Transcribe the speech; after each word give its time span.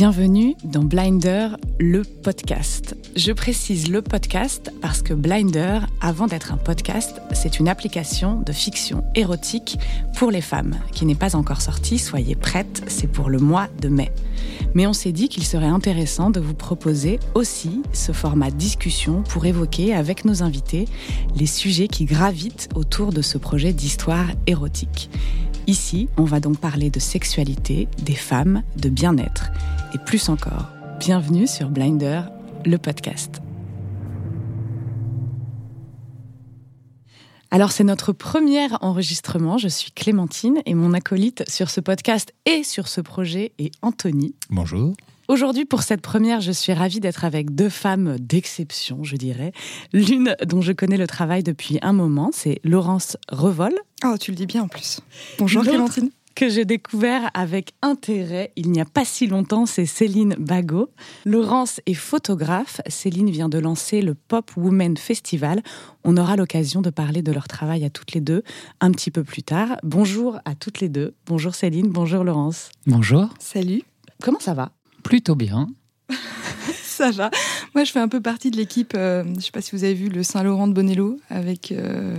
Bienvenue 0.00 0.56
dans 0.64 0.82
Blinder, 0.82 1.48
le 1.78 2.04
podcast. 2.04 2.96
Je 3.16 3.32
précise 3.32 3.90
le 3.90 4.00
podcast 4.00 4.72
parce 4.80 5.02
que 5.02 5.12
Blinder, 5.12 5.80
avant 6.00 6.26
d'être 6.26 6.54
un 6.54 6.56
podcast, 6.56 7.20
c'est 7.34 7.58
une 7.58 7.68
application 7.68 8.40
de 8.40 8.50
fiction 8.50 9.04
érotique 9.14 9.76
pour 10.16 10.30
les 10.30 10.40
femmes 10.40 10.78
qui 10.92 11.04
n'est 11.04 11.14
pas 11.14 11.36
encore 11.36 11.60
sortie. 11.60 11.98
Soyez 11.98 12.34
prêtes, 12.34 12.82
c'est 12.86 13.08
pour 13.08 13.28
le 13.28 13.40
mois 13.40 13.68
de 13.82 13.90
mai. 13.90 14.10
Mais 14.72 14.86
on 14.86 14.94
s'est 14.94 15.12
dit 15.12 15.28
qu'il 15.28 15.44
serait 15.44 15.66
intéressant 15.66 16.30
de 16.30 16.40
vous 16.40 16.54
proposer 16.54 17.20
aussi 17.34 17.82
ce 17.92 18.12
format 18.12 18.50
discussion 18.50 19.22
pour 19.24 19.44
évoquer 19.44 19.92
avec 19.94 20.24
nos 20.24 20.42
invités 20.42 20.86
les 21.36 21.44
sujets 21.44 21.88
qui 21.88 22.06
gravitent 22.06 22.70
autour 22.74 23.12
de 23.12 23.20
ce 23.20 23.36
projet 23.36 23.74
d'histoire 23.74 24.28
érotique. 24.46 25.10
Ici, 25.66 26.08
on 26.16 26.24
va 26.24 26.40
donc 26.40 26.56
parler 26.56 26.88
de 26.88 27.00
sexualité, 27.00 27.86
des 28.02 28.14
femmes, 28.14 28.62
de 28.78 28.88
bien-être 28.88 29.50
et 29.92 29.98
plus 29.98 30.28
encore. 30.28 30.68
Bienvenue 30.98 31.46
sur 31.46 31.70
Blinder, 31.70 32.22
le 32.64 32.76
podcast. 32.76 33.40
Alors 37.50 37.72
c'est 37.72 37.84
notre 37.84 38.12
premier 38.12 38.68
enregistrement, 38.80 39.58
je 39.58 39.66
suis 39.66 39.90
Clémentine 39.90 40.60
et 40.66 40.74
mon 40.74 40.92
acolyte 40.94 41.48
sur 41.48 41.68
ce 41.68 41.80
podcast 41.80 42.32
et 42.46 42.62
sur 42.62 42.86
ce 42.86 43.00
projet 43.00 43.52
est 43.58 43.72
Anthony. 43.82 44.34
Bonjour. 44.50 44.94
Aujourd'hui, 45.26 45.64
pour 45.64 45.82
cette 45.82 46.00
première, 46.00 46.40
je 46.40 46.50
suis 46.50 46.72
ravie 46.72 46.98
d'être 46.98 47.24
avec 47.24 47.54
deux 47.54 47.68
femmes 47.68 48.18
d'exception, 48.18 49.04
je 49.04 49.14
dirais. 49.14 49.52
L'une 49.92 50.34
dont 50.44 50.60
je 50.60 50.72
connais 50.72 50.96
le 50.96 51.06
travail 51.06 51.44
depuis 51.44 51.78
un 51.82 51.92
moment, 51.92 52.30
c'est 52.32 52.60
Laurence 52.64 53.16
Revol. 53.30 53.72
Oh, 54.04 54.16
tu 54.18 54.32
le 54.32 54.36
dis 54.36 54.46
bien 54.46 54.64
en 54.64 54.68
plus. 54.68 55.00
Bonjour 55.38 55.62
Clémentine 55.62 56.10
que 56.40 56.48
j'ai 56.48 56.64
découvert 56.64 57.30
avec 57.34 57.74
intérêt 57.82 58.50
il 58.56 58.70
n'y 58.70 58.80
a 58.80 58.86
pas 58.86 59.04
si 59.04 59.26
longtemps, 59.26 59.66
c'est 59.66 59.84
Céline 59.84 60.36
Bagot. 60.38 60.88
Laurence 61.26 61.82
est 61.84 61.92
photographe. 61.92 62.80
Céline 62.88 63.28
vient 63.28 63.50
de 63.50 63.58
lancer 63.58 64.00
le 64.00 64.14
Pop 64.14 64.50
Women 64.56 64.96
Festival. 64.96 65.62
On 66.02 66.16
aura 66.16 66.36
l'occasion 66.36 66.80
de 66.80 66.88
parler 66.88 67.20
de 67.20 67.30
leur 67.30 67.46
travail 67.46 67.84
à 67.84 67.90
toutes 67.90 68.12
les 68.12 68.22
deux 68.22 68.42
un 68.80 68.90
petit 68.90 69.10
peu 69.10 69.22
plus 69.22 69.42
tard. 69.42 69.76
Bonjour 69.82 70.38
à 70.46 70.54
toutes 70.54 70.80
les 70.80 70.88
deux. 70.88 71.14
Bonjour 71.26 71.54
Céline, 71.54 71.90
bonjour 71.90 72.24
Laurence. 72.24 72.70
Bonjour. 72.86 73.28
Salut. 73.38 73.82
Comment 74.22 74.40
ça 74.40 74.54
va? 74.54 74.72
Plutôt 75.02 75.34
bien. 75.34 75.68
ça 76.82 77.10
va. 77.10 77.30
Moi, 77.74 77.84
je 77.84 77.92
fais 77.92 78.00
un 78.00 78.08
peu 78.08 78.22
partie 78.22 78.50
de 78.50 78.56
l'équipe, 78.56 78.94
euh, 78.96 79.24
je 79.24 79.28
ne 79.28 79.40
sais 79.40 79.50
pas 79.50 79.60
si 79.60 79.76
vous 79.76 79.84
avez 79.84 79.94
vu 79.94 80.08
le 80.08 80.22
Saint-Laurent 80.22 80.68
de 80.68 80.72
Bonello 80.72 81.18
avec 81.28 81.70
euh, 81.70 82.16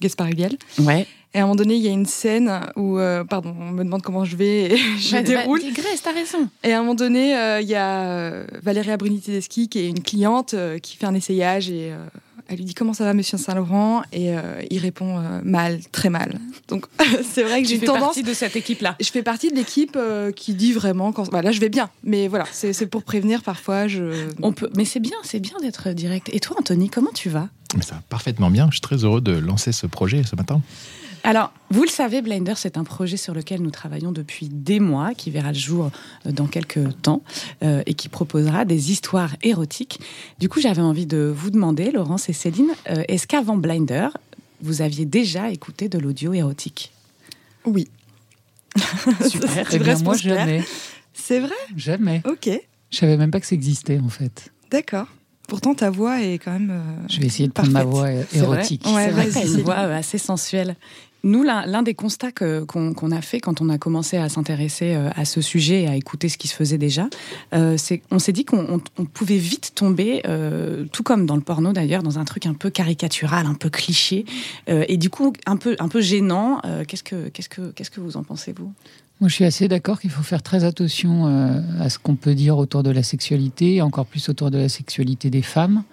Gaspard 0.00 0.28
Huliel. 0.28 0.58
Ouais. 0.78 1.06
Et 1.34 1.38
à 1.38 1.42
un 1.42 1.44
moment 1.44 1.56
donné, 1.56 1.76
il 1.76 1.82
y 1.82 1.88
a 1.88 1.92
une 1.92 2.04
scène 2.06 2.60
où, 2.76 2.98
euh, 2.98 3.24
pardon, 3.24 3.54
on 3.58 3.70
me 3.70 3.84
demande 3.84 4.02
comment 4.02 4.24
je 4.24 4.36
vais, 4.36 4.72
et 4.72 4.76
je 4.98 5.12
Bah, 5.12 5.22
déroule. 5.22 5.60
bah, 5.60 5.66
digresse, 5.66 6.02
t'as 6.02 6.12
raison. 6.12 6.48
Et 6.62 6.72
à 6.72 6.78
un 6.78 6.80
moment 6.82 6.94
donné, 6.94 7.36
euh, 7.36 7.60
il 7.60 7.68
y 7.68 7.74
a 7.74 8.02
euh, 8.04 8.44
Valéria 8.62 8.96
Bruni-Tedeschi 8.98 9.68
qui 9.68 9.78
est 9.78 9.88
une 9.88 10.02
cliente 10.02 10.52
euh, 10.54 10.78
qui 10.78 10.96
fait 10.96 11.06
un 11.06 11.14
essayage 11.14 11.70
et 11.70 11.90
euh, 11.92 11.96
elle 12.48 12.58
lui 12.58 12.64
dit 12.66 12.74
comment 12.74 12.92
ça 12.92 13.04
va, 13.04 13.14
Monsieur 13.14 13.38
Saint-Laurent 13.38 14.02
Et 14.12 14.36
euh, 14.36 14.40
il 14.70 14.78
répond 14.78 15.18
euh, 15.20 15.40
mal, 15.42 15.80
très 15.90 16.10
mal. 16.10 16.38
Donc 16.68 16.84
c'est 17.32 17.44
vrai 17.44 17.62
que 17.62 17.68
j'ai 17.68 17.74
Tu 17.74 17.74
une 17.76 17.80
fais 17.80 17.86
tendance. 17.86 18.02
partie 18.02 18.22
de 18.24 18.34
cette 18.34 18.56
équipe-là. 18.56 18.96
Je 19.00 19.08
fais 19.10 19.22
partie 19.22 19.48
de 19.50 19.54
l'équipe 19.56 19.96
euh, 19.96 20.32
qui 20.32 20.52
dit 20.52 20.74
vraiment 20.74 21.12
quand. 21.12 21.30
Bah, 21.30 21.40
là, 21.40 21.50
je 21.50 21.60
vais 21.60 21.70
bien, 21.70 21.88
mais 22.04 22.28
voilà, 22.28 22.44
c'est 22.52 22.74
c'est 22.74 22.86
pour 22.86 23.04
prévenir 23.04 23.42
parfois. 23.42 23.88
Je. 23.88 24.28
On 24.42 24.52
peut, 24.52 24.68
mais 24.76 24.84
c'est 24.84 25.00
bien, 25.00 25.16
c'est 25.22 25.40
bien 25.40 25.56
d'être 25.62 25.88
direct. 25.90 26.28
Et 26.30 26.40
toi, 26.40 26.56
Anthony, 26.58 26.90
comment 26.90 27.12
tu 27.14 27.30
vas? 27.30 27.48
Mais 27.74 27.82
ça 27.82 27.94
va 27.94 28.02
parfaitement 28.10 28.50
bien. 28.50 28.66
Je 28.66 28.72
suis 28.72 28.80
très 28.82 28.96
heureux 29.04 29.22
de 29.22 29.32
lancer 29.32 29.72
ce 29.72 29.86
projet 29.86 30.24
ce 30.24 30.36
matin. 30.36 30.60
Alors, 31.24 31.52
vous 31.70 31.84
le 31.84 31.88
savez, 31.88 32.20
Blinder, 32.20 32.54
c'est 32.56 32.76
un 32.76 32.84
projet 32.84 33.16
sur 33.16 33.32
lequel 33.32 33.62
nous 33.62 33.70
travaillons 33.70 34.10
depuis 34.10 34.48
des 34.48 34.80
mois, 34.80 35.14
qui 35.14 35.30
verra 35.30 35.52
le 35.52 35.58
jour 35.58 35.90
euh, 36.26 36.32
dans 36.32 36.46
quelques 36.46 37.00
temps 37.02 37.22
euh, 37.62 37.82
et 37.86 37.94
qui 37.94 38.08
proposera 38.08 38.64
des 38.64 38.90
histoires 38.90 39.30
érotiques. 39.42 40.00
Du 40.40 40.48
coup, 40.48 40.60
j'avais 40.60 40.82
envie 40.82 41.06
de 41.06 41.32
vous 41.34 41.50
demander, 41.50 41.92
Laurence 41.92 42.28
et 42.28 42.32
Céline, 42.32 42.72
euh, 42.90 43.04
est-ce 43.06 43.26
qu'avant 43.28 43.56
Blinder, 43.56 44.08
vous 44.62 44.82
aviez 44.82 45.04
déjà 45.04 45.50
écouté 45.50 45.88
de 45.88 45.98
l'audio 45.98 46.32
érotique? 46.34 46.92
Oui. 47.64 47.88
Super. 49.28 49.70
C'est 49.70 49.76
Eh 49.76 49.78
bien, 49.78 49.98
moi, 49.98 50.16
jamais. 50.16 50.64
C'est 51.14 51.38
vrai? 51.38 51.54
Jamais. 51.76 52.22
Ok, 52.26 52.48
Je 52.90 52.96
savais 52.96 53.16
même 53.16 53.30
pas 53.30 53.38
que 53.40 53.46
ça 53.46 53.54
existait, 53.54 53.98
en 54.00 54.08
fait. 54.08 54.50
d'accord. 54.70 55.06
Pourtant, 55.52 55.74
ta 55.74 55.90
voix 55.90 56.22
est 56.22 56.38
quand 56.38 56.52
même. 56.52 56.70
euh, 56.70 57.06
Je 57.10 57.20
vais 57.20 57.26
essayer 57.26 57.46
de 57.46 57.52
prendre 57.52 57.72
ma 57.72 57.84
voix 57.84 58.06
euh, 58.06 58.22
C'est 58.30 58.38
vrai 58.38 58.56
érotique. 58.56 58.86
Ouais, 58.86 59.04
c'est 59.04 59.10
vrai 59.10 59.28
t'as 59.30 59.44
une 59.44 59.60
voix 59.62 59.74
euh, 59.80 59.98
assez 59.98 60.16
sensuelle. 60.16 60.76
Nous, 61.24 61.42
l'un 61.42 61.82
des 61.82 61.92
constats 61.94 62.32
qu'on 62.32 63.12
a 63.12 63.20
fait 63.20 63.38
quand 63.38 63.60
on 63.60 63.68
a 63.68 63.76
commencé 63.76 64.16
à 64.16 64.28
s'intéresser 64.30 64.94
euh, 64.94 65.10
à 65.14 65.26
ce 65.26 65.42
sujet 65.42 65.82
et 65.82 65.88
à 65.88 65.94
écouter 65.94 66.30
ce 66.30 66.38
qui 66.38 66.48
se 66.48 66.54
faisait 66.54 66.78
déjà, 66.78 67.06
euh, 67.54 67.76
c'est 67.76 67.98
qu'on 67.98 68.18
s'est 68.18 68.32
dit 68.32 68.44
qu'on 68.46 68.64
on- 68.76 68.80
on 68.98 69.04
pouvait 69.04 69.36
vite 69.36 69.72
tomber, 69.74 70.22
euh, 70.26 70.84
tout 70.90 71.02
comme 71.04 71.26
dans 71.26 71.36
le 71.36 71.42
porno 71.42 71.72
d'ailleurs, 71.74 72.02
dans 72.02 72.18
un 72.18 72.24
truc 72.24 72.46
un 72.46 72.54
peu 72.54 72.70
caricatural, 72.70 73.44
un 73.46 73.54
peu 73.54 73.68
cliché, 73.68 74.24
euh, 74.70 74.84
et 74.88 74.96
du 74.96 75.10
coup 75.10 75.32
un 75.46 75.56
peu, 75.58 75.76
un 75.78 75.88
peu 75.88 76.00
gênant. 76.00 76.60
Euh, 76.64 76.84
Qu'est-ce 76.88 77.04
que, 77.04 77.28
qu'est-ce 77.28 77.48
que, 77.50 77.70
qu'est-ce 77.72 77.90
que 77.92 78.00
vous 78.00 78.16
en 78.16 78.24
pensez 78.24 78.52
vous? 78.58 78.72
Moi, 79.22 79.28
je 79.28 79.36
suis 79.36 79.44
assez 79.44 79.68
d'accord 79.68 80.00
qu'il 80.00 80.10
faut 80.10 80.24
faire 80.24 80.42
très 80.42 80.64
attention 80.64 81.28
euh, 81.28 81.60
à 81.78 81.88
ce 81.88 82.00
qu'on 82.00 82.16
peut 82.16 82.34
dire 82.34 82.58
autour 82.58 82.82
de 82.82 82.90
la 82.90 83.04
sexualité, 83.04 83.76
et 83.76 83.80
encore 83.80 84.04
plus 84.04 84.28
autour 84.28 84.50
de 84.50 84.58
la 84.58 84.68
sexualité 84.68 85.30
des 85.30 85.42
femmes. 85.42 85.84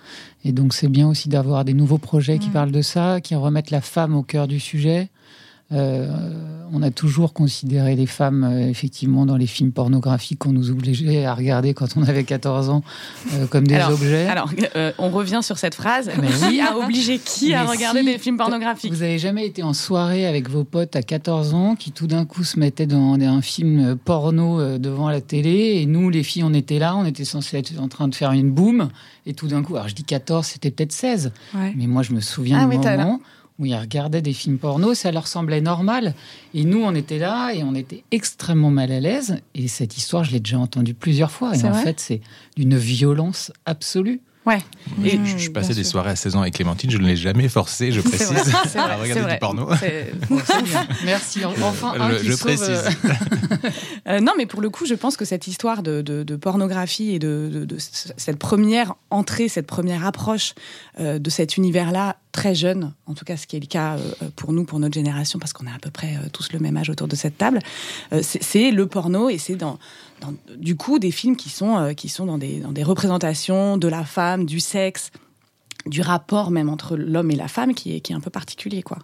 Et 0.43 0.51
donc, 0.51 0.73
c'est 0.73 0.87
bien 0.87 1.07
aussi 1.07 1.29
d'avoir 1.29 1.63
des 1.63 1.75
nouveaux 1.75 1.99
projets 1.99 2.39
qui 2.39 2.49
Mm. 2.49 2.53
parlent 2.53 2.71
de 2.71 2.81
ça, 2.81 3.21
qui 3.21 3.35
remettent 3.35 3.69
la 3.69 3.81
femme 3.81 4.15
au 4.15 4.23
cœur 4.23 4.47
du 4.47 4.59
sujet. 4.59 5.09
Euh, 5.71 6.07
on 6.71 6.81
a 6.83 6.91
toujours 6.91 7.33
considéré 7.33 7.95
les 7.95 8.05
femmes, 8.05 8.43
euh, 8.43 8.69
effectivement, 8.69 9.25
dans 9.25 9.37
les 9.37 9.47
films 9.47 9.71
pornographiques 9.71 10.39
qu'on 10.39 10.51
nous 10.51 10.69
obligeait 10.69 11.25
à 11.25 11.33
regarder 11.33 11.73
quand 11.73 11.87
on 11.97 12.03
avait 12.03 12.23
14 12.23 12.69
ans, 12.69 12.83
euh, 13.33 13.47
comme 13.47 13.65
des 13.67 13.75
Alors, 13.75 13.91
objets. 13.91 14.27
Alors, 14.27 14.51
euh, 14.75 14.91
on 14.99 15.09
revient 15.09 15.39
sur 15.41 15.57
cette 15.57 15.75
phrase. 15.75 16.11
Mais 16.21 16.27
qui 16.27 16.45
oui. 16.47 16.61
a 16.61 16.77
obligé 16.77 17.17
qui 17.17 17.53
à 17.53 17.63
regarder 17.63 18.01
si, 18.01 18.05
des 18.05 18.17
films 18.19 18.37
pornographiques 18.37 18.91
Vous 18.93 19.01
avez 19.03 19.17
jamais 19.17 19.45
été 19.45 19.63
en 19.63 19.73
soirée 19.73 20.27
avec 20.27 20.49
vos 20.49 20.63
potes 20.63 20.95
à 20.95 21.01
14 21.01 21.53
ans 21.53 21.75
qui 21.75 21.91
tout 21.91 22.07
d'un 22.07 22.25
coup 22.25 22.43
se 22.43 22.59
mettaient 22.59 22.85
dans 22.87 23.13
un 23.19 23.41
film 23.41 23.97
porno 23.97 24.59
euh, 24.59 24.77
devant 24.77 25.09
la 25.09 25.21
télé 25.21 25.79
et 25.81 25.85
nous 25.85 26.09
les 26.09 26.23
filles 26.23 26.43
on 26.43 26.53
était 26.53 26.79
là, 26.79 26.95
on 26.95 27.05
était 27.05 27.25
censés 27.25 27.57
être 27.57 27.79
en 27.79 27.87
train 27.87 28.07
de 28.07 28.15
faire 28.15 28.31
une 28.31 28.51
boum 28.51 28.89
et 29.25 29.33
tout 29.33 29.47
d'un 29.47 29.61
coup, 29.63 29.75
alors 29.75 29.87
je 29.87 29.95
dis 29.95 30.03
14, 30.03 30.45
c'était 30.45 30.71
peut-être 30.71 30.91
16, 30.91 31.31
Ouais. 31.55 31.73
mais 31.75 31.87
moi 31.87 32.03
je 32.03 32.13
me 32.13 32.19
souviens 32.21 32.59
Ah 32.61 32.65
du 32.67 32.77
oui, 32.77 32.85
moment 32.85 33.19
où 33.59 33.65
ils 33.65 33.75
regardaient 33.75 34.21
des 34.21 34.33
films 34.33 34.57
porno, 34.57 34.93
ça 34.93 35.11
leur 35.11 35.27
semblait 35.27 35.61
normal 35.61 36.13
et 36.53 36.63
nous 36.63 36.81
on 36.81 36.95
était 36.95 37.19
là 37.19 37.51
et 37.53 37.63
on 37.63 37.75
était 37.75 38.03
extrêmement 38.11 38.71
mal 38.71 38.91
à 38.91 38.99
l'aise 38.99 39.37
et 39.53 39.67
cette 39.67 39.97
histoire 39.97 40.23
je 40.23 40.31
l'ai 40.31 40.39
déjà 40.39 40.57
entendue 40.57 40.93
plusieurs 40.93 41.29
fois 41.31 41.55
et 41.55 41.63
en 41.65 41.73
fait 41.73 41.99
c'est 41.99 42.21
d'une 42.57 42.77
violence 42.77 43.51
absolue. 43.65 44.21
Ouais. 44.45 44.59
Et- 45.05 45.17
Mmh, 45.17 45.25
je, 45.37 45.49
bien 45.51 45.61
des 45.61 45.73
sûr. 45.75 45.85
soirée 45.85 46.11
à 46.11 46.15
16 46.15 46.35
ans 46.37 46.41
avec 46.41 46.55
Clémentine. 46.55 46.89
Je 46.89 46.97
ne 46.97 47.05
l'ai 47.05 47.17
jamais 47.17 47.49
forcé, 47.49 47.91
je 47.91 47.99
précise, 48.01 48.31
vrai, 48.31 48.79
à 48.79 48.95
regarder 48.95 49.21
vrai. 49.21 49.33
du 49.33 49.39
porno. 49.39 49.67
Merci, 51.05 51.45
enfin 51.45 51.93
un 51.99 52.11
Je- 52.11 52.17
qui 52.19 52.25
je 52.27 52.31
sauve, 52.33 52.49
euh, 52.61 52.81
précise. 52.81 52.97
Euh, 54.07 54.21
non, 54.21 54.31
mais 54.37 54.45
pour 54.47 54.61
le 54.61 54.69
coup, 54.71 54.85
je 54.85 54.95
pense 54.95 55.17
que 55.17 55.25
cette 55.25 55.45
histoire 55.47 55.83
de, 55.83 56.01
de- 56.01 56.23
de 56.23 56.35
pornographie 56.35 57.11
et 57.11 57.19
de, 57.19 57.49
de- 57.53 57.65
de 57.65 57.77
c- 57.77 58.11
cette 58.17 58.39
première 58.39 58.95
entrée, 59.11 59.49
cette 59.49 59.67
première 59.67 60.05
approche 60.05 60.55
euh, 60.99 61.19
de 61.19 61.29
cet 61.29 61.57
univers-là, 61.57 62.15
très 62.31 62.53
jeune, 62.53 62.93
en 63.05 63.13
tout 63.13 63.25
cas 63.25 63.37
ce 63.37 63.47
qui 63.47 63.55
est 63.55 63.59
le 63.59 63.65
cas 63.65 63.97
euh, 63.97 64.29
pour 64.35 64.53
nous, 64.53 64.63
pour 64.63 64.79
notre 64.79 64.93
génération, 64.93 65.39
parce 65.39 65.53
qu'on 65.53 65.67
a 65.67 65.73
à 65.73 65.79
peu 65.79 65.89
près 65.89 66.15
euh, 66.15 66.29
tous 66.31 66.51
le 66.53 66.59
même 66.59 66.77
âge 66.77 66.89
autour 66.89 67.07
de 67.07 67.15
cette 67.15 67.37
table, 67.37 67.59
euh, 68.13 68.21
c'est 68.23 68.71
le 68.71 68.85
porno 68.85 69.29
et 69.29 69.37
c'est 69.37 69.55
dans, 69.55 69.79
du 70.55 70.75
coup 70.75 70.99
des 70.99 71.11
films 71.11 71.35
qui 71.35 71.49
sont, 71.49 71.93
qui 71.95 72.09
sont 72.09 72.25
dans, 72.25 72.37
des, 72.37 72.59
dans 72.59 72.71
des 72.71 72.83
représentations 72.83 73.77
de 73.77 73.87
la 73.87 74.03
femme, 74.03 74.45
du 74.45 74.59
sexe, 74.59 75.11
du 75.85 76.01
rapport 76.01 76.51
même 76.51 76.69
entre 76.69 76.95
l'homme 76.95 77.31
et 77.31 77.35
la 77.35 77.47
femme 77.47 77.73
qui 77.73 77.95
est, 77.95 78.01
qui 78.01 78.11
est 78.11 78.15
un 78.15 78.19
peu 78.19 78.29
particulier, 78.29 78.83
quoi. 78.83 78.99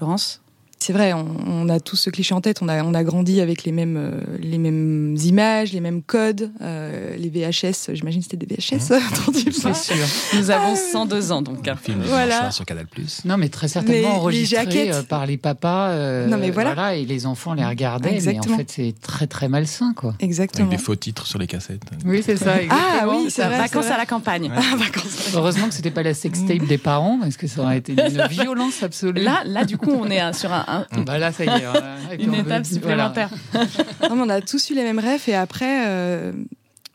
Laurence? 0.00 0.42
C'est 0.78 0.92
vrai, 0.92 1.14
on, 1.14 1.26
on 1.46 1.68
a 1.70 1.80
tous 1.80 1.96
ce 1.96 2.10
cliché 2.10 2.34
en 2.34 2.40
tête. 2.42 2.58
On 2.60 2.68
a, 2.68 2.84
on 2.84 2.92
a 2.92 3.02
grandi 3.02 3.40
avec 3.40 3.64
les 3.64 3.72
mêmes, 3.72 3.96
euh, 3.96 4.20
les 4.38 4.58
mêmes 4.58 5.16
images, 5.24 5.72
les 5.72 5.80
mêmes 5.80 6.02
codes, 6.02 6.50
euh, 6.60 7.16
les 7.16 7.30
VHS. 7.30 7.94
J'imagine 7.94 8.20
que 8.22 8.28
c'était 8.30 8.36
des 8.44 8.54
VHS 8.54 8.88
dont 9.26 9.32
tu 9.32 9.50
c'est 9.52 9.74
sûr. 9.74 9.96
Nous 10.34 10.50
avons 10.50 10.76
102 10.76 11.32
ans, 11.32 11.40
donc. 11.42 11.66
Un 11.66 11.76
film 11.76 12.02
Voilà. 12.04 12.50
sur 12.50 12.66
Canal+. 12.66 12.86
Non, 13.24 13.38
mais 13.38 13.48
très 13.48 13.66
Les- 13.68 13.72
certainement 13.72 14.08
les 14.10 14.14
enregistré 14.14 14.56
jaquettes. 14.64 14.94
euh, 14.94 15.02
par 15.02 15.24
les 15.26 15.38
papas. 15.38 15.88
euh, 15.92 16.26
Non, 16.26 16.36
mais 16.36 16.50
voilà. 16.50 16.94
et 16.94 17.06
les 17.06 17.24
enfants 17.26 17.54
les 17.54 17.64
regardaient. 17.64 18.12
Exactement. 18.14 18.44
Mais 18.48 18.52
en 18.54 18.58
fait, 18.58 18.70
c'est 18.70 18.94
très 19.00 19.26
très 19.26 19.48
malsain, 19.48 19.94
quoi. 19.96 20.10
Avec 20.10 20.22
Exactement. 20.24 20.68
des 20.68 20.78
faux 20.78 20.94
titres 20.94 21.26
sur 21.26 21.38
les 21.38 21.46
cassettes. 21.46 21.82
Oui, 22.04 22.22
c'est 22.24 22.36
ça. 22.36 22.56
Ah 22.70 23.06
oui, 23.08 23.24
c'est 23.30 23.42
Ça, 23.42 23.48
vrai. 23.48 23.56
vacances 23.58 23.86
à 23.90 23.96
la 23.96 24.04
campagne. 24.06 24.52
Ah, 24.54 24.76
vacances. 24.76 25.30
Heureusement 25.34 25.68
que 25.68 25.74
c'était 25.74 25.90
pas 25.90 26.02
la 26.02 26.12
sextape 26.14 26.66
des 26.66 26.78
parents, 26.78 27.18
parce 27.20 27.38
que 27.38 27.46
ça 27.46 27.62
aurait 27.62 27.78
été 27.78 27.92
une 27.94 28.26
violence 28.30 28.82
absolue. 28.82 29.22
Là, 29.22 29.42
là, 29.46 29.64
du 29.64 29.78
coup, 29.78 29.90
on 29.90 30.10
est 30.10 30.20
sur 30.34 30.52
un, 30.52 30.64
un- 30.66 30.86
Bah 31.02 31.18
là, 31.18 31.32
ça 31.32 31.44
y 31.44 31.48
est. 31.48 31.66
puis 32.16 32.24
une 32.26 32.32
veut- 32.32 32.40
étape 32.40 32.64
supplémentaire. 32.66 33.30
Non, 34.10 34.22
on 34.22 34.28
a 34.28 34.40
tous 34.40 34.70
eu 34.70 34.74
les 34.74 34.82
mêmes 34.82 34.98
rêves 34.98 35.22
et 35.28 35.34
après, 35.34 35.86
euh, 35.86 36.32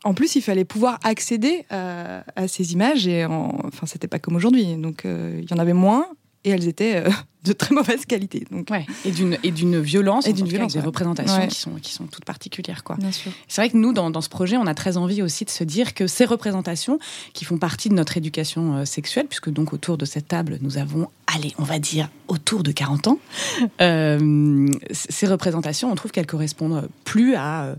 en 0.04 0.14
plus, 0.14 0.34
il 0.36 0.42
fallait 0.42 0.64
pouvoir 0.64 0.98
accéder 1.04 1.64
à, 1.70 2.24
à 2.36 2.48
ces 2.48 2.72
images 2.72 3.06
et 3.06 3.24
en- 3.24 3.56
enfin, 3.64 3.86
c'était 3.86 4.08
pas 4.08 4.18
comme 4.18 4.36
aujourd'hui. 4.36 4.76
Donc, 4.76 5.04
euh, 5.04 5.40
il 5.42 5.50
y 5.50 5.54
en 5.54 5.58
avait 5.58 5.72
moins 5.74 6.06
et 6.44 6.50
elles 6.50 6.66
étaient 6.68 6.96
euh, 6.96 7.10
de 7.44 7.52
très 7.52 7.74
mauvaise 7.74 8.04
qualité. 8.06 8.46
Donc, 8.50 8.68
ouais. 8.70 8.86
Et 9.04 9.10
d'une 9.10 9.36
et 9.42 9.50
d'une 9.50 9.80
violence, 9.80 10.26
et 10.26 10.32
d'une 10.32 10.46
violence, 10.46 10.72
des 10.74 10.78
ouais. 10.80 10.84
représentations 10.86 11.38
Ouais. 11.42 11.48
qui 11.48 11.56
sont 11.58 11.72
qui 11.82 11.92
sont 11.92 12.04
toutes 12.06 12.24
particulières, 12.24 12.84
quoi. 12.84 12.96
bien 12.96 13.10
sûr. 13.12 13.32
C'est 13.48 13.60
vrai 13.62 13.70
que 13.70 13.76
nous, 13.76 13.92
dans, 13.92 14.10
dans 14.10 14.20
ce 14.20 14.28
projet, 14.28 14.56
on 14.56 14.66
a 14.66 14.74
très 14.74 14.96
envie 14.96 15.22
aussi 15.22 15.44
de 15.44 15.50
se 15.50 15.64
dire 15.64 15.94
que 15.94 16.06
ces 16.06 16.24
représentations, 16.24 16.98
qui 17.32 17.44
font 17.44 17.58
partie 17.58 17.88
de 17.88 17.94
notre 17.94 18.16
éducation 18.16 18.76
euh, 18.76 18.84
sexuelle, 18.84 19.26
puisque 19.28 19.50
donc 19.50 19.72
autour 19.72 19.98
de 19.98 20.04
cette 20.04 20.28
table, 20.28 20.58
nous 20.62 20.78
avons, 20.78 21.08
allez, 21.34 21.52
on 21.58 21.64
va 21.64 21.78
dire, 21.78 22.08
autour 22.28 22.62
de 22.62 22.70
40 22.72 23.08
ans, 23.08 23.18
euh, 23.80 24.68
ces 24.92 25.26
représentations, 25.26 25.90
on 25.90 25.94
trouve 25.94 26.10
qu'elles 26.10 26.26
correspondent 26.26 26.88
plus 27.04 27.34
à, 27.34 27.74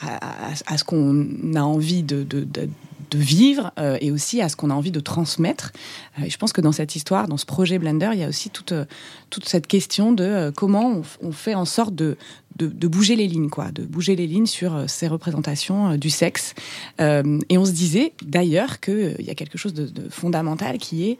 à, 0.00 0.16
à- 0.20 0.52
à 0.66 0.78
ce 0.78 0.84
qu'on 0.84 1.26
a 1.54 1.60
envie 1.62 2.02
de, 2.02 2.22
de- 2.22 2.44
de- 2.44 2.68
de 3.10 3.18
vivre 3.18 3.72
euh, 3.78 3.98
et 4.00 4.10
aussi 4.10 4.40
à 4.40 4.48
ce 4.48 4.56
qu'on 4.56 4.70
a 4.70 4.74
envie 4.74 4.90
de 4.90 5.00
transmettre. 5.00 5.72
Euh, 6.18 6.24
et 6.24 6.30
je 6.30 6.38
pense 6.38 6.52
que 6.52 6.60
dans 6.60 6.72
cette 6.72 6.96
histoire, 6.96 7.28
dans 7.28 7.36
ce 7.36 7.46
projet 7.46 7.78
Blender, 7.78 8.10
il 8.12 8.18
y 8.18 8.24
a 8.24 8.28
aussi 8.28 8.50
toute, 8.50 8.72
euh, 8.72 8.84
toute 9.30 9.46
cette 9.48 9.66
question 9.66 10.12
de 10.12 10.52
comment 10.54 11.02
on, 11.22 11.32
fait 11.32 11.54
en 11.54 11.64
sorte 11.64 11.94
de, 11.94 12.16
de, 12.56 12.88
bouger 12.88 13.16
les 13.16 13.26
lignes, 13.26 13.50
quoi, 13.50 13.70
de 13.70 13.84
bouger 13.84 14.16
les 14.16 14.26
lignes 14.26 14.46
sur 14.46 14.88
ces 14.88 15.08
représentations 15.08 15.96
du 15.96 16.10
sexe. 16.10 16.54
Et 16.98 17.58
on 17.58 17.64
se 17.64 17.72
disait 17.72 18.12
d'ailleurs 18.22 18.80
qu'il 18.80 19.20
y 19.20 19.30
a 19.30 19.34
quelque 19.34 19.58
chose 19.58 19.74
de, 19.74 20.08
fondamental 20.08 20.78
qui 20.78 21.10
est 21.10 21.18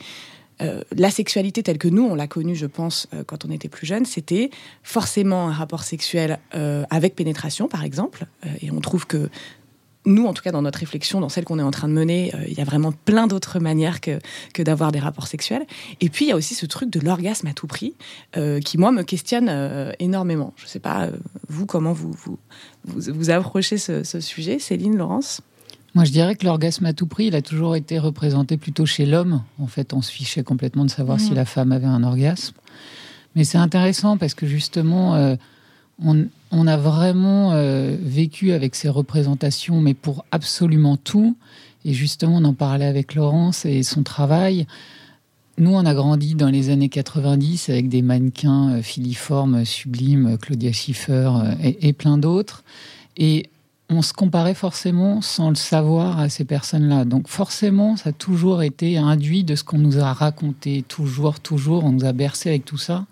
la 0.96 1.10
sexualité 1.10 1.62
telle 1.62 1.78
que 1.78 1.88
nous, 1.88 2.04
on 2.04 2.14
l'a 2.14 2.26
connue, 2.26 2.56
je 2.56 2.66
pense, 2.66 3.08
quand 3.26 3.44
on 3.44 3.50
était 3.50 3.68
plus 3.68 3.86
jeune, 3.86 4.06
c'était 4.06 4.50
forcément 4.82 5.48
un 5.48 5.52
rapport 5.52 5.82
sexuel 5.82 6.38
avec 6.52 7.14
pénétration, 7.14 7.68
par 7.68 7.84
exemple. 7.84 8.26
Et 8.62 8.70
on 8.70 8.80
trouve 8.80 9.06
que 9.06 9.28
nous, 10.06 10.26
en 10.26 10.32
tout 10.32 10.42
cas, 10.42 10.52
dans 10.52 10.62
notre 10.62 10.78
réflexion, 10.78 11.20
dans 11.20 11.28
celle 11.28 11.44
qu'on 11.44 11.58
est 11.58 11.62
en 11.62 11.70
train 11.72 11.88
de 11.88 11.92
mener, 11.92 12.32
euh, 12.34 12.44
il 12.48 12.54
y 12.54 12.60
a 12.60 12.64
vraiment 12.64 12.92
plein 12.92 13.26
d'autres 13.26 13.58
manières 13.58 14.00
que, 14.00 14.18
que 14.54 14.62
d'avoir 14.62 14.92
des 14.92 15.00
rapports 15.00 15.26
sexuels. 15.26 15.66
Et 16.00 16.08
puis, 16.08 16.26
il 16.26 16.28
y 16.28 16.32
a 16.32 16.36
aussi 16.36 16.54
ce 16.54 16.64
truc 16.64 16.90
de 16.90 17.00
l'orgasme 17.00 17.48
à 17.48 17.52
tout 17.52 17.66
prix, 17.66 17.94
euh, 18.36 18.60
qui, 18.60 18.78
moi, 18.78 18.92
me 18.92 19.02
questionne 19.02 19.48
euh, 19.50 19.92
énormément. 19.98 20.54
Je 20.56 20.64
ne 20.64 20.68
sais 20.68 20.78
pas, 20.78 21.08
vous, 21.48 21.66
comment 21.66 21.92
vous 21.92 22.12
vous, 22.12 22.38
vous, 22.84 23.12
vous 23.12 23.30
approchez 23.30 23.78
ce, 23.78 24.04
ce 24.04 24.20
sujet, 24.20 24.58
Céline, 24.58 24.96
Laurence? 24.96 25.40
Moi, 25.94 26.04
je 26.04 26.12
dirais 26.12 26.36
que 26.36 26.44
l'orgasme 26.44 26.86
à 26.86 26.92
tout 26.92 27.06
prix, 27.06 27.26
il 27.26 27.34
a 27.34 27.42
toujours 27.42 27.74
été 27.74 27.98
représenté 27.98 28.56
plutôt 28.56 28.86
chez 28.86 29.06
l'homme. 29.06 29.42
En 29.58 29.66
fait, 29.66 29.92
on 29.92 30.02
se 30.02 30.12
fichait 30.12 30.44
complètement 30.44 30.84
de 30.84 30.90
savoir 30.90 31.18
si 31.18 31.32
la 31.34 31.46
femme 31.46 31.72
avait 31.72 31.86
un 31.86 32.04
orgasme. 32.04 32.54
Mais 33.34 33.44
c'est 33.44 33.56
intéressant 33.56 34.18
parce 34.18 34.34
que 34.34 34.46
justement, 34.46 35.36
on, 36.04 36.26
on 36.50 36.66
a 36.66 36.76
vraiment 36.76 37.52
euh, 37.52 37.96
vécu 38.00 38.52
avec 38.52 38.74
ces 38.74 38.88
représentations, 38.88 39.80
mais 39.80 39.94
pour 39.94 40.24
absolument 40.30 40.96
tout. 40.96 41.36
Et 41.84 41.92
justement, 41.92 42.36
on 42.36 42.44
en 42.44 42.54
parlait 42.54 42.86
avec 42.86 43.14
Laurence 43.14 43.64
et 43.64 43.82
son 43.82 44.02
travail. 44.02 44.66
Nous, 45.58 45.72
on 45.72 45.86
a 45.86 45.94
grandi 45.94 46.34
dans 46.34 46.48
les 46.48 46.70
années 46.70 46.88
90 46.88 47.70
avec 47.70 47.88
des 47.88 48.02
mannequins 48.02 48.74
euh, 48.74 48.82
filiformes, 48.82 49.64
sublimes, 49.64 50.36
Claudia 50.38 50.72
Schiffer 50.72 51.30
euh, 51.34 51.54
et, 51.62 51.88
et 51.88 51.92
plein 51.92 52.18
d'autres. 52.18 52.62
Et 53.16 53.48
on 53.88 54.02
se 54.02 54.12
comparait 54.12 54.54
forcément 54.54 55.22
sans 55.22 55.48
le 55.48 55.54
savoir 55.54 56.18
à 56.18 56.28
ces 56.28 56.44
personnes-là. 56.44 57.04
Donc 57.04 57.28
forcément, 57.28 57.96
ça 57.96 58.10
a 58.10 58.12
toujours 58.12 58.62
été 58.62 58.98
induit 58.98 59.44
de 59.44 59.54
ce 59.54 59.64
qu'on 59.64 59.78
nous 59.78 59.98
a 59.98 60.12
raconté, 60.12 60.84
toujours, 60.86 61.40
toujours, 61.40 61.84
on 61.84 61.92
nous 61.92 62.04
a 62.04 62.12
bercé 62.12 62.50
avec 62.50 62.64
tout 62.64 62.78
ça. 62.78 63.06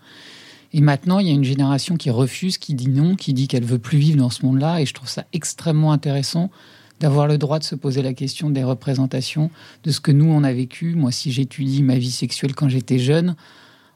Et 0.77 0.81
maintenant, 0.81 1.21
il 1.21 1.29
y 1.29 1.31
a 1.31 1.33
une 1.33 1.45
génération 1.45 1.97
qui 1.97 2.11
refuse, 2.11 2.59
qui 2.59 2.75
dit 2.75 2.89
non, 2.89 3.15
qui 3.15 3.33
dit 3.33 3.47
qu'elle 3.47 3.65
veut 3.65 3.79
plus 3.79 3.97
vivre 3.97 4.19
dans 4.19 4.29
ce 4.29 4.45
monde-là. 4.45 4.81
Et 4.81 4.87
je 4.87 4.93
trouve 4.93 5.09
ça 5.09 5.25
extrêmement 5.33 5.93
intéressant 5.93 6.51
d'avoir 6.99 7.29
le 7.29 7.39
droit 7.39 7.61
de 7.61 7.65
se 7.65 7.77
poser 7.77 8.03
la 8.03 8.13
question 8.13 8.51
des 8.51 8.65
représentations, 8.65 9.53
de 9.85 9.93
ce 9.93 10.01
que 10.01 10.11
nous, 10.11 10.27
on 10.27 10.43
a 10.43 10.53
vécu. 10.53 10.97
Moi, 10.97 11.13
si 11.13 11.31
j'étudie 11.31 11.85
ma 11.85 11.97
vie 11.97 12.11
sexuelle 12.11 12.57
quand 12.57 12.69
j'étais 12.69 12.99
jeune, 12.99 13.37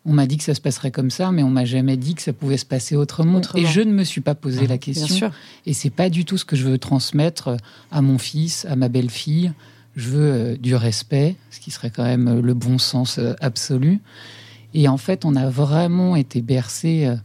on 0.04 0.12
m'a 0.12 0.26
dit 0.26 0.36
que 0.36 0.44
ça 0.44 0.54
se 0.54 0.60
passerait 0.60 0.92
comme 0.92 1.10
ça, 1.10 1.32
mais 1.32 1.42
on 1.42 1.50
m'a 1.50 1.64
jamais 1.64 1.96
dit 1.96 2.14
que 2.14 2.22
ça 2.22 2.32
pouvait 2.32 2.56
se 2.56 2.64
passer 2.64 2.94
autrement. 2.94 3.38
Autrement. 3.38 3.64
Et 3.64 3.66
je 3.66 3.80
ne 3.80 3.92
me 3.92 4.04
suis 4.04 4.20
pas 4.20 4.36
posé 4.36 4.68
la 4.68 4.78
question. 4.78 5.06
Bien 5.06 5.16
sûr. 5.16 5.32
Et 5.66 5.72
c'est 5.72 5.90
pas 5.90 6.08
du 6.10 6.24
tout 6.24 6.38
ce 6.38 6.44
que 6.44 6.54
je 6.54 6.62
veux 6.62 6.78
transmettre 6.78 7.56
à 7.90 8.02
mon 8.02 8.18
fils, 8.18 8.66
à 8.66 8.76
ma 8.76 8.88
belle-fille. 8.88 9.52
Je 9.96 10.10
veux 10.10 10.32
euh, 10.32 10.56
du 10.56 10.76
respect, 10.76 11.34
ce 11.50 11.58
qui 11.58 11.72
serait 11.72 11.90
quand 11.90 12.04
même 12.04 12.28
euh, 12.28 12.40
le 12.40 12.54
bon 12.54 12.78
sens 12.78 13.18
euh, 13.18 13.34
absolu. 13.40 14.00
Et 14.74 14.88
en 14.88 14.96
fait, 14.96 15.24
on 15.24 15.34
a 15.36 15.48
vraiment 15.48 16.16
été 16.16 16.42
bercé 16.42 17.06
euh, 17.06 17.16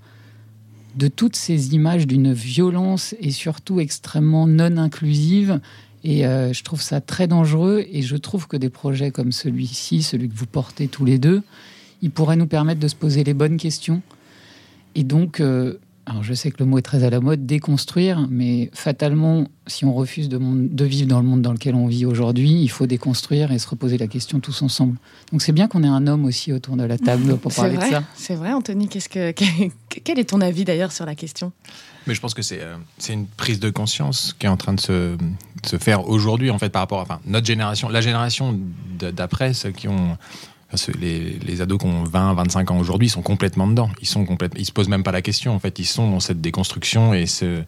de 0.96 1.08
toutes 1.08 1.36
ces 1.36 1.74
images 1.74 2.08
d'une 2.08 2.34
violence 2.34 3.16
et 3.20 3.32
surtout 3.32 3.80
extrêmement 3.80 4.48
non 4.48 4.78
inclusive. 4.78 5.60
Et 6.04 6.26
euh, 6.26 6.54
je 6.54 6.64
trouve 6.64 6.82
ça 6.82 7.02
très 7.02 7.28
dangereux. 7.28 7.86
Et 7.92 8.02
je 8.02 8.16
trouve 8.16 8.48
que 8.48 8.58
des 8.58 8.70
projets 8.70 9.12
comme 9.12 9.32
celui-ci, 9.32 10.04
celui 10.04 10.30
que 10.30 10.36
vous 10.36 10.46
portez 10.46 10.88
tous 10.88 11.06
les 11.06 11.18
deux, 11.18 11.42
ils 12.02 12.12
pourraient 12.12 12.36
nous 12.36 12.48
permettre 12.48 12.80
de 12.80 12.88
se 12.88 12.96
poser 12.96 13.24
les 13.24 13.34
bonnes 13.34 13.58
questions. 13.58 14.02
Et 14.96 15.04
donc, 15.04 15.40
euh, 15.40 15.80
alors 16.06 16.22
je 16.22 16.34
sais 16.34 16.52
que 16.52 16.58
le 16.60 16.66
mot 16.66 16.78
est 16.78 16.84
très 16.84 17.06
à 17.06 17.10
la 17.10 17.22
mode, 17.22 17.46
déconstruire, 17.46 18.28
mais 18.30 18.70
fatalement, 18.74 19.48
si 19.68 19.86
on 19.86 19.94
refuse 19.94 20.28
de, 20.28 20.38
vivre 20.86 21.08
dans 21.08 21.22
le 21.22 21.26
monde 21.26 21.42
dans 21.42 21.54
lequel 21.54 21.76
on 21.76 21.88
vit 21.88 22.06
aujourd'hui, 22.06 22.62
il 22.62 22.68
faut 22.68 22.88
déconstruire 22.88 23.54
et 23.54 23.60
se 23.60 23.70
reposer 23.70 23.98
la 23.98 24.08
question 24.08 24.42
tous 24.42 24.62
ensemble. 24.64 24.98
Donc 25.32 25.42
c'est 25.42 25.54
bien 25.54 25.70
qu'on 25.70 25.82
ait 25.82 25.88
un 25.88 26.06
homme 26.08 26.26
aussi 26.26 26.52
autour 26.52 26.76
de 26.76 26.84
la 26.84 26.98
table 26.98 27.38
pour 27.38 27.54
parler 27.54 27.78
de 27.78 27.84
ça. 27.84 28.04
c'est 28.16 28.36
vrai, 28.36 28.52
Anthony. 28.52 28.90
Qu'est-ce 28.90 29.08
que, 29.10 29.32
quel 30.04 30.20
est 30.20 30.30
ton 30.30 30.42
avis 30.42 30.66
d'ailleurs 30.66 30.92
sur 30.92 31.06
la 31.06 31.16
question? 31.16 31.54
Mais 32.06 32.14
je 32.14 32.20
pense 32.20 32.34
que 32.34 32.42
c'est 32.42 32.60
euh, 32.60 32.76
c'est 32.98 33.14
une 33.14 33.26
prise 33.26 33.62
de 33.62 33.70
conscience 33.70 34.36
qui 34.38 34.46
est 34.46 34.50
en 34.50 34.58
train 34.58 34.74
de 34.74 34.82
se, 34.82 35.16
de 35.16 35.68
se 35.68 35.78
faire 35.78 36.10
aujourd'hui, 36.10 36.50
en 36.50 36.60
fait, 36.60 36.70
par 36.70 36.82
rapport 36.82 37.00
à 37.00 37.04
enfin, 37.04 37.22
notre 37.26 37.48
génération, 37.48 37.88
la 37.88 38.02
génération 38.02 38.60
d'après, 39.00 39.54
ceux 39.54 39.72
qui 39.72 39.88
ont. 39.88 40.18
Les, 41.00 41.40
les 41.40 41.62
ados 41.62 41.80
qui 41.80 41.86
ont 41.86 42.04
20, 42.04 42.34
25 42.34 42.72
ans 42.72 42.80
aujourd'hui, 42.80 43.10
sont 43.10 43.22
complètement 43.22 43.68
dedans. 43.68 43.90
Ils 44.02 44.08
sont 44.08 44.26
complètement, 44.26 44.60
ils 44.60 44.66
se 44.66 44.72
posent 44.72 44.90
même 44.90 45.04
pas 45.04 45.12
la 45.12 45.22
question. 45.22 45.54
En 45.54 45.60
fait, 45.60 45.80
ils 45.80 45.86
sont 45.86 46.10
dans 46.10 46.20
cette 46.20 46.42
déconstruction 46.42 47.14
et 47.14 47.26
ce, 47.26 47.64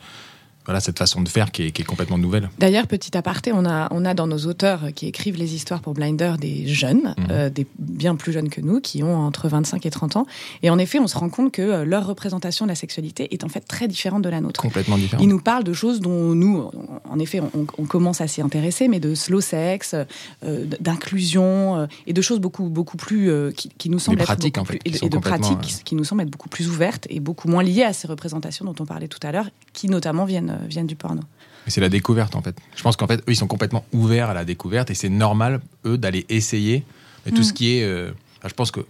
voilà, 0.66 0.80
cette 0.80 0.98
façon 0.98 1.22
de 1.22 1.30
faire 1.30 1.52
qui 1.52 1.64
est, 1.64 1.72
qui 1.72 1.82
est 1.82 1.86
complètement 1.86 2.18
nouvelle. 2.18 2.50
D'ailleurs, 2.60 2.88
petit 2.88 3.16
aparté, 3.18 3.52
on 3.54 3.66
a, 3.66 3.88
on 3.92 4.04
a 4.06 4.14
dans 4.14 4.28
nos 4.28 4.40
auteurs 4.48 4.82
qui 4.96 5.08
écrivent 5.08 5.38
les 5.38 5.54
histoires 5.56 5.82
pour 5.82 5.94
Blinder 5.94 6.34
des 6.40 6.68
jeunes, 6.68 7.14
Mhm. 7.18 7.26
euh, 7.32 7.50
des 7.50 7.68
bien 7.80 8.16
plus 8.16 8.32
jeunes 8.32 8.50
que 8.50 8.62
nous, 8.62 8.80
qui 8.82 9.04
ont 9.04 9.16
entre 9.18 9.48
25 9.48 9.86
et 9.86 9.90
30 9.92 10.16
ans. 10.16 10.26
Et 10.64 10.70
en 10.70 10.78
effet, 10.78 11.00
on 11.00 11.08
se 11.08 11.18
rend 11.18 11.30
compte 11.30 11.52
que 11.52 11.62
euh, 11.62 11.86
leur 11.86 12.06
représentation 12.08 12.66
de 12.66 12.70
la 12.72 12.76
sexualité 12.76 13.34
est 13.34 13.44
en 13.44 13.50
fait 13.50 13.62
très 13.62 13.88
différente 13.88 14.22
de 14.24 14.30
la 14.30 14.42
nôtre. 14.42 14.62
Complètement 14.62 14.98
différent. 14.98 15.22
Ils 15.22 15.30
nous 15.30 15.40
parlent 15.40 15.64
de 15.64 15.74
choses 15.74 16.00
dont 16.02 16.34
nous, 16.36 16.70
en 17.10 17.20
effet, 17.20 17.40
on, 17.42 17.66
on 17.78 17.86
commence 17.86 18.22
à 18.22 18.28
s'y 18.28 18.42
intéresser, 18.42 18.88
mais 18.88 19.00
de 19.00 19.14
slow 19.16 19.42
sex, 19.42 19.96
euh, 20.44 20.66
d'inclusion 20.80 21.78
euh, 21.78 21.88
et 22.08 22.14
de 22.14 22.22
choses 22.22 22.40
beaucoup, 22.40 22.70
beaucoup 22.70 22.98
plus 22.98 23.32
qui, 23.56 23.70
qui 23.78 23.90
nous 23.90 24.00
semblent 24.00 24.20
être 24.20 24.26
pratiques, 24.26 24.56
beaucoup 24.56 24.62
en 24.62 24.66
fait, 24.72 24.78
plus- 24.80 25.04
et, 25.04 25.10
de 25.10 25.18
pratiques 25.18 25.62
qui, 25.62 25.84
qui 25.84 25.96
nous 25.96 26.04
semblent 26.04 26.22
être 26.24 26.30
beaucoup 26.32 26.50
plus 26.50 26.68
ouvertes 26.70 27.06
et 27.10 27.20
beaucoup 27.20 27.48
moins 27.48 27.64
liées 27.64 27.84
à 27.84 27.94
ces 27.94 28.08
représentations 28.08 28.66
dont 28.66 28.76
on 28.80 28.86
parlait 28.86 29.08
tout 29.08 29.20
à 29.24 29.32
l'heure, 29.32 29.50
qui 29.74 29.88
notamment 29.90 30.26
viennent, 30.26 30.55
viennent 30.68 30.88
du 30.88 30.96
porno. 30.96 31.22
C'est 31.68 31.82
la 31.82 31.90
découverte 31.90 32.36
en 32.36 32.42
fait. 32.42 32.56
Je 32.76 32.84
pense 32.84 32.96
qu'en 32.96 33.08
fait, 33.08 33.20
eux, 33.22 33.32
ils 33.32 33.36
sont 33.36 33.48
complètement 33.48 33.84
ouverts 33.92 34.30
à 34.30 34.34
la 34.34 34.46
découverte 34.46 34.92
et 34.92 34.94
c'est 34.96 35.10
normal, 35.10 35.62
eux, 35.86 35.98
d'aller 35.98 36.26
essayer. 36.30 36.84
Mais 37.26 37.32
tout 37.32 37.42
Mm. 37.42 37.44
ce 37.44 37.54
qui 37.54 37.78
est. 37.78 37.84
euh, 37.84 38.12
enfin, 38.38 38.50
je 38.50 38.54
pense 38.54 38.70
que 38.72 38.82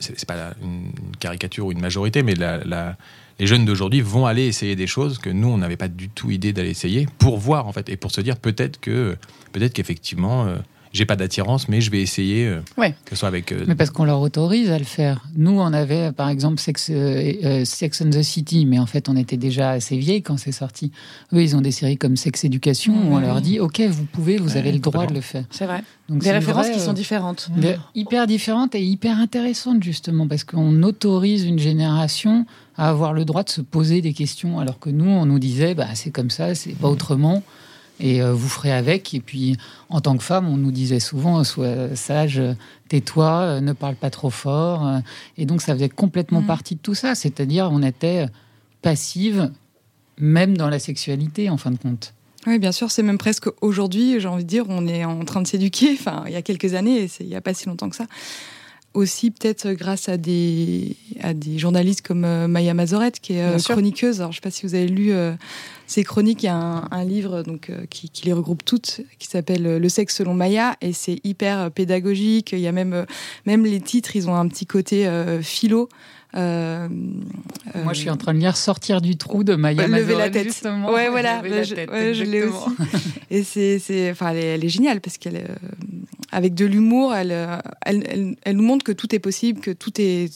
c'est 0.00 0.26
pas 0.26 0.52
une 0.60 0.90
caricature 1.20 1.66
ou 1.66 1.72
une 1.72 1.80
majorité, 1.80 2.24
mais 2.24 2.34
la- 2.34 2.58
la- 2.64 2.96
les 3.38 3.46
jeunes 3.46 3.64
d'aujourd'hui 3.64 4.00
vont 4.00 4.26
aller 4.26 4.46
essayer 4.46 4.74
des 4.74 4.88
choses 4.88 5.18
que 5.18 5.30
nous, 5.30 5.46
on 5.48 5.58
n'avait 5.58 5.76
pas 5.76 5.86
du 5.88 6.08
tout 6.08 6.32
idée 6.32 6.52
d'aller 6.52 6.70
essayer 6.70 7.06
pour 7.18 7.38
voir 7.38 7.66
en 7.68 7.72
fait 7.72 7.88
et 7.88 7.96
pour 7.96 8.10
se 8.10 8.20
dire 8.20 8.36
peut-être 8.36 8.80
que 8.80 9.16
peut-être 9.52 9.72
qu'effectivement, 9.72 10.46
euh, 10.46 10.56
j'ai 10.94 11.04
pas 11.04 11.16
d'attirance, 11.16 11.68
mais 11.68 11.80
je 11.82 11.90
vais 11.90 12.00
essayer, 12.00 12.46
euh, 12.46 12.60
Ouais. 12.78 12.92
que 13.04 13.10
ce 13.10 13.16
soit 13.16 13.28
avec. 13.28 13.52
euh, 13.52 13.64
Mais 13.66 13.74
parce 13.74 13.90
qu'on 13.90 14.04
leur 14.04 14.20
autorise 14.22 14.70
à 14.70 14.78
le 14.78 14.84
faire. 14.84 15.26
Nous, 15.36 15.50
on 15.60 15.72
avait, 15.72 16.12
par 16.12 16.28
exemple, 16.30 16.58
Sex, 16.60 16.88
euh, 16.90 17.32
euh, 17.44 17.64
Sex 17.66 18.00
and 18.00 18.10
the 18.10 18.22
City, 18.22 18.64
mais 18.64 18.78
en 18.78 18.86
fait, 18.86 19.08
on 19.08 19.16
était 19.16 19.36
déjà 19.36 19.70
assez 19.70 19.98
vieilles 19.98 20.22
quand 20.22 20.38
c'est 20.38 20.52
sorti. 20.52 20.92
Eux, 21.32 21.42
ils 21.42 21.54
ont 21.56 21.60
des 21.60 21.72
séries 21.72 21.98
comme 21.98 22.16
Sex 22.16 22.44
Education, 22.44 22.94
où 22.94 23.14
on 23.16 23.18
leur 23.20 23.40
dit, 23.42 23.58
OK, 23.60 23.80
vous 23.80 24.04
pouvez, 24.04 24.38
vous 24.38 24.52
Ouais, 24.52 24.56
avez 24.58 24.72
le 24.72 24.78
droit 24.78 25.06
de 25.06 25.12
le 25.14 25.20
faire. 25.20 25.44
C'est 25.50 25.66
vrai. 25.66 25.82
Donc, 26.08 26.20
Des 26.22 26.30
références 26.32 26.66
vraie, 26.66 26.74
qui 26.74 26.80
sont 26.80 26.90
euh, 26.90 26.94
différentes. 26.94 27.50
hyper 27.94 28.26
différentes 28.26 28.74
et 28.74 28.82
hyper 28.82 29.18
intéressantes 29.18 29.82
justement 29.82 30.28
parce 30.28 30.44
qu'on 30.44 30.82
autorise 30.84 31.44
une 31.44 31.58
génération 31.58 32.46
à 32.76 32.88
avoir 32.90 33.12
le 33.14 33.24
droit 33.24 33.42
de 33.42 33.48
se 33.48 33.60
poser 33.62 34.00
des 34.02 34.12
questions 34.12 34.58
alors 34.60 34.78
que 34.78 34.90
nous 34.90 35.08
on 35.08 35.24
nous 35.26 35.38
disait 35.38 35.74
bah 35.74 35.86
c'est 35.94 36.10
comme 36.10 36.28
ça 36.30 36.54
c'est 36.54 36.74
pas 36.74 36.88
autrement 36.88 37.42
et 38.00 38.22
euh, 38.22 38.32
vous 38.32 38.48
ferez 38.48 38.72
avec. 38.72 39.14
Et 39.14 39.20
puis 39.20 39.56
en 39.88 40.00
tant 40.00 40.16
que 40.16 40.22
femme 40.22 40.48
on 40.48 40.56
nous 40.56 40.72
disait 40.72 41.00
souvent 41.00 41.42
sois 41.44 41.94
sage 41.94 42.42
tais-toi 42.88 43.40
euh, 43.40 43.60
ne 43.60 43.72
parle 43.72 43.96
pas 43.96 44.10
trop 44.10 44.30
fort 44.30 44.86
euh, 44.86 44.98
et 45.38 45.46
donc 45.46 45.62
ça 45.62 45.74
faisait 45.74 45.88
complètement 45.88 46.42
Mm. 46.42 46.46
partie 46.46 46.74
de 46.74 46.80
tout 46.80 46.94
ça. 46.94 47.14
C'est-à-dire 47.14 47.68
on 47.70 47.82
était 47.82 48.26
passive 48.82 49.50
même 50.18 50.56
dans 50.56 50.68
la 50.68 50.78
sexualité 50.78 51.50
en 51.50 51.56
fin 51.56 51.70
de 51.70 51.78
compte. 51.78 52.14
Oui, 52.46 52.58
bien 52.58 52.72
sûr, 52.72 52.90
c'est 52.90 53.02
même 53.02 53.18
presque 53.18 53.48
aujourd'hui, 53.62 54.20
j'ai 54.20 54.28
envie 54.28 54.44
de 54.44 54.48
dire, 54.48 54.66
on 54.68 54.86
est 54.86 55.04
en 55.04 55.24
train 55.24 55.40
de 55.40 55.46
s'éduquer, 55.46 55.96
enfin, 55.98 56.24
il 56.26 56.32
y 56.32 56.36
a 56.36 56.42
quelques 56.42 56.74
années, 56.74 57.04
et 57.04 57.10
il 57.20 57.26
n'y 57.26 57.36
a 57.36 57.40
pas 57.40 57.54
si 57.54 57.66
longtemps 57.66 57.88
que 57.88 57.96
ça. 57.96 58.06
Aussi, 58.94 59.32
peut-être 59.32 59.72
grâce 59.72 60.08
à 60.08 60.16
des, 60.16 60.96
à 61.20 61.34
des 61.34 61.58
journalistes 61.58 62.06
comme 62.06 62.24
euh, 62.24 62.46
Maya 62.46 62.74
Mazorette, 62.74 63.18
qui 63.18 63.34
est 63.34 63.42
euh, 63.42 63.58
chroniqueuse. 63.58 64.20
Alors, 64.20 64.30
je 64.30 64.38
ne 64.38 64.40
sais 64.40 64.48
pas 64.48 64.52
si 64.52 64.64
vous 64.64 64.76
avez 64.76 64.86
lu 64.86 65.12
euh, 65.12 65.34
ses 65.88 66.04
chroniques, 66.04 66.44
il 66.44 66.46
y 66.46 66.48
a 66.48 66.54
un, 66.54 66.88
un 66.92 67.04
livre 67.04 67.42
donc, 67.42 67.70
euh, 67.70 67.86
qui, 67.90 68.08
qui 68.08 68.24
les 68.26 68.32
regroupe 68.32 68.64
toutes, 68.64 69.00
qui 69.18 69.26
s'appelle 69.26 69.78
Le 69.78 69.88
sexe 69.88 70.14
selon 70.16 70.32
Maya, 70.34 70.76
et 70.80 70.92
c'est 70.92 71.18
hyper 71.24 71.72
pédagogique. 71.72 72.52
Il 72.52 72.60
y 72.60 72.68
a 72.68 72.72
même, 72.72 73.04
même 73.46 73.64
les 73.64 73.80
titres, 73.80 74.14
ils 74.14 74.30
ont 74.30 74.36
un 74.36 74.46
petit 74.46 74.66
côté 74.66 75.10
philo. 75.42 75.88
Euh, 76.36 76.88
Moi, 77.74 77.92
je 77.92 78.00
suis 78.00 78.10
en 78.10 78.16
train 78.16 78.34
de 78.34 78.38
lire 78.38 78.56
Sortir 78.56 79.00
du 79.00 79.16
trou 79.16 79.44
de 79.44 79.54
Maya 79.54 79.86
Lever 79.86 80.16
la 80.16 80.30
tête. 80.30 80.44
Justement. 80.44 80.92
Ouais, 80.92 81.08
voilà. 81.08 81.42
je, 81.62 82.24
l'ai 82.24 82.42
aussi. 82.42 82.70
Et 83.30 83.42
c'est, 83.42 84.10
enfin, 84.10 84.32
elle, 84.32 84.64
est, 84.64 84.68
géniale 84.68 85.00
parce 85.00 85.18
qu'elle, 85.18 85.56
avec 86.32 86.54
de 86.54 86.64
l'humour, 86.64 87.14
elle, 87.14 87.32
elle, 87.84 88.36
elle, 88.42 88.56
nous 88.56 88.64
montre 88.64 88.84
que 88.84 88.92
tout 88.92 89.14
est 89.14 89.20
possible, 89.20 89.60
que 89.60 89.70
tout 89.70 89.92
est 90.00 90.30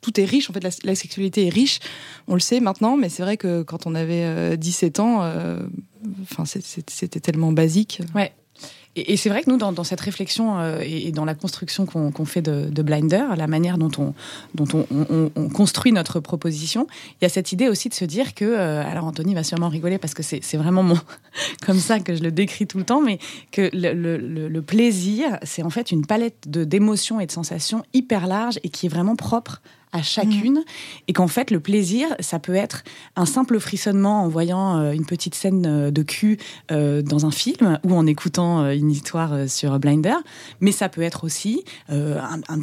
tout 0.00 0.18
est 0.18 0.24
riche. 0.24 0.48
En 0.48 0.52
fait, 0.54 0.64
la, 0.84 0.94
sexualité 0.94 1.46
est 1.46 1.50
riche. 1.50 1.80
On 2.26 2.34
le 2.34 2.40
sait 2.40 2.60
maintenant, 2.60 2.96
mais 2.96 3.08
c'est 3.08 3.22
vrai 3.22 3.36
que 3.36 3.62
quand 3.62 3.86
on 3.86 3.94
avait 3.94 4.56
17 4.56 5.00
ans, 5.00 5.20
enfin, 6.22 6.44
c'était 6.44 7.20
tellement 7.20 7.52
basique. 7.52 8.00
Ouais. 8.14 8.32
Et, 9.06 9.16
c'est 9.16 9.28
vrai 9.28 9.42
que 9.42 9.50
nous, 9.50 9.56
dans, 9.56 9.84
cette 9.84 10.00
réflexion 10.00 10.58
euh, 10.58 10.80
et, 10.82 11.12
dans 11.12 11.24
la 11.24 11.34
construction 11.34 11.86
qu'on 11.86 12.24
fait 12.24 12.42
de, 12.42 12.82
Blinder, 12.82 13.24
la 13.36 13.46
manière 13.46 13.78
dont 13.78 13.90
on, 13.96 15.48
construit 15.50 15.92
notre 15.92 16.20
proposition, 16.20 16.86
il 17.20 17.24
y 17.24 17.26
a 17.26 17.28
cette 17.28 17.52
idée 17.52 17.68
aussi 17.68 17.88
de 17.88 17.94
se 17.94 18.04
dire 18.04 18.34
que, 18.34 18.44
euh, 18.44 18.82
alors 18.84 19.04
Anthony 19.04 19.34
va 19.34 19.42
sûrement 19.42 19.68
rigoler 19.68 19.98
parce 19.98 20.14
que 20.14 20.22
c'est 20.22 20.56
vraiment 20.56 20.82
mon, 20.82 20.98
comme 21.66 21.78
ça 21.78 22.00
que 22.00 22.14
je 22.14 22.22
le 22.22 22.32
décris 22.32 22.66
tout 22.66 22.78
le 22.78 22.84
temps, 22.84 23.00
mais 23.00 23.18
que 23.52 23.70
le, 23.72 24.16
le 24.48 24.62
plaisir, 24.62 25.38
c'est 25.42 25.62
en 25.62 25.70
fait 25.70 25.90
une 25.90 26.06
palette 26.06 26.48
d'émotions 26.48 27.20
et 27.20 27.26
de 27.26 27.32
sensations 27.32 27.82
hyper 27.92 28.26
large 28.26 28.58
et 28.62 28.68
qui 28.68 28.86
est 28.86 28.90
vraiment 28.90 29.16
propre 29.16 29.60
à 29.92 30.02
chacune, 30.02 30.60
mm. 30.60 30.64
et 31.08 31.12
qu'en 31.12 31.26
fait 31.26 31.50
le 31.50 31.60
plaisir, 31.60 32.08
ça 32.20 32.38
peut 32.38 32.54
être 32.54 32.84
un 33.16 33.26
simple 33.26 33.58
frissonnement 33.58 34.22
en 34.22 34.28
voyant 34.28 34.78
euh, 34.78 34.92
une 34.92 35.04
petite 35.04 35.34
scène 35.34 35.66
euh, 35.66 35.90
de 35.90 36.02
cul 36.02 36.38
euh, 36.70 37.02
dans 37.02 37.26
un 37.26 37.30
film 37.30 37.78
ou 37.84 37.94
en 37.94 38.06
écoutant 38.06 38.70
une 38.70 38.90
histoire 38.90 39.48
sur 39.48 39.78
Blinder, 39.78 40.16
mais 40.60 40.72
ça 40.72 40.88
peut 40.88 41.02
être 41.02 41.24
aussi 41.24 41.64
un, 41.88 42.40
un, 42.48 42.60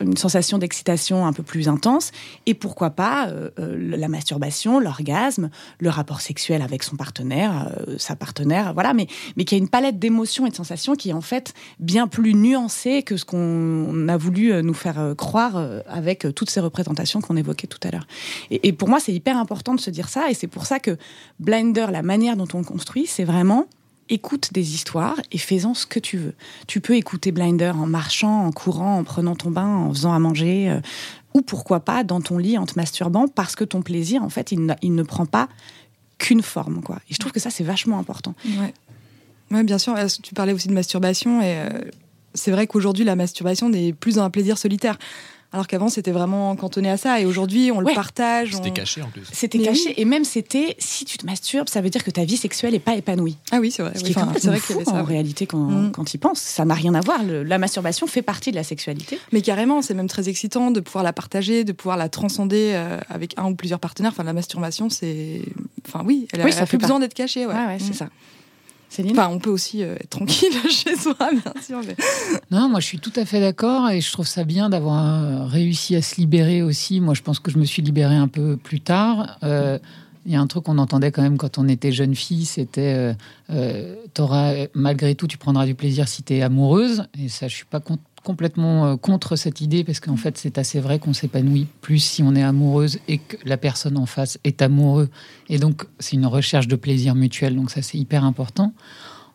une 0.00 0.16
sensation 0.16 0.58
d'excitation 0.58 1.26
un 1.26 1.32
peu 1.32 1.42
plus 1.42 1.68
intense, 1.68 2.12
et 2.46 2.54
pourquoi 2.54 2.90
pas 2.90 3.30
la 3.56 4.08
masturbation, 4.08 4.80
l'orgasme, 4.80 5.50
le 5.78 5.88
rapport 5.88 6.20
sexuel 6.20 6.62
avec 6.62 6.82
son 6.82 6.96
partenaire, 6.96 7.70
sa 7.98 8.16
partenaire, 8.16 8.74
voilà, 8.74 8.94
mais, 8.94 9.06
mais 9.36 9.44
qui 9.44 9.54
a 9.54 9.58
une 9.58 9.68
palette 9.68 9.98
d'émotions 9.98 10.46
et 10.46 10.50
de 10.50 10.54
sensations 10.54 10.94
qui 10.94 11.10
est 11.10 11.14
en 11.14 11.20
fait 11.20 11.54
bien 11.78 12.06
plus 12.06 12.34
nuancée 12.34 13.02
que 13.02 13.16
ce 13.16 13.24
qu'on 13.24 14.08
a 14.08 14.16
voulu 14.16 14.62
nous 14.62 14.74
faire 14.74 15.14
croire 15.16 15.56
avec 15.94 16.24
euh, 16.24 16.32
toutes 16.32 16.50
ces 16.50 16.60
représentations 16.60 17.20
qu'on 17.20 17.36
évoquait 17.36 17.66
tout 17.66 17.78
à 17.84 17.90
l'heure. 17.90 18.06
Et, 18.50 18.72
pour 18.72 18.88
moi, 18.88 19.00
c'est 19.00 19.12
hyper 19.12 19.38
important 19.38 19.74
de 19.74 19.80
se 19.80 19.90
dire 19.90 20.08
ça, 20.08 20.30
et 20.30 20.34
c'est 20.34 20.46
pour 20.46 20.66
ça 20.66 20.80
que 20.80 20.96
Blinder, 21.38 21.86
la 21.90 22.02
manière 22.02 22.36
dont 22.36 22.48
on 22.52 22.58
le 22.58 22.64
construit, 22.64 23.06
c'est 23.06 23.24
vraiment 23.24 23.66
écoute 24.10 24.52
des 24.52 24.74
histoires 24.74 25.18
et 25.32 25.38
fais-en 25.38 25.72
ce 25.72 25.86
que 25.86 25.98
tu 25.98 26.18
veux. 26.18 26.34
Tu 26.66 26.80
peux 26.80 26.94
écouter 26.94 27.32
Blinder 27.32 27.72
en 27.74 27.86
marchant, 27.86 28.46
en 28.46 28.52
courant, 28.52 28.98
en 28.98 29.04
prenant 29.04 29.34
ton 29.34 29.50
bain, 29.50 29.66
en 29.66 29.90
faisant 29.94 30.12
à 30.12 30.18
manger, 30.18 30.68
euh, 30.68 30.80
ou 31.32 31.40
pourquoi 31.40 31.80
pas 31.80 32.04
dans 32.04 32.20
ton 32.20 32.38
lit 32.38 32.58
en 32.58 32.66
te 32.66 32.74
masturbant, 32.76 33.28
parce 33.28 33.56
que 33.56 33.64
ton 33.64 33.82
plaisir, 33.82 34.22
en 34.22 34.28
fait, 34.28 34.52
il, 34.52 34.66
ne 34.66 35.02
prend 35.02 35.26
pas 35.26 35.48
qu'une 36.18 36.42
forme. 36.42 36.82
Quoi. 36.82 36.96
Et 37.10 37.14
je 37.14 37.18
trouve 37.18 37.32
que 37.32 37.40
ça, 37.40 37.50
c'est 37.50 37.64
vachement 37.64 37.98
important. 37.98 38.34
Ouais. 38.44 38.74
ouais. 39.50 39.64
bien 39.64 39.78
sûr. 39.78 39.94
Tu 40.22 40.34
parlais 40.34 40.52
aussi 40.52 40.68
de 40.68 40.74
masturbation, 40.74 41.40
et 41.40 41.56
euh, 41.56 41.68
c'est 42.34 42.50
vrai 42.50 42.66
qu'aujourd'hui, 42.66 43.04
la 43.04 43.16
masturbation 43.16 43.68
n'est 43.68 43.92
plus 43.92 44.18
un 44.18 44.28
plaisir 44.30 44.58
solitaire. 44.58 44.98
Alors 45.54 45.68
qu'avant, 45.68 45.88
c'était 45.88 46.10
vraiment 46.10 46.56
cantonné 46.56 46.90
à 46.90 46.96
ça. 46.96 47.20
Et 47.20 47.26
aujourd'hui, 47.26 47.70
on 47.70 47.78
le 47.78 47.94
partage. 47.94 48.54
C'était 48.54 48.72
caché 48.72 49.02
en 49.02 49.06
plus. 49.06 49.22
C'était 49.30 49.60
caché. 49.60 50.00
Et 50.00 50.04
même, 50.04 50.24
c'était 50.24 50.74
si 50.80 51.04
tu 51.04 51.16
te 51.16 51.24
masturbes, 51.24 51.68
ça 51.68 51.80
veut 51.80 51.90
dire 51.90 52.02
que 52.02 52.10
ta 52.10 52.24
vie 52.24 52.36
sexuelle 52.36 52.72
n'est 52.72 52.80
pas 52.80 52.96
épanouie. 52.96 53.36
Ah 53.52 53.58
oui, 53.60 53.70
c'est 53.70 53.84
vrai. 53.84 53.92
c'est 53.94 54.12
vrai 54.12 54.34
avait 54.48 54.84
ça. 54.84 54.94
En 54.94 55.04
réalité, 55.04 55.46
quand, 55.46 55.58
mm. 55.58 55.92
quand 55.92 56.12
il 56.12 56.18
pense, 56.18 56.40
ça 56.40 56.64
n'a 56.64 56.74
rien 56.74 56.92
à 56.94 57.00
voir. 57.00 57.22
la 57.22 57.58
masturbation 57.58 58.08
fait 58.08 58.20
partie 58.20 58.50
de 58.50 58.56
la 58.56 58.64
sexualité. 58.64 59.16
Mais 59.30 59.42
carrément, 59.42 59.80
c'est 59.80 59.94
même 59.94 60.08
très 60.08 60.28
excitant 60.28 60.72
de 60.72 60.80
pouvoir 60.80 61.04
la 61.04 61.12
partager, 61.12 61.62
de 61.62 61.70
pouvoir 61.72 61.98
la 61.98 62.08
transcender 62.08 62.72
euh, 62.74 62.98
avec 63.08 63.34
un 63.36 63.44
ou 63.44 63.54
plusieurs 63.54 63.78
partenaires. 63.78 64.10
Enfin, 64.10 64.24
la 64.24 64.32
masturbation, 64.32 64.90
c'est. 64.90 65.40
Enfin, 65.86 66.02
oui, 66.04 66.26
elle, 66.32 66.40
a, 66.40 66.50
ça 66.50 66.66
fait 66.66 66.78
besoin 66.78 66.98
d'être 66.98 67.14
cachée. 67.14 67.46
Ouais, 67.46 67.54
ouais, 67.54 67.78
c'est 67.78 67.90
mm. 67.90 67.94
ça. 67.94 68.08
Enfin, 69.10 69.28
on 69.30 69.38
peut 69.38 69.50
aussi 69.50 69.82
euh, 69.82 69.94
être 69.96 70.10
tranquille 70.10 70.52
chez 70.70 70.96
soi, 70.96 71.16
bien 71.18 71.62
sûr. 71.62 71.80
Non, 72.50 72.68
moi 72.68 72.80
je 72.80 72.86
suis 72.86 72.98
tout 72.98 73.12
à 73.16 73.24
fait 73.24 73.40
d'accord 73.40 73.90
et 73.90 74.00
je 74.00 74.12
trouve 74.12 74.26
ça 74.26 74.44
bien 74.44 74.68
d'avoir 74.68 75.22
euh, 75.22 75.44
réussi 75.44 75.96
à 75.96 76.02
se 76.02 76.16
libérer 76.16 76.62
aussi. 76.62 77.00
Moi 77.00 77.14
je 77.14 77.22
pense 77.22 77.40
que 77.40 77.50
je 77.50 77.58
me 77.58 77.64
suis 77.64 77.82
libérée 77.82 78.16
un 78.16 78.28
peu 78.28 78.56
plus 78.56 78.80
tard. 78.80 79.38
Euh, 79.42 79.78
il 80.26 80.32
y 80.32 80.36
a 80.36 80.40
un 80.40 80.46
truc 80.46 80.64
qu'on 80.64 80.78
entendait 80.78 81.12
quand 81.12 81.20
même 81.20 81.36
quand 81.36 81.58
on 81.58 81.68
était 81.68 81.92
jeune 81.92 82.14
fille, 82.14 82.46
c'était 82.46 83.14
malgré 84.74 85.14
tout, 85.14 85.26
tu 85.26 85.36
prendras 85.36 85.66
du 85.66 85.74
plaisir 85.74 86.08
si 86.08 86.22
tu 86.22 86.34
es 86.34 86.42
amoureuse. 86.42 87.04
Et 87.22 87.28
ça, 87.28 87.46
je 87.46 87.54
suis 87.54 87.66
pas 87.66 87.80
complètement 88.24 88.86
euh, 88.86 88.96
contre 88.96 89.36
cette 89.36 89.60
idée 89.60 89.84
parce 89.84 90.00
qu'en 90.00 90.16
fait, 90.16 90.36
c'est 90.36 90.58
assez 90.58 90.80
vrai 90.80 90.98
qu'on 90.98 91.12
s'épanouit 91.12 91.68
plus 91.80 92.00
si 92.00 92.22
on 92.22 92.34
est 92.34 92.42
amoureuse 92.42 92.98
et 93.06 93.18
que 93.18 93.36
la 93.44 93.56
personne 93.56 93.96
en 93.96 94.06
face 94.06 94.38
est 94.42 94.62
amoureux. 94.62 95.08
Et 95.48 95.58
donc, 95.58 95.84
c'est 96.00 96.16
une 96.16 96.26
recherche 96.26 96.66
de 96.66 96.76
plaisir 96.76 97.14
mutuel. 97.14 97.54
Donc, 97.54 97.70
ça, 97.70 97.82
c'est 97.82 97.98
hyper 97.98 98.24
important. 98.24 98.74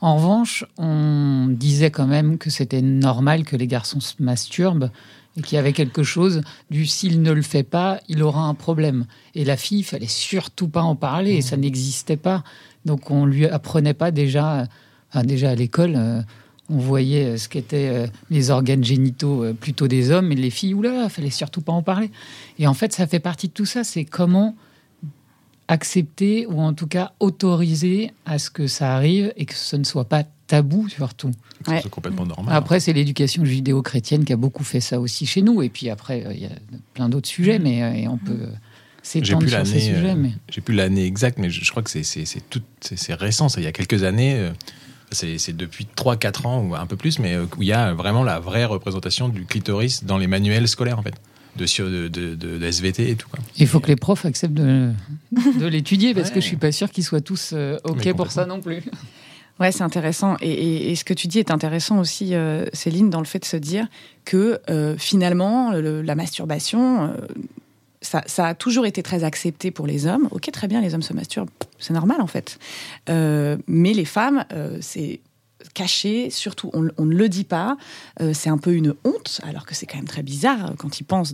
En 0.02 0.16
revanche, 0.16 0.66
on 0.78 1.48
disait 1.50 1.92
quand 1.92 2.08
même 2.08 2.38
que 2.38 2.50
c'était 2.50 2.82
normal 2.82 3.44
que 3.44 3.56
les 3.56 3.68
garçons 3.68 4.00
se 4.00 4.16
masturbent 4.20 4.92
et 5.38 5.42
qu'il 5.42 5.56
y 5.56 5.60
avait 5.60 5.74
quelque 5.74 6.04
chose 6.04 6.42
du 6.70 6.86
s'il 6.86 7.22
ne 7.22 7.32
le 7.32 7.42
fait 7.42 7.64
pas, 7.64 8.00
il 8.08 8.24
aura 8.24 8.44
un 8.44 8.54
problème. 8.54 9.06
Et 9.36 9.46
la 9.46 9.58
fille, 9.58 9.80
il 9.80 9.84
fallait 9.84 10.08
surtout 10.08 10.70
pas 10.70 10.82
en 10.82 10.96
parler, 10.96 11.34
et 11.34 11.42
ça 11.42 11.58
mmh. 11.58 11.62
n'existait 11.62 12.18
pas. 12.18 12.44
Donc 12.86 13.12
on 13.12 13.26
lui 13.26 13.46
apprenait 13.46 13.94
pas 13.94 14.12
déjà, 14.12 14.68
déjà 15.24 15.52
à 15.52 15.56
l'école, 15.56 15.96
euh, 15.96 16.22
on 16.70 16.78
voyait 16.78 17.26
euh, 17.26 17.38
ce 17.38 17.50
qu'étaient 17.50 17.90
euh, 17.90 18.08
les 18.30 18.52
organes 18.52 18.84
génitaux 18.84 19.44
euh, 19.44 19.54
plutôt 19.54 19.88
des 19.88 20.12
hommes, 20.12 20.32
et 20.32 20.36
les 20.36 20.50
filles, 20.50 20.74
oula, 20.74 21.10
fallait 21.10 21.30
surtout 21.30 21.62
pas 21.62 21.74
en 21.74 21.82
parler. 21.82 22.12
Et 22.60 22.68
en 22.68 22.74
fait, 22.74 22.94
ça 22.94 23.08
fait 23.08 23.20
partie 23.20 23.48
de 23.48 23.54
tout 23.54 23.66
ça, 23.66 23.84
c'est 23.84 24.06
comment 24.06 24.56
accepter 25.68 26.48
ou 26.48 26.60
en 26.62 26.74
tout 26.74 26.88
cas 26.88 27.12
autoriser 27.20 28.12
à 28.26 28.40
ce 28.40 28.50
que 28.50 28.66
ça 28.66 28.96
arrive 28.96 29.32
et 29.38 29.46
que 29.46 29.54
ce 29.54 29.76
ne 29.76 29.84
soit 29.84 30.06
pas 30.06 30.24
tabou 30.48 30.90
surtout. 30.90 31.30
C'est 31.68 31.90
complètement 31.90 32.26
normal. 32.26 32.56
Après, 32.56 32.80
c'est 32.80 32.94
l'éducation 32.94 33.46
judéo-chrétienne 33.46 34.26
qui 34.26 34.34
a 34.34 34.36
beaucoup 34.36 34.64
fait 34.64 34.80
ça 34.80 35.00
aussi 35.00 35.28
chez 35.28 35.44
nous. 35.44 35.62
Et 35.62 35.70
puis 35.70 35.92
après, 35.92 36.26
il 36.32 36.42
y 36.42 36.46
a 36.48 36.56
plein 36.96 37.08
d'autres 37.08 37.28
sujets, 37.28 37.60
mais 37.60 38.08
on 38.08 38.18
peut 38.18 38.48
s'étendre 39.04 39.48
sur 39.48 39.68
ces 39.68 39.80
sujets. 39.80 40.16
Mais... 40.16 40.32
J'ai 40.50 40.62
plus 40.62 40.74
l'année 40.74 41.06
exacte, 41.06 41.38
mais 41.38 41.52
je, 41.52 41.70
crois 41.70 41.84
que 41.84 41.92
c'est 41.92 43.14
récent, 43.14 43.48
ça, 43.48 43.62
il 43.62 43.64
y 43.64 43.68
a 43.68 43.72
quelques 43.72 44.04
années 44.04 44.50
c'est 45.12 45.56
depuis 45.56 45.88
3-4 45.96 46.48
ans 46.48 46.64
ou 46.64 46.76
un 46.76 46.86
peu 46.86 46.96
plus, 46.96 47.20
mais 47.20 47.36
euh, 47.36 47.46
où 47.58 47.62
il 47.62 47.68
y 47.68 47.74
a 47.74 47.94
vraiment 47.94 48.24
la 48.24 48.40
vraie 48.40 48.66
représentation 48.66 49.30
du 49.30 49.46
clitoris 49.46 50.04
dans 50.04 50.18
les 50.18 50.28
manuels 50.28 50.68
scolaires 50.68 51.00
en 51.00 51.04
fait. 51.04 51.16
De, 51.58 52.08
de, 52.08 52.36
de, 52.36 52.66
SVT 52.66 53.10
et 53.10 53.16
tout. 53.16 53.28
Il 53.58 53.68
faut 53.68 53.82
que 53.82 53.88
les 53.88 53.98
profs 53.98 54.24
acceptent 54.24 54.54
de, 54.54 54.94
l'étudier 55.60 56.14
parce 56.14 56.30
que 56.30 56.40
je 56.40 56.46
suis 56.46 56.56
pas 56.56 56.72
sûr 56.72 56.90
qu'ils 56.90 57.04
soient 57.04 57.20
tous 57.20 57.52
euh, 57.54 57.78
OK 57.84 58.14
pour 58.14 58.32
ça 58.32 58.46
non 58.46 58.62
plus. 58.62 58.84
Ouais, 59.60 59.74
c'est 59.74 59.84
intéressant. 59.84 60.38
Et, 60.40 60.96
ce 60.96 61.04
que 61.04 61.14
tu 61.14 61.28
dis 61.28 61.38
est 61.38 61.52
intéressant 61.52 62.00
aussi, 62.00 62.34
euh, 62.34 62.66
Céline, 62.72 63.10
dans 63.10 63.20
le 63.20 63.26
fait 63.26 63.40
de 63.40 63.46
se 63.46 63.58
dire 63.58 63.88
que 64.24 64.58
finalement, 64.98 65.74
la 65.74 66.16
masturbation, 66.16 67.14
ça, 68.02 68.24
a 68.38 68.54
toujours 68.54 68.86
été 68.86 69.04
très 69.04 69.24
accepté 69.24 69.72
pour 69.72 69.86
les 69.86 70.06
hommes. 70.06 70.28
Ok, 70.32 70.50
très 70.52 70.68
bien, 70.68 70.82
les 70.82 70.94
hommes 70.94 71.02
se 71.02 71.14
masturbent, 71.14 71.50
c'est 71.80 71.94
normal 71.94 72.22
en 72.22 72.28
fait. 72.28 72.58
Euh, 73.10 73.58
mais 73.68 73.94
les 73.94 74.06
femmes, 74.06 74.46
euh, 74.54 74.78
c'est 74.82 75.20
caché, 75.74 76.30
surtout 76.30 76.70
on, 76.74 76.82
ne 76.82 77.16
le 77.16 77.30
dit 77.30 77.44
pas. 77.44 77.78
Euh, 78.22 78.34
c'est 78.34 78.50
un 78.50 78.58
peu 78.58 78.74
une 78.74 78.94
honte, 79.04 79.42
alors 79.44 79.66
que 79.66 79.76
c'est 79.76 79.86
quand 79.86 79.98
même 79.98 80.08
très 80.08 80.24
bizarre 80.24 80.74
quand 80.78 81.00
ils 81.00 81.04
pensent 81.04 81.34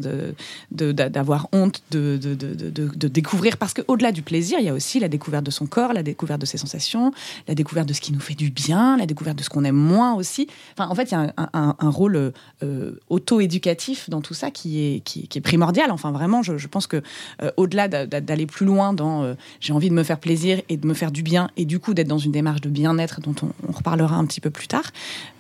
d'avoir 0.72 1.48
de, 1.52 1.58
honte 1.58 1.84
de, 1.92 2.18
de, 2.18 3.08
découvrir. 3.08 3.58
Parce 3.58 3.74
qu'au-delà 3.74 4.12
du 4.12 4.22
plaisir, 4.22 4.60
il 4.60 4.66
y 4.66 4.70
a 4.70 4.74
aussi 4.74 5.00
la 5.00 5.08
découverte 5.08 5.46
de 5.46 5.52
son 5.52 5.66
corps, 5.66 5.94
la 5.94 6.04
découverte 6.04 6.42
de 6.42 6.46
ses 6.46 6.58
sensations, 6.58 7.12
la 7.48 7.56
découverte 7.56 7.88
de 7.88 7.94
ce 7.94 8.02
qui 8.02 8.14
nous 8.14 8.20
fait 8.20 8.36
du 8.36 8.50
bien, 8.50 8.98
la 8.98 9.06
découverte 9.06 9.38
de 9.38 9.44
ce 9.44 9.50
qu'on 9.50 9.64
aime 9.64 9.76
moins 9.76 10.16
aussi. 10.16 10.48
Enfin, 10.78 10.90
en 10.90 10.96
fait, 10.96 11.12
il 11.12 11.14
y 11.14 11.16
a 11.16 11.34
un, 11.54 11.90
rôle 11.90 12.34
euh, 12.64 12.92
auto-éducatif 13.10 14.10
dans 14.10 14.22
tout 14.22 14.34
ça 14.34 14.52
qui 14.52 14.84
est, 14.84 15.00
qui, 15.02 15.28
est 15.34 15.42
primordial. 15.42 15.92
Enfin, 15.92 16.12
vraiment, 16.12 16.44
je, 16.44 16.68
pense 16.68 16.88
que 16.88 17.02
euh, 17.42 17.52
au-delà 17.58 17.88
d'aller 17.88 18.46
plus 18.46 18.66
loin 18.66 18.94
dans 18.94 19.36
j'ai 19.60 19.74
envie 19.74 19.90
de 19.90 19.94
me 19.94 20.04
faire 20.04 20.20
plaisir 20.20 20.62
et 20.70 20.78
de 20.78 20.88
me 20.88 20.94
faire 20.94 21.12
du 21.12 21.24
bien, 21.24 21.50
et 21.58 21.66
du 21.66 21.80
coup 21.80 21.94
d'être 21.94 22.08
dans 22.08 22.18
une 22.18 22.32
démarche 22.32 22.62
de 22.62 22.70
bien-être 22.70 23.22
dont 23.22 23.36
on, 23.42 23.52
on 23.68 23.72
reparlera 23.72 24.16
un 24.16 24.25
petit 24.26 24.42
peu 24.42 24.50
plus 24.50 24.68
tard, 24.68 24.92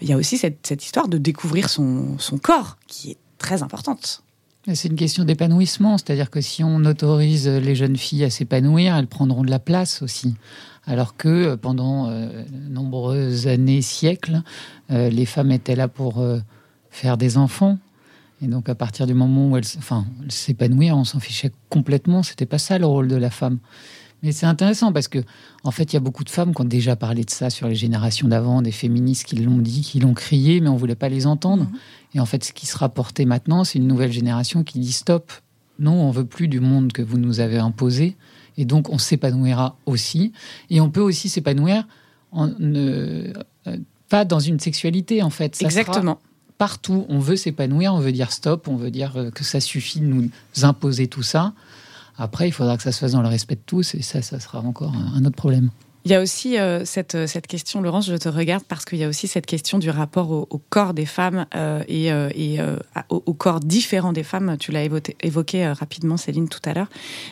il 0.01 0.09
y 0.09 0.13
a 0.13 0.17
aussi 0.17 0.37
cette, 0.37 0.83
histoire 0.83 1.07
de 1.07 1.17
découvrir 1.17 1.69
son, 1.69 2.17
corps 2.41 2.77
qui 2.87 3.11
est 3.11 3.17
très 3.37 3.63
importante. 3.63 4.23
C'est 4.73 4.89
une 4.89 4.95
question 4.95 5.25
d'épanouissement, 5.25 5.97
c'est-à-dire 5.97 6.31
que 6.31 6.41
si 6.41 6.63
on 6.63 6.85
autorise 6.85 7.47
les 7.47 7.75
jeunes 7.75 7.97
filles 7.97 8.23
à 8.23 8.31
s'épanouir, 8.31 8.95
elles 8.95 9.07
prendront 9.07 9.43
de 9.43 9.51
la 9.51 9.59
place 9.59 10.01
aussi. 10.01 10.35
Alors 10.87 11.17
que 11.17 11.27
euh, 11.27 11.57
pendant 11.57 12.09
euh, 12.09 12.43
nombreuses 12.51 13.47
années, 13.47 13.81
siècles, 13.81 14.41
euh, 14.91 15.09
les 15.09 15.25
femmes 15.25 15.51
étaient 15.51 15.75
là 15.75 15.87
pour 15.87 16.23
faire 16.89 17.17
des 17.17 17.37
enfants. 17.37 17.77
Et 18.41 18.47
donc 18.47 18.67
à 18.69 18.75
partir 18.75 19.07
du 19.07 19.13
moment 19.13 19.49
où 19.49 19.57
elles 19.57 19.65
s'épanouir, 20.29 20.97
on 20.97 21.03
s'en 21.03 21.19
fichait 21.19 21.51
complètement. 21.69 22.23
C'était 22.23 22.45
pas 22.45 22.57
ça 22.57 22.77
le 22.77 22.85
rôle 22.85 23.07
de 23.07 23.15
la 23.15 23.29
femme. 23.29 23.59
Mais 24.25 24.31
c'est 24.31 24.47
intéressant 24.47 24.91
parce 24.91 25.07
que, 25.07 25.19
en 25.63 25.69
fait, 25.69 25.93
il 25.93 25.95
y 25.95 25.97
a 25.97 25.99
beaucoup 25.99 26.23
de 26.23 26.31
femmes 26.31 26.55
qui 26.55 26.61
ont 26.61 26.65
déjà 26.65 26.95
parlé 26.95 27.23
de 27.23 27.29
ça 27.29 27.51
sur 27.51 27.67
les 27.67 27.75
générations 27.75 28.27
d'avant, 28.27 28.63
des 28.63 28.71
féministes 28.71 29.25
qui 29.25 29.35
l'ont 29.35 29.59
dit, 29.59 29.81
qui 29.81 29.99
l'ont 29.99 30.15
crié, 30.15 30.61
mais 30.61 30.67
on 30.67 30.75
voulait 30.75 30.95
pas 30.95 31.09
les 31.09 31.27
entendre. 31.27 31.65
Mhm. 31.65 31.77
Et 32.15 32.19
en 32.19 32.25
fait, 32.25 32.43
ce 32.43 32.51
qui 32.51 32.65
sera 32.65 32.89
porté 32.89 33.25
maintenant, 33.25 33.63
c'est 33.63 33.77
une 33.77 33.87
nouvelle 33.87 34.11
génération 34.11 34.63
qui 34.63 34.79
dit 34.79 34.91
stop. 34.93 35.31
non, 35.77 35.93
on 35.93 36.09
veut 36.09 36.25
plus 36.25 36.47
du 36.47 36.59
monde 36.59 36.91
que 36.91 37.01
vous 37.01 37.17
nous 37.17 37.39
avez 37.41 37.59
imposé, 37.59 38.15
et 38.57 38.65
donc 38.65 38.89
on 38.89 38.97
s'épanouira 38.97 39.77
aussi. 39.85 40.31
Et 40.69 40.81
on 40.81 40.89
peut 40.89 41.01
aussi 41.01 41.29
s'épanouir 41.29 41.85
en, 42.31 42.49
euh, 42.61 43.33
pas 44.09 44.25
dans 44.25 44.39
une 44.39 44.59
sexualité, 44.59 45.21
en 45.21 45.29
fait. 45.29 45.55
Ça 45.55 45.65
Exactement. 45.65 46.19
Partout, 46.57 47.05
on 47.09 47.19
veut 47.19 47.35
s'épanouir, 47.35 47.93
on 47.93 47.99
veut 47.99 48.13
dire 48.13 48.31
stop, 48.31 48.69
on 48.69 48.77
veut 48.77 48.89
dire 48.89 49.17
euh, 49.17 49.29
que 49.29 49.43
ça 49.43 49.59
suffit 49.59 49.99
de 49.99 50.05
nous 50.05 50.29
imposer 50.63 51.07
tout 51.07 51.23
ça. 51.23 51.53
Après, 52.17 52.47
il 52.47 52.51
faudra 52.51 52.77
que 52.77 52.83
ça 52.83 52.91
se 52.91 52.99
fasse 52.99 53.11
dans 53.11 53.21
le 53.21 53.27
respect 53.27 53.55
de 53.55 53.61
tous, 53.65 53.95
et 53.95 54.01
ça, 54.01 54.21
ça 54.21 54.39
sera 54.39 54.59
encore 54.59 54.93
un 54.95 55.23
autre 55.25 55.35
problème. 55.35 55.69
Il 56.05 56.11
y 56.11 56.13
a 56.13 56.21
aussi 56.21 56.59
euh, 56.59 56.85
cette, 56.85 57.15
euh, 57.15 57.25
cette 57.25 57.47
question, 57.47 57.81
Laurence, 57.81 58.05
je 58.07 58.15
te 58.15 58.29
regarde 58.29 58.63
parce 58.63 58.85
qu'il 58.85 58.99
y 58.99 59.03
a 59.03 59.09
aussi 59.09 59.27
cette 59.27 59.47
question 59.47 59.79
du 59.79 59.89
rapport 59.89 60.29
au, 60.29 60.61
corps 60.69 60.93
des 60.93 61.07
femmes 61.07 61.47
euh, 61.55 61.81
et, 61.87 62.59
au, 63.09 63.33
corps 63.33 63.59
différent 63.59 64.13
des 64.13 64.21
femmes. 64.21 64.55
Tu 64.59 64.71
l'as 64.71 64.83
évoqué, 64.83 65.67
rapidement, 65.67 66.15
Céline, 66.17 66.47
tout 66.47 66.59
à 66.65 66.73
l'heure. 66.73 66.89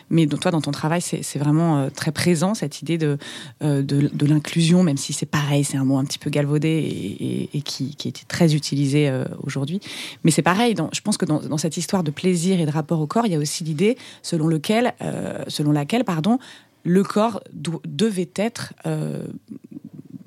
Mais 0.10 0.26
toi, 0.26 0.50
dans 0.50 0.62
ton 0.62 0.72
travail, 0.72 1.02
c'est 1.02 1.38
vraiment 1.38 1.90
très 1.92 2.12
présent, 2.12 2.56
cette 2.56 2.82
idée 2.82 2.98
de, 2.98 3.18
de, 3.62 4.26
l'inclusion, 4.26 4.82
même 4.82 4.98
si 4.98 5.14
c'est 5.14 5.28
pareil, 5.28 5.64
c'est 5.64 5.78
un 5.78 5.86
mot 5.86 5.98
un 5.98 6.06
petit 6.06 6.20
peu 6.20 6.30
galvaudé 6.30 7.50
et, 7.54 7.62
qui, 7.62 7.96
qui 7.96 8.08
était 8.08 8.26
très 8.28 8.56
utilisé 8.56 9.12
aujourd'hui. 9.44 9.80
Mais 10.24 10.32
c'est 10.32 10.42
pareil, 10.42 10.76
je 10.92 11.02
pense 11.02 11.18
que 11.18 11.26
dans, 11.26 11.40
dans, 11.40 11.58
cette 11.58 11.78
histoire 11.78 12.04
de 12.04 12.12
plaisir 12.12 12.60
et 12.60 12.66
de 12.66 12.72
rapport 12.72 13.00
au 13.00 13.08
corps, 13.08 13.26
il 13.26 13.34
y 13.34 13.36
a 13.36 13.40
aussi 13.40 13.64
l'idée 13.64 13.98
selon, 14.22 14.48
lequel, 14.48 14.94
selon 15.48 15.72
laquelle 15.72 16.04
pardon, 16.04 16.40
le 16.84 17.04
corps 17.04 17.42
devait 17.54 18.32
être 18.36 18.74
euh, 18.86 19.26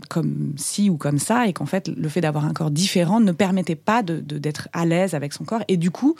comme 0.09 0.55
ci 0.57 0.89
ou 0.91 0.97
comme 0.97 1.19
ça, 1.19 1.47
et 1.47 1.53
qu'en 1.53 1.67
fait, 1.67 1.89
le 1.89 2.09
fait 2.09 2.21
d'avoir 2.21 2.45
un 2.45 2.53
corps 2.53 2.71
différent 2.71 3.21
ne 3.21 3.33
permettait 3.33 3.77
pas 3.77 4.03
d'être 4.03 4.69
à 4.73 4.87
l'aise 4.87 5.15
avec 5.15 5.33
son 5.33 5.45
corps. 5.45 5.63
Et 5.69 5.77
du 5.77 5.91
coup, 5.91 6.17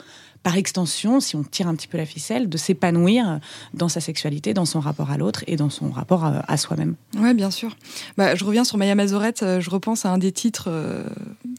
par 0.47 0.55
extension, 0.55 1.19
si 1.19 1.35
on 1.35 1.43
tire 1.43 1.67
un 1.67 1.75
petit 1.75 1.89
peu 1.89 1.97
la 1.97 2.05
ficelle, 2.05 2.47
de 2.47 2.55
s'épanouir 2.55 3.41
dans 3.73 3.89
sa 3.89 3.99
sexualité, 3.99 4.53
dans 4.53 4.63
son 4.63 4.79
rapport 4.79 5.11
à 5.11 5.17
l'autre 5.17 5.43
et 5.45 5.57
dans 5.57 5.69
son 5.69 5.89
rapport 5.89 6.23
à, 6.23 6.55
soi-même. 6.55 6.95
Oui, 7.17 7.33
bien 7.33 7.51
sûr. 7.51 7.75
Bah, 8.15 8.33
je 8.33 8.45
reviens 8.45 8.63
sur 8.63 8.77
Maya 8.77 8.95
Mazorette, 8.95 9.43
euh, 9.43 9.59
je 9.59 9.69
repense 9.69 10.05
à 10.05 10.09
un 10.09 10.17
des 10.17 10.31
titres, 10.31 10.69
euh, 10.69 11.03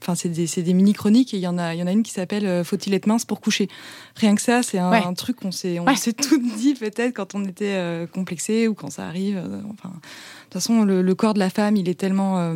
enfin, 0.01 0.15
c'est 0.15 0.31
des, 0.31 0.73
mini-chroniques, 0.73 1.35
et 1.35 1.37
il 1.37 1.43
y, 1.43 1.47
en 1.47 1.59
a, 1.59 1.75
y 1.75 1.83
en 1.83 1.87
a 1.87 1.93
une 1.93 2.03
qui 2.03 2.13
s'appelle 2.13 2.47
euh, 2.47 2.65
Faut-il 2.65 2.95
être 2.95 3.07
mince 3.07 3.27
pour 3.27 3.43
coucher? 3.43 3.69
Rien 4.17 4.35
que 4.35 4.41
ça, 4.41 4.63
c'est 4.63 4.79
un, 4.79 5.13
truc 5.13 5.37
qu'on 5.37 5.53
s'est 5.53 5.79
tout 6.17 6.39
dit 6.57 6.73
peut-être 6.73 7.13
quand 7.13 7.35
on 7.35 7.45
était 7.45 8.09
complexé 8.15 8.69
ou 8.69 8.75
quand 8.75 8.89
ça 8.89 9.07
arrive. 9.07 9.37
enfin, 9.71 9.91
de 9.91 10.45
toute 10.45 10.55
façon, 10.55 10.85
le, 10.85 11.15
corps 11.15 11.35
de 11.35 11.41
la 11.41 11.51
femme, 11.51 11.77
il 11.77 11.91
est 11.91 12.01
tellement 12.01 12.55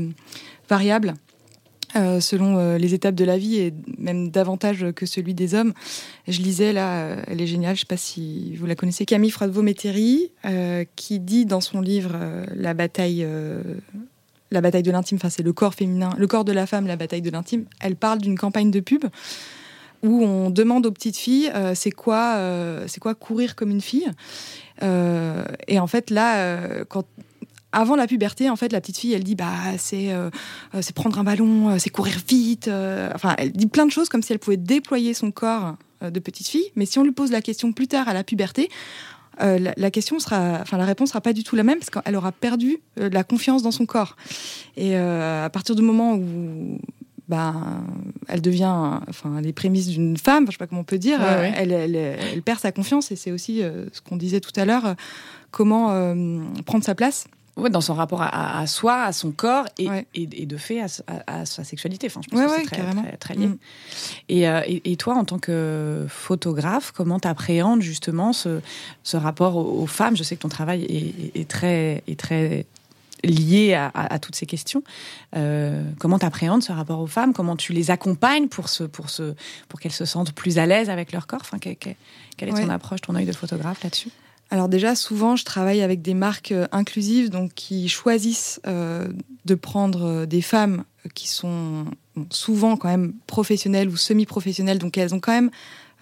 variable. 0.70 1.12
Euh, 1.94 2.20
selon 2.20 2.56
euh, 2.56 2.78
les 2.78 2.94
étapes 2.94 3.14
de 3.14 3.25
la 3.25 3.37
vie 3.37 3.56
et 3.56 3.75
même 3.99 4.30
davantage 4.30 4.87
que 4.96 5.04
celui 5.04 5.34
des 5.34 5.54
hommes. 5.54 5.75
Je 6.26 6.40
lisais 6.40 6.72
là, 6.72 7.02
euh, 7.02 7.22
elle 7.26 7.40
est 7.42 7.46
géniale, 7.46 7.76
je 7.76 7.80
ne 7.80 7.84
sais 7.84 7.87
pas 7.87 7.99
si 7.99 8.56
vous 8.56 8.64
la 8.64 8.75
connaissez, 8.75 9.04
Camille 9.04 9.30
Fradvo-Métairie, 9.30 10.32
qui 10.96 11.20
dit 11.20 11.44
dans 11.44 11.61
son 11.61 11.80
livre 11.80 12.16
La 12.54 12.72
bataille. 12.72 13.26
la 14.50 14.61
bataille 14.61 14.82
de 14.82 14.90
l'intime, 14.90 15.16
enfin 15.16 15.28
c'est 15.28 15.42
le 15.42 15.52
corps 15.52 15.75
féminin, 15.75 16.14
le 16.16 16.26
corps 16.26 16.44
de 16.44 16.52
la 16.52 16.66
femme, 16.66 16.87
la 16.87 16.96
bataille 16.96 17.22
de 17.22 17.30
l'intime. 17.30 17.66
Elle 17.80 17.96
parle 17.96 18.20
d'une 18.20 18.38
campagne 18.38 18.70
de 18.70 18.80
pub 18.80 19.04
où 20.02 20.25
on 20.25 20.50
demande 20.50 20.87
aux 20.87 20.90
petites 20.90 21.16
filles 21.16 21.52
c'est 21.75 21.92
quoi, 21.92 22.38
c'est 22.87 23.00
quoi 23.00 23.14
courir 23.14 23.54
comme 23.54 23.70
une 23.70 23.80
fille? 23.80 24.11
et 24.80 25.78
en 25.78 25.87
fait 25.87 26.11
là, 26.11 26.84
quand 26.87 27.04
avant 27.72 27.96
la 27.96 28.06
puberté, 28.06 28.50
en 28.50 28.56
fait, 28.56 28.70
la 28.72 28.80
petite 28.80 28.98
fille, 28.98 29.14
elle 29.14 29.24
dit 29.24 29.34
bah 29.34 29.52
c'est 29.78 30.12
euh, 30.12 30.30
euh, 30.74 30.80
c'est 30.82 30.94
prendre 30.94 31.18
un 31.18 31.24
ballon, 31.24 31.70
euh, 31.70 31.78
c'est 31.78 31.90
courir 31.90 32.16
vite. 32.28 32.70
enfin, 33.14 33.34
elle 33.38 33.52
dit 33.52 33.66
plein 33.66 33.86
de 33.86 33.90
choses 33.90 34.08
comme 34.08 34.22
si 34.22 34.32
elle 34.32 34.38
pouvait 34.38 34.58
déployer 34.58 35.14
son 35.14 35.30
corps 35.30 35.76
de 36.02 36.20
petite 36.20 36.48
fille. 36.48 36.66
Mais 36.76 36.86
si 36.86 36.98
on 36.98 37.04
lui 37.04 37.12
pose 37.12 37.30
la 37.30 37.40
question 37.40 37.72
plus 37.72 37.88
tard 37.88 38.08
à 38.08 38.14
la 38.14 38.24
puberté, 38.24 38.68
la, 39.40 39.90
question 39.90 40.18
sera, 40.18 40.58
enfin 40.60 40.76
la 40.76 40.84
réponse 40.84 41.08
sera 41.08 41.20
pas 41.20 41.32
du 41.32 41.42
tout 41.42 41.56
la 41.56 41.62
même 41.62 41.78
parce 41.78 41.90
qu'elle 41.90 42.14
aura 42.14 42.32
perdu 42.32 42.78
la 42.96 43.24
confiance 43.24 43.62
dans 43.62 43.70
son 43.70 43.86
corps. 43.86 44.16
Et 44.76 44.94
à 44.96 45.48
partir 45.50 45.74
du 45.74 45.82
moment 45.82 46.14
où 46.14 46.78
bah, 47.28 47.54
elle 48.28 48.42
devient, 48.42 49.00
enfin, 49.08 49.40
les 49.40 49.52
prémices 49.52 49.88
d'une 49.88 50.16
femme, 50.16 50.46
je 50.46 50.52
sais 50.52 50.58
pas 50.58 50.66
comment 50.66 50.82
on 50.82 50.85
peut 50.85 50.98
dire, 50.98 51.22
Elle, 51.22 51.72
elle, 51.72 51.94
elle, 51.94 52.42
perd 52.42 52.61
sa 52.61 52.72
confiance 52.72 53.11
et 53.11 53.16
c'est 53.16 53.32
aussi 53.32 53.62
ce 53.92 54.00
qu'on 54.00 54.16
disait 54.16 54.40
tout 54.40 54.52
à 54.56 54.64
l'heure, 54.64 54.94
comment 55.50 56.14
prendre 56.66 56.85
sa 56.85 56.94
place 56.94 57.26
Ouais, 57.56 57.68
dans 57.68 57.82
son 57.82 57.92
rapport 57.92 58.22
à, 58.22 58.66
soi, 58.66 59.02
à 59.02 59.12
son 59.12 59.30
corps 59.30 59.66
et, 59.78 59.86
et, 60.14 60.46
de 60.46 60.56
fait 60.56 60.80
à, 61.26 61.44
sa 61.44 61.64
sexualité. 61.64 62.06
Enfin, 62.06 62.22
je 62.24 62.30
pense 62.30 62.40
que 62.40 62.60
c'est 62.60 62.64
très, 62.64 63.16
très, 63.18 63.34
lié. 63.34 63.48
Mm. 63.48 63.58
Euh, 64.30 64.62
et, 64.66 64.96
toi, 64.96 65.16
en 65.16 65.24
tant 65.26 65.38
que 65.38 66.06
photographe, 66.08 66.92
comment 66.92 67.20
tu 67.20 67.28
appréhendes 67.28 67.82
justement 67.82 68.32
ce, 68.32 68.60
ce 69.02 69.18
rapport 69.18 69.56
aux, 69.56 69.86
femmes? 69.86 70.16
Je 70.16 70.22
sais 70.22 70.34
que 70.34 70.40
ton 70.40 70.48
travail 70.48 70.84
est, 71.34 71.46
très, 71.46 72.02
est 72.06 72.18
très 72.18 72.64
lié 73.22 73.74
à, 73.74 74.18
toutes 74.18 74.34
ces 74.34 74.46
questions. 74.46 74.82
Euh, 75.36 75.84
comment 75.98 76.18
tu 76.18 76.24
appréhendes 76.24 76.62
ce 76.62 76.72
rapport 76.72 77.00
aux 77.00 77.06
femmes? 77.06 77.34
Comment 77.34 77.56
tu 77.56 77.74
les 77.74 77.90
accompagnes 77.90 78.48
pour, 78.48 78.70
ce, 78.70 78.84
pour, 78.84 79.10
ce, 79.10 79.34
pour 79.68 79.78
qu'elles 79.78 79.92
se 79.92 80.06
sentent 80.06 80.32
plus 80.32 80.56
à 80.56 80.64
l'aise 80.64 80.88
avec 80.88 81.12
leur 81.12 81.26
corps? 81.26 81.42
Enfin, 81.42 81.58
Quelle 81.58 82.48
est 82.48 82.52
ton 82.52 82.70
approche, 82.70 83.02
ton 83.02 83.14
œil 83.14 83.26
de 83.26 83.32
photographe 83.32 83.82
là-dessus? 83.82 84.08
Alors 84.52 84.68
déjà, 84.68 84.94
souvent, 84.94 85.34
je 85.34 85.46
travaille 85.46 85.80
avec 85.80 86.02
des 86.02 86.12
marques 86.12 86.52
euh, 86.52 86.66
inclusives, 86.72 87.30
donc 87.30 87.54
qui 87.54 87.88
choisissent 87.88 88.60
euh, 88.66 89.08
de 89.46 89.54
prendre 89.54 90.04
euh, 90.04 90.26
des 90.26 90.42
femmes 90.42 90.84
qui 91.14 91.26
sont 91.26 91.86
souvent 92.28 92.76
quand 92.76 92.88
même 92.88 93.14
professionnelles 93.26 93.88
ou 93.88 93.96
semi-professionnelles, 93.96 94.76
donc 94.76 94.98
elles 94.98 95.14
ont 95.14 95.20
quand 95.20 95.32
même 95.32 95.50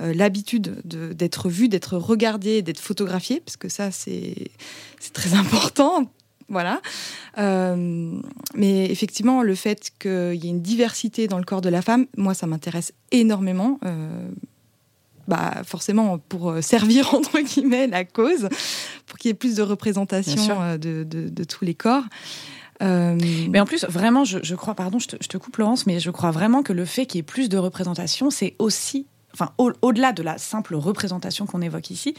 l'habitude 0.00 0.80
d'être 0.84 1.50
vues, 1.50 1.68
d'être 1.68 1.96
regardées, 1.98 2.62
d'être 2.62 2.80
photographiées, 2.80 3.40
parce 3.40 3.58
que 3.58 3.68
ça, 3.68 3.90
c'est 3.90 4.50
très 5.12 5.34
important. 5.38 6.10
Voilà. 6.48 6.80
mais 7.36 8.90
effectivement, 8.90 9.42
le 9.42 9.54
fait 9.54 9.92
qu'il 9.98 10.34
y 10.34 10.46
ait 10.46 10.50
une 10.50 10.62
diversité 10.62 11.28
dans 11.28 11.38
le 11.38 11.44
corps 11.44 11.60
de 11.60 11.68
la 11.68 11.82
femme, 11.82 12.06
moi, 12.16 12.34
ça 12.34 12.46
m'intéresse 12.46 12.92
énormément 13.12 13.78
bah, 15.30 15.62
forcément 15.64 16.18
pour 16.18 16.50
euh, 16.50 16.60
servir 16.60 17.14
entre 17.14 17.38
guillemets 17.40 17.86
la 17.86 18.04
cause, 18.04 18.48
pour 19.06 19.16
qu'il 19.16 19.28
y 19.28 19.32
ait 19.32 19.34
plus 19.34 19.54
de 19.54 19.62
représentation 19.62 20.60
euh, 20.60 20.76
de, 20.76 21.04
de, 21.04 21.44
tous 21.44 21.64
les 21.64 21.74
corps. 21.74 22.02
Euh, 22.82 23.16
mais 23.48 23.60
en 23.60 23.64
plus, 23.64 23.84
vraiment, 23.84 24.24
je, 24.24 24.54
crois, 24.56 24.74
pardon, 24.74 24.98
je 24.98 25.08
te, 25.08 25.16
je 25.20 25.28
te, 25.28 25.36
coupe 25.36 25.56
Laurence, 25.58 25.86
mais 25.86 26.00
je 26.00 26.10
crois 26.10 26.32
vraiment 26.32 26.62
que 26.62 26.72
le 26.72 26.84
fait 26.84 27.06
qu'il 27.06 27.18
y 27.18 27.20
ait 27.20 27.22
plus 27.22 27.48
de 27.48 27.58
représentation, 27.58 28.30
c'est 28.30 28.56
aussi, 28.58 29.06
enfin, 29.32 29.50
au-delà 29.58 30.12
de 30.12 30.22
la 30.22 30.36
simple 30.36 30.74
représentation 30.74 31.46
qu'on 31.46 31.62
évoque 31.62 31.90
ici, 31.90 32.14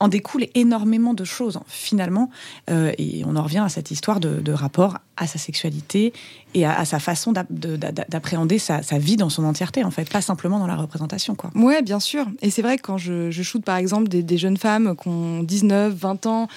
en 0.00 0.08
découle 0.08 0.46
énormément 0.54 1.14
de 1.14 1.24
choses 1.24 1.58
finalement. 1.66 2.30
Euh, 2.70 2.92
et 2.98 3.22
on 3.26 3.36
en 3.36 3.42
revient 3.42 3.58
à 3.58 3.68
cette 3.68 3.90
histoire 3.90 4.20
de, 4.20 4.52
rapport 4.52 4.98
à 5.16 5.26
sa 5.26 5.38
sexualité 5.38 6.12
et 6.54 6.64
à, 6.64 6.84
sa 6.84 6.98
façon 6.98 7.32
d'appréhender 7.32 8.58
sa, 8.58 8.80
vie 8.98 9.16
dans 9.16 9.28
son 9.28 9.44
entièreté 9.44 9.84
en 9.84 9.90
fait 9.90 10.08
pas 10.08 10.20
simplement 10.20 10.58
dans 10.58 10.66
la 10.66 10.76
représentation 10.76 11.34
quoi. 11.34 11.50
Ouais 11.54 11.82
bien 11.82 12.00
sûr. 12.00 12.26
Et 12.40 12.50
c'est 12.50 12.62
vrai 12.62 12.76
que 12.76 12.82
quand 12.82 12.98
je, 12.98 13.30
je 13.30 13.42
shoote 13.42 13.64
par 13.64 13.76
exemple 13.76 14.08
des, 14.08 14.38
jeunes 14.38 14.56
femmes 14.56 14.96
qui 15.00 15.08
ont 15.08 15.42
19 15.42 15.92
20 15.92 16.26
ans 16.26 16.48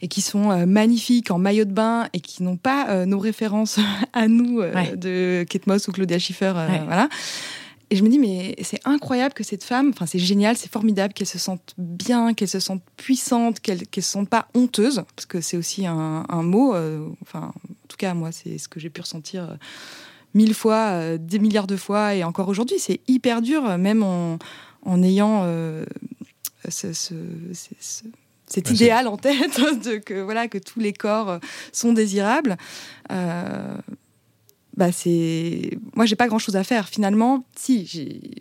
et 0.00 0.08
qui 0.08 0.20
sont 0.20 0.50
euh, 0.50 0.66
magnifiques 0.66 1.30
en 1.30 1.38
maillot 1.38 1.64
de 1.64 1.72
bain 1.72 2.08
et 2.12 2.20
qui 2.20 2.42
n'ont 2.42 2.56
pas 2.56 2.88
euh, 2.88 3.06
nos 3.06 3.18
références 3.18 3.78
à 4.12 4.28
nous 4.28 4.62
de 4.96 5.44
Kate 5.48 5.66
Moss 5.66 5.88
ou 5.88 5.92
Claudia 5.92 6.18
Schiffer 6.18 6.52
voilà 6.86 7.08
et 7.90 7.96
je 7.96 8.04
me 8.04 8.08
dis, 8.08 8.20
mais 8.20 8.54
c'est 8.62 8.80
incroyable 8.84 9.34
que 9.34 9.42
cette 9.42 9.64
femme, 9.64 9.90
enfin, 9.92 10.06
c'est 10.06 10.20
génial, 10.20 10.56
c'est 10.56 10.70
formidable 10.70 11.12
qu'elle 11.12 11.26
se 11.26 11.40
sente 11.40 11.74
bien, 11.76 12.34
qu'elle 12.34 12.48
se 12.48 12.60
sente 12.60 12.82
puissante, 12.96 13.58
qu'elle 13.58 13.78
ne 13.78 14.00
se 14.00 14.08
sente 14.08 14.28
pas 14.28 14.46
honteuse, 14.54 15.02
parce 15.16 15.26
que 15.26 15.40
c'est 15.40 15.56
aussi 15.56 15.86
un, 15.86 16.24
mot, 16.42 16.72
euh, 16.72 17.08
enfin, 17.22 17.52
en 17.68 17.86
tout 17.88 17.96
cas, 17.96 18.14
moi, 18.14 18.30
c'est 18.30 18.58
ce 18.58 18.68
que 18.68 18.78
j'ai 18.78 18.90
pu 18.90 19.00
ressentir 19.00 19.42
euh, 19.42 19.54
mille 20.34 20.54
fois, 20.54 20.90
euh, 20.92 21.18
des 21.20 21.40
milliards 21.40 21.66
de 21.66 21.76
fois, 21.76 22.14
et 22.14 22.22
encore 22.22 22.48
aujourd'hui, 22.48 22.78
c'est 22.78 23.00
hyper 23.08 23.42
dur, 23.42 23.76
même 23.76 24.04
en, 24.04 24.38
en 24.82 25.02
ayant 25.02 25.44
ce, 26.68 26.92
cet 28.46 28.70
idéal 28.70 29.08
en 29.08 29.16
tête 29.16 29.60
de 29.84 29.98
que 29.98 30.20
voilà 30.20 30.46
que 30.46 30.58
tous 30.58 30.78
les 30.78 30.92
corps 30.92 31.40
sont 31.72 31.92
désirables. 31.92 32.56
Euh, 33.10 33.76
bah 34.80 34.92
c'est 34.92 35.72
moi 35.94 36.06
j'ai 36.06 36.16
pas 36.16 36.26
grand 36.26 36.38
chose 36.38 36.56
à 36.56 36.64
faire. 36.64 36.88
Finalement 36.88 37.44
si 37.54 37.82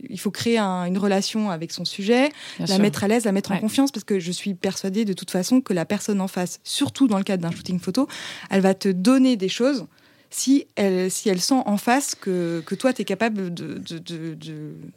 il 0.10 0.18
faut 0.18 0.32
créer 0.32 0.58
une 0.58 0.98
relation 0.98 1.52
avec 1.52 1.74
son 1.74 1.84
sujet 1.84 2.30
la 2.60 2.78
mettre 2.78 3.04
à 3.04 3.10
l'aise 3.10 3.26
la 3.26 3.34
mettre 3.34 3.52
en 3.52 3.58
confiance 3.58 3.92
parce 3.92 4.06
que 4.06 4.20
je 4.20 4.32
suis 4.32 4.54
persuadée 4.54 5.04
de 5.04 5.12
toute 5.12 5.32
façon 5.32 5.60
que 5.60 5.74
la 5.74 5.84
personne 5.84 6.22
en 6.22 6.30
face 6.30 6.62
surtout 6.64 7.10
dans 7.10 7.18
le 7.18 7.26
cadre 7.26 7.44
d'un 7.44 7.52
shooting 7.52 7.78
photo 7.78 8.08
elle 8.50 8.62
va 8.62 8.74
te 8.74 8.88
donner 8.88 9.36
des 9.36 9.50
choses 9.50 9.86
si 10.30 10.68
elle, 10.78 11.12
si 11.12 11.28
elle 11.28 11.42
sent 11.42 11.62
en 11.66 11.78
face 11.78 12.14
que, 12.14 12.62
que 12.64 12.76
toi, 12.76 12.94
tu 12.94 13.02
es 13.02 13.06
capable 13.06 13.52
de, 13.52 13.80
de, 13.80 13.98
de, 13.98 14.36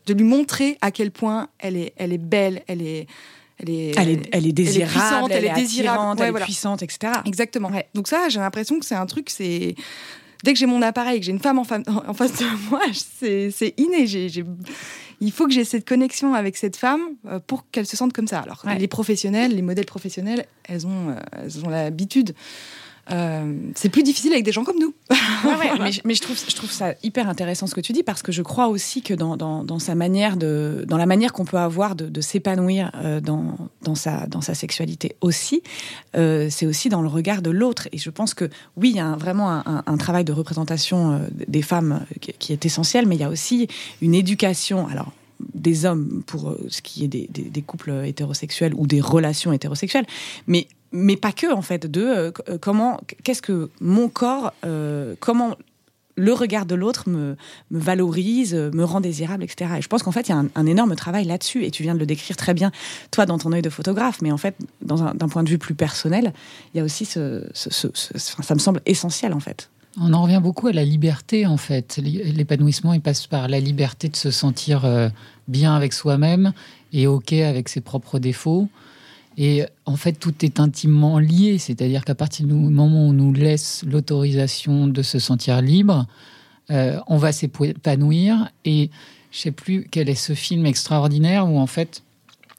de, 0.07 0.13
lui 0.15 0.25
montrer 0.25 0.77
à 0.83 0.91
quel 0.91 1.11
point 1.11 1.49
elle 1.59 1.79
est, 1.79 1.95
elle 1.97 2.13
est 2.13 2.19
belle, 2.19 2.63
elle 2.67 2.83
est, 2.83 3.07
elle 3.59 3.71
est, 3.71 3.95
elle 3.97 4.11
est, 4.11 4.29
elle 4.31 4.47
est 4.47 4.53
désirable, 4.53 5.33
elle 5.33 5.47
est, 5.47 5.55
désirante, 5.55 6.21
elle 6.21 6.37
est 6.37 6.41
puissante, 6.41 6.83
etc. 6.83 7.15
Exactement. 7.25 7.71
Donc 7.95 8.09
ça, 8.09 8.29
j'ai 8.29 8.41
l'impression 8.41 8.79
que 8.79 8.85
c'est 8.85 8.95
un 8.95 9.07
truc, 9.07 9.31
c'est 9.31 9.75
dès 10.43 10.53
que 10.53 10.59
j'ai 10.59 10.67
mon 10.67 10.83
appareil, 10.83 11.21
que 11.21 11.27
j'ai 11.27 11.33
une 11.33 11.41
femme 11.41 11.59
en, 11.59 11.65
face 11.65 11.83
de 12.39 12.71
moi, 12.71 12.81
c'est 12.93 13.75
inné. 13.77 14.05
Il 14.05 14.45
il 15.21 15.31
faut 15.31 15.47
que 15.47 15.53
j'ai 15.53 15.65
cette 15.65 15.89
connexion 15.89 16.35
avec 16.35 16.57
cette 16.57 16.77
femme 16.77 17.01
euh, 17.27 17.39
pour 17.47 17.71
qu'elle 17.71 17.87
se 17.87 17.97
sente 17.97 18.13
comme 18.13 18.27
ça. 18.27 18.41
Alors, 18.41 18.63
Ouais. 18.67 18.77
les 18.77 18.89
professionnels, 18.89 19.55
les 19.55 19.63
modèles 19.63 19.87
professionnels, 19.87 20.47
elles 20.65 20.85
ont, 20.85 21.11
euh, 21.11 21.15
elles 21.45 21.65
ont 21.65 21.69
l'habitude. 21.69 22.35
Euh, 23.11 23.53
c'est 23.75 23.89
plus 23.89 24.05
difficile 24.05 24.33
avec 24.33 24.45
des 24.45 24.53
gens 24.53 24.63
comme 24.63 24.79
nous. 24.79 24.95
Ouais, 25.11 25.55
ouais, 25.57 25.71
mais, 25.81 25.91
je- 25.93 26.01
mais 26.05 26.15
je, 26.15 26.23
trouve, 26.23 26.39
je 26.49 26.55
trouve 26.55 26.71
ça 26.71 26.95
hyper 27.03 27.29
intéressant 27.29 27.67
ce 27.67 27.75
que 27.75 27.81
tu 27.81 27.93
dis 27.93 28.05
parce 28.05 28.23
que 28.23 28.31
je 28.31 28.43
crois 28.43 28.69
aussi 28.69 29.03
que 29.03 29.13
dans, 29.13 29.37
dans, 29.37 29.65
dans 29.65 29.81
sa 29.81 29.95
manière 29.97 30.37
de, 30.37 30.85
dans 30.87 30.97
la 30.97 31.07
manière 31.07 31.33
qu'on 31.33 31.45
peut 31.45 31.57
avoir 31.59 31.97
de, 31.97 32.07
de 32.09 32.21
s'épanouir 32.21 32.93
euh, 32.95 33.21
dans, 33.21 33.57
dans, 33.83 33.97
sa, 33.97 34.27
dans 34.29 34.41
sa 34.41 34.55
sexualité 34.55 35.17
aussi, 35.21 35.63
euh, 36.17 36.47
c'est 36.49 36.65
aussi 36.67 36.89
dans 36.91 37.03
le 37.03 37.09
regard 37.09 37.43
de 37.43 37.51
l'autre. 37.51 37.89
Et 37.93 37.99
je 37.99 38.09
pense 38.11 38.35
que 38.35 38.49
oui, 38.77 38.91
il 38.91 38.97
y 38.97 39.01
a 39.01 39.07
un- 39.07 39.17
vraiment 39.17 39.51
un, 39.51 39.63
un- 39.67 39.83
un 39.87 39.97
travail 39.97 40.25
de 40.25 40.33
représentation 40.33 41.21
des 41.49 41.63
femmes 41.63 42.07
qui, 42.21 42.33
qui 42.35 42.53
est 42.53 42.65
essentiel, 42.67 43.07
mais 43.07 43.17
il 43.17 43.21
y 43.21 43.25
a 43.25 43.31
aussi 43.31 43.67
une 44.01 44.15
éducation. 44.15 44.87
Alors 44.87 45.13
des 45.55 45.87
hommes 45.87 46.23
pour 46.25 46.55
ce 46.69 46.81
qui 46.83 47.03
est 47.03 47.09
des, 47.09 47.27
des- 47.29 47.43
des 47.43 47.63
couples 47.63 47.91
hétérosexuels 48.07 48.75
ou 48.77 48.87
des 48.87 49.01
relations 49.01 49.53
hétérosexuelles, 49.53 50.07
mais 50.47 50.69
mais 50.93 51.17
pas 51.17 51.33
que 51.33 51.53
en 51.53 51.63
fait 51.63 51.87
de 51.87 52.03
euh, 52.03 52.31
euh, 52.49 52.59
comment 52.61 53.01
qu'est-ce 53.25 53.43
que 53.43 53.71
mon 53.81 54.09
corps 54.09 54.53
euh, 54.65 55.15
comment 55.21 55.57
le 56.15 56.35
regard 56.35 56.67
de 56.67 56.75
l'autre 56.75 57.09
me, 57.09 57.37
valorise, 57.71 58.53
me 58.53 58.85
rend 58.85 59.01
désirable, 59.01 59.45
etc. 59.45 59.77
Et 59.79 59.83
je 59.83 59.89
pense 59.89 60.03
qu'en 60.03 60.13
fait, 60.13 60.29
il 60.29 60.33
y 60.33 60.35
a 60.35 60.45
un, 60.55 60.67
énorme 60.67 60.95
travail 60.95 61.25
là-dessus. 61.25 61.65
Et 61.65 61.71
tu 61.71 61.83
viens 61.83 61.95
de 61.95 61.99
le 61.99 62.05
décrire 62.05 62.37
très 62.37 62.53
bien, 62.53 62.71
toi, 63.11 63.25
dans 63.25 63.39
ton 63.39 63.51
œil 63.51 63.63
de 63.63 63.71
photographe. 63.71 64.21
Mais 64.21 64.31
en 64.31 64.37
fait, 64.37 64.55
d'un 64.83 65.29
point 65.29 65.43
de 65.43 65.49
vue 65.49 65.57
plus 65.57 65.75
personnel, 65.75 66.35
il 66.75 66.77
y 66.77 66.81
a 66.83 66.85
aussi 66.85 67.07
ce, 67.07 67.47
ça 67.55 68.55
me 68.55 68.59
semble 68.59 68.83
essentiel, 68.85 69.33
en 69.33 69.41
fait. 69.41 69.71
On 69.99 70.13
en 70.13 70.25
revient 70.25 70.41
beaucoup 70.43 70.67
à 70.67 70.73
la 70.73 70.85
liberté, 70.85 71.47
en 71.47 71.57
fait. 71.57 71.97
L'épanouissement, 71.97 72.93
il 72.93 73.01
passe 73.01 73.27
par 73.27 73.49
la 73.49 73.59
liberté 73.59 74.11
de 74.11 74.17
se 74.17 74.31
sentir 74.31 74.87
bien 75.49 75.75
avec 75.75 75.95
soi-même 75.95 76.53
et 76.93 77.07
OK 77.07 77.33
avec 77.33 77.71
ses 77.71 77.81
propres 77.81 78.19
défauts. 78.19 78.69
Et 79.39 79.65
en 79.87 79.97
fait, 79.97 80.13
tout 80.13 80.45
est 80.45 80.61
intimement 80.61 81.19
lié. 81.19 81.59
C'est-à-dire 81.59 82.05
qu'à 82.05 82.15
partir 82.15 82.47
du 82.47 82.53
moment 82.53 82.87
où 82.87 83.11
on 83.11 83.13
nous 83.13 83.33
laisse 83.33 83.85
l'autorisation 83.87 84.87
de 84.87 85.03
se 85.03 85.19
sentir 85.19 85.63
libre, 85.63 86.07
euh, 86.71 86.99
on 87.07 87.17
va 87.17 87.33
s'épanouir. 87.33 88.49
Et 88.65 88.91
je 89.31 89.39
sais 89.39 89.51
plus 89.51 89.87
quel 89.91 90.09
est 90.09 90.15
ce 90.15 90.35
film 90.35 90.67
extraordinaire 90.67 91.49
où, 91.49 91.59
en 91.59 91.67
fait, 91.67 92.03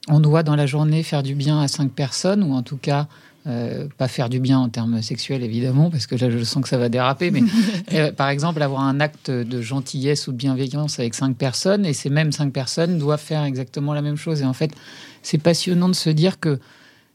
on 0.09 0.19
doit 0.19 0.43
dans 0.43 0.55
la 0.55 0.65
journée 0.65 1.03
faire 1.03 1.23
du 1.23 1.35
bien 1.35 1.61
à 1.61 1.67
cinq 1.67 1.91
personnes, 1.91 2.43
ou 2.43 2.53
en 2.53 2.61
tout 2.61 2.77
cas 2.77 3.07
euh, 3.45 3.87
pas 3.97 4.07
faire 4.07 4.29
du 4.29 4.39
bien 4.39 4.57
en 4.57 4.69
termes 4.69 5.01
sexuels 5.01 5.43
évidemment, 5.43 5.89
parce 5.89 6.07
que 6.07 6.15
là 6.15 6.29
je 6.29 6.43
sens 6.43 6.63
que 6.63 6.69
ça 6.69 6.77
va 6.77 6.87
déraper, 6.87 7.29
mais 7.29 7.41
euh, 7.93 8.11
par 8.11 8.29
exemple 8.29 8.61
avoir 8.61 8.81
un 8.83 8.99
acte 8.99 9.29
de 9.29 9.61
gentillesse 9.61 10.27
ou 10.27 10.31
de 10.31 10.37
bienveillance 10.37 10.99
avec 10.99 11.13
cinq 11.13 11.35
personnes, 11.35 11.85
et 11.85 11.93
ces 11.93 12.09
mêmes 12.09 12.31
cinq 12.31 12.53
personnes 12.53 12.97
doivent 12.97 13.21
faire 13.21 13.43
exactement 13.43 13.93
la 13.93 14.01
même 14.01 14.15
chose. 14.15 14.41
Et 14.41 14.45
en 14.45 14.53
fait, 14.53 14.71
c'est 15.21 15.37
passionnant 15.37 15.89
de 15.89 15.95
se 15.95 16.09
dire 16.09 16.39
que 16.39 16.59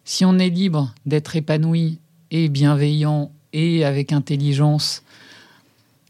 si 0.05 0.25
on 0.25 0.39
est 0.39 0.51
libre 0.51 0.95
d'être 1.07 1.35
épanoui 1.37 1.99
et 2.31 2.49
bienveillant 2.49 3.31
et 3.53 3.85
avec 3.85 4.13
intelligence, 4.13 5.03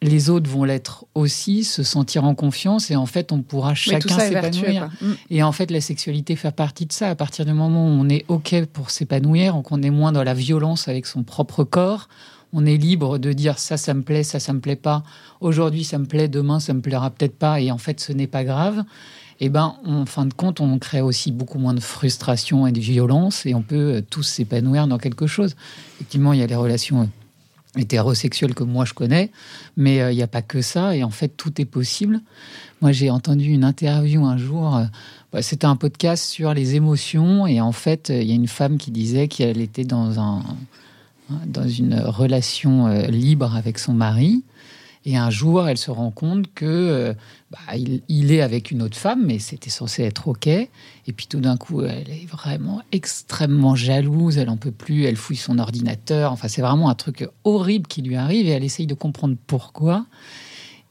les 0.00 0.30
autres 0.30 0.48
vont 0.48 0.64
l'être 0.64 1.06
aussi, 1.14 1.64
se 1.64 1.82
sentir 1.82 2.24
en 2.24 2.34
confiance, 2.34 2.90
et 2.90 2.96
en 2.96 3.06
fait 3.06 3.32
on 3.32 3.42
pourra 3.42 3.74
chacun 3.74 4.18
s'épanouir. 4.18 4.90
Mm. 5.00 5.12
Et 5.30 5.42
en 5.42 5.52
fait, 5.52 5.70
la 5.70 5.80
sexualité 5.80 6.36
fait 6.36 6.54
partie 6.54 6.86
de 6.86 6.92
ça. 6.92 7.10
À 7.10 7.14
partir 7.14 7.44
du 7.44 7.52
moment 7.52 7.84
où 7.86 7.90
on 7.90 8.08
est 8.08 8.24
OK 8.28 8.54
pour 8.72 8.90
s'épanouir, 8.90 9.60
qu'on 9.64 9.82
est 9.82 9.90
moins 9.90 10.12
dans 10.12 10.22
la 10.22 10.34
violence 10.34 10.88
avec 10.88 11.06
son 11.06 11.24
propre 11.24 11.64
corps, 11.64 12.08
on 12.52 12.64
est 12.64 12.76
libre 12.76 13.18
de 13.18 13.32
dire 13.32 13.58
ça, 13.58 13.76
ça 13.76 13.92
me 13.92 14.02
plaît, 14.02 14.22
ça, 14.22 14.40
ça 14.40 14.52
me 14.52 14.60
plaît 14.60 14.76
pas. 14.76 15.02
Aujourd'hui, 15.40 15.84
ça 15.84 15.98
me 15.98 16.06
plaît, 16.06 16.28
demain, 16.28 16.60
ça 16.60 16.72
me 16.72 16.80
plaira 16.80 17.10
peut-être 17.10 17.36
pas. 17.36 17.60
Et 17.60 17.70
en 17.70 17.78
fait, 17.78 18.00
ce 18.00 18.12
n'est 18.12 18.26
pas 18.26 18.44
grave. 18.44 18.84
Et 19.40 19.50
ben, 19.50 19.76
en 19.84 20.06
fin 20.06 20.26
de 20.26 20.34
compte, 20.34 20.60
on 20.60 20.78
crée 20.78 21.00
aussi 21.00 21.30
beaucoup 21.30 21.58
moins 21.58 21.74
de 21.74 21.80
frustration 21.80 22.66
et 22.66 22.72
de 22.72 22.80
violence 22.80 23.46
et 23.46 23.54
on 23.54 23.62
peut 23.62 23.96
euh, 23.96 24.02
tous 24.02 24.24
s'épanouir 24.24 24.88
dans 24.88 24.98
quelque 24.98 25.26
chose. 25.28 25.54
Effectivement, 25.96 26.32
il 26.32 26.40
y 26.40 26.42
a 26.42 26.46
les 26.46 26.56
relations 26.56 27.08
euh, 27.78 27.82
hétérosexuelles 27.82 28.54
que 28.54 28.64
moi 28.64 28.84
je 28.84 28.94
connais, 28.94 29.30
mais 29.76 30.00
euh, 30.00 30.12
il 30.12 30.16
n'y 30.16 30.22
a 30.22 30.26
pas 30.28 30.42
que 30.42 30.62
ça. 30.62 30.96
Et 30.96 31.02
en 31.04 31.10
fait, 31.10 31.28
tout 31.28 31.60
est 31.60 31.64
possible. 31.64 32.20
Moi, 32.80 32.92
j'ai 32.92 33.10
entendu 33.10 33.46
une 33.46 33.64
interview 33.64 34.24
un 34.24 34.36
jour. 34.36 34.76
euh, 34.76 34.84
bah, 35.32 35.42
C'était 35.42 35.66
un 35.66 35.76
podcast 35.76 36.24
sur 36.24 36.54
les 36.54 36.74
émotions 36.74 37.46
et 37.46 37.60
en 37.60 37.72
fait, 37.72 38.10
euh, 38.10 38.20
il 38.22 38.28
y 38.28 38.32
a 38.32 38.34
une 38.34 38.48
femme 38.48 38.78
qui 38.78 38.90
disait 38.90 39.28
qu'elle 39.28 39.60
était 39.60 39.84
dans 39.84 40.18
un 40.20 40.42
dans 41.46 41.68
une 41.68 42.00
relation 42.00 42.86
euh, 42.86 43.06
libre 43.08 43.54
avec 43.54 43.78
son 43.78 43.92
mari. 43.92 44.44
Et 45.08 45.16
un 45.16 45.30
jour, 45.30 45.66
elle 45.66 45.78
se 45.78 45.90
rend 45.90 46.10
compte 46.10 46.52
que 46.52 46.66
euh, 46.66 47.14
bah, 47.50 47.76
il, 47.78 48.02
il 48.08 48.30
est 48.30 48.42
avec 48.42 48.70
une 48.70 48.82
autre 48.82 48.98
femme, 48.98 49.24
mais 49.24 49.38
c'était 49.38 49.70
censé 49.70 50.02
être 50.02 50.28
ok. 50.28 50.46
Et 50.46 50.68
puis 51.16 51.26
tout 51.26 51.40
d'un 51.40 51.56
coup, 51.56 51.82
elle 51.82 52.10
est 52.10 52.26
vraiment 52.28 52.82
extrêmement 52.92 53.74
jalouse. 53.74 54.36
Elle 54.36 54.50
en 54.50 54.58
peut 54.58 54.70
plus. 54.70 55.04
Elle 55.04 55.16
fouille 55.16 55.38
son 55.38 55.58
ordinateur. 55.58 56.30
Enfin, 56.30 56.48
c'est 56.48 56.60
vraiment 56.60 56.90
un 56.90 56.94
truc 56.94 57.26
horrible 57.44 57.86
qui 57.86 58.02
lui 58.02 58.16
arrive. 58.16 58.48
Et 58.48 58.50
elle 58.50 58.64
essaye 58.64 58.86
de 58.86 58.92
comprendre 58.92 59.36
pourquoi. 59.46 60.04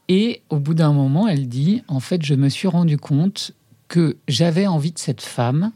Et 0.08 0.42
au 0.50 0.58
bout 0.58 0.74
d'un 0.74 0.92
moment, 0.92 1.28
elle 1.28 1.48
dit 1.48 1.84
En 1.86 2.00
fait, 2.00 2.24
je 2.24 2.34
me 2.34 2.48
suis 2.48 2.66
rendu 2.66 2.98
compte 2.98 3.52
que 3.86 4.16
j'avais 4.26 4.66
envie 4.66 4.90
de 4.90 4.98
cette 4.98 5.22
femme. 5.22 5.70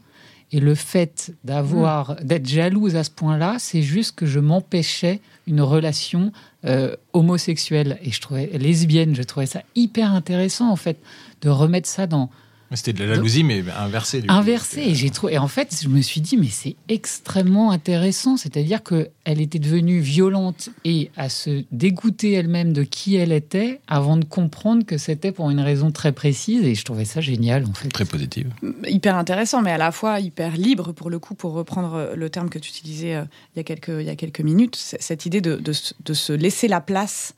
Et 0.51 0.59
le 0.59 0.75
fait 0.75 1.33
d'avoir 1.45 2.17
d'être 2.17 2.45
jalouse 2.45 2.97
à 2.97 3.05
ce 3.05 3.09
point-là, 3.09 3.55
c'est 3.57 3.81
juste 3.81 4.15
que 4.17 4.25
je 4.25 4.41
m'empêchais 4.41 5.21
une 5.47 5.61
relation 5.61 6.33
euh, 6.65 6.95
homosexuelle 7.13 7.99
et 8.01 8.11
je 8.11 8.21
trouvais 8.21 8.49
lesbienne. 8.53 9.15
Je 9.15 9.23
trouvais 9.23 9.45
ça 9.45 9.63
hyper 9.75 10.13
intéressant 10.13 10.69
en 10.69 10.75
fait 10.75 10.97
de 11.41 11.49
remettre 11.49 11.89
ça 11.89 12.07
dans 12.07 12.29
C'était 12.75 12.93
de 12.93 13.03
la 13.03 13.15
jalousie, 13.15 13.43
mais 13.43 13.63
inversée. 13.77 14.21
du 14.21 14.27
coup. 14.27 14.33
inversé. 14.33 14.81
Et 14.81 14.95
j'ai 14.95 15.09
trouvé. 15.09 15.33
Et 15.33 15.37
en 15.37 15.47
fait, 15.47 15.77
je 15.81 15.87
me 15.87 16.01
suis 16.01 16.21
dit, 16.21 16.37
mais 16.37 16.47
c'est 16.49 16.75
extrêmement 16.87 17.71
intéressant. 17.71 18.37
C'est-à-dire 18.37 18.83
que 18.83 19.09
elle 19.25 19.41
était 19.41 19.59
devenue 19.59 19.99
violente 19.99 20.69
et 20.83 21.09
à 21.15 21.29
se 21.29 21.63
dégoûter 21.71 22.33
elle-même 22.33 22.73
de 22.73 22.83
qui 22.83 23.15
elle 23.15 23.31
était 23.31 23.79
avant 23.87 24.17
de 24.17 24.25
comprendre 24.25 24.85
que 24.85 24.97
c'était 24.97 25.31
pour 25.31 25.49
une 25.49 25.59
raison 25.59 25.91
très 25.91 26.11
précise. 26.11 26.63
Et 26.63 26.75
je 26.75 26.83
trouvais 26.83 27.05
ça 27.05 27.21
génial 27.21 27.65
en 27.65 27.73
fait. 27.73 27.89
Très 27.89 28.05
positive. 28.05 28.51
hyper 28.87 29.15
intéressant, 29.15 29.61
mais 29.61 29.71
à 29.71 29.77
la 29.77 29.91
fois 29.91 30.19
hyper 30.19 30.57
libre 30.57 30.91
pour 30.91 31.09
le 31.09 31.19
coup, 31.19 31.35
pour 31.35 31.53
reprendre 31.53 31.93
euh, 31.93 32.15
le 32.15 32.29
terme 32.29 32.49
que 32.49 32.59
tu 32.59 32.69
utilisais 32.69 33.15
euh, 33.15 33.23
il, 33.55 33.59
y 33.59 33.61
a 33.61 33.63
quelques, 33.63 33.89
il 33.99 34.05
y 34.05 34.09
a 34.09 34.15
quelques 34.15 34.41
minutes, 34.41 34.75
cette 34.75 35.25
idée 35.25 35.41
de, 35.41 35.55
de 35.55 36.13
se 36.13 36.33
laisser 36.33 36.67
la 36.67 36.81
place 36.81 37.33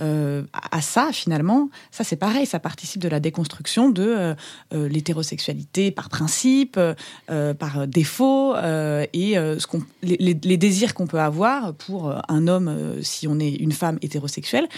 euh, 0.00 0.42
à 0.70 0.80
ça 0.80 1.10
finalement, 1.12 1.70
ça 1.90 2.04
c'est 2.04 2.16
pareil, 2.16 2.46
ça 2.46 2.60
participe 2.60 3.02
de 3.02 3.08
la 3.08 3.20
déconstruction 3.20 3.90
de 3.90 4.02
euh, 4.02 4.34
euh, 4.74 4.88
l'hétérosexualité 4.88 5.90
par 5.90 6.08
principe, 6.08 6.78
euh, 6.78 7.54
par 7.54 7.86
défaut, 7.86 8.54
et 8.56 9.34
ce 9.34 9.66
qu'on- 9.66 9.82
les, 10.02 10.34
désirs 10.34 10.94
qu'on 10.94 11.06
peut 11.06 11.20
avoir 11.20 11.74
pour 11.74 12.14
un 12.28 12.48
homme 12.48 12.96
si 13.02 13.26
on 13.28 13.38
est 13.38 13.54
une 13.54 13.72
femme 13.72 13.98
hétérosexuelle, 14.02 14.68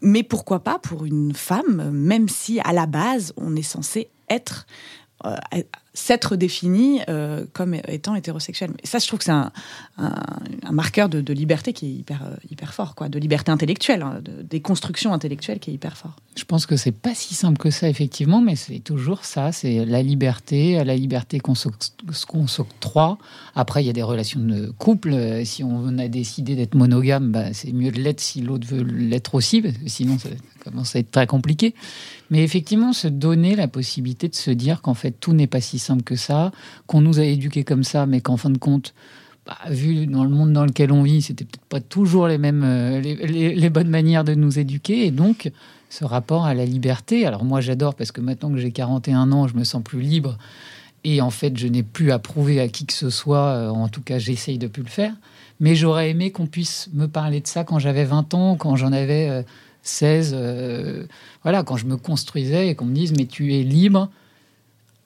mais 0.00 0.22
pourquoi 0.22 0.62
pas 0.62 0.78
pour 0.78 1.04
une 1.04 1.34
femme, 1.34 1.90
même 1.92 2.28
si 2.28 2.60
à 2.60 2.72
la 2.72 2.86
base 2.86 3.32
on 3.36 3.56
est 3.56 3.62
censé 3.62 4.10
être 4.28 4.66
s'être 5.94 6.34
défini 6.34 7.00
euh, 7.08 7.46
comme 7.52 7.74
étant 7.88 8.16
hétérosexuel. 8.16 8.72
Et 8.82 8.86
ça, 8.86 8.98
je 8.98 9.06
trouve 9.06 9.20
que 9.20 9.24
c'est 9.24 9.30
un, 9.30 9.52
marqueur 10.70 11.08
de, 11.08 11.32
liberté 11.32 11.72
qui 11.72 11.86
est 11.86 11.92
hyper, 11.92 12.22
euh, 12.24 12.36
hyper 12.50 12.74
fort, 12.74 12.94
quoi, 12.96 13.08
de 13.08 13.18
liberté 13.18 13.52
intellectuelle, 13.52 14.02
hein, 14.02 14.20
de, 14.22 14.42
des 14.42 14.60
constructions 14.60 15.12
intellectuelles 15.12 15.60
qui 15.60 15.70
est 15.70 15.74
hyper 15.74 15.96
fort. 15.96 16.16
Je 16.36 16.44
pense 16.44 16.66
que 16.66 16.76
c'est 16.76 16.92
pas 16.92 17.14
si 17.14 17.34
simple 17.34 17.58
que 17.58 17.70
ça, 17.70 17.88
effectivement, 17.88 18.40
mais 18.40 18.56
c'est 18.56 18.80
toujours 18.80 19.24
ça. 19.24 19.52
C'est 19.52 19.84
la 19.84 20.02
liberté, 20.02 20.82
la 20.84 20.96
liberté 20.96 21.38
qu'on 21.38 21.54
s'oc- 21.54 21.92
qu'on 22.26 22.48
s'octroie. 22.48 23.18
Après, 23.54 23.82
il 23.82 23.86
y 23.86 23.90
a 23.90 23.92
des 23.92 24.02
relations 24.02 24.40
de 24.40 24.70
couple. 24.76 25.12
Euh, 25.12 25.44
Si 25.44 25.62
on 25.62 25.98
a 25.98 26.08
décidé 26.08 26.56
d'être 26.56 26.74
monogame, 26.74 27.30
bah, 27.30 27.52
c'est 27.52 27.72
mieux 27.72 27.92
de 27.92 28.00
l'être 28.00 28.20
si 28.20 28.40
l'autre 28.40 28.66
veut 28.66 28.82
l'être 28.82 29.34
aussi, 29.36 29.62
sinon 29.86 30.18
commence 30.64 30.96
à 30.96 30.98
être 30.98 31.10
très 31.10 31.26
compliqué. 31.26 31.74
Mais 32.30 32.42
effectivement, 32.42 32.92
se 32.92 33.08
donner 33.08 33.54
la 33.54 33.68
possibilité 33.68 34.28
de 34.28 34.34
se 34.34 34.50
dire 34.50 34.82
qu'en 34.82 34.94
fait, 34.94 35.12
tout 35.12 35.32
n'est 35.32 35.46
pas 35.46 35.60
si 35.60 35.78
simple 35.78 36.02
que 36.02 36.16
ça, 36.16 36.52
qu'on 36.86 37.00
nous 37.00 37.20
a 37.20 37.24
éduqués 37.24 37.64
comme 37.64 37.84
ça, 37.84 38.06
mais 38.06 38.20
qu'en 38.20 38.36
fin 38.36 38.50
de 38.50 38.58
compte, 38.58 38.94
bah, 39.46 39.58
vu 39.68 40.06
dans 40.06 40.24
le 40.24 40.30
monde 40.30 40.52
dans 40.52 40.64
lequel 40.64 40.90
on 40.90 41.02
vit, 41.02 41.20
c'était 41.20 41.44
peut-être 41.44 41.66
pas 41.66 41.80
toujours 41.80 42.28
les 42.28 42.38
mêmes, 42.38 42.62
euh, 42.64 43.00
les, 43.00 43.70
bonnes 43.70 43.90
manières 43.90 44.24
de 44.24 44.34
nous 44.34 44.58
éduquer. 44.58 45.06
Et 45.06 45.10
donc, 45.10 45.50
ce 45.90 46.04
rapport 46.04 46.46
à 46.46 46.54
la 46.54 46.64
liberté. 46.64 47.26
Alors 47.26 47.44
moi, 47.44 47.60
j'adore 47.60 47.94
parce 47.94 48.10
que 48.10 48.20
maintenant 48.20 48.50
que 48.50 48.58
j'ai 48.58 48.72
41 48.72 49.32
ans, 49.32 49.46
je 49.46 49.54
me 49.54 49.64
sens 49.64 49.82
plus 49.82 50.00
libre. 50.00 50.38
Et 51.04 51.20
en 51.20 51.28
fait, 51.30 51.58
je 51.58 51.66
n'ai 51.66 51.82
plus 51.82 52.10
à 52.10 52.18
prouver 52.18 52.58
à 52.60 52.68
qui 52.68 52.86
que 52.86 52.94
ce 52.94 53.10
soit. 53.10 53.48
euh, 53.48 53.68
En 53.68 53.88
tout 53.88 54.00
cas, 54.00 54.18
j'essaye 54.18 54.56
de 54.56 54.66
plus 54.66 54.82
le 54.82 54.88
faire. 54.88 55.12
Mais 55.60 55.74
j'aurais 55.74 56.10
aimé 56.10 56.32
qu'on 56.32 56.46
puisse 56.46 56.88
me 56.94 57.06
parler 57.06 57.40
de 57.40 57.46
ça 57.46 57.64
quand 57.64 57.78
j'avais 57.78 58.04
20 58.04 58.32
ans, 58.34 58.56
quand 58.56 58.76
j'en 58.76 58.92
avais 58.92 59.28
euh, 59.28 59.42
16. 59.84 60.32
euh, 60.34 61.04
voilà, 61.42 61.62
quand 61.62 61.76
je 61.76 61.86
me 61.86 61.96
construisais 61.96 62.68
et 62.68 62.74
qu'on 62.74 62.86
me 62.86 62.94
dise, 62.94 63.12
mais 63.16 63.26
tu 63.26 63.54
es 63.54 63.62
libre 63.62 64.08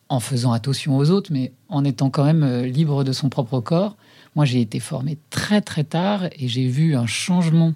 en 0.08 0.20
faisant 0.20 0.52
attention 0.52 0.96
aux 0.96 1.10
autres, 1.10 1.30
mais 1.32 1.52
en 1.68 1.84
étant 1.84 2.08
quand 2.08 2.24
même 2.24 2.42
euh, 2.42 2.66
libre 2.66 3.04
de 3.04 3.12
son 3.12 3.28
propre 3.28 3.60
corps. 3.60 3.96
Moi, 4.36 4.44
j'ai 4.46 4.60
été 4.60 4.80
formé 4.80 5.18
très 5.30 5.60
très 5.60 5.84
tard 5.84 6.24
et 6.38 6.48
j'ai 6.48 6.66
vu 6.68 6.96
un 6.96 7.06
changement 7.06 7.74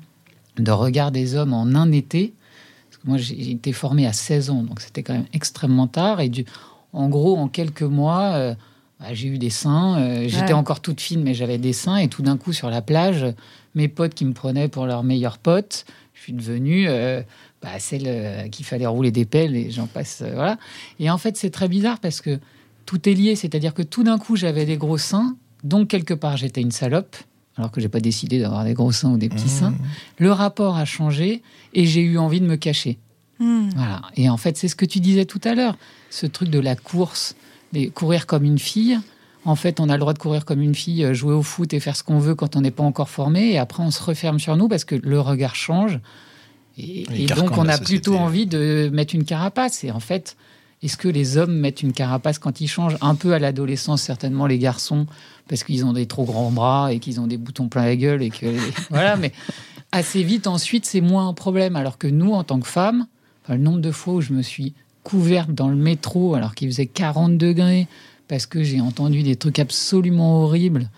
de 0.59 0.71
regard 0.71 1.11
des 1.11 1.35
hommes 1.35 1.53
en 1.53 1.67
un 1.75 1.93
été. 1.93 2.33
Parce 2.89 3.03
que 3.03 3.09
moi, 3.09 3.19
j'ai 3.19 3.51
été 3.51 3.73
formé 3.73 4.07
à 4.07 4.13
16 4.13 4.51
ans, 4.51 4.63
donc 4.63 4.81
c'était 4.81 5.03
quand 5.03 5.15
même 5.15 5.27
extrêmement 5.33 5.89
tard. 5.89 6.21
Et 6.21 6.29
du, 6.29 6.45
En 6.93 7.09
gros, 7.09 7.37
en 7.37 7.49
quelques 7.49 7.83
mois, 7.83 8.33
euh, 8.35 8.55
bah, 9.01 9.07
j'ai 9.13 9.29
eu 9.29 9.39
des 9.39 9.51
seins. 9.51 9.99
euh, 10.01 10.29
J'étais 10.29 10.53
encore 10.53 10.81
toute 10.81 11.01
fine, 11.01 11.23
mais 11.23 11.35
j'avais 11.35 11.59
des 11.59 11.73
seins. 11.73 11.97
Et 11.97 12.09
tout 12.09 12.23
d'un 12.23 12.37
coup, 12.37 12.53
sur 12.53 12.71
la 12.71 12.81
plage, 12.83 13.27
mes 13.75 13.89
potes 13.89 14.15
qui 14.15 14.25
me 14.25 14.33
prenaient 14.35 14.69
pour 14.69 14.87
leur 14.87 15.03
meilleur 15.03 15.39
pote, 15.39 15.85
je 16.23 16.27
suis 16.27 16.33
devenue 16.35 16.85
euh, 16.87 17.21
bah, 17.63 17.81
celle 17.81 18.05
euh, 18.07 18.47
qu'il 18.47 18.65
fallait 18.65 18.87
rouler 18.87 19.11
des 19.11 19.25
pelles 19.25 19.57
et 19.57 19.73
j'en 19.73 19.89
passe. 19.89 20.23
euh, 20.23 20.35
voilà. 20.35 20.57
Et 21.01 21.11
en 21.11 21.19
fait, 21.19 21.37
c'est 21.37 21.51
très 21.51 21.67
bizarre 21.67 21.99
parce 21.99 22.21
que 22.21 22.39
tout 22.87 23.09
est 23.09 23.15
lié. 23.15 23.35
C'est-à-dire 23.35 23.75
que 23.75 23.83
tout 23.83 24.05
d'un 24.05 24.19
coup, 24.19 24.37
j'avais 24.37 24.65
des 24.65 24.77
gros 24.77 24.99
seins. 24.99 25.37
Donc, 25.65 25.89
quelque 25.89 26.15
part, 26.15 26.37
j'étais 26.37 26.61
une 26.61 26.71
salope. 26.71 27.17
Alors 27.57 27.73
que 27.73 27.81
j'ai 27.81 27.89
pas 27.89 27.99
décidé 27.99 28.39
d'avoir 28.39 28.65
des 28.65 28.73
gros 28.73 28.93
seins 28.93 29.11
ou 29.11 29.19
des 29.19 29.29
petits 29.29 29.49
seins. 29.49 29.75
Le 30.19 30.31
rapport 30.31 30.77
a 30.77 30.85
changé 30.85 31.43
et 31.75 31.87
j'ai 31.87 32.03
eu 32.03 32.19
envie 32.19 32.41
de 32.41 32.47
me 32.47 32.57
cacher. 32.57 32.99
Hmm. 33.41 33.69
Voilà. 33.75 34.03
Et 34.17 34.31
en 34.31 34.37
fait, 34.37 34.57
c'est 34.57 34.69
ce 34.69 34.77
que 34.77 34.87
tu 34.87 35.01
disais 35.01 35.25
tout 35.25 35.41
à 35.43 35.57
l'heure, 35.57 35.77
ce 36.09 36.27
truc 36.27 36.51
de 36.51 36.61
la 36.61 36.77
course, 36.77 37.35
de 37.73 37.89
courir 37.89 38.27
comme 38.27 38.45
une 38.45 38.61
fille. 38.61 39.01
En 39.45 39.57
fait, 39.57 39.81
on 39.81 39.89
a 39.89 39.95
le 39.95 39.99
droit 39.99 40.13
de 40.13 40.19
courir 40.19 40.45
comme 40.45 40.61
une 40.61 40.75
fille, 40.75 41.05
euh, 41.05 41.15
jouer 41.15 41.35
au 41.35 41.43
foot 41.43 41.73
et 41.75 41.81
faire 41.81 41.97
ce 41.97 42.05
qu'on 42.05 42.19
veut 42.19 42.35
quand 42.35 42.57
on 42.57 42.61
n'est 42.61 42.71
pas 42.71 42.85
encore 42.85 43.09
formé. 43.09 43.53
Et 43.53 43.59
après, 43.59 43.83
on 43.83 43.91
se 43.91 44.03
referme 44.03 44.39
sur 44.39 44.57
nous 44.57 44.69
parce 44.69 44.85
que 44.85 44.95
le 44.95 45.21
regard 45.21 45.55
change. 45.57 46.01
Et, 46.79 47.05
donc, 47.27 47.59
on 47.59 47.69
a 47.69 47.77
plutôt 47.77 48.17
envie 48.17 48.47
de 48.47 48.89
mettre 48.93 49.15
une 49.15 49.25
carapace. 49.25 49.85
Et 49.85 49.91
en 49.91 50.01
fait, 50.01 50.37
est-ce 50.83 50.97
que 50.97 51.09
les 51.09 51.37
hommes 51.37 51.55
mettent 51.55 51.83
une 51.83 51.93
carapace 51.93 52.39
quand 52.39 52.61
ils 52.61 52.69
changent 52.69 52.97
Un 53.03 53.15
peu 53.15 53.35
à 53.35 53.39
l'adolescence, 53.39 54.01
certainement 54.01 54.47
les 54.47 54.59
garçons, 54.59 55.07
parce 55.49 55.65
qu'ils 55.65 55.85
ont 55.85 55.93
des 55.93 56.07
trop 56.07 56.25
grands 56.25 56.51
bras 56.51 56.93
et 56.93 56.99
qu'ils 56.99 57.21
ont 57.21 57.27
des 57.27 57.37
boutons 57.37 57.69
plein 57.69 57.85
la 57.85 57.97
gueule. 57.97 58.23
Et 58.23 58.31
que, 58.31 58.47
voilà, 58.91 59.17
mais 59.17 59.33
assez 59.91 60.23
vite, 60.23 60.47
ensuite, 60.47 60.87
c'est 60.87 61.03
moins 61.03 61.29
un 61.29 61.35
problème. 61.35 61.77
Alors 61.77 61.99
que 61.99 62.07
nous, 62.07 62.33
en 62.33 62.45
tant 62.45 62.59
que 62.59 62.69
femmes, 62.69 63.07
Enfin, 63.45 63.57
le 63.57 63.63
nombre 63.63 63.81
de 63.81 63.91
fois 63.91 64.15
où 64.15 64.21
je 64.21 64.33
me 64.33 64.43
suis 64.43 64.75
couverte 65.03 65.51
dans 65.51 65.69
le 65.69 65.77
métro 65.77 66.35
alors 66.35 66.55
qu'il 66.55 66.69
faisait 66.69 66.87
40 66.87 67.37
degrés 67.37 67.89
parce 68.33 68.47
que 68.47 68.63
j'ai 68.63 68.81
entendu 68.81 69.23
des 69.23 69.37
trucs 69.37 69.59
absolument 69.59 70.43
horribles. 70.45 70.89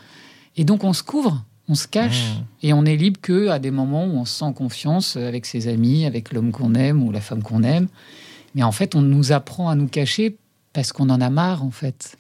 Et 0.57 0.63
donc 0.63 0.85
on 0.85 0.93
se 0.93 1.03
couvre, 1.03 1.45
on 1.67 1.75
se 1.75 1.89
cache 1.89 2.29
Mmh. 2.29 2.67
et 2.67 2.73
on 2.73 2.85
est 2.85 2.95
libre 2.95 3.19
que 3.21 3.49
à 3.49 3.59
des 3.59 3.73
moments 3.73 4.05
où 4.07 4.13
on 4.13 4.25
se 4.25 4.39
sent 4.39 4.53
confiance 4.55 5.17
avec 5.17 5.45
ses 5.45 5.67
amis, 5.67 6.07
avec 6.07 6.33
l'homme 6.33 6.53
qu'on 6.53 6.77
aime 6.77 7.03
ou 7.03 7.11
la 7.11 7.21
femme 7.21 7.43
qu'on 7.43 7.65
aime. 7.65 7.89
Mais 8.55 8.63
en 8.63 8.71
fait, 8.71 8.95
on 8.95 9.03
nous 9.03 9.33
apprend 9.33 9.69
à 9.69 9.75
nous 9.75 9.89
cacher 9.89 10.37
parce 10.73 10.93
qu'on 10.93 11.11
en 11.11 11.21
a 11.21 11.29
marre 11.29 11.65
en 11.65 11.73
fait. 11.73 12.17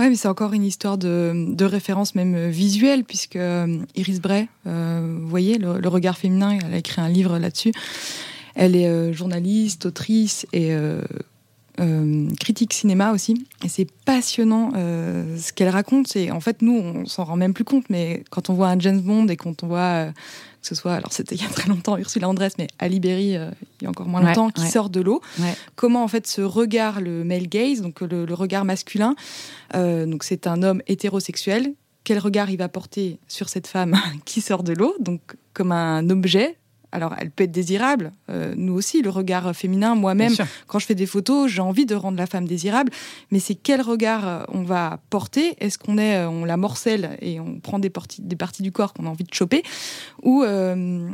Ouais, 0.00 0.08
mais 0.10 0.16
c'est 0.16 0.26
encore 0.26 0.52
une 0.52 0.64
histoire 0.64 0.98
de, 0.98 1.46
de 1.54 1.64
référence 1.64 2.16
même 2.16 2.48
visuelle, 2.48 3.04
puisque 3.04 3.36
euh, 3.36 3.78
Iris 3.94 4.20
Bray, 4.20 4.48
euh, 4.66 5.16
vous 5.20 5.28
voyez, 5.28 5.58
le, 5.58 5.78
le 5.78 5.88
regard 5.88 6.18
féminin, 6.18 6.58
elle 6.60 6.74
a 6.74 6.78
écrit 6.78 7.00
un 7.00 7.08
livre 7.08 7.38
là-dessus. 7.38 7.72
Elle 8.56 8.74
est 8.74 8.88
euh, 8.88 9.12
journaliste, 9.12 9.86
autrice 9.86 10.44
et 10.52 10.74
euh, 10.74 11.02
euh, 11.80 12.28
critique 12.40 12.72
cinéma 12.72 13.12
aussi. 13.12 13.46
Et 13.64 13.68
c'est 13.68 13.86
passionnant 14.04 14.72
euh, 14.76 15.36
ce 15.38 15.52
qu'elle 15.52 15.68
raconte. 15.68 16.14
Et 16.16 16.30
en 16.30 16.40
fait, 16.40 16.62
nous, 16.62 16.72
on 16.78 17.06
s'en 17.06 17.24
rend 17.24 17.36
même 17.36 17.54
plus 17.54 17.64
compte, 17.64 17.84
mais 17.90 18.24
quand 18.30 18.50
on 18.50 18.54
voit 18.54 18.68
un 18.68 18.78
James 18.78 19.00
Bond 19.00 19.26
et 19.28 19.36
quand 19.36 19.62
on 19.62 19.66
voit, 19.66 19.78
euh, 20.06 20.10
que 20.10 20.66
ce 20.68 20.74
soit, 20.74 20.94
alors 20.94 21.12
c'était 21.12 21.34
il 21.34 21.42
y 21.42 21.44
a 21.44 21.48
très 21.48 21.68
longtemps, 21.68 21.96
Ursula 21.98 22.28
Andress, 22.28 22.54
mais 22.58 22.66
Ali 22.78 23.00
Berry, 23.00 23.30
il 23.34 23.82
y 23.82 23.86
a 23.86 23.90
encore 23.90 24.06
moins 24.08 24.20
Ouais, 24.22 24.28
longtemps, 24.28 24.50
qui 24.50 24.62
ouais. 24.62 24.70
sort 24.70 24.90
de 24.90 25.00
l'eau, 25.00 25.20
Ouais. 25.38 25.54
comment 25.76 26.02
en 26.02 26.08
fait 26.08 26.26
ce 26.26 26.40
regard, 26.42 27.00
le 27.00 27.24
male 27.24 27.46
gaze, 27.48 27.82
donc 27.82 28.00
le, 28.00 28.24
le 28.26 28.34
regard 28.34 28.64
masculin, 28.64 29.14
donc 29.74 30.24
c'est 30.24 30.46
un 30.46 30.62
homme 30.62 30.82
hétérosexuel. 30.86 31.74
Quel 32.04 32.18
regard 32.20 32.50
il 32.50 32.56
va 32.56 32.68
porter 32.68 33.18
sur 33.28 33.48
cette 33.48 33.66
femme 33.66 33.96
qui 34.24 34.40
sort 34.40 34.62
de 34.62 34.72
l'eau, 34.72 34.94
donc 35.00 35.20
comme 35.52 35.72
un 35.72 36.08
objet. 36.10 36.56
Alors, 36.96 37.14
elle 37.18 37.30
peut 37.30 37.44
être 37.44 37.52
désirable. 37.52 38.10
euh, 38.30 38.54
nous 38.56 38.72
aussi, 38.72 39.02
le 39.02 39.10
regard 39.10 39.54
féminin, 39.54 39.94
moi-même, 39.94 40.32
quand 40.66 40.78
je 40.78 40.86
fais 40.86 40.94
des 40.94 41.04
photos, 41.04 41.50
j'ai 41.50 41.60
envie 41.60 41.84
de 41.84 41.94
rendre 41.94 42.16
la 42.16 42.26
femme 42.26 42.48
désirable. 42.48 42.90
Mais 43.30 43.38
c'est 43.38 43.54
quel 43.54 43.82
regard 43.82 44.26
euh, 44.26 44.42
on 44.48 44.62
va 44.62 44.98
porter? 45.10 45.54
Est-ce 45.60 45.76
qu'on 45.76 45.98
est, 45.98 46.16
euh, 46.16 46.30
on 46.30 46.46
la 46.46 46.56
morcelle 46.56 47.18
et 47.20 47.38
on 47.38 47.60
prend 47.60 47.78
des 47.78 47.90
parties, 47.90 48.22
des 48.22 48.34
parties 48.34 48.62
du 48.62 48.72
corps 48.72 48.94
qu'on 48.94 49.04
a 49.04 49.10
envie 49.10 49.24
de 49.24 49.34
choper, 49.34 49.62
ou 50.22 50.42
euh, 50.42 51.06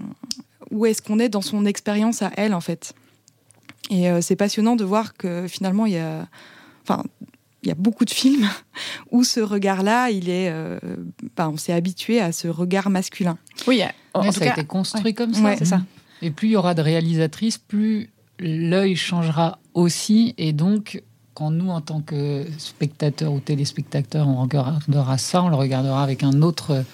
ou 0.70 0.86
est-ce 0.86 1.02
qu'on 1.02 1.18
est 1.18 1.28
dans 1.28 1.42
son 1.42 1.66
expérience 1.66 2.22
à 2.22 2.30
elle 2.36 2.54
en 2.54 2.60
fait? 2.60 2.94
Et 3.90 4.08
euh, 4.08 4.20
c'est 4.20 4.36
passionnant 4.36 4.76
de 4.76 4.84
voir 4.84 5.14
que 5.14 5.48
finalement 5.48 5.86
il 5.86 5.94
y 5.94 5.98
a, 5.98 6.28
enfin, 6.84 7.02
il 7.64 7.68
y 7.68 7.72
a 7.72 7.74
beaucoup 7.74 8.04
de 8.04 8.10
films 8.10 8.48
où 9.10 9.24
ce 9.24 9.40
regard-là, 9.40 10.10
il 10.10 10.30
est, 10.30 10.48
euh, 10.50 10.78
bah, 11.36 11.48
on 11.52 11.56
s'est 11.56 11.72
habitué 11.72 12.20
à 12.20 12.30
ce 12.30 12.46
regard 12.46 12.88
masculin. 12.88 13.36
Oui, 13.66 13.82
en, 14.14 14.22
Ouais, 14.22 14.28
en 14.28 14.32
ça 14.32 14.44
a 14.44 14.52
été 14.52 14.64
construit 14.64 15.14
comme 15.14 15.34
ça. 15.34 15.42
Ouais, 15.42 15.64
ça. 15.64 15.82
Et 16.20 16.30
plus 16.30 16.48
il 16.48 16.52
y 16.52 16.56
aura 16.56 16.74
de 16.74 16.82
réalisatrices, 16.82 17.58
plus 17.58 18.10
l'œil 18.38 18.96
changera 18.96 19.58
aussi. 19.74 20.34
Et 20.38 20.52
donc, 20.52 21.02
quand 21.34 21.50
nous, 21.50 21.70
en 21.70 21.80
tant 21.80 22.00
que 22.00 22.46
spectateurs 22.58 23.32
ou 23.32 23.40
téléspectateurs, 23.40 24.28
on 24.28 24.42
regardera 24.42 25.18
ça, 25.18 25.42
on 25.42 25.48
le 25.48 25.56
regardera 25.56 26.02
avec 26.02 26.22
un 26.22 26.42
autre 26.42 26.84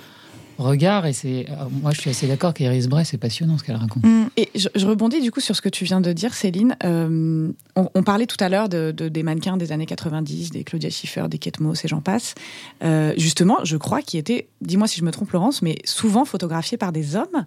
regard. 0.59 1.07
Et 1.07 1.13
c'est, 1.13 1.47
euh, 1.49 1.55
moi, 1.71 1.93
je 1.93 2.01
suis 2.01 2.11
assez 2.11 2.27
d'accord 2.27 2.55
qu'Iris 2.55 2.89
Bray, 2.89 3.05
c'est 3.05 3.19
passionnant 3.19 3.59
ce 3.59 3.65
qu'elle 3.65 3.77
raconte. 3.77 4.05
Et 4.37 4.51
je, 4.55 4.87
rebondis 4.87 5.21
du 5.21 5.31
coup 5.31 5.41
sur 5.41 5.57
ce 5.57 5.63
que 5.63 5.69
tu 5.69 5.85
viens 5.85 6.01
de 6.01 6.13
dire, 6.13 6.35
Céline. 6.35 6.77
Euh, 6.85 7.51
on, 7.77 8.03
parlait 8.03 8.27
tout 8.27 8.37
à 8.41 8.49
l'heure 8.49 8.69
de, 8.69 8.93
de- 8.93 9.09
des 9.09 9.23
mannequins 9.23 9.57
des 9.57 9.73
années 9.73 9.87
90, 9.87 10.51
des 10.51 10.65
Claudia 10.65 10.91
Schiffer, 10.91 11.27
des 11.29 11.39
Kate 11.39 11.61
Moss 11.61 11.85
et 11.85 11.89
j'en 11.89 12.01
passe. 12.01 12.35
Euh, 12.83 13.15
justement, 13.17 13.59
je 13.65 13.77
crois 13.77 14.03
qu'ils 14.03 14.21
étaient, 14.21 14.49
dis-moi 14.61 14.87
si 14.87 14.99
je 14.99 15.05
me 15.05 15.11
trompe 15.11 15.31
Laurence, 15.33 15.63
mais 15.63 15.77
souvent 15.85 16.25
photographiés 16.25 16.79
par 16.79 16.93
des 16.93 17.17
hommes. 17.17 17.47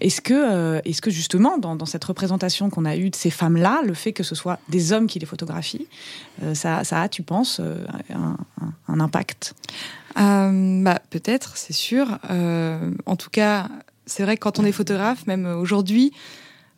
Est-ce 0.00 0.20
que, 0.20 0.80
est-ce 0.84 1.02
que 1.02 1.10
justement, 1.10 1.58
dans, 1.58 1.86
cette 1.86 2.04
représentation 2.04 2.70
qu'on 2.70 2.84
a 2.84 2.96
eue 2.96 3.10
de 3.10 3.16
ces 3.16 3.30
femmes-là, 3.30 3.82
le 3.84 3.94
fait 3.94 4.12
que 4.12 4.22
ce 4.22 4.34
soit 4.34 4.58
des 4.68 4.92
hommes 4.92 5.06
qui 5.06 5.18
les 5.18 5.26
photographient, 5.26 5.86
ça, 6.54 6.84
ça 6.84 7.02
a, 7.02 7.08
tu 7.08 7.22
penses, 7.22 7.60
un 8.10 9.00
impact? 9.00 9.54
Euh, 10.18 10.82
bah, 10.82 11.00
peut-être, 11.10 11.56
c'est 11.56 11.72
sûr. 11.72 12.18
Euh, 12.30 12.90
en 13.06 13.16
tout 13.16 13.30
cas, 13.30 13.68
c'est 14.06 14.22
vrai 14.22 14.36
que 14.36 14.40
quand 14.42 14.58
on 14.58 14.64
est 14.64 14.72
photographe, 14.72 15.26
même 15.26 15.46
aujourd'hui, 15.46 16.12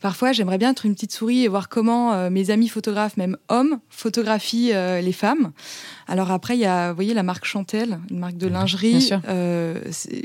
parfois 0.01 0.33
j'aimerais 0.33 0.59
bien 0.59 0.71
être 0.73 0.85
une 0.85 0.95
petite 0.95 1.13
souris 1.13 1.45
et 1.45 1.49
voir 1.49 1.69
comment 1.69 2.13
euh, 2.13 2.29
mes 2.29 2.51
amis 2.51 2.69
photographes, 2.69 3.17
même 3.17 3.37
hommes, 3.49 3.79
photographient 3.89 4.73
euh, 4.75 5.01
les 5.01 5.13
femmes. 5.13 5.53
Alors 6.09 6.31
après, 6.31 6.57
il 6.57 6.61
y 6.61 6.67
a, 6.67 6.91
vous 6.91 6.97
voyez, 6.97 7.15
la 7.15 7.23
marque 7.23 7.45
Chantel, 7.45 8.01
une 8.11 8.19
marque 8.19 8.37
de 8.37 8.49
Bien 8.49 8.59
lingerie. 8.61 9.01
sûr. 9.01 9.21
Euh, 9.29 9.81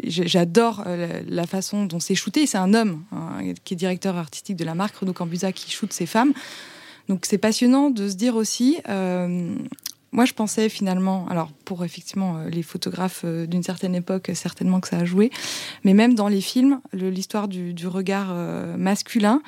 J'adore 0.08 0.84
la, 1.28 1.48
façon 1.48 1.86
dont 1.86 2.00
c'est 2.00 2.16
shooté. 2.16 2.46
C'est 2.48 2.58
un 2.58 2.74
homme 2.74 3.04
hein, 3.12 3.54
qui 3.64 3.74
est 3.76 3.78
directeur 3.78 4.18
artistique 4.18 4.56
de 4.58 4.66
la 4.66 4.76
marque, 4.76 4.96
Renaud 4.98 5.14
Cambusa, 5.14 5.52
qui 5.52 5.72
shoote 5.72 5.94
ces 5.94 6.08
femmes. 6.08 6.34
Donc 7.08 7.26
c'est 7.26 7.38
passionnant 7.38 7.90
de 7.90 8.10
se 8.10 8.16
dire 8.16 8.36
aussi. 8.36 8.80
euh, 8.90 9.56
moi, 10.12 10.26
je 10.26 10.34
pensais 10.34 10.70
finalement, 10.70 11.28
alors 11.30 11.52
pour 11.66 11.84
effectivement 11.84 12.38
euh, 12.38 12.50
les 12.50 12.64
photographes 12.64 13.22
euh, 13.26 13.46
d'une 13.46 13.64
certaine 13.64 13.94
époque, 13.94 14.32
certainement 14.34 14.80
que 14.80 14.88
ça 14.88 14.98
a 14.98 15.06
joué, 15.06 15.32
mais 15.84 15.94
même 15.94 16.16
dans 16.16 16.30
les 16.30 16.40
films, 16.40 16.80
l'histoire 16.94 17.48
du, 17.48 17.88
regard 17.88 18.30
euh, 18.32 18.78
masculin, 18.78 19.42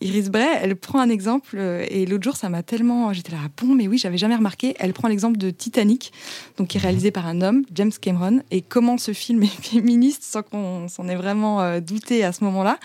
Iris 0.00 0.30
Bray, 0.30 0.46
elle 0.60 0.76
prend 0.76 1.00
un 1.00 1.08
exemple, 1.08 1.58
et 1.58 2.06
l'autre 2.06 2.22
jour, 2.22 2.36
ça 2.36 2.48
m'a 2.48 2.62
tellement. 2.62 3.12
J'étais 3.12 3.32
là, 3.32 3.38
bon, 3.60 3.74
mais 3.74 3.88
oui, 3.88 3.98
j'avais 3.98 4.16
jamais 4.16 4.36
remarqué. 4.36 4.76
Elle 4.78 4.92
prend 4.92 5.08
l'exemple 5.08 5.36
de 5.36 5.50
Titanic, 5.50 6.12
donc 6.58 6.68
qui 6.68 6.78
est 6.78 6.80
réalisé 6.80 7.10
par 7.10 7.26
un 7.26 7.40
homme, 7.40 7.64
James 7.74 7.90
Cameron, 8.00 8.42
et 8.52 8.62
comment 8.62 8.98
ce 8.98 9.12
film 9.12 9.42
est 9.42 9.46
féministe 9.62 10.22
sans 10.22 10.42
qu'on 10.42 10.86
s'en 10.86 11.08
ait 11.08 11.16
vraiment 11.16 11.80
douté 11.80 12.22
à 12.22 12.32
ce 12.32 12.44
moment-là. 12.44 12.78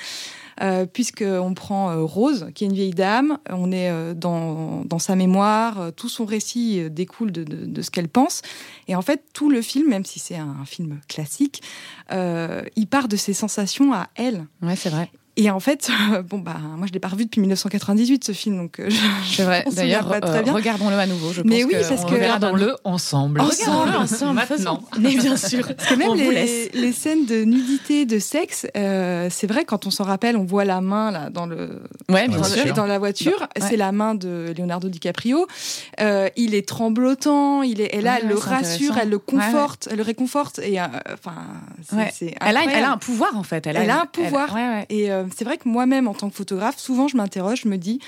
Euh, 0.61 0.85
puisqu'on 0.87 1.53
prend 1.53 1.91
euh, 1.91 2.01
Rose, 2.03 2.47
qui 2.55 2.63
est 2.63 2.67
une 2.67 2.73
vieille 2.73 2.89
dame, 2.95 3.37
on 3.49 3.71
est 3.71 3.91
euh, 3.91 4.13
dans, 4.15 4.83
dans 4.85 4.97
sa 4.99 5.15
mémoire, 5.15 5.91
tout 5.95 6.09
son 6.09 6.25
récit 6.25 6.89
découle 6.89 7.31
de, 7.31 7.43
de- 7.43 7.81
ce 7.83 7.91
qu'elle 7.91 8.09
pense. 8.09 8.41
Et 8.87 8.95
en 8.95 9.01
fait, 9.03 9.23
tout 9.33 9.49
le 9.49 9.61
film, 9.61 9.87
même 9.89 10.03
si 10.05 10.17
c'est 10.19 10.35
un, 10.37 10.55
un 10.61 10.65
film 10.65 10.99
classique, 11.07 11.61
il 12.11 12.87
part 12.89 13.07
de 13.07 13.15
ses 13.15 13.33
sensations 13.33 13.93
à 13.93 14.07
elle. 14.15 14.47
Ouais, 14.61 14.75
c'est 14.75 14.89
vrai. 14.89 15.11
Et 15.39 15.51
en 15.51 15.59
fait, 15.59 15.89
bon, 16.29 16.39
bah, 16.39 16.57
moi, 16.77 16.87
je 16.87 16.93
l'ai 16.93 16.99
pas 16.99 17.09
revu 17.09 17.25
depuis 17.25 17.39
1998, 17.41 18.23
ce 18.23 18.31
film, 18.31 18.57
donc 18.57 18.79
euh, 18.79 18.89
je, 18.89 18.97
C'est 19.35 19.43
vrai. 19.43 19.63
D'ailleurs, 19.71 20.11
euh, 20.11 20.41
bien. 20.41 20.51
regardons-le 20.51 20.95
à 20.97 21.05
nouveau. 21.05 21.31
Je 21.31 21.41
Mais 21.45 21.61
pense 21.61 21.65
oui, 21.73 21.79
que 21.79 21.87
parce 21.87 22.03
on 22.03 22.07
que- 22.07 22.13
Regardons-le 22.15 22.75
ensemble. 22.83 23.39
Ensemble, 23.41 23.95
ensemble, 23.95 24.33
Maintenant. 24.33 24.81
Mais 24.99 25.15
bien 25.15 25.37
sûr. 25.37 25.67
Parce 25.77 25.89
que 25.89 25.93
même 25.95 26.15
les, 26.15 26.69
les 26.73 26.91
scènes 26.91 27.25
de 27.27 27.43
nudité, 27.43 28.05
de 28.07 28.17
sexe, 28.17 28.65
euh, 28.75 29.27
c'est 29.31 29.45
vrai, 29.47 29.63
quand 29.63 29.85
on 29.85 29.91
s'en 29.91 30.03
rappelle, 30.05 30.35
on 30.37 30.43
voit 30.43 30.65
la 30.65 30.81
main 30.81 31.11
là, 31.11 31.29
dans, 31.29 31.45
le, 31.45 31.81
Ouais, 32.09 32.27
bien 32.27 32.37
dans, 32.39 32.43
sûr. 32.43 32.65
le- 32.65 32.71
dans 32.73 32.85
la 32.87 32.97
voiture. 32.97 33.39
Ouais. 33.55 33.61
C'est 33.69 33.77
la 33.77 33.91
main 33.91 34.15
de 34.15 34.53
Leonardo 34.57 34.89
DiCaprio. 34.89 35.45
Euh, 35.99 36.29
il 36.35 36.55
est 36.55 36.67
tremblotant, 36.67 37.61
il 37.61 37.79
est, 37.81 37.93
et 37.95 38.01
là, 38.01 38.13
Ouais, 38.15 38.19
elle 38.23 38.29
le 38.29 38.35
rassure, 38.37 38.97
elle 38.97 39.09
le 39.09 39.19
conforte, 39.19 39.87
elle 39.91 39.97
le 39.97 40.03
réconforte. 40.03 40.59
Et 40.59 40.81
euh, 40.81 40.85
enfin, 41.13 41.35
c'est 42.11 42.33
Elle 42.41 42.57
elle 42.73 42.83
a 42.83 42.91
un 42.91 42.97
pouvoir 42.97 43.37
en 43.37 43.43
fait. 43.43 43.67
Elle 43.67 43.77
a 43.91 44.01
un 44.01 44.05
pouvoir. 44.07 44.51
ouais, 44.55 44.67
ouais. 44.67 44.85
Et 44.89 45.11
euh, 45.11 45.25
c'est 45.35 45.45
vrai 45.45 45.57
que 45.57 45.67
moi-même, 45.67 46.07
en 46.07 46.13
tant 46.13 46.29
que 46.29 46.35
photographe, 46.35 46.77
souvent 46.77 47.07
je 47.07 47.17
m'interroge, 47.17 47.61
je 47.63 47.67
me 47.67 47.77
dis, 47.77 47.99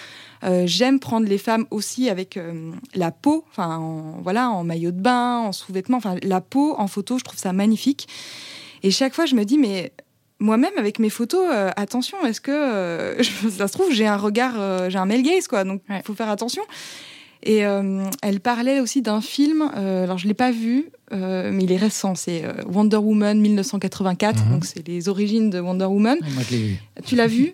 euh, 0.43 0.63
j'aime 0.65 0.99
prendre 0.99 1.27
les 1.27 1.37
femmes 1.37 1.65
aussi 1.71 2.09
avec 2.09 2.37
euh, 2.37 2.71
la 2.95 3.11
peau, 3.11 3.45
enfin 3.51 3.77
en, 3.77 4.21
voilà, 4.21 4.49
en 4.49 4.63
maillot 4.63 4.91
de 4.91 4.99
bain, 5.01 5.37
en 5.39 5.51
sous-vêtements, 5.51 5.97
enfin 5.97 6.15
la 6.23 6.41
peau 6.41 6.75
en 6.77 6.87
photo, 6.87 7.17
je 7.17 7.23
trouve 7.23 7.39
ça 7.39 7.53
magnifique. 7.53 8.07
Et 8.83 8.91
chaque 8.91 9.13
fois, 9.13 9.25
je 9.25 9.35
me 9.35 9.43
dis, 9.43 9.57
mais 9.57 9.91
moi-même 10.39 10.71
avec 10.77 10.99
mes 10.99 11.09
photos, 11.09 11.45
euh, 11.51 11.69
attention, 11.75 12.17
est-ce 12.25 12.39
que 12.39 12.51
euh, 12.51 13.21
ça 13.57 13.67
se 13.67 13.73
trouve 13.73 13.91
j'ai 13.91 14.07
un 14.07 14.15
regard, 14.17 14.53
euh, 14.57 14.89
j'ai 14.89 14.97
un 14.97 15.05
male 15.05 15.21
gaze 15.21 15.47
quoi, 15.47 15.63
donc 15.65 15.81
il 15.89 15.95
Ouais. 15.95 16.01
faut 16.05 16.13
faire 16.13 16.29
attention. 16.29 16.63
Et 17.43 17.59
elle 17.59 18.39
parlait 18.41 18.79
aussi 18.81 19.01
d'un 19.01 19.21
film, 19.21 19.61
alors 19.61 20.17
je 20.17 20.25
ne 20.25 20.29
l'ai 20.29 20.33
pas 20.33 20.51
vu, 20.51 20.89
mais 21.11 21.63
il 21.63 21.71
est 21.71 21.77
récent, 21.77 22.15
c'est 22.15 22.43
Wonder 22.67 22.97
Woman 22.97 23.39
1984, 23.39 24.43
mhm. 24.43 24.51
donc 24.51 24.65
c'est 24.65 24.85
les 24.87 25.07
origines 25.07 25.49
de 25.49 25.59
Wonder 25.59 25.85
Woman. 25.85 26.17
Moi 26.21 26.43
je 26.49 26.55
l'ai 26.55 26.61
vu. 26.61 26.77
Tu 27.05 27.15
l'as 27.15 27.27
vu? 27.27 27.53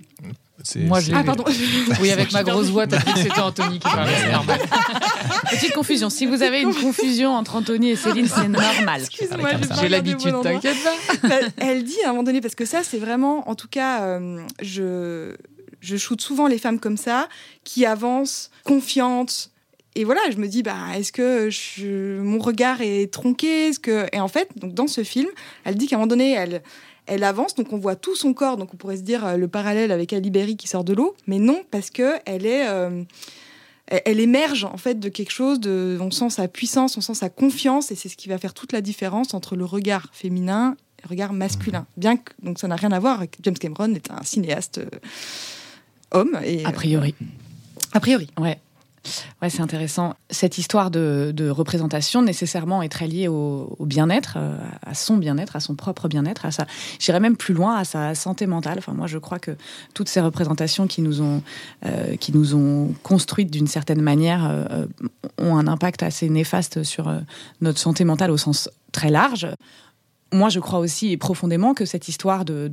Moi, 0.77 0.99
je 0.99 1.11
Ah, 1.13 1.23
pardon. 1.23 1.43
Oui, 2.01 2.11
avec 2.11 2.31
ma 2.31 2.43
grosse 2.43 2.67
voix, 2.67 2.87
t'as 2.87 2.99
cru 2.99 3.13
que 3.13 3.19
c'était 3.19 3.39
Anthony 3.39 3.79
qui 3.79 3.87
parlait, 3.87 4.13
c'est 4.23 4.31
normal. 4.31 4.59
Petite 5.51 5.73
confusion. 5.73 6.09
Si 6.09 6.25
vous 6.25 6.41
avez 6.41 6.61
une 6.61 6.73
confusion 6.73 7.31
entre 7.33 7.55
Anthony 7.55 7.91
et 7.91 7.95
Céline, 7.95 8.27
c'est 8.27 8.47
normal. 8.47 9.01
Excuse-moi, 9.01 9.49
j'ai 9.79 9.89
l'habitude, 9.89 10.33
t'inquiète 10.41 10.77
pas. 10.83 11.27
Bah, 11.27 11.35
elle 11.57 11.83
dit 11.83 11.97
à 12.05 12.09
un 12.09 12.11
moment 12.11 12.23
donné, 12.23 12.41
parce 12.41 12.55
que 12.55 12.65
ça, 12.65 12.83
c'est 12.83 12.97
vraiment, 12.97 13.47
en 13.49 13.55
tout 13.55 13.67
cas, 13.67 14.03
euh, 14.03 14.41
je, 14.61 15.35
je 15.81 15.97
shoote 15.97 16.21
souvent 16.21 16.47
les 16.47 16.57
femmes 16.57 16.79
comme 16.79 16.97
ça, 16.97 17.27
qui 17.63 17.85
avancent, 17.85 18.49
confiantes, 18.63 19.51
et 19.95 20.03
voilà, 20.03 20.21
je 20.29 20.37
me 20.37 20.47
dis, 20.47 20.61
bah, 20.61 20.75
est-ce 20.95 21.11
que 21.11 21.49
je, 21.49 22.19
mon 22.19 22.39
regard 22.39 22.81
est 22.81 23.11
tronqué? 23.11 23.69
Est-ce 23.69 23.79
que... 23.79 24.05
Et 24.11 24.19
en 24.19 24.27
fait, 24.27 24.49
donc, 24.57 24.73
dans 24.73 24.87
ce 24.87 25.03
film, 25.03 25.29
elle 25.63 25.75
dit 25.75 25.87
qu'à 25.87 25.95
un 25.95 25.99
moment 25.99 26.07
donné, 26.07 26.33
elle, 26.33 26.61
elle 27.05 27.23
avance, 27.23 27.55
donc 27.55 27.71
on 27.71 27.77
voit 27.77 27.95
tout 27.95 28.15
son 28.15 28.33
corps, 28.33 28.57
donc 28.57 28.73
on 28.73 28.77
pourrait 28.77 28.97
se 28.97 29.03
dire 29.03 29.25
euh, 29.25 29.37
le 29.37 29.47
parallèle 29.47 29.91
avec 29.91 30.11
Alibéry 30.11 30.57
qui 30.57 30.67
sort 30.67 30.83
de 30.83 30.93
l'eau, 30.93 31.15
mais 31.27 31.39
non, 31.39 31.63
parce 31.71 31.89
que 31.89 32.15
elle 32.25 32.45
est... 32.45 32.67
Euh, 32.67 33.03
elle 33.87 34.19
émerge 34.19 34.63
en 34.63 34.77
fait 34.77 34.99
de 34.99 35.09
quelque 35.09 35.31
chose, 35.31 35.59
de, 35.59 35.99
on 36.01 36.09
sent 36.09 36.31
sa 36.31 36.47
puissance, 36.47 36.97
on 36.97 37.01
sent 37.01 37.13
sa 37.13 37.29
confiance, 37.29 37.91
et 37.91 37.95
c'est 37.95 38.09
ce 38.09 38.17
qui 38.17 38.27
va 38.27 38.39
faire 38.39 38.55
toute 38.55 38.71
la 38.71 38.81
différence 38.81 39.35
entre 39.35 39.55
le 39.55 39.63
regard 39.63 40.09
féminin 40.11 40.75
et 40.97 41.03
le 41.03 41.09
regard 41.09 41.33
masculin. 41.33 41.81
Mmh. 41.81 41.99
Bien 41.99 42.17
que 42.17 42.31
donc 42.41 42.57
ça 42.57 42.67
n'a 42.67 42.77
rien 42.77 42.91
à 42.91 42.99
voir 42.99 43.23
James 43.43 43.53
Cameron 43.53 43.93
est 43.93 44.09
un 44.09 44.23
cinéaste 44.23 44.79
euh, 44.79 44.89
homme 46.09 46.39
et 46.43 46.65
a 46.65 46.71
priori. 46.71 47.13
a 47.93 47.99
priori. 47.99 48.27
Ouais. 48.39 48.59
Ouais, 49.41 49.49
c'est 49.49 49.61
intéressant. 49.61 50.15
Cette 50.29 50.57
histoire 50.57 50.91
de, 50.91 51.49
représentation 51.49 52.21
nécessairement 52.21 52.81
est 52.81 52.89
très 52.89 53.07
liée 53.07 53.27
au, 53.27 53.75
bien-être, 53.79 54.35
euh, 54.37 54.57
à 54.85 54.93
son 54.93 55.17
bien-être, 55.17 55.55
à 55.55 55.59
son 55.59 55.75
propre 55.75 56.07
bien-être, 56.07 56.45
à 56.45 56.51
ça. 56.51 56.65
J'irais 56.99 57.19
même 57.19 57.37
plus 57.37 57.53
loin 57.53 57.75
à 57.75 57.85
sa 57.85 58.15
santé 58.15 58.47
mentale. 58.47 58.79
Enfin, 58.79 58.93
moi, 58.93 59.07
je 59.07 59.17
crois 59.17 59.39
que 59.39 59.51
toutes 59.93 60.09
ces 60.09 60.21
représentations 60.21 60.87
qui 60.87 61.01
nous 61.01 61.21
ont, 61.21 61.43
euh, 61.85 62.15
qui 62.15 62.33
nous 62.33 62.55
ont 62.55 62.93
construites 63.03 63.51
d'une 63.51 63.67
certaine 63.67 64.01
manière 64.01 64.47
euh, 64.49 64.85
ont 65.37 65.55
un 65.57 65.67
impact 65.67 66.03
assez 66.03 66.29
néfaste 66.29 66.83
sur 66.83 67.13
notre 67.61 67.79
santé 67.79 68.03
mentale 68.03 68.31
au 68.31 68.37
sens 68.37 68.69
très 68.91 69.09
large 69.09 69.47
moi, 70.35 70.49
je 70.49 70.59
crois 70.59 70.79
aussi 70.79 71.17
profondément 71.17 71.73
que 71.73 71.85
cette 71.85 72.07
histoire 72.07 72.45
de, 72.45 72.69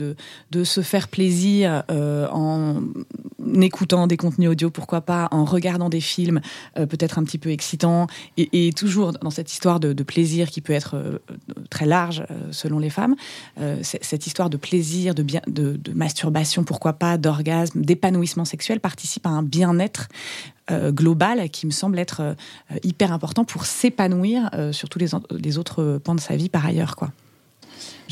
de, 0.50 0.64
se 0.64 0.80
faire 0.80 1.08
plaisir 1.08 1.82
euh, 1.90 2.28
en 2.30 2.82
écoutant 3.54 4.06
des 4.06 4.16
contenus 4.16 4.50
audio, 4.50 4.70
pourquoi 4.70 5.00
pas, 5.00 5.28
en 5.30 5.44
regardant 5.44 5.88
des 5.88 6.00
films 6.00 6.40
euh, 6.78 6.86
peut-être 6.86 7.18
un 7.18 7.24
petit 7.24 7.38
peu 7.38 7.50
excitants, 7.50 8.06
et, 8.36 8.72
toujours 8.72 9.12
dans 9.12 9.30
cette 9.30 9.52
histoire 9.52 9.80
de, 9.80 10.02
plaisir 10.02 10.50
qui 10.50 10.60
peut 10.60 10.72
être 10.72 10.96
euh, 10.96 11.18
très 11.70 11.86
large 11.86 12.24
selon 12.50 12.80
les 12.80 12.90
femmes, 12.90 13.14
cette 13.82 14.26
histoire 14.26 14.50
de 14.50 14.56
plaisir, 14.56 15.14
de, 15.14 15.22
bien, 15.22 15.40
de, 15.46 15.78
masturbation, 15.94 16.64
pourquoi 16.64 16.94
pas, 16.94 17.18
d'orgasme, 17.18 17.82
d'épanouissement 17.82 18.44
sexuel 18.44 18.80
participe 18.80 19.26
à 19.26 19.30
un 19.30 19.42
bien-être 19.42 20.08
global 20.70 21.50
qui 21.50 21.66
me 21.66 21.70
semble 21.70 21.98
être 21.98 22.36
hyper 22.82 23.12
important 23.12 23.44
pour 23.44 23.64
s'épanouir 23.64 24.50
sur 24.72 24.88
tous 24.88 24.98
les, 24.98 25.08
les, 25.30 25.58
autres 25.58 26.00
pans 26.02 26.14
de 26.14 26.20
sa 26.20 26.36
vie 26.36 26.48
par 26.48 26.66
ailleurs. 26.66 26.96
quoi. 26.96 27.12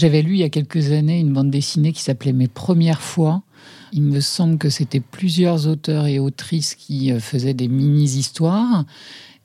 J'avais 0.00 0.22
lu 0.22 0.32
il 0.32 0.38
y 0.38 0.44
a 0.44 0.48
quelques 0.48 0.92
années 0.92 1.20
une 1.20 1.34
bande 1.34 1.50
dessinée 1.50 1.92
qui 1.92 2.00
s'appelait 2.00 2.32
Mes 2.32 2.48
premières 2.48 3.02
fois. 3.02 3.42
Il 3.92 4.00
me 4.00 4.20
semble 4.20 4.56
que 4.56 4.70
c'était 4.70 4.98
plusieurs 4.98 5.66
auteurs 5.66 6.06
et 6.06 6.18
autrices 6.18 6.74
qui 6.74 7.12
euh, 7.12 7.20
faisaient 7.20 7.52
des 7.52 7.68
mini-histoires. 7.68 8.86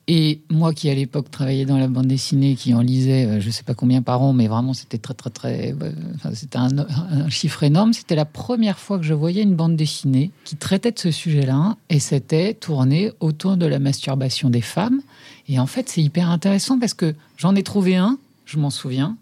Et 0.08 0.40
moi 0.48 0.72
qui 0.72 0.88
à 0.88 0.94
l'époque 0.94 1.30
travaillais 1.30 1.66
dans 1.66 1.76
la 1.76 1.88
bande 1.88 2.06
dessinée, 2.06 2.54
qui 2.54 2.72
en 2.72 2.80
lisais 2.80 3.26
euh, 3.26 3.38
je 3.38 3.48
ne 3.48 3.52
sais 3.52 3.64
pas 3.64 3.74
combien 3.74 4.00
par 4.00 4.22
an, 4.22 4.32
mais 4.32 4.48
vraiment 4.48 4.72
c'était 4.72 4.96
très 4.96 5.12
très 5.12 5.28
très... 5.28 5.74
Euh, 5.82 5.92
c'était 6.32 6.56
un, 6.56 6.70
un, 6.78 7.28
chiffre 7.28 7.62
énorme. 7.62 7.92
C'était 7.92 8.16
la 8.16 8.24
première 8.24 8.78
fois 8.78 8.98
que 8.98 9.04
je 9.04 9.12
voyais 9.12 9.42
une 9.42 9.56
bande 9.56 9.76
dessinée 9.76 10.30
qui 10.44 10.56
traitait 10.56 10.92
de 10.92 10.98
ce 10.98 11.10
sujet-là. 11.10 11.76
Et 11.90 12.00
c'était 12.00 12.54
tourné 12.54 13.12
autour 13.20 13.58
de 13.58 13.66
la 13.66 13.78
masturbation 13.78 14.48
des 14.48 14.62
femmes. 14.62 15.02
Et 15.50 15.58
en 15.58 15.66
fait 15.66 15.90
c'est 15.90 16.02
hyper 16.02 16.30
intéressant 16.30 16.78
parce 16.78 16.94
que 16.94 17.14
j'en 17.36 17.54
ai 17.54 17.62
trouvé 17.62 17.96
un, 17.96 18.16
je 18.46 18.56
m'en 18.56 18.70
souviens, 18.70 19.18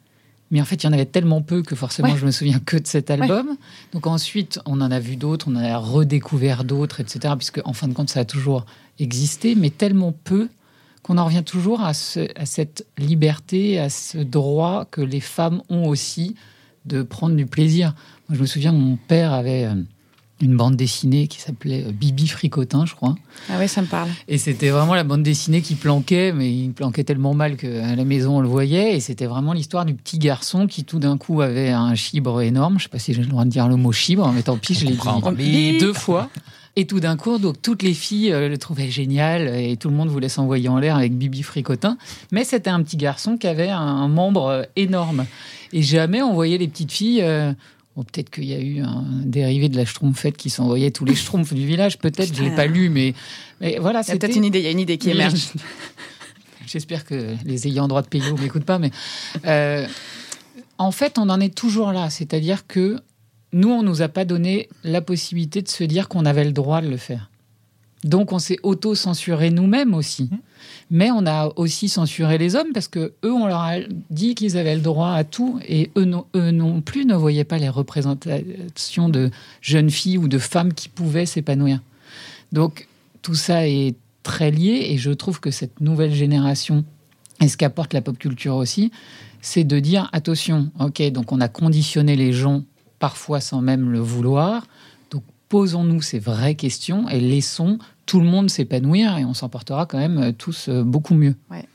mais 0.50 0.61
en 0.61 0.64
fait, 0.64 0.76
il 0.76 0.87
y 0.87 0.88
en 0.88 0.92
avait 0.92 1.07
tellement 1.07 1.42
peu 1.42 1.62
que 1.62 1.74
forcément, 1.74 2.16
je 2.16 2.26
me 2.26 2.30
souviens 2.30 2.61
que 2.61 2.76
de 2.76 2.87
cet 2.87 3.11
album. 3.11 3.57
Donc 3.92 4.07
ensuite, 4.07 4.61
on 4.66 4.80
en 4.80 4.90
a 4.90 5.00
vu 5.00 5.16
d'autres, 5.16 5.46
on 5.48 5.57
a 5.57 5.76
redécouvert 5.78 6.64
d'autres, 6.64 7.00
etc. 7.00 7.35
Puisque 7.37 7.61
en 7.64 7.72
fin 7.72 7.88
de 7.88 7.94
compte, 7.94 8.11
ça 8.11 8.20
a 8.20 8.24
toujours 8.24 8.66
existé, 8.98 9.54
mais 9.54 9.70
tellement 9.70 10.12
peu 10.12 10.48
qu'on 11.02 11.18
en 11.18 11.24
revient 11.24 11.42
toujours 11.44 11.80
à, 11.80 11.90
à, 11.90 12.46
cette 12.46 12.87
liberté, 12.98 13.78
à 13.78 13.90
ce 13.90 14.18
droit 14.18 14.87
que 14.90 15.00
les 15.00 15.20
femmes 15.20 15.62
ont 15.68 15.87
aussi 15.88 16.35
de 16.87 17.02
prendre 17.02 17.37
du 17.37 17.46
plaisir. 17.46 17.94
Moi, 18.28 18.37
je 18.37 18.40
me 18.40 18.46
souviens, 18.46 18.72
mon 18.72 18.96
père 18.96 19.33
avait 19.33 19.64
euh, 19.64 19.74
une 20.40 20.56
bande 20.56 20.76
dessinée 20.76 21.28
qui 21.28 21.40
s'appelait 21.40 21.84
euh, 21.84 21.92
Bibi 21.92 22.26
Fricotin, 22.26 22.86
je 22.86 22.94
crois. 22.94 23.14
Ah 23.48 23.54
oui, 23.58 23.68
ça 23.68 23.82
me 23.82 23.86
parle. 23.86 24.08
Et 24.28 24.38
c'était 24.38 24.70
vraiment 24.70 24.94
la 24.94 25.04
bande 25.04 25.22
dessinée 25.22 25.62
qui 25.62 25.74
planquait, 25.74 26.32
mais 26.32 26.52
il 26.52 26.72
planquait 26.72 27.04
tellement 27.04 27.34
mal 27.34 27.56
qu'à 27.56 27.94
la 27.94 28.04
maison 28.04 28.38
on 28.38 28.40
le 28.40 28.48
voyait. 28.48 28.96
Et 28.96 29.00
c'était 29.00 29.26
vraiment 29.26 29.52
l'histoire 29.52 29.84
du 29.84 29.94
petit 29.94 30.18
garçon 30.18 30.66
qui 30.66 30.84
tout 30.84 30.98
d'un 30.98 31.16
coup 31.16 31.40
avait 31.40 31.70
un 31.70 31.94
chibre 31.94 32.42
énorme. 32.42 32.78
Je 32.78 32.84
sais 32.84 32.88
pas 32.88 32.98
si 32.98 33.14
j'ai 33.14 33.22
le 33.22 33.28
droit 33.28 33.44
de 33.44 33.50
dire 33.50 33.68
le 33.68 33.76
mot 33.76 33.92
chibre, 33.92 34.30
mais 34.32 34.42
tant 34.42 34.56
pis, 34.56 34.74
je 34.74 34.86
l'ai 34.86 34.96
dit 35.36 35.78
deux 35.78 35.92
fois. 35.92 36.28
Et 36.76 36.86
tout 36.86 36.98
d'un 36.98 37.16
coup, 37.16 37.38
donc 37.38 37.62
toutes 37.62 37.84
les 37.84 37.94
filles 37.94 38.32
euh, 38.32 38.48
le 38.48 38.58
trouvaient 38.58 38.90
génial 38.90 39.46
et 39.46 39.76
tout 39.76 39.88
le 39.88 39.94
monde 39.94 40.08
voulait 40.08 40.28
s'envoyer 40.28 40.68
en 40.68 40.78
l'air 40.78 40.96
avec 40.96 41.16
Bibi 41.16 41.44
Fricotin. 41.44 41.96
Mais 42.32 42.42
c'était 42.42 42.70
un 42.70 42.82
petit 42.82 42.96
garçon 42.96 43.36
qui 43.36 43.46
avait 43.46 43.68
un, 43.68 44.08
membre 44.08 44.46
euh, 44.46 44.62
énorme. 44.74 45.24
Et 45.72 45.82
jamais 45.82 46.20
on 46.20 46.34
voyait 46.34 46.58
les 46.58 46.66
petites 46.66 46.90
filles 46.90 47.24
peut-être 48.02 48.30
qu'il 48.30 48.44
y 48.44 48.54
a 48.54 48.59
eu 48.59 48.80
un 48.80 49.04
dérivé 49.24 49.68
de 49.68 49.76
la 49.76 49.85
schtroumpfette 49.85 50.37
qui 50.37 50.50
s'envoyait 50.50 50.90
tous 50.90 51.04
les 51.04 51.14
schtroumpfs 51.14 51.54
du 51.54 51.64
village. 51.64 51.98
Peut-être, 51.98 52.35
je 52.35 52.42
l'ai 52.42 52.54
pas 52.54 52.66
lu, 52.66 52.88
mais, 52.88 53.14
mais 53.61 53.78
voilà. 53.78 54.02
C'est 54.02 54.18
peut-être 54.18 54.37
une 54.37 54.44
idée. 54.44 54.59
Il 54.59 54.64
y 54.64 54.68
a 54.68 54.72
une 54.72 54.80
idée 54.80 54.98
qui 54.98 55.11
émerge. 55.11 55.52
J'espère 56.66 57.04
que 57.04 57.35
les 57.44 57.68
ayants 57.68 57.87
droit 57.87 58.02
de 58.02 58.09
payer 58.09 58.33
ne 58.33 58.40
m'écoutent 58.40 58.64
pas, 58.64 58.78
mais 58.78 58.90
euh, 59.46 59.87
en 60.78 60.90
fait, 60.90 61.18
on 61.18 61.28
en 61.28 61.38
est 61.38 61.54
toujours 61.54 61.92
là. 61.92 62.11
C'est-à-dire 62.11 62.66
que 62.66 63.00
nous, 63.52 63.70
on 63.70 63.83
nous 63.83 64.02
a 64.02 64.09
pas 64.09 64.24
donné 64.24 64.68
la 64.83 65.00
possibilité 65.00 65.62
de 65.62 65.68
se 65.68 65.85
dire 65.85 66.09
qu'on 66.09 66.24
avait 66.24 66.44
le 66.44 66.52
droit 66.52 66.80
de 66.80 66.88
le 66.88 66.96
faire. 66.96 67.30
Donc, 68.04 68.32
on 68.32 68.38
s'est 68.38 68.58
auto-censuré 68.62 69.50
nous-mêmes 69.50 69.94
aussi. 69.94 70.24
Mmh. 70.24 70.38
Mais 70.90 71.10
on 71.10 71.26
a 71.26 71.50
aussi 71.56 71.88
censuré 71.88 72.38
les 72.38 72.56
hommes 72.56 72.72
parce 72.72 72.88
que 72.88 73.12
eux, 73.24 73.32
on 73.32 73.46
leur 73.46 73.60
a 73.60 73.76
dit 74.10 74.34
qu'ils 74.34 74.56
avaient 74.56 74.74
le 74.74 74.80
droit 74.80 75.10
à 75.10 75.24
tout 75.24 75.58
et 75.66 75.90
eux 75.96 76.04
non, 76.04 76.26
eux 76.36 76.50
non 76.50 76.80
plus 76.80 77.06
ne 77.06 77.14
voyaient 77.14 77.44
pas 77.44 77.58
les 77.58 77.68
représentations 77.68 79.08
de 79.08 79.30
jeunes 79.60 79.90
filles 79.90 80.18
ou 80.18 80.28
de 80.28 80.38
femmes 80.38 80.74
qui 80.74 80.88
pouvaient 80.88 81.26
s'épanouir. 81.26 81.80
Donc 82.52 82.86
tout 83.22 83.34
ça 83.34 83.66
est 83.66 83.96
très 84.22 84.50
lié 84.50 84.88
et 84.90 84.98
je 84.98 85.10
trouve 85.10 85.40
que 85.40 85.50
cette 85.50 85.80
nouvelle 85.80 86.14
génération 86.14 86.84
et 87.40 87.48
ce 87.48 87.56
qu'apporte 87.56 87.92
la 87.94 88.00
pop 88.00 88.16
culture 88.16 88.54
aussi, 88.54 88.92
c'est 89.40 89.64
de 89.64 89.78
dire 89.78 90.08
attention, 90.12 90.70
ok, 90.78 91.02
donc 91.10 91.32
on 91.32 91.40
a 91.40 91.48
conditionné 91.48 92.14
les 92.16 92.32
gens 92.32 92.62
parfois 92.98 93.40
sans 93.40 93.60
même 93.60 93.90
le 93.90 93.98
vouloir. 93.98 94.66
Donc 95.10 95.22
posons-nous 95.48 96.02
ces 96.02 96.18
vraies 96.18 96.54
questions 96.54 97.08
et 97.08 97.20
laissons 97.20 97.78
tout 98.06 98.20
le 98.20 98.26
monde 98.26 98.50
s'épanouir 98.50 99.18
et 99.18 99.24
on 99.24 99.34
s'en 99.34 99.48
portera 99.48 99.86
quand 99.86 99.98
même 99.98 100.18
euh, 100.18 100.32
tous 100.32 100.68
euh, 100.68 100.82
beaucoup 100.82 101.14
mieux. 101.14 101.34
Ouais. 101.50 101.66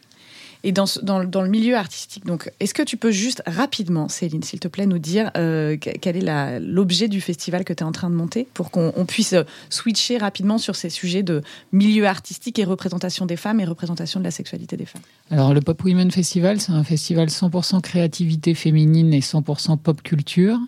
Et 0.64 0.74
dans, 0.74 0.86
dans, 1.04 1.24
dans, 1.24 1.42
le 1.42 1.50
milieu 1.50 1.78
artistique, 1.78 2.26
donc, 2.26 2.52
est-ce 2.60 2.74
que 2.74 2.82
tu 2.82 2.98
peux 2.98 3.12
juste 3.12 3.42
rapidement, 3.48 4.10
Céline, 4.10 4.44
s'il 4.44 4.60
te 4.60 4.68
plaît, 4.68 4.86
nous 4.86 5.00
dire 5.00 5.32
euh, 5.38 5.78
quel 5.78 6.18
est 6.18 6.60
l'objet 6.60 7.08
du 7.08 7.22
festival 7.22 7.64
que 7.64 7.72
tu 7.72 7.82
es 7.82 7.86
en 7.86 7.94
train 7.94 8.10
de 8.10 8.16
monter 8.16 8.46
pour 8.54 8.70
qu'on 8.70 9.06
puisse 9.08 9.36
switcher 9.70 10.18
rapidement 10.18 10.58
sur 10.58 10.76
ces 10.76 10.90
sujets 10.90 11.24
de 11.24 11.44
milieu 11.72 12.08
artistique 12.08 12.60
et 12.60 12.66
représentation 12.66 13.26
des 13.26 13.38
femmes 13.38 13.62
et 13.62 13.66
représentation 13.66 14.20
de 14.20 14.26
la 14.26 14.32
sexualité 14.32 14.76
des 14.76 14.86
femmes? 14.86 15.02
Alors, 15.32 15.54
le 15.54 15.62
Pop 15.62 15.82
Women 15.82 16.12
Festival, 16.12 16.60
c'est 16.60 16.74
un 16.74 16.84
festival 16.84 17.30
100% 17.30 17.80
créativité 17.80 18.54
féminine 18.54 19.14
et 19.14 19.22
100% 19.22 19.78
pop 19.78 20.02
culture. 20.02 20.60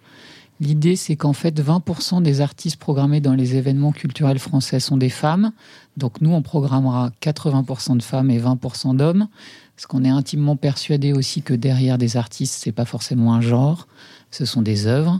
L'idée, 0.61 0.95
c'est 0.95 1.15
qu'en 1.15 1.33
fait, 1.33 1.59
20% 1.59 2.21
des 2.21 2.39
artistes 2.39 2.77
programmés 2.77 3.19
dans 3.19 3.33
les 3.33 3.55
événements 3.55 3.91
culturels 3.91 4.37
français 4.37 4.79
sont 4.79 4.95
des 4.95 5.09
femmes. 5.09 5.53
Donc 5.97 6.21
nous, 6.21 6.29
on 6.29 6.43
programmera 6.43 7.11
80% 7.19 7.97
de 7.97 8.03
femmes 8.03 8.29
et 8.29 8.39
20% 8.39 8.95
d'hommes. 8.95 9.27
Parce 9.75 9.87
qu'on 9.87 10.03
est 10.03 10.09
intimement 10.09 10.55
persuadé 10.55 11.13
aussi 11.13 11.41
que 11.41 11.55
derrière 11.55 11.97
des 11.97 12.15
artistes, 12.15 12.53
c'est 12.63 12.71
pas 12.71 12.85
forcément 12.85 13.33
un 13.33 13.41
genre, 13.41 13.87
ce 14.29 14.45
sont 14.45 14.61
des 14.61 14.85
œuvres. 14.85 15.19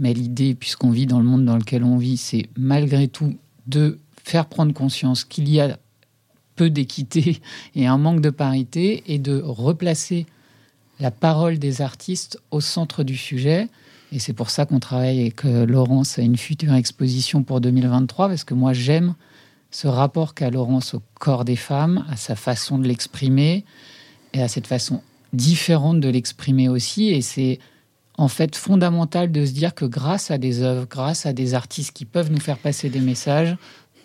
Mais 0.00 0.12
l'idée, 0.12 0.54
puisqu'on 0.54 0.90
vit 0.90 1.06
dans 1.06 1.18
le 1.18 1.24
monde 1.24 1.46
dans 1.46 1.56
lequel 1.56 1.82
on 1.82 1.96
vit, 1.96 2.18
c'est 2.18 2.50
malgré 2.54 3.08
tout 3.08 3.38
de 3.66 3.98
faire 4.22 4.44
prendre 4.44 4.74
conscience 4.74 5.24
qu'il 5.24 5.48
y 5.48 5.60
a 5.60 5.78
peu 6.56 6.68
d'équité 6.68 7.40
et 7.74 7.86
un 7.86 7.96
manque 7.96 8.20
de 8.20 8.28
parité 8.28 9.02
et 9.06 9.18
de 9.18 9.40
replacer 9.42 10.26
la 11.00 11.10
parole 11.10 11.58
des 11.58 11.80
artistes 11.80 12.38
au 12.50 12.60
centre 12.60 13.02
du 13.02 13.16
sujet 13.16 13.70
et 14.14 14.20
c'est 14.20 14.32
pour 14.32 14.48
ça 14.48 14.64
qu'on 14.64 14.78
travaille 14.78 15.20
avec 15.20 15.42
Laurence 15.42 16.20
à 16.20 16.22
une 16.22 16.36
future 16.36 16.72
exposition 16.72 17.42
pour 17.42 17.60
2023, 17.60 18.28
parce 18.28 18.44
que 18.44 18.54
moi 18.54 18.72
j'aime 18.72 19.14
ce 19.72 19.88
rapport 19.88 20.34
qu'a 20.34 20.50
Laurence 20.50 20.94
au 20.94 21.02
corps 21.18 21.44
des 21.44 21.56
femmes, 21.56 22.04
à 22.08 22.16
sa 22.16 22.36
façon 22.36 22.78
de 22.78 22.86
l'exprimer 22.86 23.64
et 24.32 24.40
à 24.40 24.46
cette 24.46 24.68
façon 24.68 25.02
différente 25.32 25.98
de 25.98 26.08
l'exprimer 26.08 26.68
aussi. 26.68 27.08
Et 27.08 27.22
c'est 27.22 27.58
en 28.16 28.28
fait 28.28 28.54
fondamental 28.54 29.32
de 29.32 29.44
se 29.44 29.50
dire 29.50 29.74
que 29.74 29.84
grâce 29.84 30.30
à 30.30 30.38
des 30.38 30.62
œuvres, 30.62 30.86
grâce 30.88 31.26
à 31.26 31.32
des 31.32 31.54
artistes 31.54 31.90
qui 31.92 32.04
peuvent 32.04 32.30
nous 32.30 32.38
faire 32.38 32.58
passer 32.58 32.90
des 32.90 33.00
messages, 33.00 33.56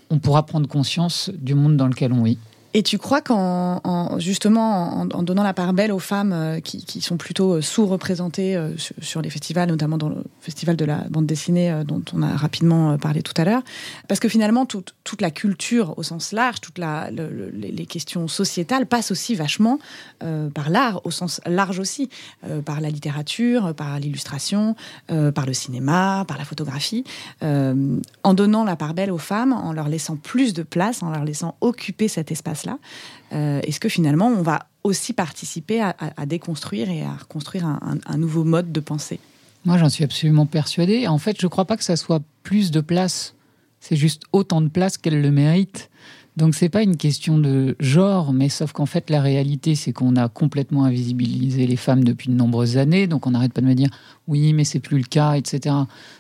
on 0.10 0.18
pourra 0.18 0.44
prendre 0.44 0.68
conscience 0.68 1.30
du 1.36 1.54
monde 1.54 1.78
dans 1.78 1.88
lequel 1.88 2.14
on 2.14 2.24
vit. 2.24 2.40
Et 2.76 2.84
tu 2.84 3.00
crois 3.00 3.22
qu'en 3.22 4.20
justement 4.20 5.02
en, 5.02 5.24
donnant 5.24 5.42
la 5.42 5.54
part 5.54 5.74
belle 5.74 5.92
aux 5.92 6.00
femmes 6.00 6.34
euh, 6.34 6.60
qui, 6.60 7.02
sont 7.02 7.18
plutôt 7.18 7.54
euh, 7.54 7.62
sous-représentées 7.62 8.56
euh, 8.56 8.76
sur, 8.78 9.24
les 9.24 9.32
festivals, 9.32 9.70
notamment 9.70 9.98
dans 9.98 10.10
le 10.10 10.24
festival 10.40 10.76
de 10.76 10.86
la 10.86 10.98
bande 11.10 11.26
dessinée 11.26 11.82
dont 11.86 12.04
on 12.14 12.22
a 12.22 12.36
rapidement 12.36 12.98
parlé 12.98 13.24
tout 13.24 13.34
à 13.38 13.44
l'heure, 13.44 13.64
parce 14.08 14.20
que 14.20 14.30
finalement 14.30 14.66
toute, 14.66 14.94
toute, 15.04 15.22
la 15.22 15.32
culture 15.32 15.98
au 15.98 16.04
sens 16.04 16.32
large, 16.32 16.62
toutes 16.62 16.80
les 16.80 17.86
questions 17.86 18.28
sociétales 18.28 18.86
passent 18.86 19.12
aussi 19.12 19.36
vachement 19.36 19.80
par 20.54 20.70
l'art 20.70 21.02
au 21.06 21.12
sens 21.12 21.42
large 21.46 21.80
aussi, 21.80 22.10
par 22.66 22.82
la 22.82 22.90
littérature, 22.90 23.74
par 23.76 24.00
l'illustration, 24.00 24.76
par 25.08 25.46
le 25.46 25.54
cinéma, 25.54 26.26
par 26.28 26.38
la 26.38 26.46
photographie, 26.46 27.04
en 27.42 28.34
donnant 28.34 28.64
la 28.64 28.76
part 28.76 28.94
belle 28.94 29.12
aux 29.12 29.18
femmes, 29.18 29.54
en 29.54 29.74
leur 29.74 29.90
laissant 29.90 30.16
plus 30.16 30.54
de 30.54 30.64
place, 30.64 31.04
en 31.04 31.10
leur 31.12 31.26
laissant 31.26 31.56
occuper 31.62 32.08
cet 32.08 32.32
espace 32.32 32.59
euh, 33.34 33.62
Est-ce 33.64 33.80
que 33.80 33.90
finalement, 33.90 34.28
on 34.28 34.42
va 34.42 34.68
aussi 34.84 35.14
participer 35.14 35.82
à, 35.82 35.94
déconstruire 36.26 36.90
et 36.90 37.04
à 37.04 37.14
reconstruire 37.14 37.66
un, 37.66 38.18
nouveau 38.18 38.44
mode 38.44 38.72
de 38.72 38.80
pensée? 38.80 39.20
Moi, 39.66 39.78
j'en 39.78 39.90
suis 39.90 40.04
absolument 40.04 40.46
persuadée. 40.46 41.08
En 41.08 41.18
fait, 41.18 41.40
je 41.40 41.46
ne 41.46 41.50
crois 41.50 41.66
pas 41.66 41.76
que 41.76 41.84
ça 41.84 41.98
soit 41.98 42.22
plus 42.44 42.72
de 42.72 42.80
place. 42.80 43.36
C'est 43.82 43.98
juste 43.98 44.24
autant 44.32 44.62
de 44.62 44.70
place 44.70 44.98
qu'elle 44.98 45.22
le 45.22 45.32
mérite. 45.32 45.90
Donc 46.38 46.56
c'est 46.56 46.70
pas 46.70 46.84
une 46.84 46.96
question 46.96 47.38
de 47.38 47.76
genre, 47.82 48.32
mais 48.32 48.48
sauf 48.48 48.72
qu'en 48.72 48.86
fait 48.86 49.10
la 49.10 49.20
réalité 49.22 49.76
c'est 49.76 49.92
qu'on 49.92 50.16
a 50.16 50.30
complètement 50.30 50.86
invisibilisé 50.86 51.68
les 51.68 51.76
femmes 51.76 52.06
depuis 52.06 52.30
de 52.30 52.34
nombreuses 52.34 52.78
années, 52.78 53.08
donc 53.08 53.28
on 53.28 53.32
n'arrête 53.32 53.52
pas 53.52 53.60
de 53.60 53.66
me 53.66 53.74
dire 53.74 53.90
oui 54.30 54.54
mais 54.54 54.64
c'est 54.64 54.80
plus 54.80 55.00
le 55.00 55.04
cas, 55.04 55.34
etc. 55.34 55.76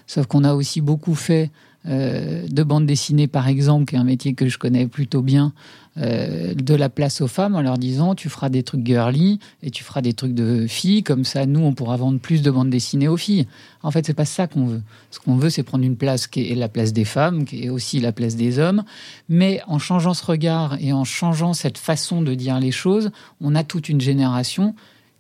Sauf 0.08 0.26
qu'on 0.26 0.44
a 0.44 0.56
aussi 0.56 0.82
beaucoup 0.82 1.16
fait 1.16 1.52
euh, 1.86 2.46
de 2.50 2.64
bande 2.64 2.86
dessinée, 2.86 3.28
par 3.28 3.48
exemple, 3.48 3.86
qui 3.86 3.96
est 3.96 3.98
un 4.00 4.04
métier 4.04 4.34
que 4.34 4.50
je 4.50 4.58
connais 4.58 4.86
plutôt 4.86 5.22
bien, 5.22 5.54
euh, 6.00 6.54
de 6.54 6.76
la 6.76 6.90
place 6.90 7.22
aux 7.22 7.28
femmes 7.28 7.56
en 7.56 7.62
leur 7.62 7.78
disant 7.78 8.16
tu 8.16 8.30
feras 8.30 8.50
des 8.50 8.64
trucs 8.64 8.86
girly 8.86 9.40
et 9.64 9.72
tu 9.72 9.84
feras 9.84 10.02
des 10.02 10.14
trucs 10.14 10.34
de 10.34 10.68
filles, 10.68 11.04
comme 11.04 11.24
ça, 11.24 11.46
nous, 11.46 11.60
on 11.60 11.74
pourra 11.74 11.98
vendre 11.98 12.20
plus 12.20 12.42
de 12.42 12.50
bandes 12.52 12.70
dessinées 12.70 13.08
aux 13.08 13.18
filles. 13.18 13.48
En 13.84 13.92
fait, 13.92 14.06
c'est 14.06 14.14
pas 14.14 14.26
ça 14.26 14.48
qu'on 14.48 14.66
veut. 14.66 14.82
Ce 15.12 15.20
qu'on 15.20 15.36
veut, 15.36 15.50
c'est 15.50 15.64
prendre 15.64 15.84
une 15.84 15.98
place 15.98 16.28
qui 16.28 16.52
est 16.52 16.56
la 16.56 16.70
place 16.70 16.94
des 16.94 17.06
femmes, 17.06 17.46
qui 17.46 17.66
est 17.66 17.70
aussi 17.70 18.00
la 18.00 18.12
place 18.12 18.36
des 18.36 18.60
hommes, 18.60 18.84
mais 19.28 19.62
en 19.68 19.80
changeant 19.80 20.14
ce 20.14 20.26
regard 20.26 20.78
et 20.80 20.94
en 20.94 21.04
changeant 21.04 21.54
cette 21.54 21.78
façon 21.78 22.22
de 22.22 22.34
dire 22.34 22.60
les 22.60 22.72
choses, 22.72 23.12
on 23.42 23.56
a 23.56 23.64
toute 23.64 23.90
une 23.90 24.02
génération 24.02 24.76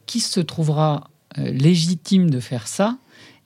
qui 0.05 0.19
se 0.19 0.39
trouvera 0.39 1.09
euh, 1.37 1.51
légitime 1.51 2.29
de 2.29 2.39
faire 2.39 2.67
ça 2.67 2.97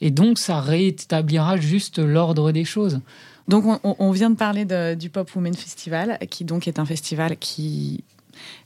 et 0.03 0.11
donc, 0.11 0.37
ça 0.37 0.59
rétablira 0.59 1.55
juste 1.55 1.97
l'ordre 1.97 2.51
des 2.51 2.65
choses. 2.65 2.99
Donc, 3.47 3.79
on, 3.83 4.11
vient 4.11 4.29
de 4.29 4.35
parler 4.35 4.65
du 4.95 5.09
Pop 5.09 5.29
Women 5.35 5.53
Festival, 5.53 6.17
qui 6.29 6.45
donc 6.45 6.67
est 6.67 6.79
un 6.79 6.85
festival 6.85 7.37
qui... 7.37 8.03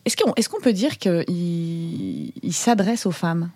Est-ce 0.05 0.49
qu'on 0.49 0.61
peut 0.61 0.73
dire 0.73 0.97
qu'il 0.97 1.25
il, 1.27 2.53
s'adresse 2.53 3.05
aux 3.05 3.11
femmes? 3.11 3.49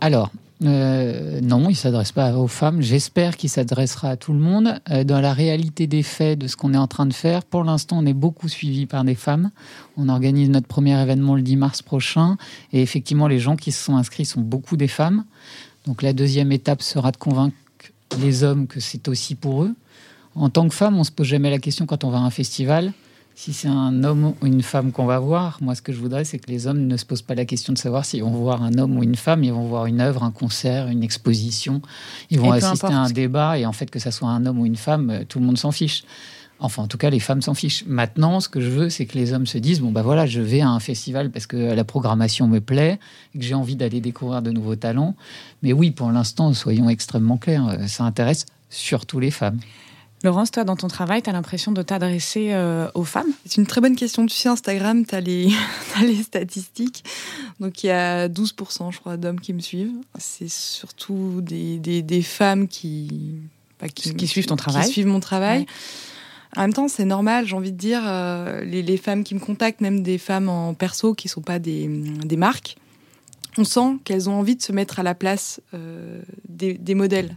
Alors, 0.00 0.30
euh, 0.62 1.40
non, 1.42 1.64
il 1.64 1.72
ne 1.72 1.74
s'adresse 1.74 2.12
pas 2.12 2.36
aux 2.36 2.46
femmes. 2.46 2.80
J'espère 2.80 3.36
qu'il 3.36 3.50
s'adressera 3.50 4.10
à 4.10 4.16
tout 4.16 4.32
le 4.32 4.38
monde. 4.38 4.80
Euh, 4.90 5.04
dans 5.04 5.20
la 5.20 5.32
réalité 5.32 5.86
des 5.86 6.02
faits, 6.02 6.38
de 6.38 6.46
ce 6.46 6.56
qu'on 6.56 6.72
est 6.72 6.78
en 6.78 6.86
train 6.86 7.06
de 7.06 7.12
faire, 7.12 7.44
pour 7.44 7.64
l'instant, 7.64 7.98
on 7.98 8.06
est 8.06 8.14
beaucoup 8.14 8.48
suivi 8.48 8.86
par 8.86 9.04
des 9.04 9.14
femmes. 9.14 9.50
On 9.96 10.08
organise 10.08 10.48
notre 10.50 10.66
premier 10.66 11.00
événement 11.00 11.34
le 11.34 11.42
10 11.42 11.56
mars 11.56 11.82
prochain. 11.82 12.36
Et 12.72 12.80
effectivement, 12.80 13.28
les 13.28 13.40
gens 13.40 13.56
qui 13.56 13.72
se 13.72 13.82
sont 13.82 13.96
inscrits 13.96 14.24
sont 14.24 14.40
beaucoup 14.40 14.76
des 14.76 14.88
femmes. 14.88 15.24
Donc 15.86 16.00
la 16.00 16.12
deuxième 16.12 16.52
étape 16.52 16.80
sera 16.80 17.10
de 17.10 17.16
convaincre 17.16 17.56
les 18.20 18.44
hommes 18.44 18.66
que 18.66 18.80
c'est 18.80 19.08
aussi 19.08 19.34
pour 19.34 19.64
eux. 19.64 19.74
En 20.34 20.48
tant 20.50 20.68
que 20.68 20.74
femme, 20.74 20.98
on 20.98 21.04
se 21.04 21.10
pose 21.10 21.26
jamais 21.26 21.50
la 21.50 21.58
question 21.58 21.86
quand 21.86 22.04
on 22.04 22.10
va 22.10 22.18
à 22.18 22.22
un 22.22 22.30
festival 22.30 22.92
si 23.34 23.52
c'est 23.52 23.68
un 23.68 24.04
homme 24.04 24.34
ou 24.40 24.46
une 24.46 24.62
femme 24.62 24.92
qu'on 24.92 25.06
va 25.06 25.18
voir. 25.18 25.58
Moi, 25.60 25.74
ce 25.74 25.82
que 25.82 25.92
je 25.92 25.98
voudrais, 25.98 26.24
c'est 26.24 26.38
que 26.38 26.50
les 26.50 26.66
hommes 26.66 26.86
ne 26.86 26.96
se 26.96 27.04
posent 27.04 27.22
pas 27.22 27.34
la 27.34 27.44
question 27.44 27.72
de 27.72 27.78
savoir 27.78 28.04
s'ils 28.04 28.22
vont 28.22 28.30
voir 28.30 28.62
un 28.62 28.78
homme 28.78 28.96
ou 28.96 29.02
une 29.02 29.16
femme. 29.16 29.42
Ils 29.42 29.52
vont 29.52 29.66
voir 29.66 29.86
une 29.86 30.00
œuvre, 30.00 30.22
un 30.22 30.30
concert, 30.30 30.86
une 30.86 31.02
exposition. 31.02 31.82
Ils 32.30 32.38
vont 32.38 32.52
assister 32.52 32.86
à 32.86 33.00
un 33.00 33.10
débat. 33.10 33.58
Et 33.58 33.66
en 33.66 33.72
fait, 33.72 33.90
que 33.90 33.98
ça 33.98 34.12
soit 34.12 34.28
un 34.28 34.46
homme 34.46 34.60
ou 34.60 34.66
une 34.66 34.76
femme, 34.76 35.10
euh, 35.10 35.24
tout 35.28 35.40
le 35.40 35.46
monde 35.46 35.58
s'en 35.58 35.72
fiche. 35.72 36.04
Enfin, 36.60 36.84
en 36.84 36.86
tout 36.86 36.96
cas, 36.96 37.10
les 37.10 37.18
femmes 37.18 37.42
s'en 37.42 37.54
fichent. 37.54 37.84
Maintenant, 37.86 38.38
ce 38.38 38.48
que 38.48 38.60
je 38.60 38.70
veux, 38.70 38.88
c'est 38.88 39.06
que 39.06 39.18
les 39.18 39.32
hommes 39.32 39.46
se 39.46 39.58
disent 39.58 39.80
bon, 39.80 39.90
bah 39.90 40.02
voilà, 40.02 40.26
je 40.26 40.40
vais 40.40 40.60
à 40.60 40.68
un 40.68 40.78
festival 40.78 41.30
parce 41.30 41.48
que 41.48 41.56
la 41.56 41.84
programmation 41.84 42.46
me 42.46 42.60
plaît 42.60 43.00
que 43.34 43.42
j'ai 43.42 43.54
envie 43.54 43.74
d'aller 43.74 44.00
découvrir 44.00 44.42
de 44.42 44.52
nouveaux 44.52 44.76
talents. 44.76 45.16
Mais 45.64 45.72
oui, 45.72 45.90
pour 45.90 46.10
l'instant, 46.12 46.52
soyons 46.54 46.88
extrêmement 46.88 47.36
clairs, 47.36 47.66
euh, 47.68 47.86
ça 47.88 48.04
intéresse 48.04 48.46
surtout 48.70 49.18
les 49.18 49.32
femmes. 49.32 49.58
Laurence, 50.24 50.50
toi, 50.50 50.64
dans 50.64 50.74
ton 50.74 50.88
travail, 50.88 51.20
tu 51.20 51.28
as 51.28 51.34
l'impression 51.34 51.70
de 51.70 51.82
t'adresser 51.82 52.52
euh, 52.52 52.88
aux 52.94 53.04
femmes? 53.04 53.30
C'est 53.44 53.60
une 53.60 53.66
très 53.66 53.82
bonne 53.82 53.94
question. 53.94 54.24
Tu 54.24 54.34
sais, 54.34 54.48
Instagram, 54.48 55.04
tu 55.04 55.14
as, 55.14 55.20
les 55.20 55.52
statistiques. 56.22 57.04
Donc, 57.60 57.84
il 57.84 57.88
y 57.88 57.90
a 57.90 58.28
12%, 58.28 58.90
je 58.90 59.00
crois, 59.00 59.18
d'hommes 59.18 59.38
qui 59.38 59.52
me 59.52 59.60
suivent. 59.60 59.92
C'est 60.18 60.48
surtout 60.48 61.40
des, 61.42 61.78
des, 61.78 62.22
femmes 62.22 62.68
qui, 62.68 63.38
qui, 63.94 64.26
suivent 64.26 64.46
ton 64.46 64.56
travail. 64.56 64.86
Qui 64.86 64.92
suivent 64.92 65.06
mon 65.08 65.20
travail. 65.20 65.66
En 66.56 66.62
même 66.62 66.72
temps, 66.72 66.88
c'est 66.88 67.04
normal, 67.04 67.46
j'ai 67.46 67.56
envie 67.56 67.72
de 67.72 67.76
dire, 67.76 68.00
euh, 68.06 68.64
les, 68.64 68.96
femmes 68.96 69.24
qui 69.24 69.34
me 69.34 69.40
contactent, 69.40 69.82
même 69.82 70.02
des 70.02 70.16
femmes 70.16 70.48
en 70.48 70.72
perso 70.72 71.12
qui 71.12 71.26
ne 71.26 71.32
sont 71.32 71.42
pas 71.42 71.58
des, 71.58 71.86
des, 71.88 72.36
marques, 72.36 72.76
on 73.58 73.64
sent 73.64 73.98
qu'elles 74.04 74.30
ont 74.30 74.38
envie 74.38 74.56
de 74.56 74.62
se 74.62 74.72
mettre 74.72 75.00
à 75.00 75.02
la 75.02 75.14
place 75.14 75.60
euh, 75.74 76.22
des, 76.48 76.74
des, 76.74 76.94
modèles. 76.94 77.36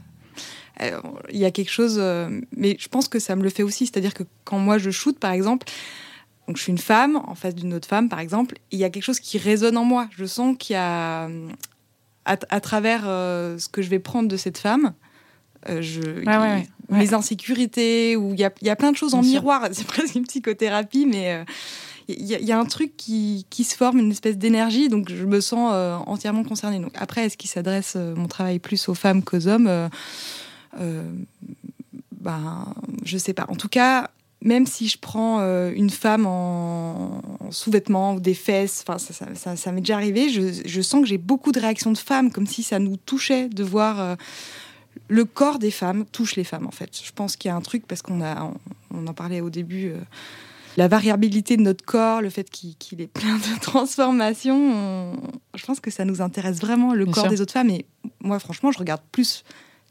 Euh, 0.81 0.99
il 1.31 1.39
y 1.39 1.45
a 1.45 1.51
quelque 1.51 1.71
chose, 1.71 2.01
mais 2.55 2.77
je 2.79 2.87
pense 2.87 3.07
que 3.07 3.19
ça 3.19 3.35
me 3.35 3.43
le 3.43 3.49
fait 3.49 3.63
aussi, 3.63 3.85
c'est-à-dire 3.85 4.13
que 4.13 4.23
quand 4.43 4.59
moi 4.59 4.77
je 4.77 4.91
shoot, 4.91 5.17
par 5.17 5.31
exemple, 5.31 5.67
donc 6.47 6.57
je 6.57 6.63
suis 6.63 6.71
une 6.71 6.77
femme 6.77 7.17
en 7.25 7.35
face 7.35 7.55
d'une 7.55 7.73
autre 7.73 7.87
femme, 7.87 8.09
par 8.09 8.19
exemple, 8.19 8.57
il 8.71 8.79
y 8.79 8.83
a 8.83 8.89
quelque 8.89 9.03
chose 9.03 9.19
qui 9.19 9.37
résonne 9.37 9.77
en 9.77 9.83
moi. 9.83 10.07
Je 10.15 10.25
sens 10.25 10.55
qu'il 10.57 10.75
y 10.75 10.77
a, 10.77 11.29
à, 12.25 12.61
travers 12.61 13.03
ce 13.03 13.67
que 13.67 13.81
je 13.81 13.89
vais 13.89 13.99
prendre 13.99 14.29
de 14.29 14.37
cette 14.37 14.57
femme, 14.57 14.93
je, 15.67 16.23
mes 16.89 17.13
insécurités, 17.13 18.15
ou 18.15 18.33
il 18.33 18.39
y 18.39 18.45
a, 18.45 18.51
y 18.61 18.69
a, 18.69 18.75
plein 18.75 18.91
de 18.91 18.97
choses 18.97 19.13
en 19.13 19.21
miroir. 19.21 19.67
C'est 19.71 19.87
presque 19.87 20.15
une 20.15 20.25
psychothérapie, 20.25 21.05
mais 21.05 21.43
il 22.07 22.33
euh, 22.33 22.37
y, 22.39 22.51
a 22.51 22.59
un 22.59 22.65
truc 22.65 22.95
qui, 22.95 23.45
qui, 23.49 23.63
se 23.63 23.75
forme, 23.75 23.99
une 23.99 24.11
espèce 24.11 24.37
d'énergie, 24.37 24.89
donc 24.89 25.11
je 25.11 25.25
me 25.25 25.41
sens 25.41 25.71
euh, 25.73 25.95
entièrement 26.05 26.43
concernée. 26.43 26.79
Donc 26.79 26.93
après, 26.95 27.25
est-ce 27.25 27.37
qu'il 27.37 27.49
s'adresse 27.49 27.93
euh, 27.95 28.15
mon 28.15 28.27
travail 28.27 28.59
plus 28.59 28.87
aux 28.89 28.93
femmes 28.93 29.23
qu'aux 29.23 29.47
hommes? 29.47 29.89
Ben, 30.73 32.73
Je 33.03 33.17
sais 33.17 33.33
pas. 33.33 33.45
En 33.49 33.55
tout 33.55 33.69
cas, 33.69 34.09
même 34.41 34.65
si 34.65 34.87
je 34.87 34.97
prends 34.97 35.39
une 35.69 35.89
femme 35.89 36.25
en, 36.25 37.21
sous-vêtements 37.51 38.15
ou 38.15 38.19
des 38.19 38.33
fesses, 38.33 38.83
enfin 38.87 38.97
ça, 38.97 39.13
ça, 39.33 39.55
ça, 39.55 39.71
m'est 39.71 39.81
déjà 39.81 39.95
arrivé, 39.95 40.29
je, 40.29 40.61
je 40.65 40.81
sens 40.81 41.01
que 41.01 41.07
j'ai 41.07 41.17
beaucoup 41.17 41.51
de 41.51 41.59
réactions 41.59 41.91
de 41.91 41.97
femmes, 41.97 42.31
comme 42.31 42.47
si 42.47 42.63
ça 42.63 42.79
nous 42.79 42.97
touchait 42.97 43.49
de 43.49 43.63
voir 43.63 44.17
le 45.07 45.25
corps 45.25 45.59
des 45.59 45.71
femmes 45.71 46.05
touche 46.05 46.35
les 46.35 46.43
femmes 46.43 46.67
en 46.67 46.71
fait. 46.71 46.99
Je 47.03 47.11
pense 47.11 47.35
qu'il 47.35 47.49
y 47.49 47.51
a 47.51 47.55
un 47.55 47.61
truc 47.61 47.87
parce 47.87 48.01
qu'on 48.01 48.21
a, 48.21 48.51
on, 48.93 49.07
en 49.07 49.13
parlait 49.13 49.41
au 49.41 49.49
début, 49.49 49.89
euh, 49.89 49.97
la 50.75 50.87
variabilité 50.87 51.57
de 51.57 51.61
notre 51.61 51.83
corps, 51.83 52.21
le 52.21 52.29
fait 52.29 52.49
qu'il 52.49 53.01
est 53.01 53.07
plein 53.07 53.37
de 53.37 53.59
transformations. 53.61 55.13
je 55.55 55.65
pense 55.65 55.79
que 55.79 55.91
ça 55.91 56.05
nous 56.05 56.21
intéresse 56.21 56.59
vraiment 56.59 56.93
le 56.93 57.05
corps 57.05 57.27
des 57.27 57.41
autres 57.41 57.53
femmes. 57.53 57.69
Et 57.69 57.85
moi, 58.21 58.39
franchement, 58.39 58.71
je 58.71 58.79
regarde 58.79 59.01
plus 59.11 59.43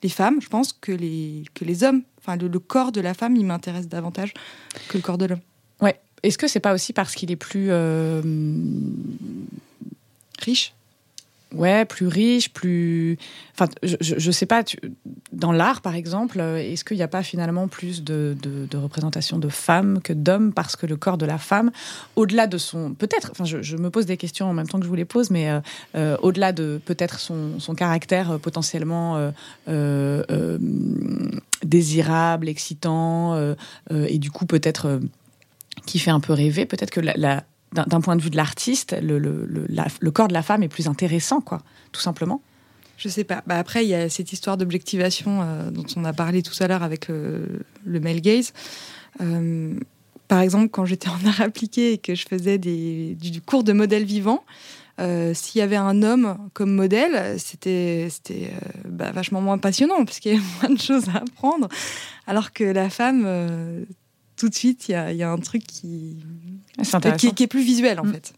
les 0.07 0.11
femmes, 0.11 0.41
je 0.41 0.49
pense, 0.49 0.73
que 0.73 0.93
les, 0.93 1.43
que 1.55 1.65
les 1.65 1.83
hommes. 1.83 2.03
Enfin, 2.19 2.37
le, 2.37 2.49
corps 2.61 2.93
de 2.93 3.01
la 3.01 3.13
femme, 3.13 3.35
il 3.35 3.45
m'intéresse 3.45 3.89
davantage 3.89 4.35
que 4.89 4.99
le 4.99 5.03
corps 5.03 5.19
de 5.19 5.27
l'homme. 5.27 5.41
Ouais. 5.81 5.99
Est-ce 6.23 6.39
que 6.39 6.47
c'est 6.47 6.61
pas 6.61 6.75
aussi 6.75 6.93
parce 6.93 7.17
qu'il 7.17 7.33
est 7.33 7.37
plus 7.37 7.69
euh, 7.71 8.23
riche? 10.39 10.76
Ouais, 11.55 11.85
plus 11.85 12.07
riche, 12.07 12.53
plus. 12.53 13.19
Enfin, 13.55 13.71
je, 13.83 13.97
je, 14.01 14.31
sais 14.31 14.47
pas, 14.47 14.63
dans 15.33 15.53
l'art 15.53 15.81
par 15.81 15.95
exemple, 15.95 16.41
est-ce 16.41 16.85
qu'il 16.85 16.97
n'y 16.97 17.03
a 17.03 17.09
pas 17.09 17.23
finalement 17.23 17.69
plus 17.69 18.03
de, 18.03 18.37
de, 18.43 18.67
de 18.67 19.49
femmes 19.49 20.01
que 20.03 20.13
d'hommes 20.13 20.53
parce 20.53 20.77
que 20.77 20.87
le 20.87 20.97
corps 20.97 21.19
de 21.19 21.27
la 21.27 21.39
femme, 21.39 21.71
au-delà 22.17 22.47
de 22.47 22.59
son. 22.59 22.95
Peut-être, 22.95 23.31
enfin, 23.31 23.45
je, 23.45 23.77
me 23.77 23.91
pose 23.91 24.07
des 24.07 24.17
questions 24.17 24.47
en 24.47 24.53
même 24.53 24.67
temps 24.67 24.79
que 24.79 24.85
je 24.85 24.89
vous 24.89 24.95
les 24.95 25.05
pose, 25.05 25.31
mais 25.31 25.51
euh, 25.51 25.61
euh, 25.95 26.17
au-delà 26.23 26.53
de 26.53 26.81
peut-être 26.85 27.21
son, 27.21 27.59
caractère 27.77 28.33
euh, 28.33 28.39
potentiellement 28.39 29.33
désirable, 31.63 32.49
excitant, 32.49 33.55
et 33.91 34.19
du 34.19 34.31
coup 34.31 34.47
peut-être 34.47 35.01
qui 35.87 35.99
fait 35.99 36.11
un 36.11 36.21
peu 36.21 36.33
rêver, 36.33 36.67
peut-être 36.67 36.91
que 36.91 37.01
la 37.01 37.45
d'un 37.85 38.01
point 38.01 38.17
de 38.17 38.23
vue 38.23 38.31
de 38.31 38.37
l'artiste, 38.37 38.97
le, 39.03 39.19
le, 39.19 39.47
le, 39.47 40.11
corps 40.11 40.29
de 40.29 40.33
la 40.33 40.43
femme 40.43 40.63
est 40.63 40.69
plus 40.69 40.89
intéressant, 40.89 41.41
quoi, 41.41 41.63
tout 41.93 42.01
simplement. 42.01 42.41
Je 42.97 43.09
sais 43.09 43.25
pas. 43.25 43.43
Bah 43.47 43.59
après, 43.59 43.85
il 43.85 43.89
y 43.89 43.95
a 43.95 44.09
cette 44.09 44.33
histoire 44.33 44.57
d'objectivation 44.57 45.43
euh, 45.43 45.71
dont 45.71 45.85
on 45.97 46.05
a 46.05 46.13
parlé 46.13 46.43
tout 46.43 46.55
à 46.61 46.67
l'heure 46.67 46.83
avec 46.83 47.09
le, 47.09 47.65
male 47.85 48.21
gaze. 48.21 48.53
Euh, 49.21 49.79
par 50.29 50.41
exemple, 50.41 50.69
quand 50.71 50.87
j'étais 50.87 51.09
en 51.09 51.27
art 51.27 51.41
appliqué 51.41 51.93
et 51.93 51.99
que 51.99 52.15
je 52.15 52.27
faisais 52.27 52.59
des, 52.59 53.15
du, 53.21 53.41
cours 53.41 53.65
de 53.65 53.73
modèle 53.73 54.05
vivant, 54.05 54.45
euh, 54.99 55.35
s'il 55.35 55.59
y 55.59 55.63
avait 55.63 55.77
un 55.77 56.03
homme 56.03 56.39
comme 56.55 56.73
modèle, 56.73 57.39
c'était 57.39 58.09
bah, 58.89 59.13
vachement 59.13 59.43
moins 59.43 59.59
passionnant 59.59 60.05
parce 60.07 60.19
qu'il 60.19 60.33
y 60.33 60.35
avait 60.37 60.45
moins 60.63 60.75
de 60.75 60.81
choses 60.81 61.09
à 61.11 61.19
apprendre. 61.19 61.69
Alors 62.27 62.53
que 62.53 62.65
la 62.65 62.89
femme, 62.89 63.87
tout 64.37 64.49
de 64.49 64.55
suite, 64.55 64.89
il 64.89 64.93
y 64.93 64.95
a, 64.95 65.13
y 65.13 65.23
a, 65.23 65.31
un 65.31 65.39
truc 65.39 65.67
qui, 65.67 66.17
qui, 67.19 67.35
qui, 67.35 67.43
est 67.43 67.47
plus 67.47 67.65
visuel 67.65 68.01
en 68.01 68.05
mmh. 68.05 68.13
fait. 68.13 68.35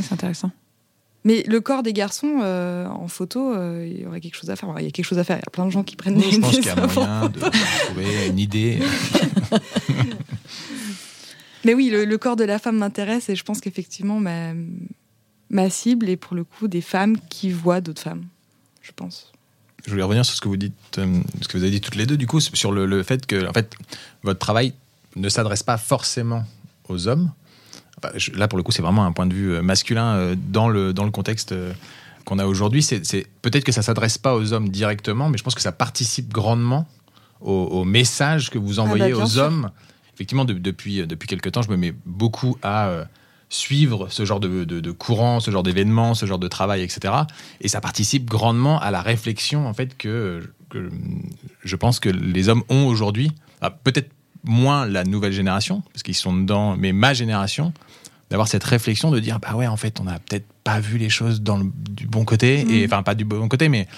c'est 0.00 0.12
intéressant. 0.12 0.50
Mais 1.24 1.42
le 1.46 1.60
corps 1.60 1.82
des 1.82 1.92
garçons 1.92 2.40
euh, 2.42 2.86
en 2.86 3.06
photo, 3.06 3.52
euh, 3.54 3.86
il 3.86 4.00
y 4.00 4.06
aurait 4.06 4.20
quelque 4.20 4.36
chose 4.36 4.48
à 4.48 4.56
faire. 4.56 4.74
Il 4.78 4.84
y 4.84 4.88
a 4.88 4.90
quelque 4.90 5.04
chose 5.04 5.18
à 5.18 5.24
faire. 5.24 5.36
Il 5.36 5.40
y 5.40 5.48
a 5.48 5.50
plein 5.50 5.66
de 5.66 5.70
gens 5.70 5.82
qui 5.82 5.96
prennent 5.96 6.14
des 6.14 6.30
Je 6.30 6.40
pense 6.40 6.56
qu'il 6.56 6.64
y 6.64 6.70
a 6.70 6.86
moyen 6.86 7.28
de, 7.28 7.38
de 7.38 7.86
trouver 7.86 8.28
une 8.28 8.38
idée. 8.38 8.78
Mais 11.64 11.74
oui, 11.74 11.90
le, 11.90 12.06
le, 12.06 12.18
corps 12.18 12.36
de 12.36 12.44
la 12.44 12.58
femme 12.58 12.78
m'intéresse 12.78 13.28
et 13.28 13.36
je 13.36 13.44
pense 13.44 13.60
qu'effectivement, 13.60 14.18
ma, 14.18 14.54
ma 15.50 15.68
cible 15.68 16.08
est 16.08 16.16
pour 16.16 16.34
le 16.34 16.44
coup 16.44 16.68
des 16.68 16.80
femmes 16.80 17.18
qui 17.28 17.50
voient 17.50 17.82
d'autres 17.82 18.00
femmes, 18.00 18.24
je 18.80 18.92
pense. 18.92 19.30
Je 19.84 19.90
voulais 19.90 20.02
revenir 20.02 20.24
sur 20.24 20.34
ce 20.34 20.40
que 20.40 20.48
vous 20.48 20.56
dites, 20.56 20.74
euh, 20.98 21.20
ce 21.42 21.48
que 21.48 21.58
vous 21.58 21.64
avez 21.64 21.72
dit 21.72 21.82
toutes 21.82 21.96
les 21.96 22.06
deux, 22.06 22.16
du 22.16 22.26
coup, 22.26 22.40
sur 22.40 22.72
le, 22.72 22.86
le 22.86 23.02
fait 23.02 23.26
que, 23.26 23.46
en 23.46 23.52
fait, 23.52 23.74
votre 24.22 24.38
travail 24.38 24.72
ne 25.16 25.28
s'adresse 25.28 25.62
pas 25.62 25.76
forcément 25.76 26.44
aux 26.88 27.08
hommes. 27.08 27.30
Enfin, 27.98 28.12
je, 28.16 28.30
là, 28.32 28.48
pour 28.48 28.56
le 28.56 28.62
coup, 28.62 28.72
c'est 28.72 28.82
vraiment 28.82 29.04
un 29.04 29.12
point 29.12 29.26
de 29.26 29.34
vue 29.34 29.54
euh, 29.54 29.62
masculin 29.62 30.14
euh, 30.14 30.36
dans 30.36 30.68
le, 30.68 30.92
dans 30.92 31.04
le 31.04 31.10
contexte 31.10 31.52
euh, 31.52 31.72
qu'on 32.24 32.38
a 32.38 32.46
aujourd'hui. 32.46 32.82
C'est, 32.82 33.26
peut-être 33.42 33.64
que 33.64 33.72
ça 33.72 33.82
s'adresse 33.82 34.18
pas 34.18 34.34
aux 34.34 34.52
hommes 34.52 34.68
directement, 34.68 35.28
mais 35.28 35.38
je 35.38 35.42
pense 35.42 35.54
que 35.54 35.60
ça 35.60 35.72
participe 35.72 36.32
grandement 36.32 36.86
au, 37.40 37.52
au 37.52 37.84
message 37.84 38.50
que 38.50 38.58
vous 38.58 38.78
envoyez 38.78 39.12
ah 39.12 39.16
bah, 39.16 39.24
aux 39.24 39.26
sûr. 39.26 39.42
hommes. 39.42 39.70
Effectivement, 40.14 40.44
de, 40.44 40.54
depuis, 40.54 41.06
depuis 41.06 41.26
quelques 41.26 41.52
temps, 41.52 41.62
je 41.62 41.70
me 41.70 41.76
mets 41.76 41.94
beaucoup 42.04 42.58
à 42.62 42.88
euh, 42.88 43.04
suivre 43.48 44.08
ce 44.10 44.24
genre 44.24 44.40
de, 44.40 44.64
de, 44.64 44.80
de, 44.80 44.90
courant, 44.92 45.40
ce 45.40 45.50
genre 45.50 45.62
d'événements, 45.62 46.14
ce 46.14 46.26
genre 46.26 46.38
de 46.38 46.48
travail, 46.48 46.82
etc. 46.82 47.14
Et 47.60 47.68
ça 47.68 47.80
participe 47.80 48.26
grandement 48.26 48.78
à 48.80 48.90
la 48.90 49.02
réflexion, 49.02 49.66
en 49.66 49.74
fait, 49.74 49.96
que, 49.96 50.52
que 50.68 50.90
je 51.64 51.76
pense 51.76 52.00
que 52.00 52.08
les 52.08 52.48
hommes 52.48 52.62
ont 52.68 52.86
aujourd'hui. 52.86 53.32
Ah, 53.60 53.70
peut-être 53.70 54.10
moins 54.44 54.86
la 54.86 55.04
nouvelle 55.04 55.32
génération, 55.32 55.82
parce 55.92 56.02
qu'ils 56.02 56.14
sont 56.14 56.34
dedans, 56.36 56.76
mais 56.76 56.92
ma 56.92 57.12
génération, 57.14 57.72
d'avoir 58.30 58.48
cette 58.48 58.64
réflexion 58.64 59.10
de 59.10 59.18
dire 59.20 59.40
bah 59.40 59.54
ouais 59.56 59.66
en 59.66 59.76
fait 59.76 60.00
on 60.00 60.04
n'a 60.04 60.18
peut-être 60.20 60.46
pas 60.64 60.78
vu 60.80 60.98
les 60.98 61.08
choses 61.10 61.40
dans 61.42 61.56
le, 61.58 61.64
du 61.90 62.06
bon 62.06 62.24
côté 62.24 62.64
Mmh. 62.64 62.70
et 62.70 62.84
enfin 62.86 63.02
pas 63.02 63.16
du 63.16 63.24
bon 63.24 63.48
côté 63.48 63.68
mais 63.68 63.88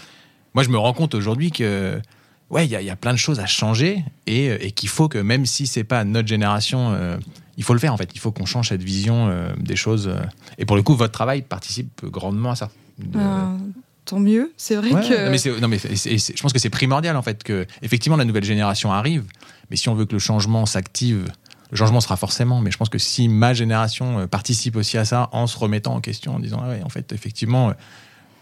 moi 0.55 0.63
je 0.65 0.71
me 0.71 0.79
rends 0.79 0.95
compte 0.95 1.15
aujourd'hui 1.15 1.51
que 1.51 2.01
ouais 2.49 2.65
il 2.67 2.69
y, 2.73 2.83
y 2.83 2.89
a 2.91 2.97
plein 2.97 3.13
de 3.13 3.19
choses 3.19 3.41
à 3.41 3.47
changer 3.47 4.03
et, 4.27 4.47
et 4.67 4.71
qu'il 4.71 4.89
faut 4.89 5.09
que 5.09 5.19
même 5.19 5.45
si 5.45 5.67
c'est 5.67 5.85
pas 5.85 6.05
notre 6.05 6.29
génération 6.29 6.93
euh, 6.95 7.19
il 7.59 7.63
faut 7.65 7.75
le 7.75 7.79
faire 7.79 7.93
en 7.93 7.99
fait 7.99 8.11
il 8.15 8.21
faut 8.21 8.33
qu'on 8.33 8.47
change 8.47 8.71
cette 8.71 8.83
vision 8.83 9.29
euh, 9.29 9.53
des 9.59 9.77
choses 9.77 10.09
euh. 10.09 10.17
et 10.57 10.65
pour 10.65 10.77
le 10.77 10.83
coup 10.83 10.95
votre 10.95 11.13
travail 11.13 11.43
participe 11.43 12.03
grandement 12.07 12.53
à 12.53 12.57
ça 12.57 12.71
De- 12.99 13.19
Euh, 13.19 13.57
tant 14.05 14.19
mieux. 14.19 14.53
C'est 14.57 14.77
vrai 14.77 14.93
Ouais, 14.93 15.01
que. 15.01 15.61
non, 15.61 15.69
mais 15.69 15.79
non, 15.81 15.95
je 15.95 16.43
pense 16.43 16.53
que 16.53 16.59
c'est 16.59 16.71
primordial 16.71 17.17
en 17.17 17.23
fait 17.23 17.43
que 17.43 17.67
effectivement 17.83 18.17
la 18.17 18.25
nouvelle 18.25 18.45
génération 18.45 18.93
arrive, 18.93 19.25
mais 19.71 19.77
si 19.77 19.89
on 19.89 19.95
veut 19.95 20.07
que 20.07 20.13
le 20.13 20.19
changement 20.19 20.67
s'active, 20.67 21.31
le 21.71 21.77
changement 21.77 22.01
sera 22.01 22.17
forcément. 22.17 22.61
Mais 22.61 22.71
je 22.71 22.77
pense 22.77 22.89
que 22.89 22.99
si 22.99 23.29
ma 23.29 23.55
génération 23.55 24.21
euh, 24.21 24.27
participe 24.27 24.77
aussi 24.77 24.99
à 24.99 25.05
ça 25.05 25.29
en 25.33 25.47
se 25.47 25.59
remettant 25.59 25.95
en 25.95 26.01
question, 26.01 26.35
en 26.35 26.39
disant 26.39 26.61
ah 26.63 26.69
ouais, 26.69 26.83
en 26.85 26.89
fait 26.89 27.13
effectivement, 27.13 27.73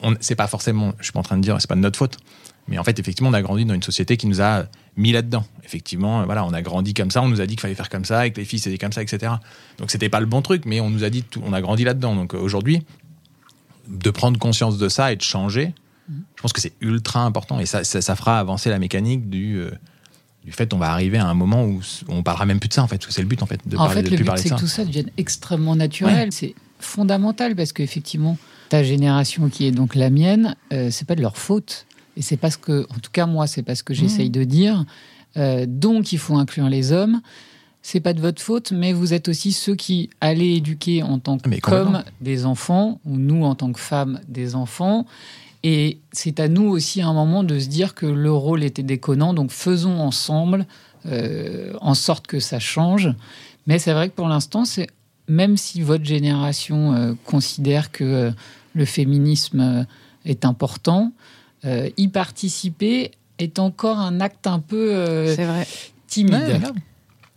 euh, 0.05 0.15
c'est 0.21 0.35
pas 0.35 0.47
forcément, 0.49 0.93
je 0.99 1.05
suis 1.05 1.13
pas 1.13 1.21
en 1.21 1.25
train 1.25 1.37
de 1.37 1.43
dire 1.43 1.57
c'est 1.61 1.69
pas 1.69 1.77
de 1.77 1.81
notre 1.81 1.99
faute, 1.99 2.19
mais 2.69 2.79
en 2.79 2.85
fait 2.85 2.99
effectivement 2.99 3.31
on 3.31 3.35
a 3.35 3.43
grandi 3.43 3.65
dans 3.65 3.75
une 3.75 3.83
société 3.83 4.17
qui 4.17 4.27
nous 4.27 4.41
a 4.43 4.65
mis 4.97 5.13
là-dedans. 5.13 5.45
Effectivement, 5.65 6.23
euh, 6.23 6.25
voilà, 6.25 6.45
on 6.45 6.53
a 6.53 6.63
grandi 6.63 6.95
comme 6.95 7.11
ça, 7.11 7.23
on 7.23 7.29
nous 7.29 7.41
a 7.41 7.47
dit 7.47 7.55
qu'il 7.55 7.61
fallait 7.61 7.75
faire 7.75 7.91
comme 7.91 8.05
ça, 8.05 8.27
et 8.27 8.33
que 8.33 8.41
les 8.41 8.45
filles 8.45 8.59
c'était 8.59 8.79
comme 8.79 8.93
ça, 8.93 9.03
etc. 9.03 9.33
Donc 9.79 9.91
c'était 9.91 10.09
pas 10.09 10.21
le 10.21 10.27
bon 10.27 10.43
truc, 10.43 10.65
mais 10.65 10.81
on 10.81 10.91
nous 10.91 11.05
a 11.05 11.11
dit 11.11 11.23
tout, 11.23 11.43
on 11.47 11.53
a 11.53 11.61
grandi 11.61 11.85
là-dedans. 11.85 12.17
Donc 12.17 12.35
aujourd'hui, 12.35 12.83
de 13.91 14.11
prendre 14.11 14.39
conscience 14.39 14.79
de 14.79 14.89
ça 14.89 15.13
et 15.13 15.17
de 15.17 15.23
changer, 15.23 15.75
je 16.09 16.43
pense 16.43 16.53
que 16.53 16.61
c'est 16.61 16.73
ultra 16.81 17.23
important 17.25 17.61
et 17.61 17.67
ça, 17.67 17.85
ça, 17.85 18.01
ça 18.01 18.17
fera 18.17 18.41
avancer 18.41 18.71
la 18.71 18.79
mécanique 18.79 19.31
du, 19.31 19.59
euh, 19.59 19.71
du 20.45 20.51
fait 20.51 20.71
qu'on 20.71 20.79
va 20.79 20.91
arriver 20.91 21.19
à 21.19 21.27
un 21.27 21.35
moment 21.35 21.65
où 21.65 21.81
on 22.09 22.23
parlera 22.23 22.47
même 22.47 22.59
plus 22.59 22.69
de 22.69 22.75
ça 22.75 22.83
en 22.83 22.89
fait, 22.89 22.97
parce 22.97 23.07
que 23.07 23.13
c'est 23.13 23.23
le 23.23 23.29
but 23.29 23.43
en 23.43 23.47
fait 23.47 23.61
de 23.67 23.77
En 23.77 23.87
parler 23.87 23.97
fait, 23.97 24.03
de 24.03 24.11
le 24.11 24.17
plus 24.17 24.25
but, 24.25 24.39
c'est 24.39 24.51
que 24.51 24.59
tout 24.59 24.67
ça 24.67 24.85
devienne 24.85 25.11
extrêmement 25.19 25.77
naturel. 25.77 26.33
C'est 26.33 26.55
fondamental 26.81 27.55
parce 27.55 27.73
qu'effectivement, 27.73 28.39
ta 28.71 28.83
génération 28.83 29.49
qui 29.49 29.67
est 29.67 29.71
donc 29.71 29.95
la 29.95 30.11
mienne, 30.11 30.57
euh, 30.73 30.89
c'est 30.91 31.07
pas 31.07 31.15
de 31.15 31.23
leur 31.23 31.37
faute. 31.37 31.87
Et 32.17 32.23
c'est 32.23 32.37
pas 32.37 32.51
ce 32.51 32.59
que, 32.59 32.87
en 32.91 32.99
tout 32.99 33.11
cas, 33.13 33.27
moi, 33.27 33.47
c'est 33.47 33.63
pas 33.63 33.75
ce 33.75 33.83
que 33.83 33.95
j'essaye 33.95 34.31
de 34.31 34.45
dire. 34.45 34.85
Euh, 35.37 35.65
donc, 35.67 36.13
il 36.13 36.19
faut 36.19 36.37
inclure 36.37 36.69
les 36.69 36.93
hommes. 36.93 37.21
C'est 37.83 38.01
pas 38.01 38.13
de 38.13 38.21
votre 38.21 38.43
faute, 38.43 38.73
mais 38.73 38.93
vous 38.93 39.15
êtes 39.15 39.29
aussi 39.29 39.53
ceux 39.53 39.75
qui 39.75 40.11
allez 40.21 40.55
éduquer 40.57 41.03
en 41.03 41.19
tant 41.19 41.39
qu'hommes 41.39 41.55
complètement. 41.61 42.03
des 42.21 42.45
enfants, 42.45 43.01
ou 43.07 43.17
nous 43.17 43.45
en 43.45 43.55
tant 43.55 43.73
que 43.73 43.81
femmes 43.81 44.21
des 44.29 44.55
enfants. 44.55 45.07
Et 45.63 45.99
c'est 46.13 46.41
à 46.41 46.49
nous 46.49 46.69
aussi 46.69 47.01
à 47.01 47.09
un 47.09 47.15
moment 47.15 47.43
de 47.43 47.59
se 47.59 47.69
dire 47.69 47.95
que 47.95 48.07
le 48.07 48.33
rôle 48.33 48.63
était 48.65 48.83
déconnant, 48.83 49.35
donc 49.35 49.51
faisons 49.51 49.99
ensemble 49.99 50.67
euh, 51.07 51.73
en 51.81 51.95
sorte 51.95 52.27
que 52.27 52.39
ça 52.41 52.59
change. 52.59 53.09
Mais 53.67 53.79
c'est 53.79 53.93
vrai 53.93 54.09
que 54.11 54.15
pour 54.15 54.29
l'instant, 54.29 54.65
c'est 54.65 54.89
même 55.29 55.57
si 55.57 55.81
votre 55.81 56.05
génération 56.05 56.93
euh, 56.95 57.13
considère 57.25 57.91
que 57.93 58.05
euh, 58.05 58.31
le 58.75 58.85
féminisme 58.85 59.61
euh, 59.61 59.85
est 60.25 60.45
important, 60.45 61.13
euh, 61.65 61.89
y 61.97 62.09
participer 62.09 63.11
est 63.39 63.59
encore 63.59 63.99
un 63.99 64.21
acte 64.21 64.47
un 64.47 64.59
peu 64.61 64.95
euh, 64.95 65.35
C'est 65.35 65.45
vrai. 65.45 65.67
timide. 66.09 66.35
Ouais. 66.35 66.61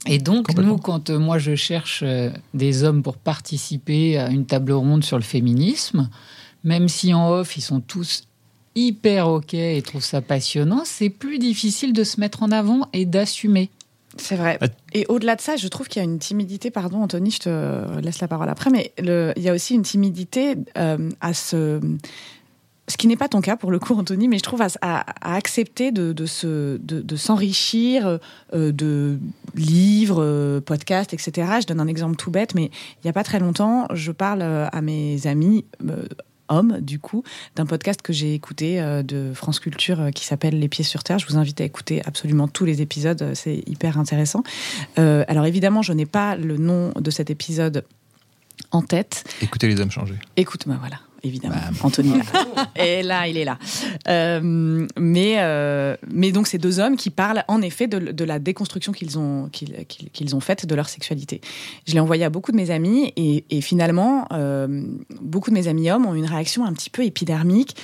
Et 0.07 0.17
donc, 0.17 0.55
nous, 0.57 0.77
quand 0.77 1.09
euh, 1.09 1.17
moi 1.19 1.37
je 1.37 1.55
cherche 1.55 2.01
euh, 2.05 2.29
des 2.53 2.83
hommes 2.83 3.03
pour 3.03 3.17
participer 3.17 4.17
à 4.17 4.29
une 4.29 4.45
table 4.45 4.73
ronde 4.73 5.03
sur 5.03 5.17
le 5.17 5.23
féminisme, 5.23 6.09
même 6.63 6.89
si 6.89 7.13
en 7.13 7.29
off 7.29 7.55
ils 7.57 7.61
sont 7.61 7.79
tous 7.79 8.23
hyper 8.75 9.29
ok 9.29 9.53
et 9.53 9.81
trouvent 9.81 10.03
ça 10.03 10.21
passionnant, 10.21 10.81
c'est 10.85 11.09
plus 11.09 11.39
difficile 11.39 11.93
de 11.93 12.03
se 12.03 12.19
mettre 12.19 12.43
en 12.43 12.51
avant 12.51 12.89
et 12.91 13.05
d'assumer. 13.05 13.69
C'est 14.17 14.35
vrai. 14.35 14.57
Ah. 14.61 14.67
Et 14.93 15.05
au-delà 15.09 15.35
de 15.35 15.41
ça, 15.41 15.55
je 15.55 15.67
trouve 15.67 15.87
qu'il 15.87 16.01
y 16.01 16.05
a 16.05 16.09
une 16.09 16.19
timidité, 16.19 16.69
pardon 16.69 17.01
Anthony, 17.01 17.31
je 17.31 17.39
te 17.39 17.99
laisse 18.01 18.19
la 18.19 18.27
parole 18.27 18.49
après, 18.49 18.69
mais 18.69 18.91
le- 18.99 19.33
il 19.37 19.43
y 19.43 19.49
a 19.49 19.53
aussi 19.53 19.73
une 19.73 19.83
timidité 19.83 20.55
euh, 20.77 21.09
à 21.21 21.33
ce... 21.33 21.79
Ce 22.89 22.97
qui 22.97 23.07
n'est 23.07 23.15
pas 23.15 23.29
ton 23.29 23.39
cas 23.39 23.55
pour 23.55 23.71
le 23.71 23.79
coup, 23.79 23.93
Anthony, 23.93 24.27
mais 24.27 24.37
je 24.37 24.43
trouve 24.43 24.61
à, 24.61 24.67
à- 24.81 25.31
à 25.31 25.35
accepter 25.35 25.91
de, 25.93 26.11
de, 26.11 26.25
se, 26.25 26.77
de, 26.77 27.01
de 27.01 27.15
s'enrichir 27.15 28.19
euh, 28.53 28.71
de 28.73 29.17
livres, 29.55 30.21
euh, 30.21 30.59
podcasts, 30.59 31.13
etc. 31.13 31.47
Je 31.61 31.65
donne 31.67 31.79
un 31.79 31.87
exemple 31.87 32.17
tout 32.17 32.29
bête, 32.29 32.55
mais 32.55 32.65
il 32.65 33.05
n'y 33.05 33.09
a 33.09 33.13
pas 33.13 33.23
très 33.23 33.39
longtemps, 33.39 33.87
je 33.93 34.11
parle 34.11 34.41
euh, 34.41 34.67
à 34.71 34.81
mes 34.81 35.27
amis 35.27 35.63
euh, 35.89 36.03
hommes, 36.49 36.81
du 36.81 36.99
coup, 36.99 37.23
d'un 37.55 37.65
podcast 37.65 38.01
que 38.01 38.11
j'ai 38.11 38.33
écouté 38.33 38.81
euh, 38.81 39.01
de 39.01 39.31
France 39.33 39.61
Culture 39.61 40.01
euh, 40.01 40.11
qui 40.11 40.25
s'appelle 40.25 40.59
Les 40.59 40.67
Pieds 40.67 40.83
sur 40.83 41.03
Terre. 41.03 41.19
Je 41.19 41.25
vous 41.27 41.37
invite 41.37 41.61
à 41.61 41.63
écouter 41.63 42.01
absolument 42.05 42.49
tous 42.49 42.65
les 42.65 42.81
épisodes, 42.81 43.21
euh, 43.21 43.31
c'est 43.33 43.63
hyper 43.65 43.97
intéressant. 43.97 44.43
Alors 44.97 45.45
évidemment, 45.45 45.81
je 45.81 45.93
n'ai 45.93 46.05
pas 46.05 46.35
le 46.35 46.57
nom 46.57 46.91
de 46.99 47.09
cet 47.11 47.29
épisode 47.29 47.85
en 48.71 48.81
tête. 48.81 49.23
Écoutez 49.41 49.67
les 49.69 49.79
hommes 49.79 49.89
changer. 49.91 50.15
Écoute, 50.35 50.65
moi 50.67 50.75
voilà, 50.79 50.97
évidemment, 51.23 51.55
Anthony 51.81 52.17
là. 52.17 52.23
Et 52.75 53.01
là, 53.03 53.27
il 53.27 53.37
est 53.37 53.45
là. 53.45 53.57
Euh, 54.07 54.85
mais, 54.99 55.35
euh, 55.37 55.95
mais 56.11 56.31
donc, 56.31 56.47
ces 56.47 56.57
deux 56.57 56.79
hommes 56.79 56.95
qui 56.97 57.09
parlent 57.09 57.43
en 57.47 57.61
effet 57.61 57.87
de, 57.87 57.99
de 58.11 58.23
la 58.23 58.39
déconstruction 58.39 58.91
qu'ils 58.91 59.17
ont, 59.17 59.49
qu'ils, 59.51 59.85
qu'ils- 59.87 60.09
qu'ils 60.09 60.35
ont 60.35 60.39
faite 60.39 60.65
de 60.65 60.75
leur 60.75 60.89
sexualité. 60.89 61.41
Je 61.87 61.93
l'ai 61.93 61.99
envoyé 61.99 62.23
à 62.23 62.29
beaucoup 62.29 62.51
de 62.51 62.57
mes 62.57 62.71
amis 62.71 63.13
et, 63.15 63.45
et 63.49 63.61
finalement, 63.61 64.27
euh, 64.31 64.83
beaucoup 65.21 65.49
de 65.49 65.55
mes 65.55 65.67
amis 65.67 65.89
hommes 65.89 66.05
ont 66.05 66.13
une 66.15 66.25
réaction 66.25 66.65
un 66.65 66.73
petit 66.73 66.89
peu 66.89 67.03
épidermique. 67.03 67.75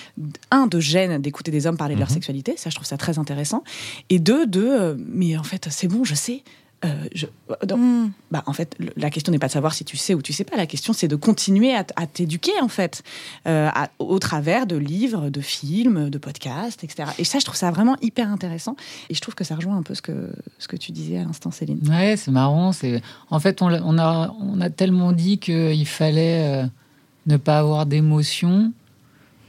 Un, 0.51 0.67
de 0.67 0.79
gêne 0.79 1.21
d'écouter 1.21 1.51
des 1.51 1.65
hommes 1.67 1.77
parler 1.77 1.95
de 1.95 1.99
leur 1.99 2.09
Mhm. 2.09 2.13
sexualité, 2.15 2.53
ça 2.57 2.69
je 2.69 2.75
trouve 2.75 2.87
ça 2.87 2.97
très 2.97 3.19
intéressant. 3.19 3.63
Et 4.09 4.19
deux, 4.19 4.45
de, 4.45 4.97
mais 5.07 5.37
en 5.37 5.43
fait, 5.43 5.67
c'est 5.69 5.87
bon, 5.87 6.03
je 6.03 6.15
sais. 6.15 6.43
Euh, 6.85 6.87
je, 7.13 7.25
donc, 7.65 7.77
Hmm. 7.79 8.11
bah, 8.31 8.41
en 8.45 8.53
fait, 8.53 8.77
la 8.95 9.09
question 9.09 9.31
n'est 9.31 9.39
pas 9.39 9.47
de 9.47 9.51
savoir 9.51 9.73
si 9.73 9.83
tu 9.83 9.97
sais 9.97 10.13
ou 10.13 10.21
tu 10.21 10.31
sais 10.31 10.45
pas. 10.45 10.55
La 10.55 10.65
question, 10.65 10.93
c'est 10.93 11.09
de 11.09 11.17
continuer 11.17 11.75
à, 11.75 11.83
t'éduquer, 11.83 12.53
en 12.61 12.69
fait, 12.69 13.03
euh, 13.47 13.67
à- 13.73 13.89
au 13.99 14.17
travers 14.19 14.65
de 14.65 14.77
livres, 14.77 15.29
de 15.29 15.41
films, 15.41 16.09
de 16.09 16.17
podcasts, 16.17 16.83
etc. 16.85 17.09
Et 17.19 17.25
ça, 17.25 17.39
je 17.39 17.43
trouve 17.45 17.57
ça 17.57 17.69
vraiment 17.71 17.97
hyper 18.01 18.29
intéressant. 18.31 18.77
Et 19.09 19.13
je 19.13 19.19
trouve 19.19 19.35
que 19.35 19.43
ça 19.43 19.55
rejoint 19.55 19.75
un 19.75 19.83
peu 19.83 19.93
ce 19.93 20.01
que, 20.01 20.31
ce 20.57 20.69
que 20.69 20.77
tu 20.77 20.93
disais 20.93 21.17
à 21.17 21.23
l'instant, 21.25 21.51
Céline. 21.51 21.79
Ouais, 21.89 22.15
c'est 22.15 22.31
marrant. 22.31 22.71
C'est 22.71 23.01
en 23.29 23.39
fait 23.41 23.61
on, 23.61 23.67
a 23.97 24.33
on 24.39 24.61
a 24.61 24.69
tellement 24.69 25.11
dit 25.11 25.37
qu'il 25.37 25.85
fallait 25.87 26.63
euh, 26.63 26.65
ne 27.25 27.35
pas 27.35 27.59
avoir 27.59 27.85
d'émotion. 27.87 28.71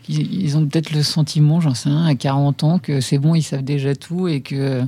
Ils, 0.09 0.41
ils 0.43 0.57
ont 0.57 0.66
peut-être 0.66 0.91
le 0.93 1.05
sentiment, 1.05 1.61
j'en 1.61 1.74
sais 1.74 1.91
rien, 1.91 2.07
à 2.07 2.14
40 2.16 2.64
ans, 2.64 2.78
que 2.81 3.01
c'est 3.01 3.18
bon, 3.18 3.37
ils 3.37 3.43
savent 3.43 3.62
déjà 3.62 3.95
tout 3.95 4.26
et 4.26 4.41
que 4.41 4.83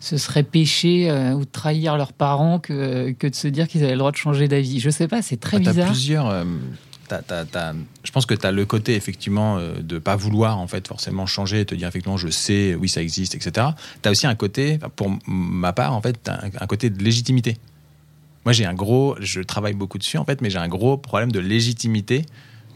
ce 0.00 0.16
serait 0.16 0.42
pécher 0.42 1.10
euh, 1.10 1.32
ou 1.32 1.44
trahir 1.44 1.96
leurs 1.96 2.12
parents 2.12 2.58
que, 2.58 3.10
que 3.12 3.26
de 3.26 3.34
se 3.34 3.48
dire 3.48 3.68
qu'ils 3.68 3.82
avaient 3.82 3.92
le 3.92 3.98
droit 3.98 4.12
de 4.12 4.16
changer 4.16 4.48
d'avis. 4.48 4.80
Je 4.80 4.90
sais 4.90 5.08
pas, 5.08 5.22
c'est 5.22 5.38
très 5.38 5.56
Ah, 5.58 5.60
t'as 5.64 5.70
bizarre. 5.72 5.86
plusieurs. 5.90 6.28
euh, 6.28 6.44
t'as- 7.08 7.22
t'as- 7.22 7.44
t'as- 7.44 7.74
je 8.04 8.10
pense 8.12 8.26
que 8.26 8.34
tu 8.34 8.46
as 8.46 8.52
le 8.52 8.64
côté 8.66 8.94
effectivement 8.94 9.58
euh, 9.58 9.80
de 9.80 9.98
pas 9.98 10.14
vouloir 10.16 10.58
en 10.58 10.66
fait 10.66 10.86
forcément 10.86 11.26
changer 11.26 11.60
et 11.60 11.64
te 11.64 11.74
dire 11.74 11.88
effectivement 11.88 12.16
je 12.18 12.28
sais, 12.28 12.74
oui 12.74 12.88
ça 12.88 13.02
existe, 13.02 13.34
etc. 13.34 13.68
Tu 14.02 14.08
as 14.08 14.12
aussi 14.12 14.26
un 14.26 14.34
côté, 14.34 14.78
pour 14.96 15.10
ma 15.26 15.72
part 15.72 15.94
en 15.94 16.02
fait, 16.02 16.18
t'as 16.22 16.34
un, 16.34 16.50
un 16.60 16.66
côté 16.66 16.90
de 16.90 17.02
légitimité. 17.02 17.56
moi 18.44 18.52
j'ai 18.52 18.66
un 18.66 18.74
gros, 18.74 19.16
je 19.20 19.40
travaille 19.40 19.74
beaucoup 19.74 19.98
dessus 19.98 20.16
en 20.18 20.24
fait, 20.24 20.40
mais 20.42 20.50
j'ai 20.50 20.58
un 20.58 20.68
gros 20.68 20.96
problème 20.96 21.32
de 21.32 21.40
légitimité 21.40 22.24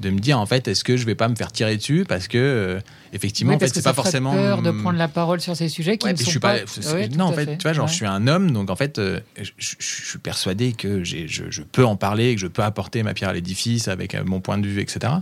de 0.02 0.10
me 0.10 0.18
dire 0.18 0.38
en 0.38 0.44
fait 0.46 0.68
est-ce 0.68 0.84
que 0.84 0.96
je 0.98 1.06
vais 1.06 1.14
pas 1.14 1.28
me 1.28 1.34
faire 1.36 1.50
tirer 1.52 1.76
dessus 1.76 2.04
parce 2.06 2.28
que 2.28 2.36
euh, 2.36 2.80
effectivement 3.14 3.50
Oui, 3.52 3.56
en 3.56 3.58
parce 3.58 3.70
fait 3.72 3.78
que 3.78 3.82
c'est 3.82 3.88
pas 3.88 3.94
forcément 3.94 4.32
peur 4.32 4.60
de 4.60 4.70
prendre 4.70 4.98
la 4.98 5.08
parole 5.08 5.40
sur 5.40 5.56
ces 5.56 5.68
sujets 5.68 5.96
qui 5.96 6.06
Ouais, 6.06 6.12
ne 6.12 6.18
sont 6.18 6.24
je 6.24 6.30
suis 6.30 6.40
pas. 6.40 6.58
pas, 6.58 6.66
c'est- 6.66 6.92
Ouais, 6.92 7.08
non, 7.08 7.26
en 7.26 7.32
fait, 7.32 7.56
tu 7.56 7.62
vois, 7.62 7.72
genre, 7.72 7.84
Ouais. 7.86 7.90
je 7.90 7.94
suis 7.96 8.06
un 8.06 8.26
homme, 8.26 8.50
donc 8.50 8.68
en 8.70 8.76
fait, 8.76 8.98
euh, 8.98 9.20
je, 9.40 9.50
je- 9.56 9.76
je 9.78 10.04
suis 10.10 10.18
persuadé 10.18 10.72
que 10.72 11.02
je, 11.04 11.26
je 11.26 11.62
peux 11.62 11.84
en 11.86 11.96
parler, 11.96 12.34
que 12.34 12.40
je 12.40 12.46
peux 12.48 12.62
apporter 12.62 13.02
ma 13.02 13.14
pierre 13.14 13.30
à 13.30 13.32
l'édifice 13.32 13.88
avec 13.88 14.14
euh, 14.14 14.22
mon 14.26 14.40
point 14.40 14.58
de 14.58 14.66
vue, 14.66 14.80
etc. 14.80 15.12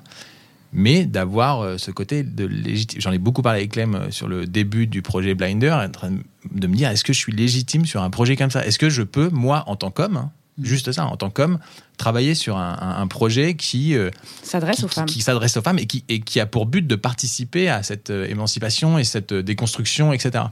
Mais 0.72 1.04
d'avoir 1.04 1.78
ce 1.80 1.90
côté 1.90 2.22
de 2.22 2.44
légitime. 2.46 3.00
J'en 3.00 3.10
ai 3.10 3.18
beaucoup 3.18 3.42
parlé 3.42 3.58
avec 3.60 3.72
Clem 3.72 4.06
sur 4.10 4.28
le 4.28 4.46
début 4.46 4.86
du 4.86 5.02
projet 5.02 5.34
Blinder, 5.34 5.72
en 5.72 5.88
train 5.90 6.12
de 6.52 6.66
me 6.68 6.74
dire 6.76 6.88
est-ce 6.90 7.02
que 7.02 7.12
je 7.12 7.18
suis 7.18 7.32
légitime 7.32 7.86
sur 7.86 8.02
un 8.02 8.10
projet 8.10 8.36
comme 8.36 8.50
ça? 8.52 8.64
Est-ce 8.64 8.78
que 8.78 8.88
je 8.88 9.02
peux, 9.02 9.30
moi, 9.30 9.64
en 9.66 9.74
tant 9.76 9.90
qu'homme, 9.90 10.16
hein. 10.16 10.30
Juste 10.62 10.92
ça, 10.92 11.06
en 11.06 11.16
tant 11.16 11.30
qu'homme, 11.30 11.58
travailler 11.96 12.34
sur 12.34 12.56
un, 12.56 13.06
projet 13.06 13.54
qui, 13.54 13.94
euh, 13.94 14.10
S'adresse 14.42 14.82
aux 14.84 14.88
femmes. 14.88 15.06
qui- 15.06 15.14
qui 15.14 15.20
s'adresse 15.22 15.56
aux 15.56 15.62
femmes 15.62 15.78
et 15.78 15.86
qui, 15.86 16.04
et 16.08 16.20
qui 16.20 16.40
a 16.40 16.46
pour 16.46 16.66
but 16.66 16.86
de 16.86 16.96
participer 16.96 17.68
à 17.68 17.82
cette 17.82 18.10
euh, 18.10 18.26
émancipation 18.28 18.98
et 18.98 19.04
cette 19.04 19.32
euh, 19.32 19.42
déconstruction, 19.42 20.12
etc. 20.12 20.44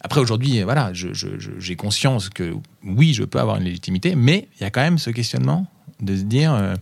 Après, 0.00 0.20
aujourd'hui, 0.20 0.62
voilà, 0.62 0.92
je- 0.92 1.12
je- 1.12 1.38
je- 1.38 1.50
j'ai 1.58 1.74
conscience 1.76 2.28
que 2.28 2.54
oui, 2.84 3.14
je 3.14 3.24
peux 3.24 3.40
avoir 3.40 3.56
une 3.56 3.64
légitimité, 3.64 4.14
mais 4.14 4.48
il 4.58 4.62
y 4.62 4.66
a 4.66 4.70
quand 4.70 4.80
même 4.82 4.98
ce 4.98 5.10
questionnement 5.10 5.66
de 6.00 6.16
se 6.16 6.22
dire 6.22 6.52
euh, 6.54 6.74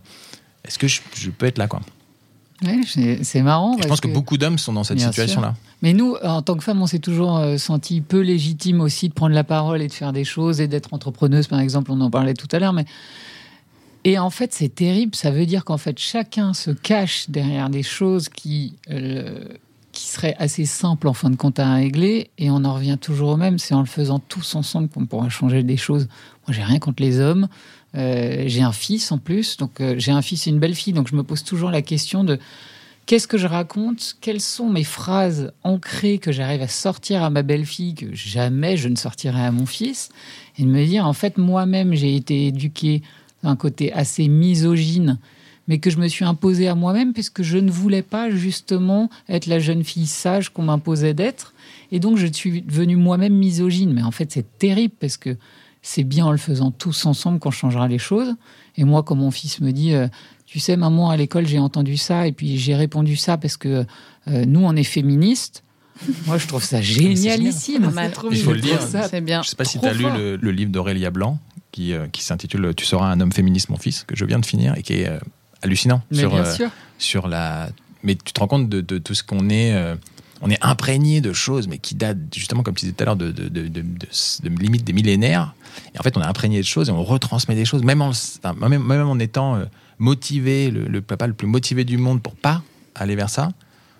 est-ce 0.65 0.77
que 0.77 0.87
je, 0.87 1.01
je 1.15 1.29
peux 1.31 1.45
être 1.47 1.57
là 1.57 1.67
quoi? 1.67 1.81
Ouais, 2.63 2.81
c'est 3.21 3.41
marrant. 3.41 3.77
Je 3.79 3.87
pense 3.87 4.01
que, 4.01 4.07
beaucoup 4.07 4.37
d'hommes 4.37 4.57
sont 4.57 4.73
dans 4.73 4.83
cette 4.83 4.99
situation-là. 4.99 5.53
Mais 5.81 5.93
nous, 5.93 6.15
en 6.23 6.41
tant 6.41 6.55
que 6.55 6.63
femmes, 6.63 6.81
on 6.81 6.87
s'est 6.87 6.99
toujours 6.99 7.37
euh, 7.37 7.57
senti 7.57 8.01
peu 8.01 8.19
légitime 8.19 8.81
aussi 8.81 9.09
de 9.09 9.13
prendre 9.13 9.35
la 9.35 9.43
parole 9.43 9.81
et 9.81 9.87
de 9.87 9.93
faire 9.93 10.11
des 10.11 10.23
choses 10.23 10.59
et 10.59 10.67
d'être 10.67 10.93
entrepreneuse, 10.93 11.47
par 11.47 11.59
exemple. 11.59 11.91
On 11.91 12.01
en 12.01 12.09
parlait 12.09 12.33
tout 12.33 12.47
à 12.51 12.59
l'heure, 12.59 12.73
mais 12.73 12.85
et 14.03 14.17
en 14.17 14.29
fait, 14.29 14.53
c'est 14.53 14.73
terrible. 14.73 15.15
Ça 15.15 15.31
veut 15.31 15.45
dire 15.45 15.65
qu'en 15.65 15.77
fait, 15.77 15.99
chacun 15.99 16.53
se 16.53 16.71
cache 16.71 17.29
derrière 17.29 17.69
des 17.69 17.83
choses 17.83 18.29
qui 18.29 18.75
euh, 18.89 19.43
qui 19.91 20.07
seraient 20.07 20.35
assez 20.37 20.65
simples 20.65 21.07
en 21.07 21.13
fin 21.13 21.31
de 21.31 21.35
compte 21.35 21.59
à 21.59 21.73
régler, 21.73 22.29
et 22.37 22.51
on 22.51 22.63
en 22.65 22.75
revient 22.75 22.97
toujours 22.99 23.29
au 23.29 23.37
même. 23.37 23.57
C'est 23.57 23.73
en 23.73 23.79
le 23.79 23.87
faisant 23.87 24.19
tous 24.19 24.55
ensemble 24.55 24.89
qu'on 24.89 25.05
pourra 25.05 25.29
changer 25.29 25.63
des 25.63 25.77
choses. 25.77 26.07
Moi, 26.47 26.55
j'ai 26.55 26.63
rien 26.63 26.79
contre 26.79 27.01
les 27.01 27.19
hommes. 27.19 27.47
Euh, 27.97 28.43
j'ai 28.45 28.61
un 28.61 28.71
fils 28.71 29.11
en 29.11 29.17
plus, 29.17 29.57
donc 29.57 29.81
euh, 29.81 29.95
j'ai 29.97 30.11
un 30.11 30.21
fils 30.21 30.47
et 30.47 30.51
une 30.51 30.59
belle 30.59 30.75
fille, 30.75 30.93
donc 30.93 31.07
je 31.09 31.15
me 31.15 31.23
pose 31.23 31.43
toujours 31.43 31.71
la 31.71 31.81
question 31.81 32.23
de 32.23 32.39
Qu'est-ce 33.07 33.29
que 33.29 33.37
je 33.37 33.47
raconte? 33.47 34.17
Quelles 34.19 34.41
sont 34.41 34.69
mes 34.69 34.83
phrases 34.83 35.53
ancrées 35.63 36.17
que 36.17 36.33
j'arrive 36.33 36.61
à 36.61 36.67
sortir 36.67 37.23
à 37.23 37.29
ma 37.29 37.41
belle-fille 37.41 37.95
que 37.95 38.13
jamais 38.13 38.75
je 38.75 38.89
ne 38.89 38.97
sortirai 38.97 39.45
à 39.45 39.51
mon 39.53 39.65
fils? 39.65 40.09
Et 40.59 40.63
de 40.63 40.67
me 40.67 40.85
dire, 40.85 41.07
en 41.07 41.13
fait, 41.13 41.37
moi-même, 41.37 41.93
j'ai 41.93 42.17
été 42.17 42.47
éduquée 42.47 43.01
d'un 43.43 43.55
côté 43.55 43.93
assez 43.93 44.27
misogyne, 44.27 45.19
mais 45.69 45.77
que 45.77 45.89
je 45.89 45.99
me 45.99 46.09
suis 46.09 46.25
imposée 46.25 46.67
à 46.67 46.75
moi-même 46.75 47.13
puisque 47.13 47.43
je 47.43 47.57
ne 47.57 47.71
voulais 47.71 48.01
pas 48.01 48.29
justement 48.29 49.09
être 49.29 49.45
la 49.45 49.59
jeune 49.59 49.85
fille 49.85 50.05
sage 50.05 50.49
qu'on 50.49 50.63
m'imposait 50.63 51.13
d'être. 51.13 51.53
Et 51.93 52.01
donc, 52.01 52.17
je 52.17 52.27
suis 52.27 52.61
devenue 52.61 52.97
moi-même 52.97 53.35
misogyne. 53.35 53.93
Mais 53.93 54.03
en 54.03 54.11
fait, 54.11 54.33
c'est 54.33 54.57
terrible 54.57 54.95
parce 54.99 55.15
que 55.15 55.37
c'est 55.87 56.03
bien 56.03 56.25
en 56.25 56.31
le 56.31 56.37
faisant 56.37 56.69
tous 56.69 57.05
ensemble 57.05 57.39
qu'on 57.39 57.49
changera 57.49 57.87
les 57.87 57.97
choses. 57.97 58.35
Et 58.75 58.83
moi, 58.83 59.03
quand 59.03 59.15
mon 59.15 59.31
fils 59.31 59.61
me 59.61 59.71
dit, 59.71 59.93
euh, 59.93 60.09
tu 60.45 60.59
sais, 60.59 60.75
maman, 60.75 61.09
à 61.09 61.15
l'école, 61.15 61.47
j'ai 61.47 61.59
entendu 61.59 61.95
ça, 61.95 62.27
et 62.27 62.33
puis 62.33 62.57
j'ai 62.57 62.75
répondu 62.75 63.15
ça 63.15 63.37
parce 63.37 63.55
que 63.55 63.85
euh, 64.27 64.45
nous, 64.45 64.59
on 64.59 64.75
est 64.75 64.83
féministes. 64.83 65.63
Moi, 66.27 66.37
je 66.37 66.45
trouve 66.45 66.61
ça 66.61 66.81
génialissime. 66.81 67.89
Il 68.31 68.37
faut 68.37 68.51
le 68.51 68.59
dire. 68.59 68.81
ça 68.81 69.07
C'est 69.07 69.21
bien. 69.21 69.41
Je 69.43 69.49
sais 69.49 69.55
pas 69.55 69.63
si 69.63 69.79
tu 69.79 69.85
as 69.85 69.93
lu 69.93 70.03
le, 70.03 70.35
le 70.35 70.51
livre 70.51 70.71
d'Aurélia 70.71 71.09
Blanc 71.09 71.39
qui, 71.71 71.93
euh, 71.93 72.07
qui 72.11 72.21
s'intitule 72.21 72.75
Tu 72.75 72.85
seras 72.85 73.09
un 73.09 73.21
homme 73.21 73.31
féministe, 73.31 73.69
mon 73.69 73.77
fils, 73.77 74.03
que 74.03 74.15
je 74.15 74.25
viens 74.25 74.39
de 74.39 74.45
finir 74.45 74.77
et 74.77 74.83
qui 74.83 74.93
est 74.93 75.09
hallucinant 75.61 76.01
Mais 76.11 76.17
sur, 76.17 76.69
sur 76.97 77.27
la. 77.29 77.69
Mais 78.03 78.15
tu 78.15 78.33
te 78.33 78.39
rends 78.41 78.47
compte 78.47 78.67
de, 78.67 78.81
de 78.81 78.97
tout 78.97 79.13
ce 79.13 79.23
qu'on 79.23 79.49
est. 79.49 79.73
on 80.41 80.49
est 80.49 80.63
imprégné 80.63 81.21
de 81.21 81.33
choses, 81.33 81.67
mais 81.67 81.77
qui 81.77 81.95
datent 81.95 82.17
justement, 82.33 82.63
comme 82.63 82.75
tu 82.75 82.85
disais 82.85 82.93
tout 82.93 83.03
à 83.03 83.05
l'heure, 83.05 83.15
de, 83.15 83.31
de, 83.31 83.49
de, 83.49 83.67
de, 83.69 84.49
limite 84.59 84.83
des 84.83 84.93
millénaires. 84.93 85.53
Et 85.95 85.99
en 85.99 86.03
fait, 86.03 86.15
on 86.17 86.21
est 86.21 86.25
imprégné 86.25 86.57
de 86.59 86.65
choses 86.65 86.89
et 86.89 86.91
on 86.91 87.03
retransmet 87.03 87.55
des 87.55 87.65
choses, 87.65 87.83
même 87.83 88.01
en, 88.01 88.11
même, 88.69 88.83
même 88.83 89.07
en 89.07 89.19
étant 89.19 89.55
euh, 89.55 89.65
motivé, 89.99 90.69
le, 90.71 90.85
le 90.87 91.01
papa 91.01 91.27
le 91.27 91.33
plus 91.33 91.47
motivé 91.47 91.83
du 91.85 91.97
monde 91.97 92.21
pour 92.21 92.35
pas 92.35 92.61
aller 92.95 93.15
vers 93.15 93.29
ça, 93.29 93.49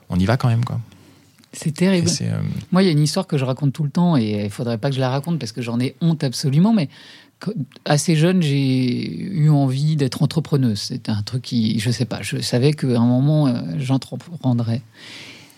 on 0.10 0.18
y 0.20 0.26
va 0.26 0.38
quand 0.38 0.48
même, 0.48 0.64
quoi. 0.64 0.80
C'est 1.54 1.72
terrible. 1.72 2.10
euh, 2.22 2.42
Moi, 2.72 2.84
il 2.84 2.86
y 2.86 2.90
a 2.90 2.92
une 2.92 3.02
histoire 3.02 3.26
que 3.26 3.38
je 3.38 3.46
raconte 3.46 3.74
tout 3.74 3.84
le 3.84 3.90
temps 3.90 4.16
et 4.18 4.44
il 4.46 4.50
faudrait 4.52 4.78
pas 4.78 4.90
que 4.90 4.96
je 4.96 5.00
la 5.00 5.10
raconte 5.10 5.40
parce 5.40 5.52
que 5.52 5.62
j'en 5.62 5.80
ai 5.80 5.96
honte 6.02 6.24
absolument. 6.24 6.74
Mais 6.74 6.90
assez 7.86 8.16
jeune, 8.16 8.42
j'ai 8.42 9.22
eu 9.22 9.50
envie 9.50 9.96
d'être 9.96 10.22
entrepreneuse. 10.22 10.80
C'était 10.80 11.12
un 11.12 11.24
truc 11.24 11.42
qui, 11.44 11.80
je 11.80 11.90
sais 11.90 12.06
pas, 12.06 12.22
je 12.22 12.42
savais 12.42 12.74
qu'à 12.74 12.88
un 12.88 13.06
moment, 13.06 13.48
euh, 13.48 13.54
j'entreprendrais. 13.78 14.82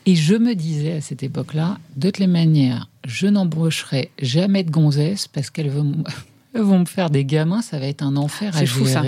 Et 0.10 0.16
je 0.16 0.34
me 0.34 0.56
disais 0.56 0.94
à 0.94 1.02
cette 1.02 1.22
époque-là, 1.22 1.78
de 1.96 2.10
toutes 2.10 2.18
les 2.18 2.26
manières, 2.26 2.90
je 3.06 3.28
n'embaucherai 3.28 4.10
jamais 4.20 4.64
de 4.64 4.72
gonzesse 4.72 5.28
parce 5.28 5.52
qu'elles 5.52 5.70
vont, 6.56 6.80
me 6.80 6.86
faire 6.86 7.12
des 7.12 7.26
gamins, 7.26 7.62
ça 7.62 7.78
va 7.78 7.86
être 7.86 8.02
un 8.02 8.16
enfer 8.16 8.56
à 8.56 8.60
C'est 8.62 8.66
fou, 8.66 8.88
ça. 8.88 9.04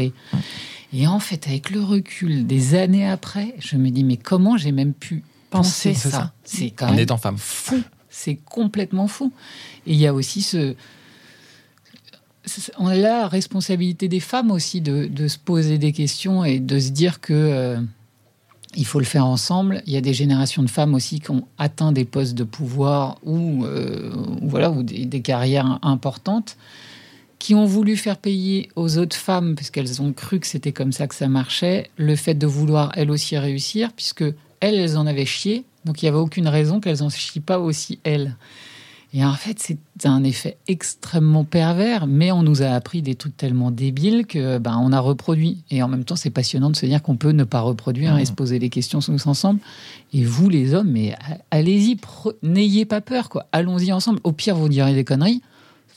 Et 0.93 1.07
en 1.07 1.19
fait, 1.19 1.47
avec 1.47 1.71
le 1.71 1.81
recul 1.81 2.45
des 2.45 2.75
années 2.75 3.09
après, 3.09 3.55
je 3.57 3.77
me 3.77 3.89
dis, 3.89 4.03
mais 4.03 4.15
comment 4.15 4.57
j'ai 4.57 4.71
même 4.71 4.93
pu 4.93 5.23
penser 5.49 5.95
ça, 5.95 6.11
ça. 6.11 6.33
C'est 6.43 6.69
quand 6.69 6.85
en 6.85 6.91
même 6.91 6.99
étant 6.99 7.17
femme. 7.17 7.39
fou. 7.39 7.81
C'est 8.11 8.35
complètement 8.35 9.07
fou. 9.07 9.33
Et 9.87 9.93
il 9.93 9.97
y 9.97 10.05
a 10.05 10.13
aussi 10.13 10.43
ce. 10.43 10.75
On 12.77 12.85
a 12.85 12.95
la 12.95 13.27
responsabilité 13.27 14.07
des 14.07 14.19
femmes 14.19 14.51
aussi 14.51 14.81
de, 14.81 15.07
de 15.07 15.27
se 15.27 15.39
poser 15.39 15.79
des 15.79 15.93
questions 15.93 16.45
et 16.45 16.59
de 16.59 16.77
se 16.77 16.89
dire 16.89 17.21
que 17.21 17.33
euh, 17.33 17.81
il 18.75 18.85
faut 18.85 18.99
le 18.99 19.05
faire 19.05 19.25
ensemble. 19.25 19.81
Il 19.85 19.93
y 19.93 19.97
a 19.97 20.01
des 20.01 20.13
générations 20.13 20.63
de 20.63 20.69
femmes 20.69 20.93
aussi 20.93 21.19
qui 21.19 21.31
ont 21.31 21.47
atteint 21.57 21.91
des 21.91 22.05
postes 22.05 22.35
de 22.35 22.43
pouvoir 22.43 23.17
ou, 23.23 23.65
euh, 23.65 24.11
voilà 24.41 24.71
ou 24.71 24.83
des, 24.83 25.21
carrières 25.21 25.79
importantes 25.81 26.57
qui 27.39 27.55
ont 27.55 27.65
voulu 27.65 27.97
faire 27.97 28.17
payer 28.17 28.69
aux 28.75 28.97
autres 28.99 29.15
femmes, 29.15 29.55
parce 29.55 29.71
qu'elles 29.71 30.01
ont 30.01 30.13
cru 30.13 30.39
que 30.39 30.45
c'était 30.45 30.71
comme 30.71 30.91
ça 30.91 31.07
que 31.07 31.15
ça 31.15 31.27
marchait, 31.27 31.89
le 31.97 32.15
fait 32.15 32.35
de 32.35 32.45
vouloir 32.45 32.91
elles 32.95 33.09
aussi 33.09 33.35
réussir, 33.35 33.91
puisque 33.93 34.23
elles, 34.59 34.75
elles 34.75 34.95
en 34.95 35.07
avaient 35.07 35.25
chié, 35.25 35.65
donc 35.83 36.01
il 36.01 36.05
n'y 36.05 36.09
avait 36.09 36.19
aucune 36.19 36.47
raison 36.47 36.79
qu'elles 36.79 37.01
en 37.01 37.09
chient 37.09 37.39
pas 37.39 37.57
aussi 37.57 37.97
elles. 38.03 38.35
Et 39.13 39.25
en 39.25 39.33
fait, 39.33 39.59
c'est 39.59 39.77
un 40.05 40.23
effet 40.23 40.57
extrêmement 40.67 41.43
pervers, 41.43 42.07
mais 42.07 42.31
on 42.31 42.43
nous 42.43 42.61
a 42.61 42.67
appris 42.67 43.01
des 43.01 43.15
trucs 43.15 43.35
tellement 43.35 43.69
débiles 43.69 44.25
que 44.25 44.57
ben, 44.57 44.79
on 44.81 44.93
a 44.93 44.99
reproduit. 45.01 45.63
Et 45.69 45.83
en 45.83 45.89
même 45.89 46.05
temps, 46.05 46.15
c'est 46.15 46.29
passionnant 46.29 46.69
de 46.69 46.77
se 46.77 46.85
dire 46.85 47.01
qu'on 47.01 47.17
peut 47.17 47.31
ne 47.31 47.43
pas 47.43 47.59
reproduire 47.59 48.17
et 48.17 48.25
se 48.25 48.31
poser 48.31 48.57
des 48.57 48.69
questions 48.69 48.99
tous 48.99 49.27
ensemble. 49.27 49.59
Et 50.13 50.23
vous, 50.23 50.47
les 50.47 50.73
hommes, 50.73 50.91
mais 50.91 51.15
allez-y, 51.51 51.97
n'ayez 52.41 52.85
pas 52.85 53.01
peur, 53.01 53.27
quoi. 53.27 53.47
Allons-y 53.51 53.91
ensemble. 53.91 54.21
Au 54.23 54.31
pire, 54.31 54.55
vous 54.55 54.69
direz 54.69 54.93
des 54.93 55.03
conneries. 55.03 55.41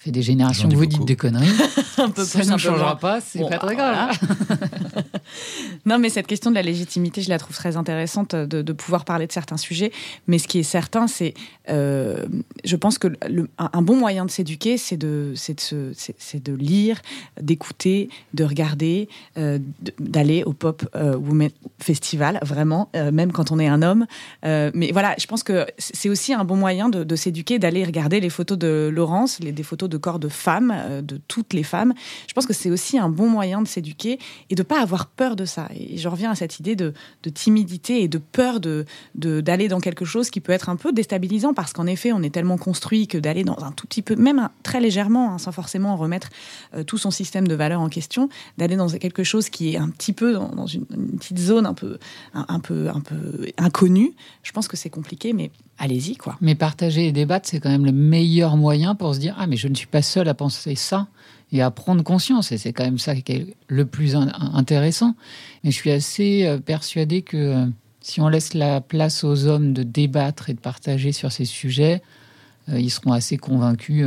Fait 0.05 0.11
des 0.11 0.21
générations 0.23 0.69
que 0.69 0.75
vous 0.75 0.83
beaucoup. 0.85 0.99
dites 0.99 1.05
des 1.07 1.17
conneries. 1.17 1.49
un 1.99 2.11
peu 2.11 2.25
ça 2.25 2.41
plus, 2.41 2.51
ne 2.51 2.59
changera 2.59 2.99
pas, 2.99 3.21
c'est 3.23 3.39
Bon, 3.39 3.49
pas 3.49 3.57
très 3.59 3.75
bah. 3.75 4.11
Non, 5.87 5.99
mais 5.99 6.09
cette 6.09 6.27
question 6.27 6.51
de 6.51 6.55
la 6.57 6.63
légitimité, 6.63 7.23
je 7.23 7.29
la 7.31 7.39
trouve 7.39 7.57
très 7.57 7.77
intéressante 7.77 8.35
de, 8.35 8.63
de 8.63 8.73
pouvoir 8.73 9.05
parler 9.05 9.27
de 9.27 9.33
certains 9.33 9.57
sujets. 9.57 9.93
Mais 10.27 10.39
ce 10.39 10.47
qui 10.49 10.59
est 10.59 10.63
certain, 10.63 11.07
c'est, 11.07 11.35
euh, 11.71 12.27
je 12.65 12.77
pense 12.77 12.99
que 12.99 13.09
le- 13.29 13.49
un, 13.59 13.71
un 13.73 13.83
bon 13.83 13.97
moyen 13.97 14.25
de 14.25 14.31
s'éduquer, 14.31 14.77
c'est 14.77 14.97
de, 14.97 15.33
c'est 15.37 15.55
de, 15.55 15.61
se- 15.61 15.93
c'est- 15.95 16.15
c'est 16.19 16.43
de 16.43 16.53
lire, 16.55 17.01
d'écouter, 17.41 18.09
de 18.35 18.45
regarder, 18.45 19.09
euh, 19.39 19.59
d'aller 19.99 20.43
au 20.45 20.53
Pop 20.53 20.85
euh, 20.97 21.17
Women 21.17 21.51
Festival, 21.81 22.39
vraiment, 22.43 22.89
euh, 22.97 23.11
même 23.11 23.33
quand 23.33 23.51
on 23.53 23.59
est 23.59 23.69
un 23.69 23.83
homme. 23.83 24.07
Euh, 24.45 24.71
mais 24.75 24.93
voilà, 24.93 25.15
je 25.19 25.27
pense 25.27 25.43
que 25.43 25.67
c'est 25.79 26.09
aussi 26.09 26.33
un 26.35 26.45
bon 26.45 26.57
moyen 26.57 26.89
de, 26.89 27.05
de 27.05 27.17
s'éduquer, 27.17 27.59
d'aller 27.59 27.85
regarder 27.85 28.21
les 28.21 28.31
photos 28.31 28.59
de 28.59 28.91
Laurence, 28.93 29.41
les, 29.41 29.53
des 29.53 29.63
photos 29.63 29.89
de 29.89 29.94
corps 29.97 30.19
de 30.19 30.29
femmes, 30.29 30.73
euh, 30.75 31.03
de 31.03 31.21
toutes 31.29 31.53
les 31.53 31.63
femmes. 31.63 31.95
Je 32.29 32.33
pense 32.33 32.47
que 32.47 32.53
c'est 32.53 32.71
aussi 32.71 32.99
un 32.99 33.09
bon 33.09 33.29
moyen 33.29 33.63
de 33.63 33.69
s'éduquer 33.69 34.19
et 34.51 34.55
de 34.55 34.63
pas 34.63 34.81
avoir 34.81 35.07
peur 35.07 35.37
de 35.37 35.45
ça. 35.45 35.69
Et 35.75 35.97
je 35.99 36.09
reviens 36.09 36.31
à 36.31 36.35
cette 36.35 36.59
idée 36.61 36.77
de, 36.77 36.93
de 37.23 37.31
timidité 37.31 38.03
et 38.03 38.09
de 38.09 38.19
peur 38.19 38.61
de 38.61 38.85
de- 39.15 39.41
d'aller 39.41 39.69
dans 39.69 39.81
quelque 39.81 40.05
chose 40.05 40.31
qui 40.31 40.41
peut 40.41 40.53
être 40.53 40.69
un 40.69 40.77
peu 40.77 40.93
déstabilisant 40.93 41.55
parce 41.55 41.73
qu'en 41.73 41.87
effet, 41.87 42.13
on 42.13 42.23
est 42.23 42.31
tellement 42.31 42.59
construit 42.59 43.07
que 43.07 43.19
d'aller 43.19 43.45
dans 43.45 43.59
un 43.63 43.73
tout 43.73 43.87
petit 43.87 44.03
peu, 44.03 44.17
même 44.17 44.49
très 44.63 44.81
légèrement, 44.81 45.35
hein, 45.35 45.39
sans 45.39 45.53
forcément 45.53 45.97
remettre 45.97 46.31
euh, 46.75 46.83
tout 46.85 46.99
son 46.99 47.11
système 47.11 47.47
de 47.47 47.55
valeurs 47.55 47.81
en 47.81 47.89
question, 47.89 48.29
d'aller 48.59 48.77
dans 48.77 48.89
quelque 48.89 49.25
chose 49.25 49.49
qui 49.49 49.75
est 49.75 49.77
un 49.77 49.89
petit 49.89 50.13
peu 50.13 50.35
dans, 50.35 50.67
une, 50.67 50.85
petite 50.87 51.39
zone 51.39 51.67
un 51.67 51.75
peu, 51.75 51.99
un 52.35 52.61
peu, 52.61 52.89
un 52.89 53.01
peu 53.01 53.47
inconnue. 53.59 54.13
Je 54.43 54.53
pense 54.53 54.69
que 54.69 54.77
c'est 54.77 54.91
compliqué, 54.91 55.33
mais 55.33 55.51
allez-y, 55.79 56.17
quoi. 56.17 56.37
Mais 56.41 56.55
partager 56.55 57.09
et 57.09 57.13
débattre, 57.13 57.49
c'est 57.49 57.61
quand 57.61 57.71
même 57.71 57.85
le 57.85 57.93
meilleur 57.93 58.57
moyen 58.57 58.95
pour 58.95 59.15
se 59.15 59.21
dire 59.21 59.35
Ah, 59.39 59.47
mais 59.47 59.57
je 59.57 59.69
ne 59.69 59.75
suis 59.75 59.84
pas 59.87 60.03
seul 60.03 60.29
à 60.29 60.35
penser 60.35 60.75
ça 60.75 61.09
et 61.53 61.63
à 61.63 61.71
prendre 61.71 62.03
conscience. 62.03 62.53
Et 62.53 62.59
c'est 62.59 62.73
quand 62.73 62.85
même 62.85 62.99
ça 62.99 63.15
qui 63.15 63.33
est 63.33 63.57
le 63.69 63.87
plus 63.87 64.17
in- 64.17 64.33
intéressant. 64.53 65.15
Mais 65.63 65.71
je 65.71 65.77
suis 65.77 65.91
assez 65.91 66.47
euh, 66.47 66.59
persuadé 66.59 67.23
que 67.23 67.37
euh, 67.37 67.67
si 68.01 68.21
on 68.21 68.29
laisse 68.29 68.55
la 68.55 68.81
place 68.81 69.25
aux 69.25 69.47
hommes 69.47 69.73
de 69.73 69.83
débattre 69.83 70.51
et 70.51 70.55
de 70.55 70.61
partager 70.61 71.13
sur 71.13 71.33
ces 71.33 71.45
sujets, 71.45 72.03
euh, 72.69 72.81
ils 72.81 72.91
seront 72.91 73.13
assez 73.13 73.39
convaincus 73.39 74.07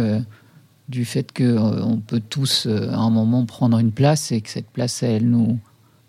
du 0.90 1.04
fait 1.04 1.36
qu'on 1.36 2.02
peut 2.06 2.22
tous, 2.22 2.66
à 2.68 2.98
un 2.98 3.10
moment, 3.10 3.46
prendre 3.46 3.78
une 3.80 3.92
place 3.92 4.32
et 4.32 4.42
que 4.42 4.50
cette 4.50 4.70
place, 4.70 5.04
elle 5.04 5.30
nous 5.30 5.60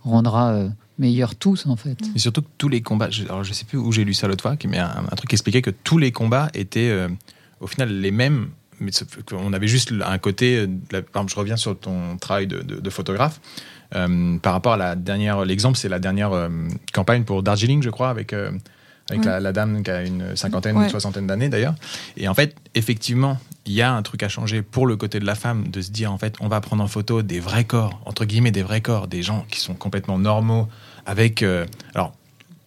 rendra 0.02 0.68
meilleurs 0.98 1.34
tous, 1.34 1.66
en 1.66 1.74
fait. 1.74 1.98
Et 2.14 2.18
surtout 2.20 2.42
que 2.42 2.48
tous 2.58 2.68
les 2.68 2.80
combats, 2.80 3.08
alors 3.28 3.42
je 3.42 3.52
sais 3.52 3.64
plus 3.64 3.76
où 3.76 3.90
j'ai 3.90 4.04
lu 4.04 4.14
ça 4.14 4.28
l'autre 4.28 4.42
fois, 4.42 4.56
mais 4.68 4.78
un, 4.78 5.04
un, 5.10 5.16
truc 5.16 5.30
qui 5.30 5.34
expliquait 5.34 5.62
que 5.62 5.70
tous 5.70 5.98
les 5.98 6.12
combats 6.12 6.48
étaient 6.54 7.08
au 7.60 7.66
final 7.66 8.00
les 8.00 8.12
mêmes 8.12 8.50
mais 8.80 8.90
on 9.32 9.52
avait 9.52 9.68
juste 9.68 9.92
un 10.04 10.18
côté. 10.18 10.66
Par 10.90 11.00
exemple, 11.00 11.30
je 11.30 11.36
reviens 11.36 11.56
sur 11.56 11.78
ton 11.78 12.16
travail 12.16 12.46
de, 12.46 12.60
de, 12.60 12.90
photographe. 12.90 13.40
Euh, 13.94 14.38
par 14.38 14.52
rapport 14.52 14.74
à 14.74 14.76
la 14.76 14.96
dernière, 14.96 15.44
l'exemple, 15.44 15.78
c'est 15.78 15.88
la 15.88 15.98
dernière 15.98 16.32
euh, 16.32 16.48
campagne 16.92 17.24
pour 17.24 17.42
Darjeeling, 17.42 17.82
je 17.82 17.90
crois, 17.90 18.10
avec, 18.10 18.32
euh, 18.32 18.50
avec 19.10 19.24
la, 19.24 19.52
dame 19.52 19.82
qui 19.82 19.90
a 19.90 20.02
une 20.02 20.36
cinquantaine, 20.36 20.76
une 20.76 20.88
soixantaine 20.88 21.26
d'années 21.26 21.48
d'ailleurs. 21.48 21.74
Et 22.16 22.28
en 22.28 22.34
fait, 22.34 22.54
effectivement, 22.74 23.38
il 23.66 23.72
y 23.72 23.82
a 23.82 23.92
un 23.92 24.02
truc 24.02 24.22
à 24.22 24.28
changer 24.28 24.62
pour 24.62 24.86
le 24.86 24.96
côté 24.96 25.20
de 25.20 25.26
la 25.26 25.34
femme, 25.34 25.68
de 25.68 25.80
se 25.80 25.90
dire, 25.90 26.12
en 26.12 26.18
fait, 26.18 26.34
on 26.40 26.48
va 26.48 26.60
prendre 26.60 26.82
en 26.82 26.88
photo 26.88 27.22
des 27.22 27.40
vrais 27.40 27.64
corps, 27.64 28.00
entre 28.04 28.24
guillemets, 28.24 28.50
des 28.50 28.62
vrais 28.62 28.80
corps, 28.80 29.08
des 29.08 29.22
gens 29.22 29.46
qui 29.50 29.60
sont 29.60 29.74
complètement 29.74 30.18
normaux, 30.18 30.68
avec. 31.06 31.42
alors, 31.94 32.14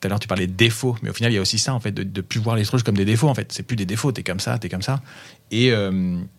tout 0.02 0.08
à 0.08 0.10
l'heure 0.10 0.20
tu 0.20 0.28
parlais 0.28 0.48
de 0.48 0.54
défauts, 0.54 0.98
mais 1.02 1.10
au 1.10 1.14
final 1.14 1.32
il 1.32 1.36
y 1.36 1.38
a 1.38 1.42
aussi 1.42 1.58
ça 1.58 1.74
en 1.74 1.80
fait 1.80 1.92
de, 1.92 2.04
de 2.04 2.22
plus 2.22 2.42
voir 2.42 2.58
les 2.58 2.66
choses 2.66 2.84
comme 2.84 2.98
des 2.98 3.06
défauts 3.06 3.30
en 3.30 3.36
fait. 3.36 3.54
C'est 3.54 3.64
plus 3.64 3.78
des 3.78 3.86
défauts, 3.86 4.12
t'es 4.12 4.24
comme 4.24 4.42
ça, 4.42 4.60
t'es 4.60 4.68
comme 4.68 4.82
ça. 4.82 5.02
Et 5.52 5.72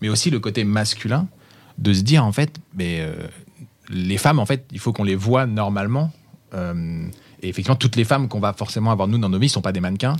mais 0.00 0.08
aussi 0.08 0.30
le 0.30 0.40
côté 0.40 0.64
masculin 0.64 1.28
de 1.78 1.94
se 1.94 2.02
dire 2.02 2.24
en 2.24 2.32
fait, 2.32 2.58
mais 2.74 3.06
les 3.92 4.18
femmes, 4.18 4.38
en 4.38 4.46
fait, 4.46 4.64
il 4.72 4.78
faut 4.78 4.92
qu'on 4.92 5.04
les 5.04 5.14
voit 5.16 5.46
normalement. 5.46 6.10
Euh, 6.54 7.06
et 7.42 7.48
effectivement, 7.48 7.76
toutes 7.76 7.96
les 7.96 8.04
femmes 8.04 8.28
qu'on 8.28 8.40
va 8.40 8.52
forcément 8.52 8.90
avoir 8.90 9.08
nous 9.08 9.18
dans 9.18 9.28
nos 9.28 9.38
vies 9.38 9.46
ne 9.46 9.52
sont 9.52 9.62
pas 9.62 9.72
des 9.72 9.80
mannequins. 9.80 10.16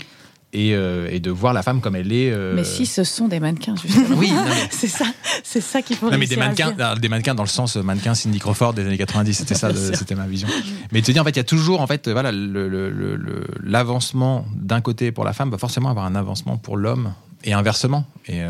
Et, 0.54 0.74
euh, 0.74 1.18
de 1.18 1.30
voir 1.30 1.54
la 1.54 1.62
femme 1.62 1.80
comme 1.80 1.96
elle 1.96 2.12
est. 2.12 2.30
Euh, 2.30 2.52
mais 2.54 2.64
si 2.64 2.84
ce 2.84 3.04
sont 3.04 3.26
des 3.26 3.40
mannequins, 3.40 3.74
justement. 3.82 4.16
oui, 4.18 4.30
c'est 4.70 4.88
ça, 4.88 5.06
c'est 5.42 5.62
ça 5.62 5.80
qu'il 5.80 5.96
faut. 5.96 6.10
Non, 6.10 6.18
mais 6.18 6.26
des 6.26 6.36
mannequins, 6.36 6.74
des 6.96 7.08
mannequins 7.08 7.34
dans 7.34 7.42
le 7.42 7.48
sens 7.48 7.76
mannequin 7.76 8.14
Cindy 8.14 8.38
Crawford 8.38 8.74
des 8.74 8.84
années 8.84 8.98
90, 8.98 9.32
c'était 9.32 9.54
ça, 9.54 9.70
c'était 9.94 10.14
ma 10.14 10.26
vision. 10.26 10.48
Mais 10.92 11.00
te 11.00 11.10
dire 11.10 11.22
en 11.22 11.24
fait, 11.24 11.30
il 11.30 11.36
y 11.36 11.40
a 11.40 11.44
toujours 11.44 11.80
en 11.80 11.86
fait, 11.86 12.08
voilà, 12.08 12.30
l'avancement 13.62 14.46
d'un 14.54 14.80
côté 14.82 15.10
pour 15.10 15.24
la 15.24 15.32
femme 15.32 15.50
va 15.50 15.58
forcément 15.58 15.88
avoir 15.88 16.04
un 16.04 16.14
avancement 16.14 16.58
pour 16.58 16.76
l'homme 16.76 17.14
et 17.44 17.54
inversement. 17.54 18.04
Et 18.28 18.42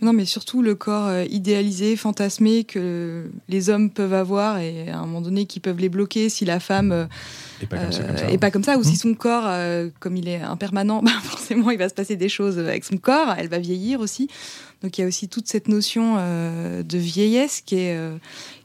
non, 0.00 0.12
mais 0.12 0.24
surtout 0.24 0.62
le 0.62 0.74
corps 0.74 1.06
euh, 1.06 1.24
idéalisé, 1.30 1.96
fantasmé 1.96 2.64
que 2.64 3.30
les 3.48 3.70
hommes 3.70 3.90
peuvent 3.90 4.12
avoir 4.12 4.58
et 4.58 4.90
à 4.90 4.98
un 4.98 5.06
moment 5.06 5.20
donné 5.20 5.46
qui 5.46 5.60
peuvent 5.60 5.78
les 5.78 5.88
bloquer 5.88 6.28
si 6.28 6.44
la 6.44 6.60
femme 6.60 6.92
euh, 6.92 7.06
et 7.62 7.66
pas, 7.66 7.78
comme 7.78 7.92
ça, 7.92 8.02
euh, 8.02 8.38
pas 8.38 8.50
comme 8.50 8.64
ça, 8.64 8.78
ou 8.78 8.82
si 8.82 8.92
mmh. 8.92 8.96
son 8.96 9.14
corps, 9.14 9.50
comme 10.00 10.16
il 10.16 10.28
est 10.28 10.40
impermanent, 10.40 11.02
bah, 11.04 11.12
forcément 11.22 11.70
il 11.70 11.78
va 11.78 11.88
se 11.88 11.94
passer 11.94 12.16
des 12.16 12.28
choses 12.28 12.58
avec 12.58 12.84
son 12.84 12.96
corps, 12.96 13.34
elle 13.38 13.48
va 13.48 13.58
vieillir 13.58 14.00
aussi. 14.00 14.28
Donc 14.82 14.98
il 14.98 15.00
y 15.00 15.04
a 15.04 15.06
aussi 15.06 15.28
toute 15.28 15.48
cette 15.48 15.68
notion 15.68 16.16
de 16.16 16.98
vieillesse 16.98 17.62
qui 17.64 17.76
est, 17.76 17.98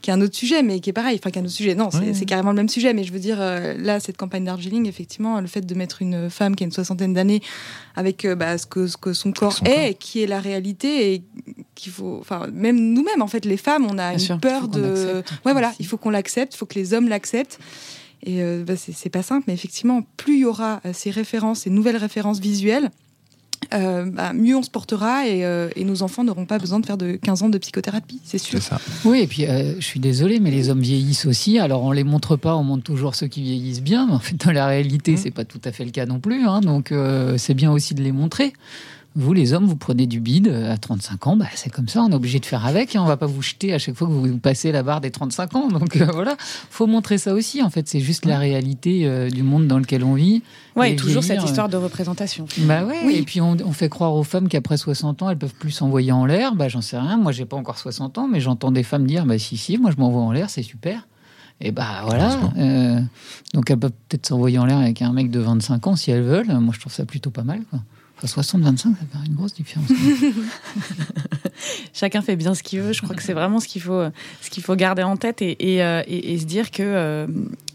qui 0.01 0.09
est 0.09 0.13
un 0.13 0.19
autre 0.19 0.35
sujet, 0.35 0.61
mais 0.61 0.81
qui 0.81 0.89
est 0.89 0.93
pareil. 0.93 1.17
Enfin, 1.17 1.31
qui 1.31 1.39
est 1.39 1.41
un 1.41 1.45
autre 1.45 1.53
sujet. 1.53 1.73
Non, 1.73 1.89
c'est 1.89 2.25
carrément 2.25 2.51
le 2.51 2.57
même 2.57 2.69
sujet. 2.69 2.93
Mais 2.93 3.05
je 3.05 3.13
veux 3.13 3.19
dire, 3.19 3.39
là, 3.39 4.01
cette 4.01 4.17
campagne 4.17 4.43
d'Argeling, 4.43 4.87
effectivement, 4.87 5.39
le 5.39 5.47
fait 5.47 5.61
de 5.61 5.73
mettre 5.73 6.01
une 6.01 6.29
femme 6.29 6.57
qui 6.57 6.63
a 6.63 6.65
une 6.65 6.73
soixantaine 6.73 7.13
d'années 7.13 7.41
avec 7.95 8.27
bah, 8.27 8.57
ce, 8.57 8.65
que, 8.65 8.87
ce, 8.87 8.97
que, 8.97 9.13
son 9.13 9.31
corps 9.31 9.61
est, 9.63 9.97
qui 9.97 10.21
est 10.21 10.27
la 10.27 10.41
réalité 10.41 11.13
et 11.13 11.23
qu'il 11.75 11.91
faut, 11.91 12.17
enfin, 12.19 12.47
même 12.53 12.77
nous-mêmes, 12.77 13.21
en 13.21 13.27
fait, 13.27 13.45
les 13.45 13.57
femmes, 13.57 13.87
on 13.89 13.97
a 13.97 14.13
une 14.13 14.39
peur 14.39 14.67
de. 14.67 15.23
Ouais, 15.45 15.53
voilà, 15.53 15.73
il 15.79 15.85
faut 15.85 15.97
qu'on 15.97 16.09
l'accepte, 16.09 16.53
il 16.53 16.57
faut 16.57 16.65
que 16.65 16.75
les 16.75 16.93
hommes 16.93 17.07
l'acceptent. 17.07 17.59
Et 18.23 18.41
euh, 18.41 18.63
bah, 18.65 18.73
c'est 18.75 19.09
pas 19.09 19.23
simple, 19.23 19.45
mais 19.47 19.53
effectivement, 19.53 20.01
plus 20.17 20.35
il 20.35 20.39
y 20.41 20.45
aura 20.45 20.81
euh, 20.85 20.91
ces 20.93 21.11
références, 21.11 21.61
ces 21.61 21.69
nouvelles 21.69 21.97
références 21.97 22.39
visuelles, 22.39 22.91
euh, 23.73 24.05
bah, 24.05 24.33
mieux 24.33 24.55
on 24.55 24.63
se 24.63 24.69
portera 24.71 25.27
et, 25.27 25.41
et 25.75 25.83
nos 25.85 26.01
enfants 26.01 26.23
n'auront 26.23 26.45
pas 26.45 26.57
besoin 26.57 26.79
de 26.79 26.85
faire 26.85 26.97
de 26.97 27.13
15 27.13 27.43
ans 27.43 27.49
de 27.49 27.57
psychothérapie, 27.57 28.19
c'est 28.23 28.39
sûr. 28.39 28.61
Ça. 28.61 28.79
Oui, 29.05 29.21
et 29.21 29.27
puis 29.27 29.45
je 29.45 29.85
suis 29.85 29.99
désolé, 29.99 30.39
mais 30.39 30.51
les 30.51 30.69
hommes 30.69 30.81
vieillissent 30.81 31.25
aussi. 31.25 31.59
Alors 31.59 31.83
on 31.83 31.91
les 31.91 32.03
montre 32.03 32.35
pas, 32.35 32.55
on 32.55 32.63
montre 32.63 32.83
toujours 32.83 33.13
ceux 33.13 33.27
qui 33.27 33.43
vieillissent 33.43 33.83
bien, 33.83 34.07
mais 34.07 34.13
en 34.13 34.19
fait 34.19 34.35
dans 34.35 34.51
la 34.51 34.65
réalité, 34.65 35.13
mmh. 35.13 35.17
c'est 35.17 35.31
pas 35.31 35.45
tout 35.45 35.61
à 35.63 35.71
fait 35.71 35.85
le 35.85 35.91
cas 35.91 36.07
non 36.07 36.19
plus. 36.19 36.47
Hein, 36.47 36.61
donc 36.61 36.91
c'est 37.37 37.53
bien 37.53 37.71
aussi 37.71 37.93
de 37.93 38.01
les 38.01 38.11
montrer. 38.11 38.53
Vous, 39.15 39.33
les 39.33 39.51
hommes, 39.51 39.65
vous 39.65 39.75
prenez 39.75 40.07
du 40.07 40.21
bide 40.21 40.47
à 40.47 40.77
35 40.77 41.27
ans, 41.27 41.35
bah, 41.35 41.47
c'est 41.53 41.69
comme 41.69 41.89
ça, 41.89 42.01
on 42.01 42.09
est 42.09 42.15
obligé 42.15 42.39
de 42.39 42.45
faire 42.45 42.65
avec. 42.65 42.95
et 42.95 42.99
on 42.99 43.05
va 43.05 43.17
pas 43.17 43.25
vous 43.25 43.41
jeter 43.41 43.73
à 43.73 43.77
chaque 43.77 43.95
fois 43.95 44.07
que 44.07 44.13
vous 44.13 44.37
passez 44.37 44.71
la 44.71 44.83
barre 44.83 45.01
des 45.01 45.11
35 45.11 45.55
ans. 45.55 45.67
Donc 45.67 45.97
euh, 45.97 46.07
voilà, 46.13 46.37
faut 46.39 46.87
montrer 46.87 47.17
ça 47.17 47.33
aussi. 47.33 47.61
En 47.61 47.69
fait, 47.69 47.89
c'est 47.89 47.99
juste 47.99 48.25
la 48.25 48.39
réalité 48.39 49.05
euh, 49.05 49.29
du 49.29 49.43
monde 49.43 49.67
dans 49.67 49.79
lequel 49.79 50.05
on 50.05 50.13
vit. 50.13 50.43
Oui, 50.77 50.95
toujours 50.95 51.23
cette 51.23 51.43
histoire 51.43 51.67
de 51.67 51.75
représentation. 51.75 52.45
Bah 52.59 52.85
ouais, 52.85 52.99
oui. 53.05 53.15
Et 53.17 53.23
puis 53.23 53.41
on, 53.41 53.57
fait 53.73 53.89
croire 53.89 54.15
aux 54.15 54.23
femmes 54.23 54.47
qu'après 54.47 54.77
60 54.77 55.21
ans, 55.23 55.29
elles 55.29 55.37
peuvent 55.37 55.53
plus 55.53 55.71
s'envoyer 55.71 56.13
en 56.13 56.25
l'air. 56.25 56.55
Bah 56.55 56.69
j'en 56.69 56.81
sais 56.81 56.97
rien. 56.97 57.17
Moi, 57.17 57.33
j'ai 57.33 57.45
pas 57.45 57.57
encore 57.57 57.77
60 57.77 58.17
ans, 58.17 58.29
mais 58.29 58.39
j'entends 58.39 58.71
des 58.71 58.83
femmes 58.83 59.05
dire, 59.05 59.25
bah 59.25 59.37
si 59.37 59.57
si, 59.57 59.77
moi 59.77 59.91
je 59.91 59.99
m'envoie 59.99 60.21
en 60.21 60.31
l'air, 60.31 60.49
c'est 60.49 60.63
super. 60.63 61.05
Et 61.59 61.71
bah 61.71 62.03
voilà. 62.05 62.39
Euh, 62.57 63.01
donc 63.53 63.69
elles 63.69 63.77
peuvent 63.77 63.91
peut-être 64.07 64.27
s'envoyer 64.27 64.57
en 64.57 64.65
l'air 64.65 64.77
avec 64.77 65.01
un 65.01 65.11
mec 65.11 65.29
de 65.29 65.39
25 65.39 65.87
ans 65.87 65.95
si 65.97 66.11
elles 66.11 66.23
veulent. 66.23 66.47
Moi, 66.59 66.73
je 66.73 66.79
trouve 66.79 66.93
ça 66.93 67.05
plutôt 67.05 67.29
pas 67.29 67.43
mal. 67.43 67.61
Quoi. 67.69 67.79
60-25, 68.27 68.77
ça 68.77 68.89
paraît 69.11 69.27
une 69.27 69.35
grosse 69.35 69.53
différence. 69.53 69.89
Chacun 71.93 72.21
fait 72.21 72.35
bien 72.35 72.55
ce 72.55 72.63
qu'il 72.63 72.81
veut. 72.81 72.93
Je 72.93 73.01
crois 73.01 73.15
que 73.15 73.23
c'est 73.23 73.33
vraiment 73.33 73.59
ce 73.59 73.67
qu'il 73.67 73.81
faut, 73.81 74.03
ce 74.41 74.49
qu'il 74.49 74.63
faut 74.63 74.75
garder 74.75 75.03
en 75.03 75.17
tête 75.17 75.41
et, 75.41 75.75
et, 75.75 75.83
euh, 75.83 76.01
se 76.03 76.45
dire 76.45 76.71
que 76.71 76.83
euh, 76.83 77.27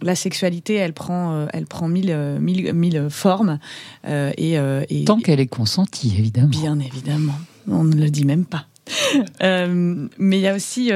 la 0.02 0.14
sexualité, 0.14 0.74
elle 0.74 0.92
prend, 0.92 1.32
euh, 1.32 1.46
elle 1.52 1.66
prend 1.66 1.88
mille, 1.88 2.16
mille, 2.40 2.72
mille 2.72 3.08
formes. 3.10 3.58
et, 4.06 5.04
Tant 5.06 5.20
qu'elle 5.20 5.40
est 5.40 5.46
consentie, 5.46 6.14
évidemment. 6.18 6.48
Bien 6.48 6.78
évidemment. 6.78 7.34
On 7.68 7.84
ne 7.84 7.96
le 7.96 8.10
dit 8.10 8.24
même 8.24 8.44
pas. 8.44 8.66
mais 9.40 10.38
il 10.38 10.42
y 10.42 10.48
a 10.48 10.54
aussi 10.54 10.90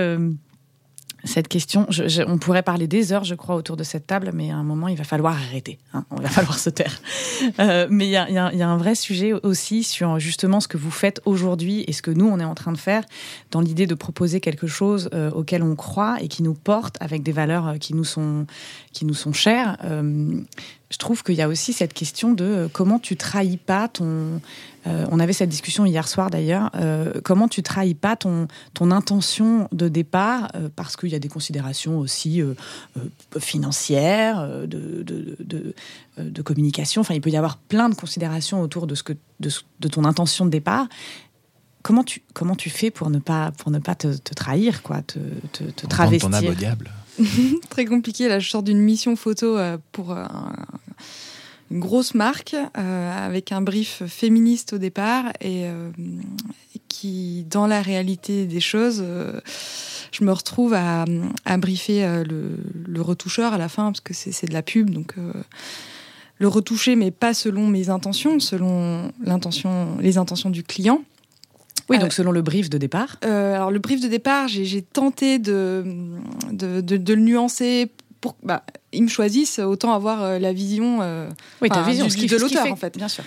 cette 1.25 1.49
question. 1.49 1.87
on 2.27 2.39
pourrait 2.39 2.63
parler 2.63 2.87
des 2.87 3.13
heures, 3.13 3.25
je 3.25 3.35
crois, 3.35 3.55
autour 3.57 3.77
de 3.77 3.85
cette 3.85 4.07
table, 4.07 4.31
mais 4.35 4.51
à 4.51 4.57
un 4.57 4.63
moment, 4.63 4.89
il 4.89 4.97
va 4.97 5.05
falloir 5.05 5.35
arrêter. 5.35 5.79
Hein, 5.93 6.05
il 6.17 6.23
va 6.23 6.29
falloir 6.41 6.59
se 6.59 6.71
taire. 6.71 7.01
Euh, 7.59 7.87
mais 7.91 8.07
il 8.07 8.11
y, 8.11 8.17
a, 8.17 8.69
un 8.69 8.77
vrai 8.77 8.95
sujet 8.95 9.33
aussi 9.33 9.83
sur 9.83 10.19
justement 10.19 10.61
ce 10.61 10.69
que 10.69 10.77
vous 10.77 10.91
faites 10.91 11.21
aujourd'hui 11.25 11.85
et 11.87 11.93
ce 11.93 12.03
que 12.03 12.11
nous, 12.11 12.27
on 12.27 12.39
est 12.39 12.45
en 12.45 12.55
train 12.55 12.73
de 12.73 12.79
faire 12.79 13.05
dans 13.51 13.61
l'idée 13.61 13.87
de 13.87 13.95
proposer 13.95 14.41
quelque 14.41 14.67
chose 14.67 15.11
euh, 15.15 15.31
auquel 15.31 15.63
on 15.63 15.77
croit 15.77 16.17
et 16.21 16.29
qui 16.29 16.43
nous 16.43 16.55
porte 16.55 16.97
avec 17.01 17.23
des 17.23 17.33
valeurs 17.33 17.69
euh, 17.69 17.77
qui 17.77 17.95
nous 17.95 18.05
sont, 18.05 18.47
qui 18.93 19.05
nous 19.05 19.15
sont 19.15 19.33
chères 19.33 19.77
je 20.91 20.97
trouve 20.97 21.23
qu'il 21.23 21.37
y 21.37 21.43
a 21.43 21.49
aussi 21.49 21.73
cette 21.73 21.95
question 21.95 22.33
de 22.33 22.45
euh, 22.45 22.69
comment 22.71 22.99
tu 22.99 23.17
trahis 23.17 23.57
pas 23.59 23.87
ton. 23.89 24.41
Euh, 24.87 25.07
on 25.11 25.21
avait 25.21 25.33
cette 25.33 25.49
discussion 25.49 25.87
hier 25.87 26.09
soir 26.09 26.31
d'ailleurs. 26.31 26.71
Euh, 26.75 27.21
comment 27.23 27.47
tu 27.47 27.63
trahis 27.63 27.95
pas 27.95 28.17
ton 28.17 28.49
ton 28.75 28.91
intention 28.91 29.69
de 29.71 29.89
départ 29.89 30.51
parce 30.75 30.97
qu'il 30.97 31.11
y 31.11 31.15
a 31.15 31.21
des 31.21 31.29
considérations 31.29 31.99
aussi 31.99 32.43
financières, 33.39 34.67
de 34.67 35.03
de, 35.03 35.75
de, 36.19 36.43
communication. 36.43 37.03
Enfin, 37.03 37.15
il 37.15 37.21
peut 37.21 37.31
y 37.31 37.37
avoir 37.37 37.57
plein 37.57 37.89
de 37.89 37.95
considérations 37.95 38.61
autour 38.61 38.87
de 38.87 38.95
ce 38.95 39.03
que 39.03 39.13
de, 39.39 39.89
ton 39.89 40.05
intention 40.05 40.45
de 40.45 40.51
départ. 40.51 40.89
Comment 41.83 42.03
tu 42.03 42.23
comment 42.33 42.57
tu 42.57 42.71
fais 42.71 42.91
pour 42.91 43.11
ne 43.11 43.19
pas 43.19 43.53
pour 43.53 43.71
ne 43.71 43.79
pas 43.79 43.95
te, 43.95 44.09
trahir 44.35 44.83
quoi, 44.83 45.03
te 45.03 45.19
te, 45.53 45.65
te 45.65 45.87
travestir? 45.87 46.31
Ton 46.31 46.53
diable. 46.55 46.91
Très 47.71 47.85
compliqué. 47.85 48.29
Là, 48.29 48.39
je 48.39 48.49
sors 48.49 48.63
d'une 48.63 48.81
mission 48.81 49.17
photo 49.17 49.57
euh, 49.57 49.79
pour 49.93 50.13
euh, 50.13 50.25
une 51.71 51.81
grosse 51.81 52.15
marque 52.15 52.55
euh, 52.55 53.27
avec 53.27 53.53
un 53.53 53.61
brief 53.61 54.03
féministe 54.07 54.73
au 54.75 54.79
départ 54.79 55.27
et 55.41 55.67
qui, 56.89 57.47
dans 57.49 57.67
la 57.67 57.83
réalité 57.83 58.47
des 58.47 58.61
choses, 58.61 59.05
je 60.13 60.25
me 60.25 60.33
retrouve 60.33 60.75
à, 60.75 61.05
briefer 61.59 62.25
le, 62.25 63.01
retoucheur 63.01 63.55
à 63.55 63.59
la 63.59 63.69
fin 63.69 63.85
parce 63.85 64.01
que 64.01 64.13
c'est 64.13 64.49
de 64.49 64.53
la 64.53 64.63
pub, 64.63 64.91
donc 64.91 65.15
le 66.39 66.49
retoucher, 66.49 66.97
mais 66.97 67.13
pas 67.13 67.35
selon 67.35 67.69
mes 67.69 67.89
intentions, 67.89 68.41
selon 68.41 69.13
les 70.01 70.19
intentions 70.19 70.51
du 70.51 70.65
client. 70.65 71.05
Oui, 71.91 71.99
donc 71.99 72.13
selon 72.13 72.31
le 72.31 72.41
brief 72.41 72.71
de 72.71 72.79
départ. 72.79 73.17
Euh, 73.25 73.55
alors 73.55 73.71
le 73.71 73.81
brief 73.81 74.01
de 74.01 74.09
départ, 74.09 74.49
j'ai 74.49 74.83
tenté 74.83 75.39
de 75.39 75.85
de, 76.53 76.81
de, 76.81 77.15
le 77.15 77.21
nuancer 77.21 77.91
pour 78.21 78.37
bah, 78.43 78.63
ils 78.93 79.03
me 79.03 79.09
choisissent, 79.09 79.59
autant 79.59 79.93
avoir 79.93 80.23
euh, 80.23 80.39
la 80.39 80.53
vision, 80.53 80.99
euh, 81.03 81.29
oui, 81.61 81.69
ta 81.69 81.83
vision 81.83 82.07
du, 82.07 82.27
de 82.27 82.37
l'auteur 82.37 82.67
en 82.71 82.77
fait. 82.77 82.97
Bien 82.97 83.09
sûr. 83.09 83.25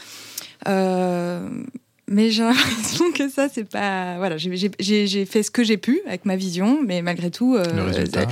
Mais 2.07 2.29
j'ai 2.29 2.43
l'impression 2.43 3.11
que 3.11 3.29
ça, 3.29 3.47
c'est 3.49 3.69
pas. 3.69 4.17
Voilà, 4.17 4.37
j'ai 4.37 5.25
fait 5.25 5.43
ce 5.43 5.51
que 5.51 5.63
j'ai 5.63 5.77
pu 5.77 6.01
avec 6.07 6.25
ma 6.25 6.35
vision, 6.35 6.81
mais 6.83 7.01
malgré 7.01 7.31
tout. 7.31 7.55
le 7.55 7.83
résultat. 7.83 8.27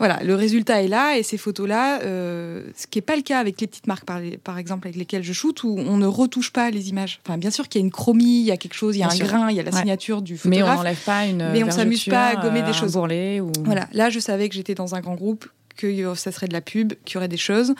Voilà, 0.00 0.18
le 0.24 0.34
résultat 0.34 0.82
est 0.82 0.88
là 0.88 1.18
et 1.18 1.22
ces 1.22 1.36
photos-là, 1.36 2.00
euh, 2.00 2.64
ce 2.74 2.86
qui 2.86 2.96
n'est 2.96 3.02
pas 3.02 3.16
le 3.16 3.22
cas 3.22 3.38
avec 3.38 3.60
les 3.60 3.66
petites 3.66 3.86
marques, 3.86 4.06
par, 4.06 4.18
par, 4.42 4.56
exemple, 4.56 4.88
avec 4.88 4.96
lesquelles 4.96 5.22
je 5.22 5.34
shoote, 5.34 5.62
où 5.62 5.76
on 5.78 5.98
ne 5.98 6.06
retouche 6.06 6.54
pas 6.54 6.70
les 6.70 6.88
images. 6.88 7.20
Enfin, 7.26 7.36
bien 7.36 7.50
sûr 7.50 7.68
qu'il 7.68 7.82
y 7.82 7.84
a 7.84 7.84
une 7.84 7.92
chromie, 7.92 8.40
il 8.40 8.46
y 8.46 8.50
a 8.50 8.56
quelque 8.56 8.72
chose, 8.72 8.96
il 8.96 9.00
y 9.00 9.02
a 9.02 9.10
un 9.10 9.18
grain, 9.18 9.50
il 9.50 9.56
y 9.56 9.60
a 9.60 9.62
la 9.62 9.72
signature 9.72 10.22
du 10.22 10.38
photographe. 10.38 10.64
Mais 10.66 10.72
on 10.72 10.74
n'enlève 10.74 11.04
pas 11.04 11.26
une. 11.26 11.50
Mais 11.52 11.62
on 11.64 11.70
s'amuse 11.70 12.06
pas 12.06 12.28
à 12.28 12.36
gommer 12.36 12.62
des 12.62 12.72
choses. 12.72 12.96
Ou... 12.96 13.52
Voilà, 13.66 13.88
là, 13.92 14.08
je 14.08 14.18
savais 14.20 14.48
que 14.48 14.54
j'étais 14.54 14.74
dans 14.74 14.94
un 14.94 15.00
grand 15.00 15.16
groupe, 15.16 15.46
que 15.76 16.14
ça 16.14 16.32
serait 16.32 16.48
de 16.48 16.54
la 16.54 16.62
pub, 16.62 16.94
qu'il 17.04 17.16
y 17.16 17.18
aurait 17.18 17.28
des 17.28 17.36
choses. 17.36 17.74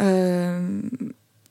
Euh, 0.00 0.80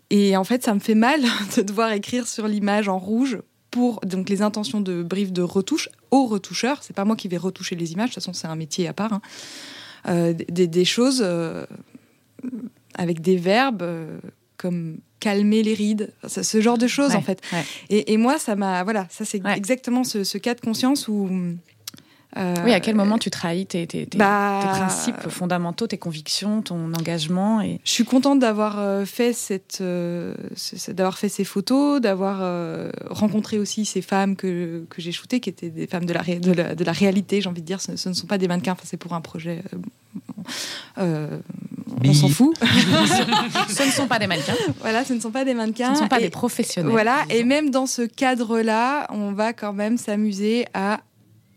et 0.10 0.36
en 0.36 0.44
fait, 0.44 0.64
ça 0.64 0.74
me 0.74 0.80
fait 0.80 0.96
mal 0.96 1.22
de 1.58 1.62
devoir 1.62 1.92
écrire 1.92 2.28
sur 2.28 2.48
l'image 2.48 2.88
en 2.88 2.98
rouge 2.98 3.40
pour 3.72 4.00
donc 4.02 4.30
les 4.30 4.42
intentions 4.42 4.82
de 4.82 5.04
brief 5.04 5.32
de 5.32 5.42
retouche 5.42 5.90
au 6.12 6.26
retoucheur. 6.26 6.80
C'est 6.82 6.96
pas 6.96 7.06
moi 7.06 7.16
qui 7.16 7.28
vais 7.28 7.38
retoucher 7.38 7.76
les 7.76 7.92
images. 7.92 8.10
De 8.10 8.14
toute 8.16 8.24
façon, 8.24 8.34
c'est 8.34 8.48
un 8.48 8.56
métier 8.56 8.88
à 8.88 8.94
part. 8.94 9.14
Hein. 9.14 9.22
Euh, 10.08 10.34
des, 10.34 10.68
des, 10.68 10.86
choses 10.86 11.22
euh, 11.24 11.66
avec 12.96 13.22
des 13.22 13.36
verbes 13.36 13.82
euh, 13.82 14.18
comme 14.58 14.98
calmer 15.20 15.62
les 15.62 15.74
rides, 15.74 16.14
ce 16.26 16.62
genre 16.62 16.78
de 16.78 16.88
choses 16.88 17.14
en 17.14 17.22
fait. 17.22 17.42
Et, 17.90 18.14
et, 18.14 18.18
moi, 18.18 18.40
ça 18.40 18.56
m'a, 18.56 18.84
voilà, 18.86 19.08
ça 19.10 19.26
c'est 19.26 19.42
exactement 19.46 20.06
ce, 20.06 20.24
ce, 20.24 20.38
cas 20.38 20.56
de 20.56 20.62
conscience 20.62 21.10
où 21.10 21.30
euh, 22.38 22.54
oui, 22.64 22.74
à 22.74 22.80
quel 22.80 22.96
moment 22.96 23.18
tu 23.18 23.32
trahis 23.32 23.66
tes, 23.66 23.88
tes, 23.88 24.06
tes, 24.06 24.18
bah, 24.18 24.60
principes 24.64 25.30
fondamentaux, 25.30 25.88
tes 25.88 25.98
convictions, 25.98 26.62
ton 26.62 26.94
engagement 26.94 27.60
et... 27.60 27.82
Je 27.84 27.92
suis 27.92 28.06
contente 28.06 28.38
d'avoir 28.38 28.78
euh, 28.78 29.04
fait 29.04 29.34
cette, 29.34 29.80
euh, 29.82 30.36
d'avoir 30.90 31.18
fait 31.18 31.30
ces 31.30 31.44
photos, 31.44 32.00
d'avoir 32.00 32.40
rencontré 33.10 33.58
aussi 33.58 33.84
ces 33.86 34.04
femmes 34.04 34.36
que, 34.36 34.86
que 34.90 35.02
j'ai 35.02 35.12
shootées, 35.12 35.40
qui 35.40 35.50
étaient 35.50 35.72
des 35.72 35.88
femmes 35.88 36.06
de 36.06 36.14
la, 36.14 36.22
de 36.22 36.52
la, 36.52 36.76
de 36.76 36.84
la 36.84 36.92
réalité, 36.92 37.42
j'ai 37.42 37.50
envie 37.50 37.62
de 37.62 37.68
dire. 37.68 37.82
Ce, 37.82 38.10
ne 38.10 38.14
sont 38.14 38.28
pas 38.28 38.38
des 38.38 38.48
mannequins, 38.48 38.74
enfin, 38.74 38.84
c'est 38.86 38.98
pour 38.98 39.14
un 39.14 39.22
projet. 39.22 39.64
on 40.98 42.14
s'en 42.14 42.30
fout. 42.30 42.56
ce 42.62 43.86
ne 43.86 43.92
sont 43.92 44.08
pas 44.08 44.20
des 44.20 44.28
mannequins. 44.28 44.54
Voilà, 44.82 45.04
ce 45.04 45.14
ne 45.14 45.20
sont 45.20 45.32
pas 45.32 45.46
des 45.46 45.56
mannequins. 45.56 45.96
Ce 45.96 46.00
ne 46.00 46.04
sont 46.04 46.08
pas 46.08 46.20
des 46.20 46.30
professionnels. 46.30 46.92
Voilà, 46.92 47.26
et 47.32 47.44
même 47.44 47.72
dans 47.72 47.88
ce 47.88 48.04
cadre-là, 48.04 49.08
on 49.10 49.32
va 49.32 49.54
quand 49.54 49.74
même 49.74 49.98
s'amuser 49.98 50.68
à 50.76 51.02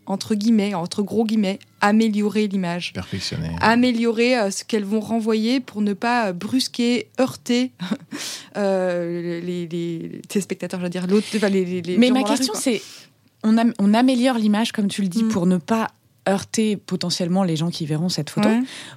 entre 0.05 0.35
guillemets, 0.35 0.73
entre 0.73 1.01
gros 1.01 1.25
guillemets, 1.25 1.59
améliorer 1.81 2.47
l'image. 2.47 2.93
Perfectionner. 2.93 3.49
Améliorer 3.61 4.37
euh, 4.37 4.51
ce 4.51 4.63
qu'elles 4.63 4.85
vont 4.85 4.99
renvoyer 4.99 5.59
pour 5.59 5.81
ne 5.81 5.93
pas 5.93 6.27
euh, 6.27 6.33
brusquer, 6.33 7.09
heurter 7.19 7.71
euh, 8.57 9.41
les, 9.41 9.67
les, 9.67 10.21
téléspectateurs, 10.27 10.79
je 10.79 10.85
veux 10.85 10.89
dire, 10.89 11.07
l'autre. 11.07 11.27
les, 11.47 11.97
Mais 11.97 12.11
ma 12.11 12.23
question, 12.23 12.53
c'est 12.55 12.81
on, 13.43 13.55
on, 13.79 13.93
améliore 13.93 14.37
l'image, 14.37 14.71
comme 14.71 14.87
tu 14.87 15.01
le 15.01 15.07
dis, 15.07 15.23
mm. 15.23 15.29
pour 15.29 15.45
ne 15.45 15.57
pas 15.57 15.91
heurter 16.27 16.77
potentiellement 16.77 17.43
les 17.43 17.55
gens 17.55 17.69
qui 17.69 17.85
verront 17.85 18.09
cette 18.09 18.29
photo 18.29 18.49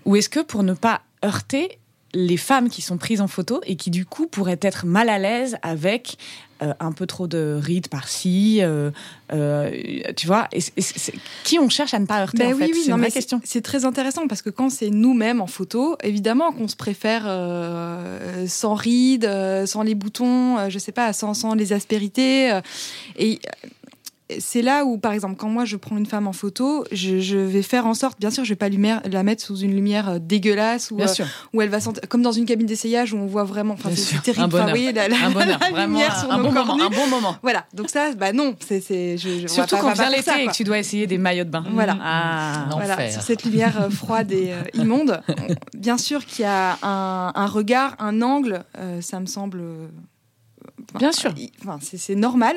Ou 0.04 0.16
est-ce 0.16 0.28
que 0.28 0.40
pour 0.40 0.62
ne 0.62 0.74
pas 0.74 1.02
heurter 1.24 1.78
les 2.16 2.36
femmes 2.38 2.70
qui 2.70 2.82
sont 2.82 2.96
prises 2.96 3.20
en 3.20 3.28
photo 3.28 3.60
et 3.66 3.76
qui 3.76 3.90
du 3.90 4.06
coup 4.06 4.26
pourraient 4.26 4.58
être 4.62 4.86
mal 4.86 5.10
à 5.10 5.18
l'aise 5.18 5.56
avec 5.62 6.16
euh, 6.62 6.72
un 6.80 6.92
peu 6.92 7.06
trop 7.06 7.26
de 7.26 7.60
rides 7.62 7.88
par-ci, 7.88 8.60
euh, 8.62 8.90
euh, 9.30 9.70
tu 10.16 10.26
vois. 10.26 10.48
qui 11.44 11.58
on 11.58 11.68
cherche 11.68 11.92
à 11.92 11.98
ne 11.98 12.06
pas 12.06 12.22
heurter 12.22 12.38
ben 12.38 12.54
en 12.54 12.56
oui, 12.56 12.72
fait, 12.72 12.72
C'est 12.72 12.90
une 12.90 13.06
question. 13.10 13.40
C'est 13.44 13.60
très 13.60 13.84
intéressant 13.84 14.26
parce 14.26 14.40
que 14.40 14.48
quand 14.48 14.70
c'est 14.70 14.88
nous-mêmes 14.88 15.42
en 15.42 15.46
photo, 15.46 15.98
évidemment 16.02 16.52
qu'on 16.52 16.68
se 16.68 16.76
préfère 16.76 17.24
sans 18.48 18.74
rides, 18.74 19.30
sans 19.66 19.82
les 19.82 19.94
boutons, 19.94 20.70
je 20.70 20.78
sais 20.78 20.92
pas, 20.92 21.12
sans, 21.12 21.34
sans 21.34 21.54
les 21.54 21.74
aspérités. 21.74 22.58
et 23.18 23.38
c'est 24.40 24.62
là 24.62 24.84
où, 24.84 24.98
par 24.98 25.12
exemple, 25.12 25.36
quand 25.36 25.48
moi 25.48 25.64
je 25.64 25.76
prends 25.76 25.96
une 25.96 26.06
femme 26.06 26.26
en 26.26 26.32
photo, 26.32 26.84
je, 26.90 27.36
vais 27.36 27.62
faire 27.62 27.86
en 27.86 27.94
sorte, 27.94 28.18
bien 28.18 28.30
sûr, 28.30 28.44
je 28.44 28.50
vais 28.50 28.56
pas 28.56 28.68
la 28.68 29.22
mettre 29.22 29.42
sous 29.42 29.58
une 29.58 29.74
lumière 29.74 30.08
euh, 30.08 30.18
dégueulasse 30.18 30.90
ou 30.90 31.00
euh, 31.00 31.06
où 31.52 31.62
elle 31.62 31.68
va 31.68 31.80
sentir, 31.80 32.02
comme 32.08 32.22
dans 32.22 32.32
une 32.32 32.44
cabine 32.44 32.66
d'essayage 32.66 33.12
où 33.12 33.18
on 33.18 33.26
voit 33.26 33.44
vraiment, 33.44 33.74
enfin 33.74 33.90
c'est 33.94 34.20
terrible, 34.22 34.42
un 34.42 34.48
bonheur, 34.48 34.74
la, 34.94 35.26
un 35.26 35.30
bonheur. 35.30 35.60
lumière 35.86 36.18
sur 36.18 36.30
un, 36.30 36.38
nos 36.38 36.44
bon 36.44 36.52
moment, 36.52 36.74
un 36.74 36.90
bon 36.90 37.06
moment. 37.08 37.36
Voilà, 37.42 37.66
donc 37.72 37.88
ça, 37.88 38.14
bah 38.14 38.32
non, 38.32 38.56
c'est 38.60 38.80
surtout 39.46 39.76
quand 39.76 39.92
vient 39.92 40.10
l'été 40.10 40.30
et 40.42 40.46
que 40.46 40.52
tu 40.52 40.64
dois 40.64 40.78
essayer 40.78 41.06
des 41.06 41.18
maillots 41.18 41.44
de 41.44 41.50
bain. 41.50 41.64
Voilà, 41.70 41.96
ah, 42.02 42.66
voilà 42.72 43.10
sur 43.10 43.22
cette 43.22 43.44
lumière 43.44 43.80
euh, 43.80 43.90
froide 43.90 44.32
et 44.32 44.52
immonde. 44.74 45.20
bien 45.76 45.98
sûr 45.98 46.24
qu'il 46.26 46.44
y 46.44 46.48
a 46.48 46.78
un, 46.82 47.46
regard, 47.46 47.94
un 48.00 48.22
angle, 48.22 48.64
ça 49.00 49.20
me 49.20 49.26
semble. 49.26 49.60
Bien 50.94 51.12
sûr, 51.12 51.34
enfin 51.60 51.78
c'est 51.80 52.14
normal. 52.14 52.56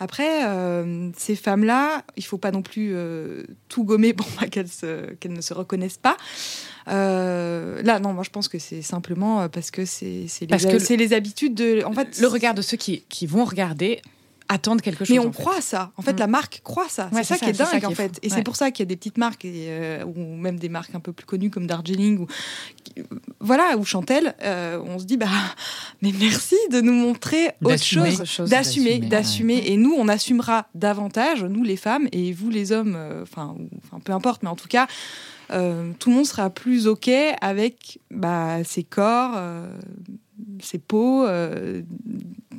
Après, 0.00 0.46
euh, 0.46 1.10
ces 1.16 1.34
femmes-là, 1.34 2.04
il 2.16 2.24
faut 2.24 2.38
pas 2.38 2.52
non 2.52 2.62
plus 2.62 2.92
euh, 2.94 3.42
tout 3.68 3.82
gommer 3.82 4.12
pour 4.12 4.26
qu'elles 4.50 4.68
ne 5.28 5.40
se 5.40 5.54
reconnaissent 5.54 5.98
pas. 5.98 6.16
Euh, 6.88 7.82
là, 7.82 7.98
non, 7.98 8.12
moi 8.12 8.22
je 8.22 8.30
pense 8.30 8.48
que 8.48 8.58
c'est 8.58 8.82
simplement 8.82 9.48
parce 9.48 9.70
que 9.70 9.84
c'est 9.84 10.26
les, 10.40 10.96
les, 10.96 11.12
habitudes 11.12 11.54
de. 11.54 11.82
En 11.84 11.92
fait, 11.92 12.18
le 12.20 12.28
regard 12.28 12.54
de 12.54 12.62
ceux 12.62 12.76
qui, 12.76 13.04
qui 13.08 13.26
vont 13.26 13.44
regarder 13.44 14.00
attendre 14.48 14.82
quelque 14.82 15.04
chose. 15.04 15.14
Mais 15.14 15.18
on 15.18 15.30
croit 15.30 15.60
ça. 15.60 15.92
En 15.96 16.02
fait, 16.02 16.14
mm. 16.14 16.18
la 16.18 16.26
marque 16.26 16.60
croit 16.64 16.88
ça. 16.88 17.10
c'est 17.12 17.24
ça, 17.24 17.38
qui 17.38 17.44
est 17.44 17.52
dingue, 17.52 17.84
en 17.84 17.90
fait. 17.90 18.18
Et 18.22 18.30
c'est 18.30 18.42
pour 18.42 18.56
ça 18.56 18.70
qu'il 18.70 18.82
y 18.84 18.86
a 18.86 18.88
des 18.88 18.96
petites 18.96 19.18
marques, 19.18 19.44
euh, 19.44 20.04
ou 20.04 20.36
même 20.36 20.58
des 20.58 20.68
marques 20.68 20.94
un 20.94 21.00
peu 21.00 21.12
plus 21.12 21.26
connues 21.26 21.50
comme 21.50 21.66
Darjeeling, 21.66 22.20
ou 22.20 22.26
voilà, 23.40 23.76
ou 23.76 23.84
Chantel. 23.84 24.34
Euh, 24.42 24.82
on 24.84 24.98
se 24.98 25.04
dit, 25.04 25.16
bah, 25.16 25.26
mais 26.02 26.12
merci 26.18 26.56
de 26.70 26.80
nous 26.80 26.92
montrer 26.92 27.50
autre 27.62 27.82
chose, 27.82 28.48
d'assumer, 28.48 28.98
d'assumer. 28.98 29.62
Et 29.66 29.76
nous, 29.76 29.94
on 29.96 30.08
assumera 30.08 30.66
davantage, 30.74 31.44
nous 31.44 31.64
les 31.64 31.76
femmes, 31.76 32.08
et 32.12 32.32
vous 32.32 32.50
les 32.50 32.72
hommes, 32.72 32.94
euh, 32.96 33.22
enfin, 33.22 33.54
peu 34.04 34.12
importe, 34.12 34.42
mais 34.42 34.48
en 34.48 34.56
tout 34.56 34.68
cas. 34.68 34.86
tout 35.48 36.10
le 36.10 36.14
monde 36.14 36.26
sera 36.26 36.50
plus 36.50 36.86
ok 36.86 37.10
avec 37.40 38.00
bah, 38.10 38.62
ses 38.64 38.84
corps, 38.84 39.40
ses 40.62 40.78
peaux 40.78 41.26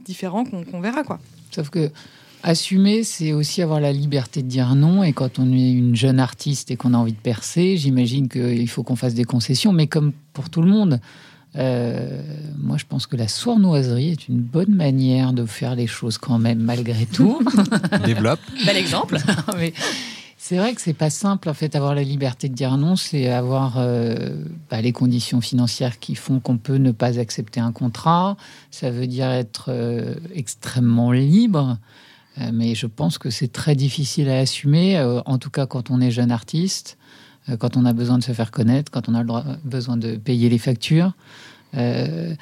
différents 0.06 0.44
qu'on 0.46 0.82
verra 0.82 1.04
quoi. 1.04 1.20
Sauf 1.52 1.70
que 1.70 1.92
assumer, 2.44 3.04
c'est 3.04 3.34
aussi 3.34 3.62
avoir 3.62 3.80
la 3.80 3.92
liberté 3.92 4.42
de 4.42 4.48
dire 4.48 4.76
non. 4.76 5.04
Et 5.04 5.14
quand 5.14 5.40
on 5.40 5.52
est 5.52 5.72
une 5.72 5.96
jeune 5.96 6.20
artiste 6.20 6.72
et 6.72 6.76
qu'on 6.76 6.94
a 6.94 6.98
envie 6.98 7.14
de 7.14 7.18
percer, 7.18 7.78
j'imagine 7.78 8.30
qu'il 8.30 8.68
faut 8.70 8.84
qu'on 8.84 8.96
fasse 8.96 9.14
des 9.14 9.26
concessions. 9.26 9.72
Mais 9.72 9.88
comme 9.88 10.14
pour 10.34 10.50
tout 10.50 10.62
le 10.62 10.70
monde, 10.70 11.00
euh, 11.56 12.22
moi, 12.58 12.78
je 12.78 12.86
pense 12.86 13.08
que 13.08 13.16
la 13.16 13.28
sournoiserie 13.28 14.12
est 14.12 14.28
une 14.28 14.40
bonne 14.40 14.74
manière 14.74 15.34
de 15.34 15.46
faire 15.46 15.76
les 15.76 15.88
choses 15.88 16.18
quand 16.18 16.40
même, 16.40 16.60
malgré 16.60 17.06
tout. 17.06 17.42
Développe. 18.06 18.40
Bel 18.66 18.78
exemple. 18.78 19.18
mais 19.58 19.74
c'est 20.38 20.58
vrai 20.58 20.74
que 20.74 20.82
c'est 20.82 20.94
pas 20.94 21.10
simple 21.10 21.50
en 21.50 21.54
fait 21.54 21.76
avoir 21.76 21.94
la 21.94 22.02
liberté 22.02 22.50
de 22.50 22.56
dire 22.56 22.78
non, 22.78 22.96
c'est 22.96 23.30
avoir 23.30 23.76
euh, 23.78 24.36
bah, 24.70 24.82
les 24.82 24.94
conditions 24.94 25.42
financières 25.42 26.00
qui 26.00 26.16
font 26.16 26.40
qu'on 26.40 26.58
peut 26.58 26.78
ne 26.78 26.92
pas 26.92 27.20
accepter 27.20 27.60
un 27.60 27.72
contrat. 27.72 28.38
Ça 28.72 28.90
veut 28.90 29.06
dire 29.06 29.30
être 29.30 29.66
euh, 29.68 30.16
extrêmement 30.34 31.12
libre, 31.12 31.78
mais 32.54 32.76
je 32.76 32.88
pense 32.88 33.18
que 33.18 33.30
c'est 33.30 33.52
très 33.52 33.76
difficile 33.76 34.30
à 34.30 34.40
assumer, 34.40 35.00
en 35.26 35.38
tout 35.38 35.50
cas 35.50 35.66
quand 35.66 35.92
on 35.92 36.02
est 36.02 36.12
jeune 36.12 36.32
artiste, 36.32 36.98
quand 37.60 37.78
on 37.78 37.86
a 37.86 37.94
besoin 37.94 38.18
de 38.18 38.24
se 38.24 38.32
faire 38.32 38.52
connaître, 38.52 38.92
quand 38.92 39.10
on 39.10 39.16
a 39.16 39.24
besoin 39.64 39.98
de 39.98 40.16
payer 40.16 40.50
les 40.50 40.58
factures. 40.58 41.14
une 41.74 42.38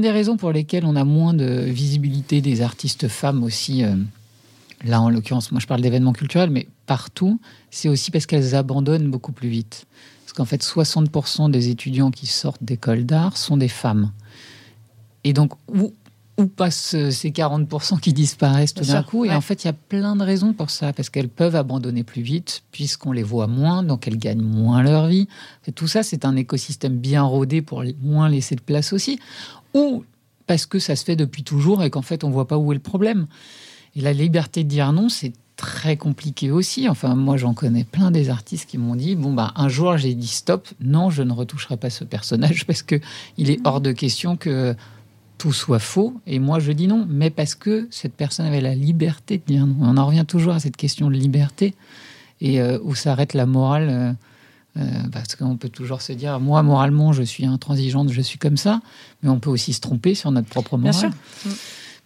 des 0.00 0.10
raisons 0.10 0.36
pour 0.36 0.52
lesquelles 0.52 0.84
on 0.84 0.96
a 0.96 1.04
moins 1.04 1.34
de 1.34 1.62
visibilité 1.66 2.40
des 2.40 2.62
artistes 2.62 3.08
femmes 3.08 3.42
aussi 3.42 3.84
là 4.84 5.00
en 5.00 5.10
l'occurrence, 5.10 5.50
moi 5.50 5.60
je 5.60 5.66
parle 5.66 5.80
d'événements 5.80 6.12
culturels, 6.12 6.50
mais 6.50 6.68
partout, 6.86 7.40
c'est 7.70 7.88
aussi 7.88 8.10
parce 8.10 8.26
qu'elles 8.26 8.54
abandonnent 8.54 9.10
beaucoup 9.10 9.32
plus 9.32 9.48
vite. 9.48 9.86
Parce 10.24 10.32
qu'en 10.34 10.44
fait, 10.44 10.62
60% 10.62 11.50
des 11.50 11.68
étudiants 11.68 12.10
qui 12.10 12.26
sortent 12.26 12.62
d'école 12.62 13.04
d'art 13.04 13.36
sont 13.36 13.56
des 13.56 13.68
femmes. 13.68 14.12
Et 15.24 15.32
donc, 15.32 15.52
où, 15.68 15.92
où 16.38 16.46
passent 16.46 16.96
ces 17.10 17.30
40% 17.30 17.98
qui 17.98 18.12
disparaissent 18.12 18.72
tout 18.72 18.84
d'un 18.84 19.02
coup 19.02 19.24
Et 19.24 19.34
en 19.34 19.40
fait, 19.40 19.64
il 19.64 19.66
y 19.66 19.70
a 19.70 19.74
plein 19.74 20.14
de 20.14 20.22
raisons 20.22 20.52
pour 20.52 20.70
ça, 20.70 20.92
parce 20.92 21.10
qu'elles 21.10 21.28
peuvent 21.28 21.56
abandonner 21.56 22.04
plus 22.04 22.22
vite, 22.22 22.62
puisqu'on 22.70 23.10
les 23.10 23.24
voit 23.24 23.48
moins, 23.48 23.82
donc 23.82 24.06
elles 24.06 24.18
gagnent 24.18 24.42
moins 24.42 24.82
leur 24.82 25.08
vie. 25.08 25.26
Et 25.66 25.72
tout 25.72 25.88
ça, 25.88 26.04
c'est 26.04 26.24
un 26.24 26.36
écosystème 26.36 26.96
bien 26.96 27.22
rodé 27.22 27.60
pour 27.60 27.82
moins 28.00 28.28
laisser 28.28 28.54
de 28.54 28.60
place 28.60 28.92
aussi. 28.92 29.18
Ou 29.74 30.04
parce 30.46 30.64
que 30.64 30.78
ça 30.78 30.96
se 30.96 31.04
fait 31.04 31.16
depuis 31.16 31.42
toujours 31.42 31.82
et 31.82 31.90
qu'en 31.90 32.02
fait, 32.02 32.22
on 32.22 32.30
voit 32.30 32.46
pas 32.46 32.56
où 32.56 32.72
est 32.72 32.76
le 32.76 32.80
problème. 32.80 33.26
Et 33.96 34.00
la 34.00 34.12
liberté 34.12 34.62
de 34.62 34.68
dire 34.68 34.92
non, 34.92 35.08
c'est 35.08 35.32
très 35.56 35.96
compliqué 35.96 36.52
aussi. 36.52 36.88
Enfin, 36.88 37.16
moi, 37.16 37.36
j'en 37.36 37.52
connais 37.52 37.84
plein 37.84 38.12
des 38.12 38.30
artistes 38.30 38.70
qui 38.70 38.78
m'ont 38.78 38.94
dit 38.94 39.16
bon, 39.16 39.32
bah, 39.32 39.52
un 39.56 39.68
jour, 39.68 39.96
j'ai 39.98 40.14
dit 40.14 40.28
stop, 40.28 40.68
non, 40.80 41.10
je 41.10 41.22
ne 41.22 41.32
retoucherai 41.32 41.76
pas 41.76 41.90
ce 41.90 42.04
personnage 42.04 42.64
parce 42.66 42.82
que 42.82 43.00
il 43.36 43.50
est 43.50 43.60
hors 43.64 43.80
de 43.80 43.92
question 43.92 44.36
que 44.36 44.74
tout 45.38 45.52
soit 45.52 45.78
faux. 45.78 46.20
Et 46.26 46.38
moi, 46.38 46.58
je 46.58 46.72
dis 46.72 46.86
non, 46.86 47.06
mais 47.08 47.30
parce 47.30 47.54
que 47.54 47.88
cette 47.90 48.14
personne 48.14 48.46
avait 48.46 48.60
la 48.60 48.74
liberté 48.74 49.38
de 49.38 49.44
dire 49.44 49.66
non. 49.66 49.76
On 49.80 49.96
en 49.96 50.06
revient 50.06 50.24
toujours 50.26 50.54
à 50.54 50.60
cette 50.60 50.76
question 50.76 51.08
de 51.08 51.14
liberté 51.14 51.74
et 52.40 52.60
euh, 52.60 52.78
où 52.82 52.94
s'arrête 52.94 53.34
la 53.34 53.46
morale. 53.46 53.88
Euh, 53.90 54.12
euh, 54.76 54.84
parce 55.10 55.34
qu'on 55.34 55.56
peut 55.56 55.70
toujours 55.70 56.02
se 56.02 56.12
dire, 56.12 56.38
moi, 56.38 56.62
moralement, 56.62 57.12
je 57.12 57.22
suis 57.22 57.46
intransigeante, 57.46 58.12
je 58.12 58.20
suis 58.20 58.38
comme 58.38 58.56
ça, 58.56 58.80
mais 59.22 59.28
on 59.28 59.40
peut 59.40 59.50
aussi 59.50 59.72
se 59.72 59.80
tromper 59.80 60.14
sur 60.14 60.30
notre 60.30 60.48
propre 60.48 60.76
morale. 60.76 60.92
Bien 60.92 61.10
sûr. 61.10 61.10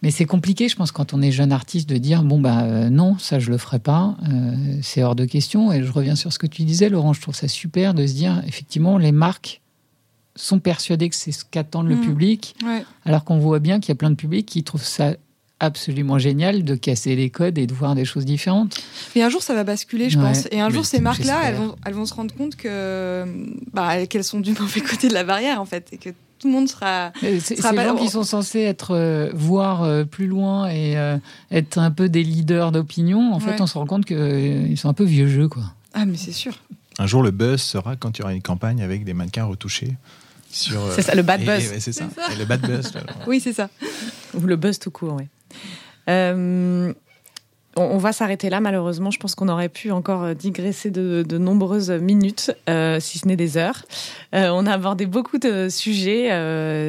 Mais 0.03 0.11
c'est 0.11 0.25
compliqué, 0.25 0.67
je 0.67 0.75
pense, 0.75 0.91
quand 0.91 1.13
on 1.13 1.21
est 1.21 1.31
jeune 1.31 1.53
artiste, 1.53 1.87
de 1.87 1.95
dire 1.95 2.23
bon 2.23 2.41
bah 2.41 2.63
euh, 2.63 2.89
non, 2.89 3.17
ça 3.19 3.39
je 3.39 3.49
le 3.49 3.57
ferai 3.57 3.79
pas, 3.79 4.17
euh, 4.29 4.77
c'est 4.81 5.01
hors 5.01 5.15
de 5.15 5.23
question. 5.23 5.71
Et 5.71 5.81
je 5.81 5.89
reviens 5.89 6.15
sur 6.15 6.33
ce 6.33 6.37
que 6.37 6.45
tu 6.45 6.63
disais, 6.63 6.89
Laurent. 6.89 7.13
Je 7.13 7.21
trouve 7.21 7.35
ça 7.35 7.47
super 7.47 7.93
de 7.93 8.05
se 8.05 8.13
dire 8.13 8.43
effectivement 8.45 8.97
les 8.97 9.13
marques 9.13 9.61
sont 10.35 10.59
persuadées 10.59 11.09
que 11.09 11.15
c'est 11.15 11.31
ce 11.31 11.45
qu'attend 11.45 11.83
le 11.83 11.95
mmh. 11.95 12.01
public, 12.01 12.55
alors 13.05 13.23
qu'on 13.23 13.39
voit 13.39 13.59
bien 13.59 13.79
qu'il 13.79 13.89
y 13.89 13.91
a 13.91 13.95
plein 13.95 14.09
de 14.09 14.15
publics 14.15 14.45
qui 14.45 14.63
trouvent 14.63 14.83
ça 14.83 15.15
absolument 15.63 16.19
génial 16.19 16.63
de 16.63 16.75
casser 16.75 17.15
les 17.15 17.29
codes 17.29 17.57
et 17.57 17.67
de 17.67 17.73
voir 17.73 17.95
des 17.95 18.05
choses 18.05 18.25
différentes. 18.25 18.75
Mais 19.15 19.23
un 19.23 19.29
jour, 19.29 19.41
ça 19.41 19.53
va 19.53 19.63
basculer, 19.63 20.09
je 20.09 20.19
pense. 20.19 20.47
Et 20.51 20.59
un 20.59 20.69
jour, 20.69 20.85
ces 20.85 20.99
marques-là, 20.99 21.39
elles 21.45 21.55
vont, 21.55 21.75
elles 21.85 21.93
vont 21.93 22.05
se 22.05 22.13
rendre 22.13 22.33
compte 22.35 22.55
que 22.55 23.25
bah, 23.71 24.05
qu'elles 24.07 24.23
sont 24.23 24.39
du 24.39 24.51
mauvais 24.59 24.81
côté 24.81 25.07
de 25.07 25.13
la 25.13 25.23
barrière, 25.23 25.61
en 25.61 25.65
fait, 25.65 25.87
et 25.93 25.97
que 25.97 26.09
tout 26.39 26.49
le 26.49 26.53
monde 26.53 26.67
sera. 26.67 27.13
C'est 27.21 27.39
ces 27.39 27.61
gens 27.61 27.95
qui 27.95 28.09
sont 28.09 28.23
censés 28.23 28.59
être 28.59 28.91
euh, 28.91 29.31
voir 29.33 29.83
euh, 29.83 30.03
plus 30.03 30.27
loin 30.27 30.67
et 30.67 30.97
euh, 30.97 31.17
être 31.51 31.77
un 31.77 31.91
peu 31.91 32.09
des 32.09 32.23
leaders 32.23 32.73
d'opinion. 32.73 33.33
En 33.33 33.39
fait, 33.39 33.61
on 33.61 33.67
se 33.67 33.77
rend 33.77 33.85
compte 33.85 34.05
qu'ils 34.05 34.77
sont 34.77 34.89
un 34.89 34.93
peu 34.93 35.05
vieux 35.05 35.27
jeux, 35.27 35.47
quoi. 35.47 35.63
Ah, 35.93 36.05
mais 36.05 36.17
c'est 36.17 36.33
sûr. 36.33 36.53
Un 36.99 37.07
jour, 37.07 37.23
le 37.23 37.31
buzz 37.31 37.61
sera 37.61 37.95
quand 37.95 38.17
il 38.17 38.21
y 38.21 38.23
aura 38.23 38.33
une 38.33 38.41
campagne 38.41 38.83
avec 38.83 39.05
des 39.05 39.13
mannequins 39.13 39.45
retouchés. 39.45 39.93
C'est 40.53 41.01
ça, 41.01 41.15
le 41.15 41.23
bad 41.23 41.43
buzz. 41.43 41.73
C'est 41.79 41.91
ça. 41.91 42.05
le 42.37 42.45
bad 42.45 42.61
buzz. 42.61 42.91
oui, 43.27 43.39
c'est 43.39 43.53
ça. 43.53 43.69
Ou 44.33 44.41
le 44.41 44.55
buzz 44.55 44.79
tout 44.79 44.91
court, 44.91 45.15
oui. 45.15 45.27
Euh, 46.09 46.93
on, 47.75 47.97
va 47.97 48.13
s'arrêter 48.13 48.49
là, 48.49 48.59
malheureusement. 48.59 49.11
Je 49.11 49.19
pense 49.19 49.35
qu'on 49.35 49.49
aurait 49.49 49.69
pu 49.69 49.91
encore 49.91 50.23
euh, 50.23 50.33
digresser 50.33 50.91
de, 50.91 51.37
nombreuses 51.37 51.91
minutes, 51.91 52.51
euh, 52.69 52.99
si 52.99 53.17
ce 53.17 53.27
n'est 53.27 53.35
des 53.35 53.57
heures. 53.57 53.83
Euh, 54.35 54.49
on 54.53 54.65
a 54.65 54.73
abordé 54.73 55.05
beaucoup 55.05 55.37
de 55.37 55.69
sujets. 55.69 56.29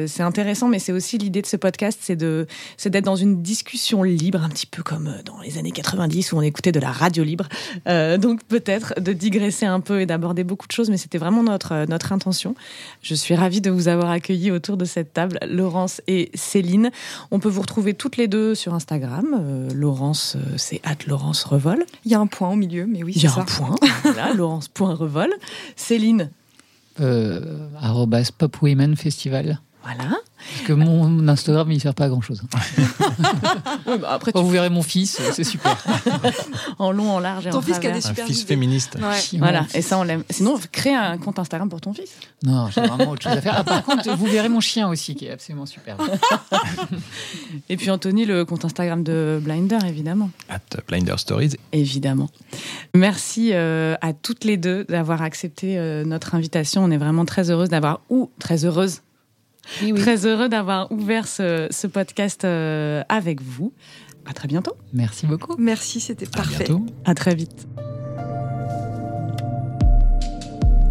c'est 0.07 0.23
intéressant, 0.23 0.67
mais 0.67 0.79
c'est 0.79 0.91
aussi 0.91 1.17
l'idée 1.17 1.41
de 1.41 1.47
ce 1.47 1.57
podcast, 1.57 1.99
c'est 2.01 2.15
d'être 2.15 3.03
dans 3.03 3.15
une 3.15 3.41
discussion 3.41 4.03
libre, 4.03 4.43
un 4.43 4.49
petit 4.49 4.65
peu 4.65 4.83
comme 4.83 5.15
dans 5.25 5.39
les 5.41 5.57
années 5.57 5.71
90 5.71 6.33
où 6.33 6.37
on 6.37 6.41
écoutait 6.41 6.71
de 6.71 6.79
la 6.79 6.91
radio 6.91 7.23
libre. 7.23 7.47
donc 7.85 8.43
peut-être 8.43 8.99
de 8.99 9.13
digresser 9.13 9.65
un 9.65 9.79
peu 9.79 10.01
et 10.01 10.05
d'aborder 10.05 10.43
beaucoup 10.43 10.67
de 10.67 10.71
choses, 10.71 10.89
mais 10.89 10.97
c'était 10.97 11.17
vraiment 11.17 11.43
notre 11.43 11.85
notre 11.87 12.13
intention. 12.13 12.55
Je 13.01 13.15
suis 13.15 13.35
ravie 13.35 13.61
de 13.61 13.71
vous 13.71 13.87
avoir 13.87 14.09
accueillis 14.11 14.51
autour 14.51 14.77
de 14.77 14.85
cette 14.85 15.13
table, 15.13 15.39
Laurence 15.47 16.01
et 16.07 16.31
Céline. 16.33 16.91
On 17.31 17.39
peut 17.39 17.49
vous 17.49 17.61
retrouver 17.61 17.93
toutes 17.93 18.17
les 18.17 18.27
deux 18.27 18.55
sur 18.55 18.73
Instagram. 18.73 19.69
Laurence, 19.73 20.37
c'est 20.57 20.74
c'est 20.83 21.07
Laurence 21.07 21.43
Revol. 21.43 21.85
Il 22.05 22.11
y 22.11 22.15
a 22.15 22.19
un 22.19 22.27
point 22.27 22.49
au 22.49 22.55
milieu, 22.55 22.85
mais 22.85 23.03
oui, 23.03 23.13
Il 23.15 23.23
y 23.23 23.27
a 23.27 23.33
un 23.33 23.45
point. 23.45 23.75
voilà, 24.03 24.33
Laurence.revol. 24.33 25.33
Céline. 25.75 26.31
Euh, 26.99 27.67
Popwomen 28.37 28.95
Festival. 28.95 29.59
Voilà. 29.85 30.09
Parce 30.09 30.61
que 30.65 30.73
mon 30.73 31.27
Instagram, 31.27 31.71
il 31.71 31.75
ne 31.75 31.79
sert 31.79 31.93
pas 31.93 32.05
à 32.05 32.09
grand 32.09 32.21
chose. 32.21 32.41
Bah, 33.85 34.09
après, 34.09 34.31
Vous 34.33 34.49
verrez 34.49 34.69
mon 34.69 34.81
fils, 34.81 35.21
c'est 35.31 35.43
super. 35.43 35.77
en 36.79 36.91
long, 36.91 37.11
en 37.11 37.19
large 37.19 37.47
et 37.47 37.49
ton 37.51 37.59
en 37.59 37.61
fils 37.61 37.79
qui 37.79 37.87
a 37.87 37.91
des 37.91 38.01
super 38.01 38.25
Un 38.25 38.27
fils 38.27 38.43
féministe. 38.43 38.97
Voilà, 39.37 39.65
et 39.73 39.81
ça, 39.81 39.97
on 39.99 40.03
l'aime. 40.03 40.23
Sinon, 40.29 40.59
crée 40.71 40.93
un 40.93 41.17
compte 41.17 41.39
Instagram 41.39 41.69
pour 41.69 41.81
ton 41.81 41.93
fils. 41.93 42.11
Non, 42.43 42.67
j'ai 42.69 42.81
vraiment 42.81 43.11
autre 43.11 43.21
chose 43.21 43.33
à 43.33 43.41
faire. 43.41 43.53
Ah, 43.57 43.63
par 43.63 43.83
contre, 43.83 44.09
vous 44.15 44.25
verrez 44.25 44.49
mon 44.49 44.59
chien 44.59 44.89
aussi, 44.89 45.15
qui 45.15 45.27
est 45.27 45.31
absolument 45.31 45.65
super. 45.65 45.97
et 47.69 47.77
puis, 47.77 47.89
Anthony, 47.91 48.25
le 48.25 48.43
compte 48.43 48.65
Instagram 48.65 49.03
de 49.03 49.39
Blinder, 49.41 49.79
évidemment. 49.87 50.31
At 50.49 50.59
Blinder 50.87 51.15
Stories. 51.17 51.53
Évidemment. 51.71 52.29
Merci 52.95 53.51
euh, 53.53 53.95
à 54.01 54.13
toutes 54.13 54.43
les 54.43 54.57
deux 54.57 54.83
d'avoir 54.85 55.21
accepté 55.21 55.77
euh, 55.77 56.03
notre 56.03 56.35
invitation. 56.35 56.83
On 56.83 56.91
est 56.91 56.97
vraiment 56.97 57.25
très 57.25 57.51
heureuse 57.51 57.69
d'avoir, 57.69 58.01
ou 58.09 58.31
très 58.39 58.65
heureuse, 58.65 59.01
Très 59.95 60.25
heureux 60.25 60.49
d'avoir 60.49 60.91
ouvert 60.91 61.27
ce, 61.27 61.87
podcast 61.87 62.45
euh, 62.45 63.03
avec 63.09 63.41
vous. 63.41 63.73
À 64.25 64.33
très 64.33 64.47
bientôt. 64.47 64.73
Merci 64.93 65.25
beaucoup. 65.25 65.55
Merci, 65.57 65.99
c'était 65.99 66.25
parfait. 66.25 66.67
À 67.05 67.13
très 67.13 67.35
vite. 67.35 67.67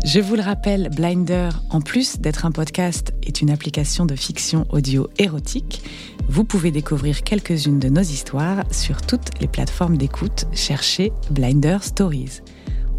Je 0.05 0.21
vous 0.21 0.37
le 0.37 0.43
rappelle, 0.43 0.91
Blinder, 0.95 1.49
en 1.71 1.81
plus 1.81 2.19
d'être 2.21 2.45
un 2.45 2.53
podcast, 2.53 3.15
est 3.23 3.41
une 3.41 3.51
application 3.51 4.05
de 4.05 4.15
fiction 4.15 4.67
audio 4.69 5.09
érotique. 5.19 5.83
Vous 6.29 6.45
pouvez 6.45 6.71
découvrir 6.71 7.23
quelques-unes 7.23 7.79
de 7.79 7.89
nos 7.89 8.03
histoires 8.03 8.65
sur 8.71 9.01
toutes 9.01 9.41
les 9.41 9.49
plateformes 9.49 9.97
d'écoute. 9.97 10.45
Cherchez 10.53 11.11
Blinder 11.31 11.79
Stories. 11.81 12.43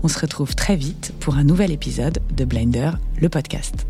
On 0.01 0.07
se 0.07 0.19
retrouve 0.19 0.55
très 0.55 0.76
vite 0.76 1.13
pour 1.19 1.36
un 1.36 1.43
nouvel 1.43 1.71
épisode 1.71 2.19
de 2.36 2.43
Blinder, 2.43 2.91
le 3.21 3.30
podcast. 3.30 3.86